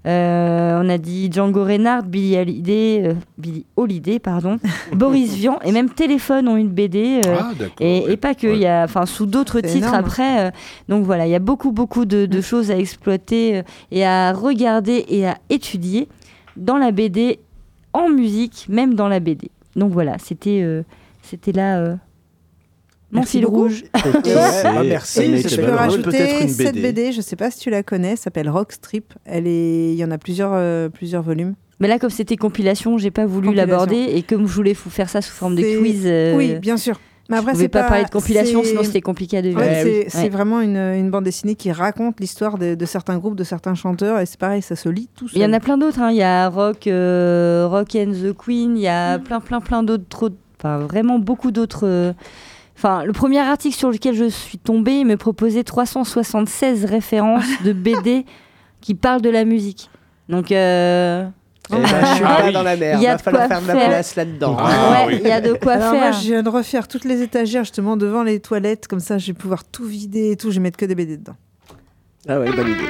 on 0.04 0.88
a 0.88 0.98
dit 0.98 1.30
Django 1.32 1.64
Reinhardt, 1.64 2.06
Billy 2.08 2.36
Holiday, 2.36 3.02
euh, 3.06 3.14
Billy 3.38 3.64
Holiday 3.76 4.18
pardon, 4.18 4.58
Boris 4.92 5.34
Vian 5.34 5.58
et 5.64 5.70
même 5.72 5.90
Téléphone 5.90 6.48
ont 6.48 6.56
une 6.56 6.68
BD. 6.70 7.20
euh, 7.26 7.36
Ah, 7.38 7.52
et, 7.80 7.84
ouais. 8.04 8.12
et 8.12 8.16
pas 8.16 8.34
que, 8.34 8.46
il 8.48 8.52
Ouais. 8.54 8.58
y 8.60 8.66
a, 8.66 8.82
enfin, 8.84 9.06
sous 9.06 9.26
d'autres 9.26 9.60
titres 9.60 9.76
énorme. 9.88 9.94
après. 9.94 10.46
euh, 10.46 10.50
donc 10.88 11.04
voilà, 11.04 11.26
il 11.26 11.30
y 11.30 11.34
a 11.36 11.38
beaucoup, 11.40 11.70
beaucoup 11.72 12.04
de, 12.04 12.26
de 12.26 12.40
choses 12.40 12.70
à 12.70 12.76
exploiter 12.78 13.58
euh, 13.58 13.62
et 13.90 14.04
à 14.04 14.32
regarder 14.32 15.04
et 15.08 15.26
à 15.26 15.38
étudier 15.50 16.08
dans 16.56 16.78
la 16.78 16.90
BD, 16.90 17.38
en 17.92 18.08
musique, 18.08 18.66
même 18.68 18.94
dans 18.94 19.08
la 19.08 19.20
BD. 19.20 19.50
Donc 19.76 19.92
voilà, 19.92 20.16
c'était, 20.18 20.60
euh, 20.62 20.82
c'était 21.22 21.52
là 21.52 21.78
euh, 21.78 21.94
mon 23.12 23.20
Merci 23.20 23.38
fil 23.38 23.46
rouge. 23.46 23.84
Bah, 23.92 24.82
merci. 24.84 25.38
Je 25.38 25.56
peux 25.60 25.70
rajouter 25.70 26.48
cette 26.48 26.74
BD. 26.80 27.12
Je 27.12 27.20
sais 27.20 27.36
pas 27.36 27.50
si 27.50 27.58
tu 27.60 27.70
la 27.70 27.82
connais, 27.82 28.16
s'appelle 28.16 28.48
Rock 28.48 28.72
Strip. 28.72 29.12
Elle 29.24 29.46
est, 29.46 29.92
il 29.92 29.96
y 29.96 30.04
en 30.04 30.10
a 30.10 30.18
plusieurs, 30.18 30.52
euh, 30.54 30.88
plusieurs 30.88 31.22
volumes. 31.22 31.54
Mais 31.78 31.88
là, 31.88 31.98
comme 31.98 32.10
c'était 32.10 32.36
compilation, 32.36 32.96
j'ai 32.98 33.10
pas 33.10 33.26
voulu 33.26 33.52
l'aborder 33.54 33.96
et 34.14 34.22
comme 34.22 34.46
je 34.46 34.52
voulais 34.54 34.72
vous 34.72 34.90
faire 34.90 35.08
ça 35.08 35.20
sous 35.20 35.32
forme 35.32 35.56
de 35.56 35.78
quiz. 35.80 36.02
euh, 36.06 36.36
Oui, 36.36 36.54
bien 36.54 36.76
sûr. 36.76 36.98
Mais 37.30 37.36
après, 37.38 37.54
c'est 37.54 37.68
pas, 37.68 37.84
parler 37.84 38.04
de 38.04 38.10
compilation, 38.10 38.62
sinon 38.64 38.82
c'était 38.82 39.00
compliqué 39.00 39.38
à 39.38 39.42
deviner. 39.42 39.60
Ouais, 39.62 39.80
c'est 39.82 39.98
oui. 40.00 40.04
c'est 40.08 40.18
Ouais. 40.24 40.28
vraiment 40.28 40.60
une, 40.60 40.76
une 40.76 41.08
bande 41.10 41.24
dessinée 41.24 41.54
qui 41.54 41.70
raconte 41.72 42.18
l'histoire 42.20 42.58
de, 42.58 42.74
de 42.74 42.84
certains 42.84 43.16
groupes, 43.16 43.36
de 43.36 43.44
certains 43.44 43.74
chanteurs, 43.74 44.18
et 44.18 44.26
c'est 44.26 44.38
pareil, 44.38 44.60
ça 44.60 44.74
se 44.76 44.88
lit 44.88 45.08
tout 45.16 45.28
seul. 45.28 45.38
Il 45.38 45.42
y 45.42 45.46
en 45.46 45.52
a 45.52 45.60
plein 45.60 45.78
d'autres. 45.78 46.00
hein. 46.00 46.10
Il 46.10 46.16
y 46.16 46.22
a 46.22 46.48
Rock, 46.48 46.86
euh, 46.88 47.66
Rock 47.70 47.94
and 47.94 48.12
the 48.12 48.36
Queen. 48.36 48.76
Il 48.76 48.82
y 48.82 48.88
a 48.88 49.18
plein, 49.18 49.40
plein, 49.40 49.60
plein 49.60 49.82
d'autres. 49.82 50.04
trop- 50.08 50.28
Enfin, 50.58 50.78
vraiment 50.78 51.18
beaucoup 51.18 51.50
d'autres. 51.52 51.86
euh, 51.86 52.12
Enfin, 52.84 53.04
le 53.04 53.12
premier 53.12 53.38
article 53.38 53.76
sur 53.76 53.92
lequel 53.92 54.16
je 54.16 54.24
suis 54.28 54.58
tombée, 54.58 54.94
il 54.94 55.06
me 55.06 55.16
proposait 55.16 55.62
376 55.62 56.84
références 56.84 57.44
de 57.64 57.72
BD 57.72 58.26
qui 58.80 58.96
parlent 58.96 59.22
de 59.22 59.30
la 59.30 59.44
musique. 59.44 59.88
Donc, 60.28 60.50
euh, 60.50 61.24
Eh 61.70 61.76
ben, 61.76 61.86
je 61.86 62.14
suis 62.16 62.24
Ah 62.26 62.42
pas 62.42 62.50
dans 62.50 62.64
la 62.64 62.76
mer. 62.76 62.98
Il 62.98 63.04
y 63.04 63.06
a 63.06 63.12
Va 63.12 63.16
de 63.18 63.22
falloir 63.22 63.46
quoi 63.46 63.60
faire 63.60 63.62
de 63.62 63.78
la 63.78 63.86
place 63.86 64.16
là-dedans. 64.16 64.56
Ah, 64.58 65.06
ouais, 65.06 65.14
oui. 65.14 65.20
il 65.22 65.28
y 65.28 65.30
a 65.30 65.40
de 65.40 65.52
quoi 65.52 65.74
Alors 65.74 65.92
faire. 65.92 66.00
moi, 66.00 66.10
je 66.10 66.22
viens 66.26 66.42
de 66.42 66.48
refaire 66.48 66.88
toutes 66.88 67.04
les 67.04 67.22
étagères 67.22 67.62
justement 67.62 67.96
devant 67.96 68.24
les 68.24 68.40
toilettes, 68.40 68.88
comme 68.88 68.98
ça, 68.98 69.16
je 69.16 69.28
vais 69.28 69.32
pouvoir 69.38 69.62
tout 69.62 69.84
vider 69.84 70.32
et 70.32 70.36
tout. 70.36 70.50
Je 70.50 70.56
vais 70.56 70.62
mettre 70.62 70.76
que 70.76 70.84
des 70.84 70.96
BD 70.96 71.18
dedans. 71.18 71.36
Ah 72.28 72.40
ouais, 72.40 72.50
bonne 72.50 72.66
idée. 72.68 72.88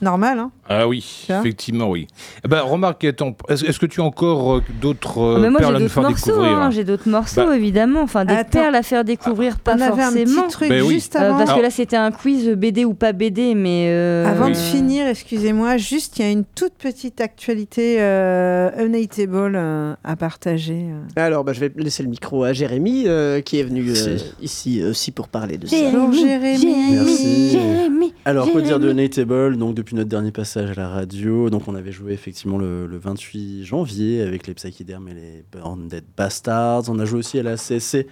Normal, 0.00 0.38
hein 0.38 0.50
Ah 0.68 0.88
oui, 0.88 1.26
effectivement, 1.28 1.88
oui. 1.90 2.06
Eh 2.44 2.48
ben, 2.48 2.60
remarque, 2.62 3.04
est-ce 3.04 3.64
est-ce 3.64 3.78
que 3.78 3.86
tu 3.86 4.00
as 4.00 4.04
encore 4.04 4.54
euh, 4.54 4.62
d'autres 4.80 5.18
euh, 5.18 5.34
Ah, 5.36 5.40
mais 5.40 5.50
moi, 5.50 5.60
perles 5.60 5.70
j'ai 5.72 5.76
à 5.76 5.78
nous 5.78 5.84
d'autres 5.84 5.94
faire 5.94 6.02
morceaux. 6.02 6.26
découvrir 6.30 6.58
hein, 6.58 6.70
j'ai 6.70 6.84
d'autres 6.84 7.08
morceaux, 7.08 7.46
Bah. 7.46 7.56
évidemment. 7.56 8.00
Enfin, 8.02 8.24
des 8.24 8.34
Attends. 8.34 8.50
perles 8.60 8.74
à 8.74 8.82
faire 8.82 9.04
découvrir, 9.04 9.58
pas 9.60 9.76
On 9.76 9.80
avait 9.80 10.02
un 10.02 10.10
forcément. 10.10 10.42
petit 10.42 10.50
truc 10.52 10.70
oui. 10.72 10.94
juste 10.94 11.16
Euh, 11.16 11.20
avant. 11.20 11.36
parce 11.36 11.50
que 11.50 11.50
Alors- 11.52 11.62
là, 11.62 11.70
c'était 11.70 11.96
un 11.96 12.10
quiz 12.10 12.48
BD 12.50 12.84
ou 12.84 12.94
pas 12.94 13.12
BD, 13.12 13.54
mais. 13.54 13.86
euh, 13.90 14.26
Avant 14.26 14.46
Oui. 14.46 14.52
de 14.52 14.56
finir, 14.56 15.06
excusez-moi, 15.06 15.76
juste 15.76 16.18
il 16.18 16.22
y 16.22 16.28
a 16.28 16.30
une 16.30 16.44
toute 16.44 16.74
petite 16.74 17.20
actualité 17.20 17.96
euh, 18.00 18.70
unhateable 18.78 19.52
euh, 19.56 19.94
à 20.04 20.16
partager. 20.16 20.86
Alors, 21.16 21.44
bah, 21.44 21.52
je 21.52 21.60
vais 21.60 21.72
laisser 21.76 22.02
le 22.02 22.08
micro 22.08 22.44
à 22.44 22.52
Jérémy, 22.52 23.04
euh, 23.06 23.40
qui 23.40 23.58
est 23.60 23.62
venu 23.64 23.84
euh, 23.90 24.16
ici 24.40 24.82
aussi 24.82 25.10
pour 25.12 25.28
parler 25.28 25.58
de 25.58 25.66
ça. 25.66 25.76
Bonjour, 25.92 26.12
Jérémy. 26.26 26.74
Merci. 26.92 27.50
Jérémy, 27.50 28.14
Alors, 28.24 28.50
quoi 28.50 28.60
dire 28.62 28.78
de 28.78 28.88
Jérémy. 28.88 29.02
Nateable 29.02 29.56
Donc, 29.56 29.74
depuis 29.82 29.96
notre 29.96 30.10
dernier 30.10 30.30
passage 30.30 30.70
à 30.70 30.74
la 30.74 30.88
radio, 30.88 31.50
donc 31.50 31.66
on 31.66 31.74
avait 31.74 31.90
joué 31.90 32.12
effectivement 32.12 32.56
le, 32.56 32.86
le 32.86 32.98
28 32.98 33.64
janvier 33.64 34.22
avec 34.22 34.46
les 34.46 34.54
Psychidermes 34.54 35.08
et 35.08 35.14
les 35.14 35.44
Born 35.50 35.88
Dead 35.88 36.04
Bastards. 36.16 36.84
On 36.88 37.00
a 37.00 37.04
joué 37.04 37.18
aussi 37.18 37.40
à 37.40 37.42
la 37.42 37.56
CSC 37.56 38.06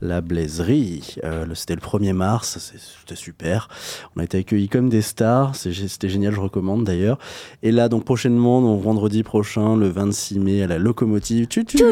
la 0.00 0.20
Blaiserie. 0.20 1.16
Euh, 1.24 1.46
C'était 1.54 1.74
le 1.74 1.80
1er 1.80 2.12
mars, 2.12 2.58
c'était 2.94 3.16
super. 3.16 3.68
On 4.16 4.20
a 4.20 4.24
été 4.24 4.38
accueillis 4.38 4.68
comme 4.68 4.88
des 4.88 5.00
stars, 5.02 5.54
c'était 5.56 6.08
génial, 6.08 6.32
je 6.34 6.40
recommande 6.40 6.84
d'ailleurs. 6.84 7.18
Et 7.62 7.72
là, 7.72 7.88
donc 7.88 8.04
prochainement, 8.04 8.60
donc 8.60 8.82
vendredi 8.82 9.22
prochain, 9.22 9.76
le 9.76 9.88
26 9.88 10.38
mai, 10.40 10.62
à 10.62 10.66
la 10.66 10.78
locomotive. 10.78 11.46
Tchou 11.46 11.62
tchou 11.62 11.84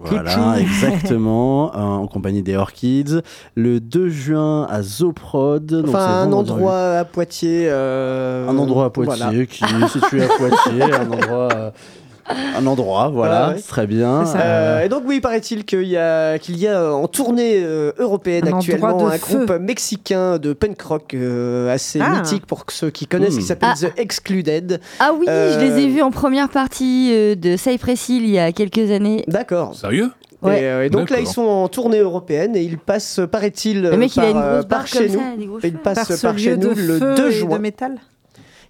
Voilà, 0.00 0.58
exactement, 0.60 1.72
euh, 1.76 1.78
en 1.80 2.06
compagnie 2.06 2.42
des 2.42 2.56
Orchids. 2.56 3.20
Le 3.54 3.80
2 3.80 4.08
juin 4.08 4.66
à 4.70 4.82
Zoprod. 4.82 5.66
donc 5.66 5.88
Enfin, 5.88 5.98
un 6.22 6.24
vendredi. 6.28 6.50
endroit 6.52 6.80
à 6.98 7.04
Poitiers. 7.04 7.66
euh, 7.68 8.48
Un 8.48 8.56
endroit 8.58 8.86
à 8.86 8.90
Poitiers 8.90 9.46
qui 9.46 9.64
est 9.64 9.88
situé 9.88 10.22
à 10.22 10.28
Poitiers, 10.28 10.82
un 10.82 11.10
endroit, 11.10 11.48
euh, 11.54 11.70
un 12.56 12.66
endroit, 12.66 13.08
voilà, 13.08 13.48
Ouais, 13.48 13.54
ouais. 13.56 13.60
très 13.60 13.86
bien. 13.86 14.24
Euh, 14.36 14.82
et 14.82 14.88
donc 14.88 15.02
oui, 15.06 15.20
paraît-il 15.20 15.64
qu'il 15.64 15.84
y 15.84 15.96
a 15.96 16.38
qu'il 16.38 16.56
y 16.58 16.66
a 16.66 16.80
euh, 16.80 16.90
en 16.92 17.06
tournée 17.08 17.60
euh, 17.62 17.92
européenne 17.98 18.48
Un 18.48 18.56
actuellement 18.58 19.06
un 19.06 19.18
feu. 19.18 19.44
groupe 19.46 19.60
mexicain 19.60 20.38
de 20.38 20.52
punk 20.52 20.80
rock 20.82 21.14
euh, 21.14 21.72
assez 21.72 22.00
Ah. 22.00 22.10
mythique 22.20 22.46
pour 22.46 22.64
ceux 22.68 22.90
qui 22.90 23.06
connaissent, 23.06 23.34
Hmm. 23.34 23.38
qui 23.38 23.44
s'appelle 23.44 23.70
Ah. 23.72 23.86
The 23.88 23.98
Excluded. 23.98 24.80
Ah 25.00 25.12
oui, 25.18 25.26
je 25.28 25.58
les 25.60 25.82
ai 25.84 25.88
vus 25.88 26.02
en 26.02 26.10
première 26.10 26.48
partie 26.48 27.10
euh, 27.12 27.34
de 27.34 27.56
Cypress 27.56 28.08
Hill 28.08 28.24
il 28.24 28.30
y 28.30 28.38
a 28.38 28.52
quelques 28.52 28.90
années. 28.90 29.24
D'accord. 29.28 29.74
Sérieux? 29.74 30.10
Ouais. 30.42 30.60
Et, 30.60 30.64
euh, 30.64 30.84
et 30.84 30.90
donc 30.90 31.08
là, 31.08 31.20
ils 31.20 31.26
sont 31.26 31.42
en 31.46 31.68
tournée 31.68 32.00
européenne 32.00 32.54
et 32.54 32.62
ils 32.62 32.76
passent, 32.76 33.20
paraît-il, 33.32 33.80
Le 33.80 33.96
mec, 33.96 34.14
il 34.14 34.20
par, 34.20 34.24
a 34.24 34.58
une 34.58 34.64
par 34.64 34.86
chez 34.86 35.08
nous. 35.08 35.14
ça, 35.18 35.24
gros 35.38 35.58
Ils 35.64 35.72
passent 35.78 36.20
Par 36.20 36.32
par 36.32 36.38
chez 36.38 36.56
nous 36.58 36.68
le 36.74 36.98
feu 36.98 37.14
2 37.16 37.28
et 37.28 37.32
juin. 37.32 37.56
de 37.56 37.62
métal. 37.62 37.94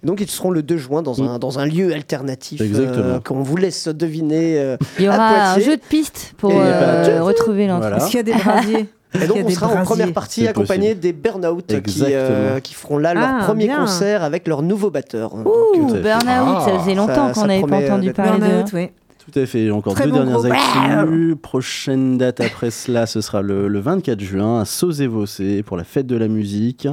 Donc 0.05 0.21
ils 0.21 0.29
seront 0.31 0.51
le 0.51 0.63
2 0.63 0.77
juin 0.77 1.03
dans 1.03 1.23
un, 1.23 1.39
dans 1.39 1.59
un 1.59 1.67
lieu 1.67 1.93
alternatif 1.95 2.61
Exactement. 2.61 3.05
euh, 3.05 3.21
qu'on 3.21 3.43
vous 3.43 3.57
laisse 3.57 3.89
deviner. 3.89 4.59
euh, 4.59 4.77
Il 4.99 5.07
y 5.07 5.09
aura 5.09 5.53
un 5.55 5.59
jeu 5.59 5.77
de 5.77 5.83
piste 5.83 6.35
pour 6.37 6.53
euh, 6.55 7.23
retrouver 7.23 7.67
l'entrée. 7.67 7.89
Voilà. 7.89 7.97
Est-ce 7.97 8.07
qu'il 8.07 8.17
y 8.17 8.21
a 8.21 8.23
des 8.23 8.35
brasiers 8.35 8.89
Et 9.23 9.27
donc 9.29 9.39
on 9.45 9.49
sera 9.51 9.69
en 9.69 9.85
première 9.85 10.13
partie 10.13 10.49
accompagné 10.49 10.95
des 10.97 11.13
Burnout 11.13 11.65
qui, 11.85 12.03
euh, 12.11 12.59
qui 12.59 12.75
feront 12.75 12.99
là 12.99 13.15
leur 13.15 13.23
Ah, 13.29 13.45
premier 13.45 13.67
bien. 13.67 13.79
concert 13.79 14.25
avec 14.25 14.49
leur 14.49 14.63
nouveau 14.63 14.91
batteur. 14.91 15.35
Ouh. 15.35 15.87
Burnout, 15.87 16.03
ça 16.03 16.73
Ah. 16.75 16.79
faisait 16.81 16.97
longtemps 16.97 17.33
Ça- 17.33 17.41
qu'on 17.41 17.47
n'avait 17.47 17.61
pas 17.63 17.77
entendu 17.77 18.13
parler 18.13 18.41
de. 18.41 18.45
Burnout, 18.45 18.73
oui. 18.73 18.89
Tout 19.33 19.39
à 19.41 19.47
fait. 19.47 19.71
Encore 19.71 19.95
Très 19.95 20.05
deux 20.07 20.11
bon 20.11 20.25
dernières 20.25 20.45
actus. 20.53 21.37
Prochaine 21.41 22.19
date 22.19 22.41
après 22.41 22.71
cela, 22.71 23.07
ce 23.07 23.21
sera 23.21 23.41
le, 23.41 23.69
le 23.69 23.79
24 23.79 24.21
juin 24.21 24.61
à 24.61 24.65
Sauzé-Vossé 24.65 25.63
pour 25.63 25.77
la 25.77 25.85
fête 25.85 26.07
de 26.09 26.17
la 26.17 26.27
musique. 26.29 26.89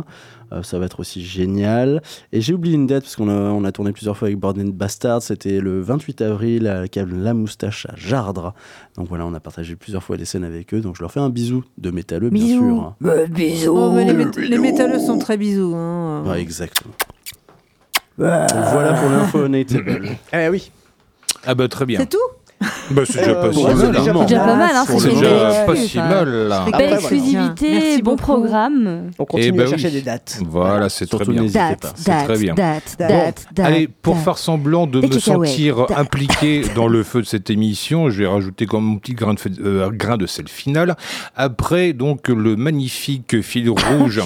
Euh, 0.53 0.63
ça 0.63 0.79
va 0.79 0.85
être 0.85 0.99
aussi 0.99 1.23
génial. 1.23 2.01
Et 2.33 2.41
j'ai 2.41 2.53
oublié 2.53 2.75
une 2.75 2.87
date 2.87 3.03
parce 3.03 3.15
qu'on 3.15 3.29
a, 3.29 3.33
on 3.33 3.63
a 3.63 3.71
tourné 3.71 3.91
plusieurs 3.93 4.17
fois 4.17 4.27
avec 4.27 4.37
Borden 4.39 4.71
Bastard. 4.71 5.21
C'était 5.21 5.59
le 5.61 5.81
28 5.81 6.21
avril 6.21 6.67
à 6.67 6.81
la 6.81 6.87
cave 6.87 7.13
La 7.13 7.33
Moustache 7.33 7.85
à 7.89 7.95
Jardres. 7.95 8.53
Donc 8.97 9.07
voilà, 9.07 9.25
on 9.25 9.33
a 9.33 9.39
partagé 9.39 9.75
plusieurs 9.75 10.03
fois 10.03 10.17
des 10.17 10.25
scènes 10.25 10.43
avec 10.43 10.73
eux. 10.73 10.81
Donc 10.81 10.95
je 10.97 11.01
leur 11.01 11.11
fais 11.11 11.19
un 11.21 11.29
bisou 11.29 11.63
de 11.77 11.91
métalleux, 11.91 12.29
bien 12.29 12.43
Bisous. 12.43 12.59
sûr. 12.75 12.81
hein. 12.83 12.95
Bah, 12.99 13.25
bisous. 13.27 13.73
Oh, 13.77 13.91
mais 13.93 14.05
les, 14.05 14.13
mét- 14.25 14.39
les 14.39 14.57
métalleux 14.57 14.99
sont 14.99 15.17
très 15.17 15.37
bisous. 15.37 15.73
hein. 15.75 16.23
Ouais, 16.25 16.41
exactement. 16.41 16.93
Voilà 18.17 18.93
pour 18.93 19.09
l'info 19.09 19.47
Notable. 19.47 20.09
Eh 20.33 20.49
oui. 20.49 20.71
Ah 21.45 21.55
bah 21.55 21.67
très 21.67 21.85
bien. 21.85 21.99
C'est 21.99 22.09
tout? 22.09 22.17
Bah, 22.91 23.01
c'est 23.05 23.19
déjà 23.19 23.31
Euh, 23.31 23.41
pas 23.41 23.53
si 23.53 23.63
ouais, 23.63 23.71
c'est 23.75 23.83
mal. 23.83 23.91
déjà 23.91 24.11
hein. 24.11 24.13
pas 24.13 24.19
C'est 24.19 24.25
déjà 24.27 24.39
pas 24.45 24.55
mal, 24.55 24.71
hein, 24.75 24.85
C'est 24.87 25.09
déjà 25.09 25.63
pas 25.65 25.75
si 25.75 25.97
mal 25.97 26.29
là. 26.47 26.65
Belle 26.65 26.71
voilà. 26.73 26.95
exclusivité, 26.95 27.71
Merci 27.71 28.01
bon 28.03 28.15
programme. 28.15 29.09
On 29.17 29.25
continue 29.25 29.47
Eh 29.47 29.51
ben 29.57 29.63
à 29.65 29.69
chercher 29.69 29.87
oui. 29.87 29.93
des 29.93 30.01
dates. 30.01 30.39
Voilà, 30.47 30.89
c'est 30.89 31.07
très 31.07 31.25
bien. 31.25 31.41
n'hésitez 31.41 31.59
Date, 31.59 31.81
pas. 31.81 31.93
C'est 31.95 32.11
date, 32.11 32.25
très 32.25 32.37
bien. 32.37 32.53
date, 32.53 32.95
Bon, 32.99 33.07
date, 33.07 33.47
date, 33.53 33.65
Allez, 33.65 33.87
pour 33.87 34.17
faire 34.17 34.37
semblant 34.37 34.87
de 34.87 35.01
me 35.01 35.19
sentir 35.19 35.85
impliqué 35.97 36.61
dans 36.75 36.87
le 36.87 37.03
feu 37.03 37.21
de 37.21 37.25
cette 37.27 37.49
émission, 37.49 38.09
je 38.09 38.19
vais 38.23 38.27
rajouter 38.27 38.65
comme 38.65 38.83
mon 38.83 38.97
petit 38.97 39.13
grain 39.13 39.33
de, 39.33 39.39
euh, 39.63 39.89
grain 39.91 40.17
de 40.17 40.25
sel 40.27 40.47
final. 40.47 40.95
Après, 41.35 41.93
donc, 41.93 42.27
le 42.27 42.55
magnifique 42.55 43.41
fil 43.41 43.69
rouge 43.99 44.21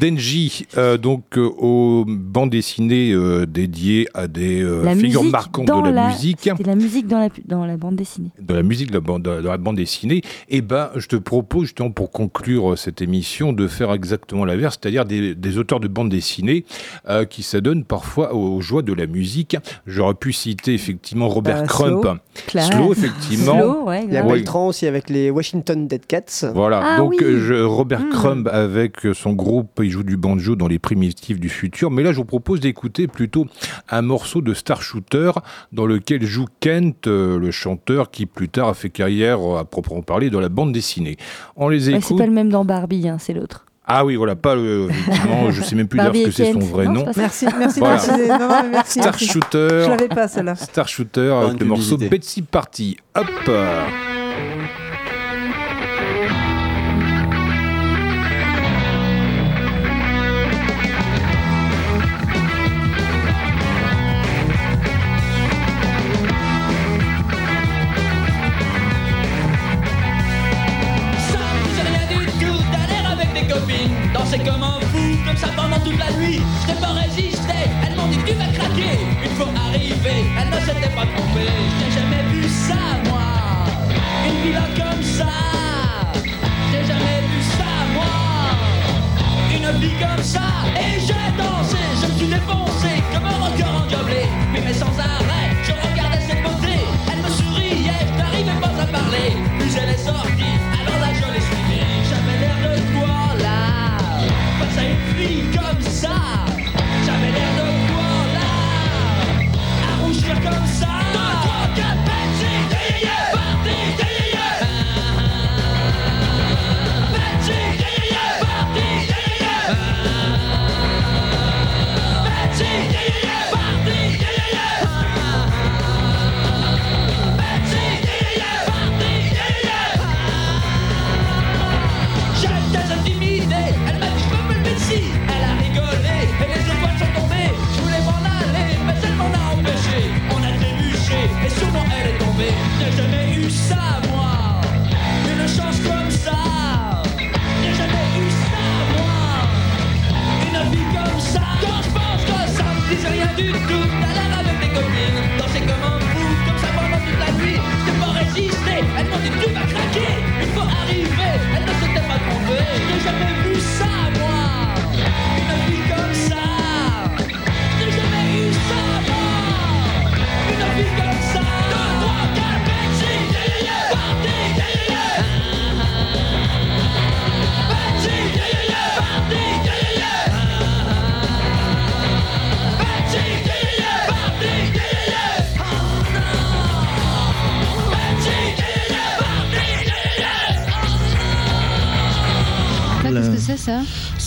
d'Engie, 0.00 0.66
euh, 0.76 0.96
donc, 0.96 1.36
aux 1.36 2.04
bandes 2.06 2.50
dessinées 2.50 3.14
dédiées 3.46 4.08
à 4.14 4.26
des 4.26 4.66
figures 4.98 5.24
marquantes 5.24 5.66
de 5.66 5.90
la, 5.90 6.08
musique. 6.08 6.38
C'était 6.42 6.62
la 6.64 6.74
musique 6.74 7.06
dans 7.06 7.18
la, 7.20 7.28
dans 7.44 7.66
la 7.66 7.76
bande 7.76 7.96
dessinée. 7.96 8.30
de 8.40 8.54
la 8.54 8.62
musique 8.62 8.88
de 8.88 8.94
la 8.94 9.00
bande, 9.00 9.22
de 9.22 9.30
la 9.48 9.56
bande 9.58 9.76
dessinée, 9.76 10.22
et 10.48 10.60
ben, 10.62 10.90
je 10.96 11.06
te 11.06 11.16
propose 11.16 11.64
justement 11.64 11.90
pour 11.90 12.10
conclure 12.10 12.72
euh, 12.72 12.76
cette 12.76 13.02
émission 13.02 13.52
de 13.52 13.66
faire 13.68 13.92
exactement 13.92 14.44
l'inverse, 14.44 14.78
c'est-à-dire 14.80 15.04
des, 15.04 15.34
des 15.34 15.58
auteurs 15.58 15.80
de 15.80 15.88
bande 15.88 16.08
dessinée 16.08 16.64
euh, 17.08 17.24
qui 17.24 17.42
s'adonnent 17.42 17.84
parfois 17.84 18.34
aux 18.34 18.60
joies 18.60 18.82
de 18.82 18.92
la 18.92 19.06
musique. 19.06 19.56
J'aurais 19.86 20.14
pu 20.14 20.32
citer 20.32 20.74
effectivement 20.74 21.28
Robert 21.28 21.60
Bah, 21.62 21.66
Crump, 21.66 22.02
Slow. 22.02 22.14
Classe. 22.46 22.70
Slow, 22.70 22.92
effectivement. 22.92 23.58
Slow, 23.58 23.84
ouais, 23.88 24.04
Il 24.06 24.12
y 24.12 24.16
a. 24.16 24.22
Beltran 24.22 24.68
aussi 24.68 24.86
avec 24.86 25.10
les 25.10 25.30
Washington 25.30 25.86
Dead 25.86 26.06
Cats. 26.06 26.50
Voilà, 26.54 26.80
Ah 26.82 26.96
donc 26.98 27.10
oui. 27.10 27.18
euh, 27.22 27.40
je- 27.46 27.62
Robert 27.62 28.00
Hmm. 28.00 28.10
Crumb 28.10 28.48
avec 28.52 28.96
son 29.14 29.32
groupe, 29.34 29.80
il 29.82 29.90
joue 29.90 30.02
du 30.02 30.16
banjo 30.16 30.56
dans 30.56 30.66
les 30.68 30.78
primitifs 30.78 31.38
du 31.38 31.48
futur. 31.48 31.90
Mais 31.90 32.02
là, 32.02 32.12
je 32.12 32.16
vous 32.16 32.24
propose 32.24 32.60
d'écouter 32.60 33.06
plutôt 33.06 33.46
un 33.88 34.02
morceau 34.02 34.40
de 34.42 34.52
Star 34.54 34.82
Shooter 34.82 35.30
dans 35.72 35.86
lequel 35.86 36.24
joue 36.24 36.46
Kent, 36.60 37.06
euh, 37.06 37.33
le 37.38 37.50
chanteur 37.50 38.10
qui 38.10 38.26
plus 38.26 38.48
tard 38.48 38.68
a 38.68 38.74
fait 38.74 38.90
carrière 38.90 39.38
euh, 39.40 39.58
à 39.60 39.64
proprement 39.64 40.02
parler 40.02 40.30
dans 40.30 40.40
la 40.40 40.48
bande 40.48 40.72
dessinée. 40.72 41.16
On 41.56 41.68
les 41.68 41.88
Ouais, 41.88 41.94
écoute. 41.94 42.04
c'est 42.08 42.16
pas 42.16 42.26
le 42.26 42.32
même 42.32 42.50
dans 42.50 42.64
Barbie, 42.64 43.08
hein, 43.08 43.16
c'est 43.18 43.32
l'autre. 43.32 43.66
Ah 43.86 44.04
oui, 44.06 44.16
voilà, 44.16 44.34
pas 44.34 44.54
le. 44.54 44.88
effectivement, 44.90 45.50
je 45.50 45.60
sais 45.62 45.76
même 45.76 45.88
plus 45.88 45.98
dire 45.98 46.04
Barbie 46.04 46.20
ce 46.22 46.24
que 46.26 46.32
c'est 46.32 46.52
son 46.52 46.58
vrai 46.60 46.86
Non, 46.86 46.92
nom. 47.04 47.06
Merci, 47.16 47.46
merci 47.58 47.80
Voilà. 47.80 47.98
Non, 48.38 48.70
merci, 48.70 49.00
Star. 49.00 49.18
Shooter. 49.18 49.68
Je 49.84 49.88
l'avais 49.90 50.08
pas 50.08 50.26
celle-là. 50.26 50.54
Star 50.54 50.88
Shooter 50.88 51.30
avec 51.42 51.60
le 51.60 51.66
morceau. 51.66 51.98
Betsy 51.98 52.40
Party. 52.42 52.96
Hop 53.14 53.26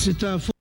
C'est 0.07 0.23
un 0.23 0.39
faux. 0.39 0.53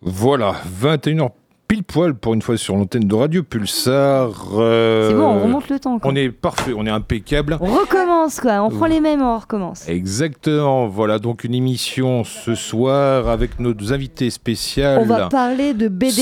Voilà, 0.00 0.56
21h 0.82 1.30
pile 1.68 1.84
poil 1.84 2.14
pour 2.16 2.34
une 2.34 2.42
fois 2.42 2.56
sur 2.56 2.74
l'antenne 2.74 3.04
de 3.06 3.14
Radio 3.14 3.44
Pulsar. 3.44 4.32
euh, 4.58 5.08
C'est 5.10 5.14
bon, 5.16 5.22
on 5.26 5.42
remonte 5.44 5.68
le 5.68 5.78
temps, 5.78 6.00
quoi. 6.00 6.10
On 6.10 6.16
est 6.16 6.28
parfait, 6.30 6.72
on 6.76 6.84
est 6.84 6.90
impeccable. 6.90 7.56
On 7.60 7.66
recommence 7.72 8.40
quoi, 8.40 8.62
on 8.64 8.70
prend 8.70 8.86
les 8.86 8.98
mêmes, 8.98 9.22
on 9.22 9.38
recommence. 9.38 9.88
Exactement, 9.88 10.88
voilà 10.88 11.20
donc 11.20 11.44
une 11.44 11.54
émission 11.54 12.24
ce 12.24 12.56
soir 12.56 13.28
avec 13.28 13.60
nos 13.60 13.74
invités 13.92 14.30
spéciales. 14.30 15.02
On 15.02 15.04
va 15.06 15.28
parler 15.28 15.74
de 15.74 15.86
BD, 15.86 16.20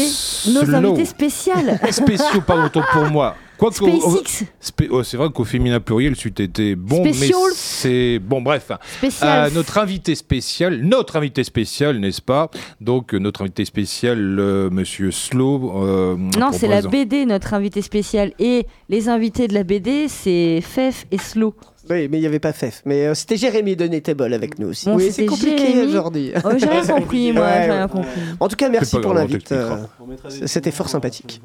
nos 0.53 0.75
invités 0.75 1.07
spéciales. 1.07 1.81
Spéciaux, 1.91 2.43
pardon, 2.47 2.65
autant 2.67 2.83
pour 2.93 3.05
moi. 3.05 3.35
Quoi 3.61 3.71
SpaceX. 3.73 4.45
Oh, 4.91 5.03
c'est 5.03 5.17
vrai 5.19 5.29
qu'au 5.31 5.45
féminin 5.45 5.81
pluriel, 5.81 6.17
c'eût 6.17 6.33
été 6.39 6.75
bon, 6.75 7.05
Spécial. 7.05 7.31
mais 7.39 7.53
c'est 7.55 8.19
bon. 8.19 8.41
Bref. 8.41 8.73
Euh, 9.23 9.51
notre 9.51 9.77
invité 9.77 10.15
spécial, 10.15 10.81
notre 10.81 11.17
invité 11.17 11.45
spécial, 11.45 11.99
n'est-ce 12.01 12.23
pas? 12.23 12.51
Donc 12.81 13.13
euh, 13.15 13.19
notre 13.19 13.43
invité 13.43 13.67
spécial, 13.67 14.19
euh, 14.41 14.71
Monsieur 14.71 15.11
Slow. 15.11 15.73
euh, 15.85 16.17
Non, 16.39 16.53
c'est 16.53 16.69
la 16.69 16.81
BD, 16.81 17.27
notre 17.27 17.53
invité 17.53 17.83
spécial. 17.83 18.33
Et 18.39 18.67
les 18.89 19.11
invités 19.11 19.47
de 19.47 19.53
la 19.53 19.63
BD, 19.63 20.09
c'est 20.09 20.63
Fef 20.63 21.05
et 21.11 21.19
Slow. 21.19 21.55
Oui, 21.91 22.09
mais 22.09 22.17
il 22.19 22.21
n'y 22.21 22.27
avait 22.27 22.39
pas 22.39 22.53
Fef. 22.55 22.81
Mais 22.87 23.07
euh, 23.09 23.15
c'était 23.15 23.37
Jérémy 23.37 23.77
de 23.77 23.85
Netable 23.87 24.33
avec 24.33 24.59
nous 24.59 24.69
aussi. 24.69 24.87
Bon, 24.87 24.97
oui, 24.97 25.11
c'est 25.13 25.27
compliqué 25.27 25.83
aujourd'hui. 25.87 26.33
Oh, 26.45 26.49
j'ai 26.57 26.67
rien 26.67 26.87
compris, 26.87 27.33
moi, 27.35 27.43
Ouais, 27.45 27.53
j'ai 27.67 27.71
rien 27.73 27.83
ouais. 27.85 27.91
compris. 27.91 28.21
En 28.39 28.49
tout 28.49 28.57
cas, 28.57 28.71
merci 28.71 28.99
pour 29.01 29.13
l'invite. 29.13 29.53
C'était 30.47 30.71
fort 30.71 30.89
sympathique. 30.89 31.43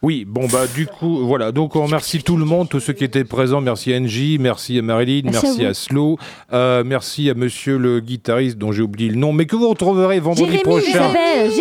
Oui, 0.00 0.24
bon 0.24 0.46
bah 0.46 0.66
du 0.72 0.86
coup 0.86 1.26
voilà, 1.26 1.50
donc 1.50 1.74
on 1.74 1.82
remercie 1.82 2.22
tout 2.22 2.36
le 2.36 2.44
monde, 2.44 2.68
tous 2.68 2.78
ceux 2.78 2.92
qui 2.92 3.02
étaient 3.02 3.24
présents, 3.24 3.60
merci 3.60 3.92
à 3.92 3.98
NJ, 3.98 4.38
merci 4.38 4.78
à 4.78 4.82
Marilyn, 4.82 5.22
Merci 5.24 5.46
merci, 5.46 5.66
à 5.66 5.74
Slow, 5.74 6.18
euh, 6.52 6.84
merci 6.86 7.28
à 7.28 7.34
monsieur 7.34 7.78
le 7.78 7.98
guitariste 7.98 8.58
dont 8.58 8.70
j'ai 8.70 8.82
oublié 8.82 9.10
le 9.10 9.16
nom, 9.16 9.32
mais 9.32 9.46
que 9.46 9.56
vous 9.56 9.68
retrouverez 9.68 10.20
vendredi 10.20 10.52
Jérémy, 10.52 10.62
prochain 10.62 11.10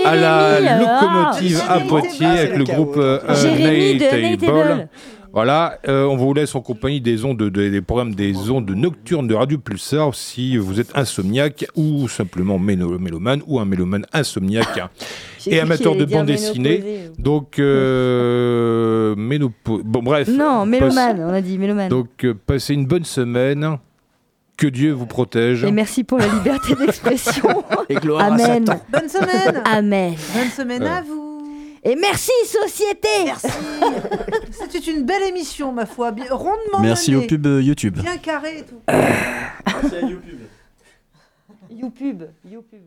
à 0.05 0.15
la 0.15 0.61
Jérémy, 0.61 0.85
locomotive 0.85 1.63
à 1.67 1.79
Poitiers 1.79 2.25
avec 2.27 2.57
le 2.57 2.63
groupe 2.63 2.97
euh. 2.97 3.17
Voilà, 5.37 5.77
euh, 5.87 6.05
on 6.05 6.15
vous 6.17 6.33
laisse 6.33 6.55
en 6.55 6.61
compagnie 6.61 6.99
des 6.99 7.23
ondes, 7.23 7.37
de- 7.37 7.49
des 7.69 7.81
programmes 7.81 8.15
des 8.15 8.49
ondes 8.49 8.71
nocturnes 8.71 9.27
de 9.27 9.35
Radio 9.35 9.59
Pulsar 9.59 10.15
si 10.15 10.57
vous 10.57 10.79
êtes 10.79 10.97
insomniaque 10.97 11.67
ou 11.75 12.07
simplement 12.07 12.57
mélomane 12.57 13.43
ou 13.45 13.59
un 13.59 13.65
mélomane 13.65 14.07
insomniaque 14.13 14.79
et 15.45 15.59
amateur 15.59 15.95
de 15.95 16.05
bande 16.05 16.25
dessinée. 16.25 17.11
Donc, 17.19 17.59
euh, 17.59 19.13
ménopo- 19.15 19.83
Bon, 19.83 20.01
bref. 20.01 20.27
Non, 20.27 20.61
Passe- 20.61 20.67
mélomane, 20.69 21.19
on 21.19 21.29
a 21.33 21.41
dit 21.41 21.59
mélomane. 21.59 21.89
Donc, 21.89 22.09
euh, 22.23 22.33
passez 22.33 22.73
une 22.73 22.87
bonne 22.87 23.05
semaine. 23.05 23.77
Que 24.57 24.65
Dieu 24.65 24.91
vous 24.91 25.05
protège. 25.05 25.63
Et 25.65 25.71
merci 25.71 26.03
pour 26.03 26.17
la 26.17 26.25
liberté 26.29 26.73
d'expression. 26.79 27.63
Et 27.89 27.93
gloire 27.93 28.21
à 28.23 28.25
Amen. 28.33 28.65
Satan. 28.65 28.81
Bonne 28.91 29.07
semaine. 29.07 29.61
Amen. 29.65 30.15
Bonne 30.33 30.49
semaine 30.49 30.81
à 30.81 30.97
Euh. 30.97 31.01
vous. 31.07 31.26
Et 31.87 31.95
merci 31.95 32.31
société. 32.45 33.07
Merci. 33.23 33.47
C'était 34.51 34.91
une 34.91 35.05
belle 35.05 35.23
émission, 35.23 35.71
ma 35.71 35.85
foi, 35.85 36.11
bien, 36.11 36.25
rondement 36.29 36.81
Merci 36.81 37.11
menée, 37.11 37.23
au 37.23 37.27
pub 37.27 37.47
euh, 37.47 37.61
YouTube. 37.61 37.97
bien 37.97 38.17
carré 38.17 38.59
et 38.59 38.63
tout. 38.63 38.81
Youpub. 41.71 42.23
Youpub. 42.43 42.81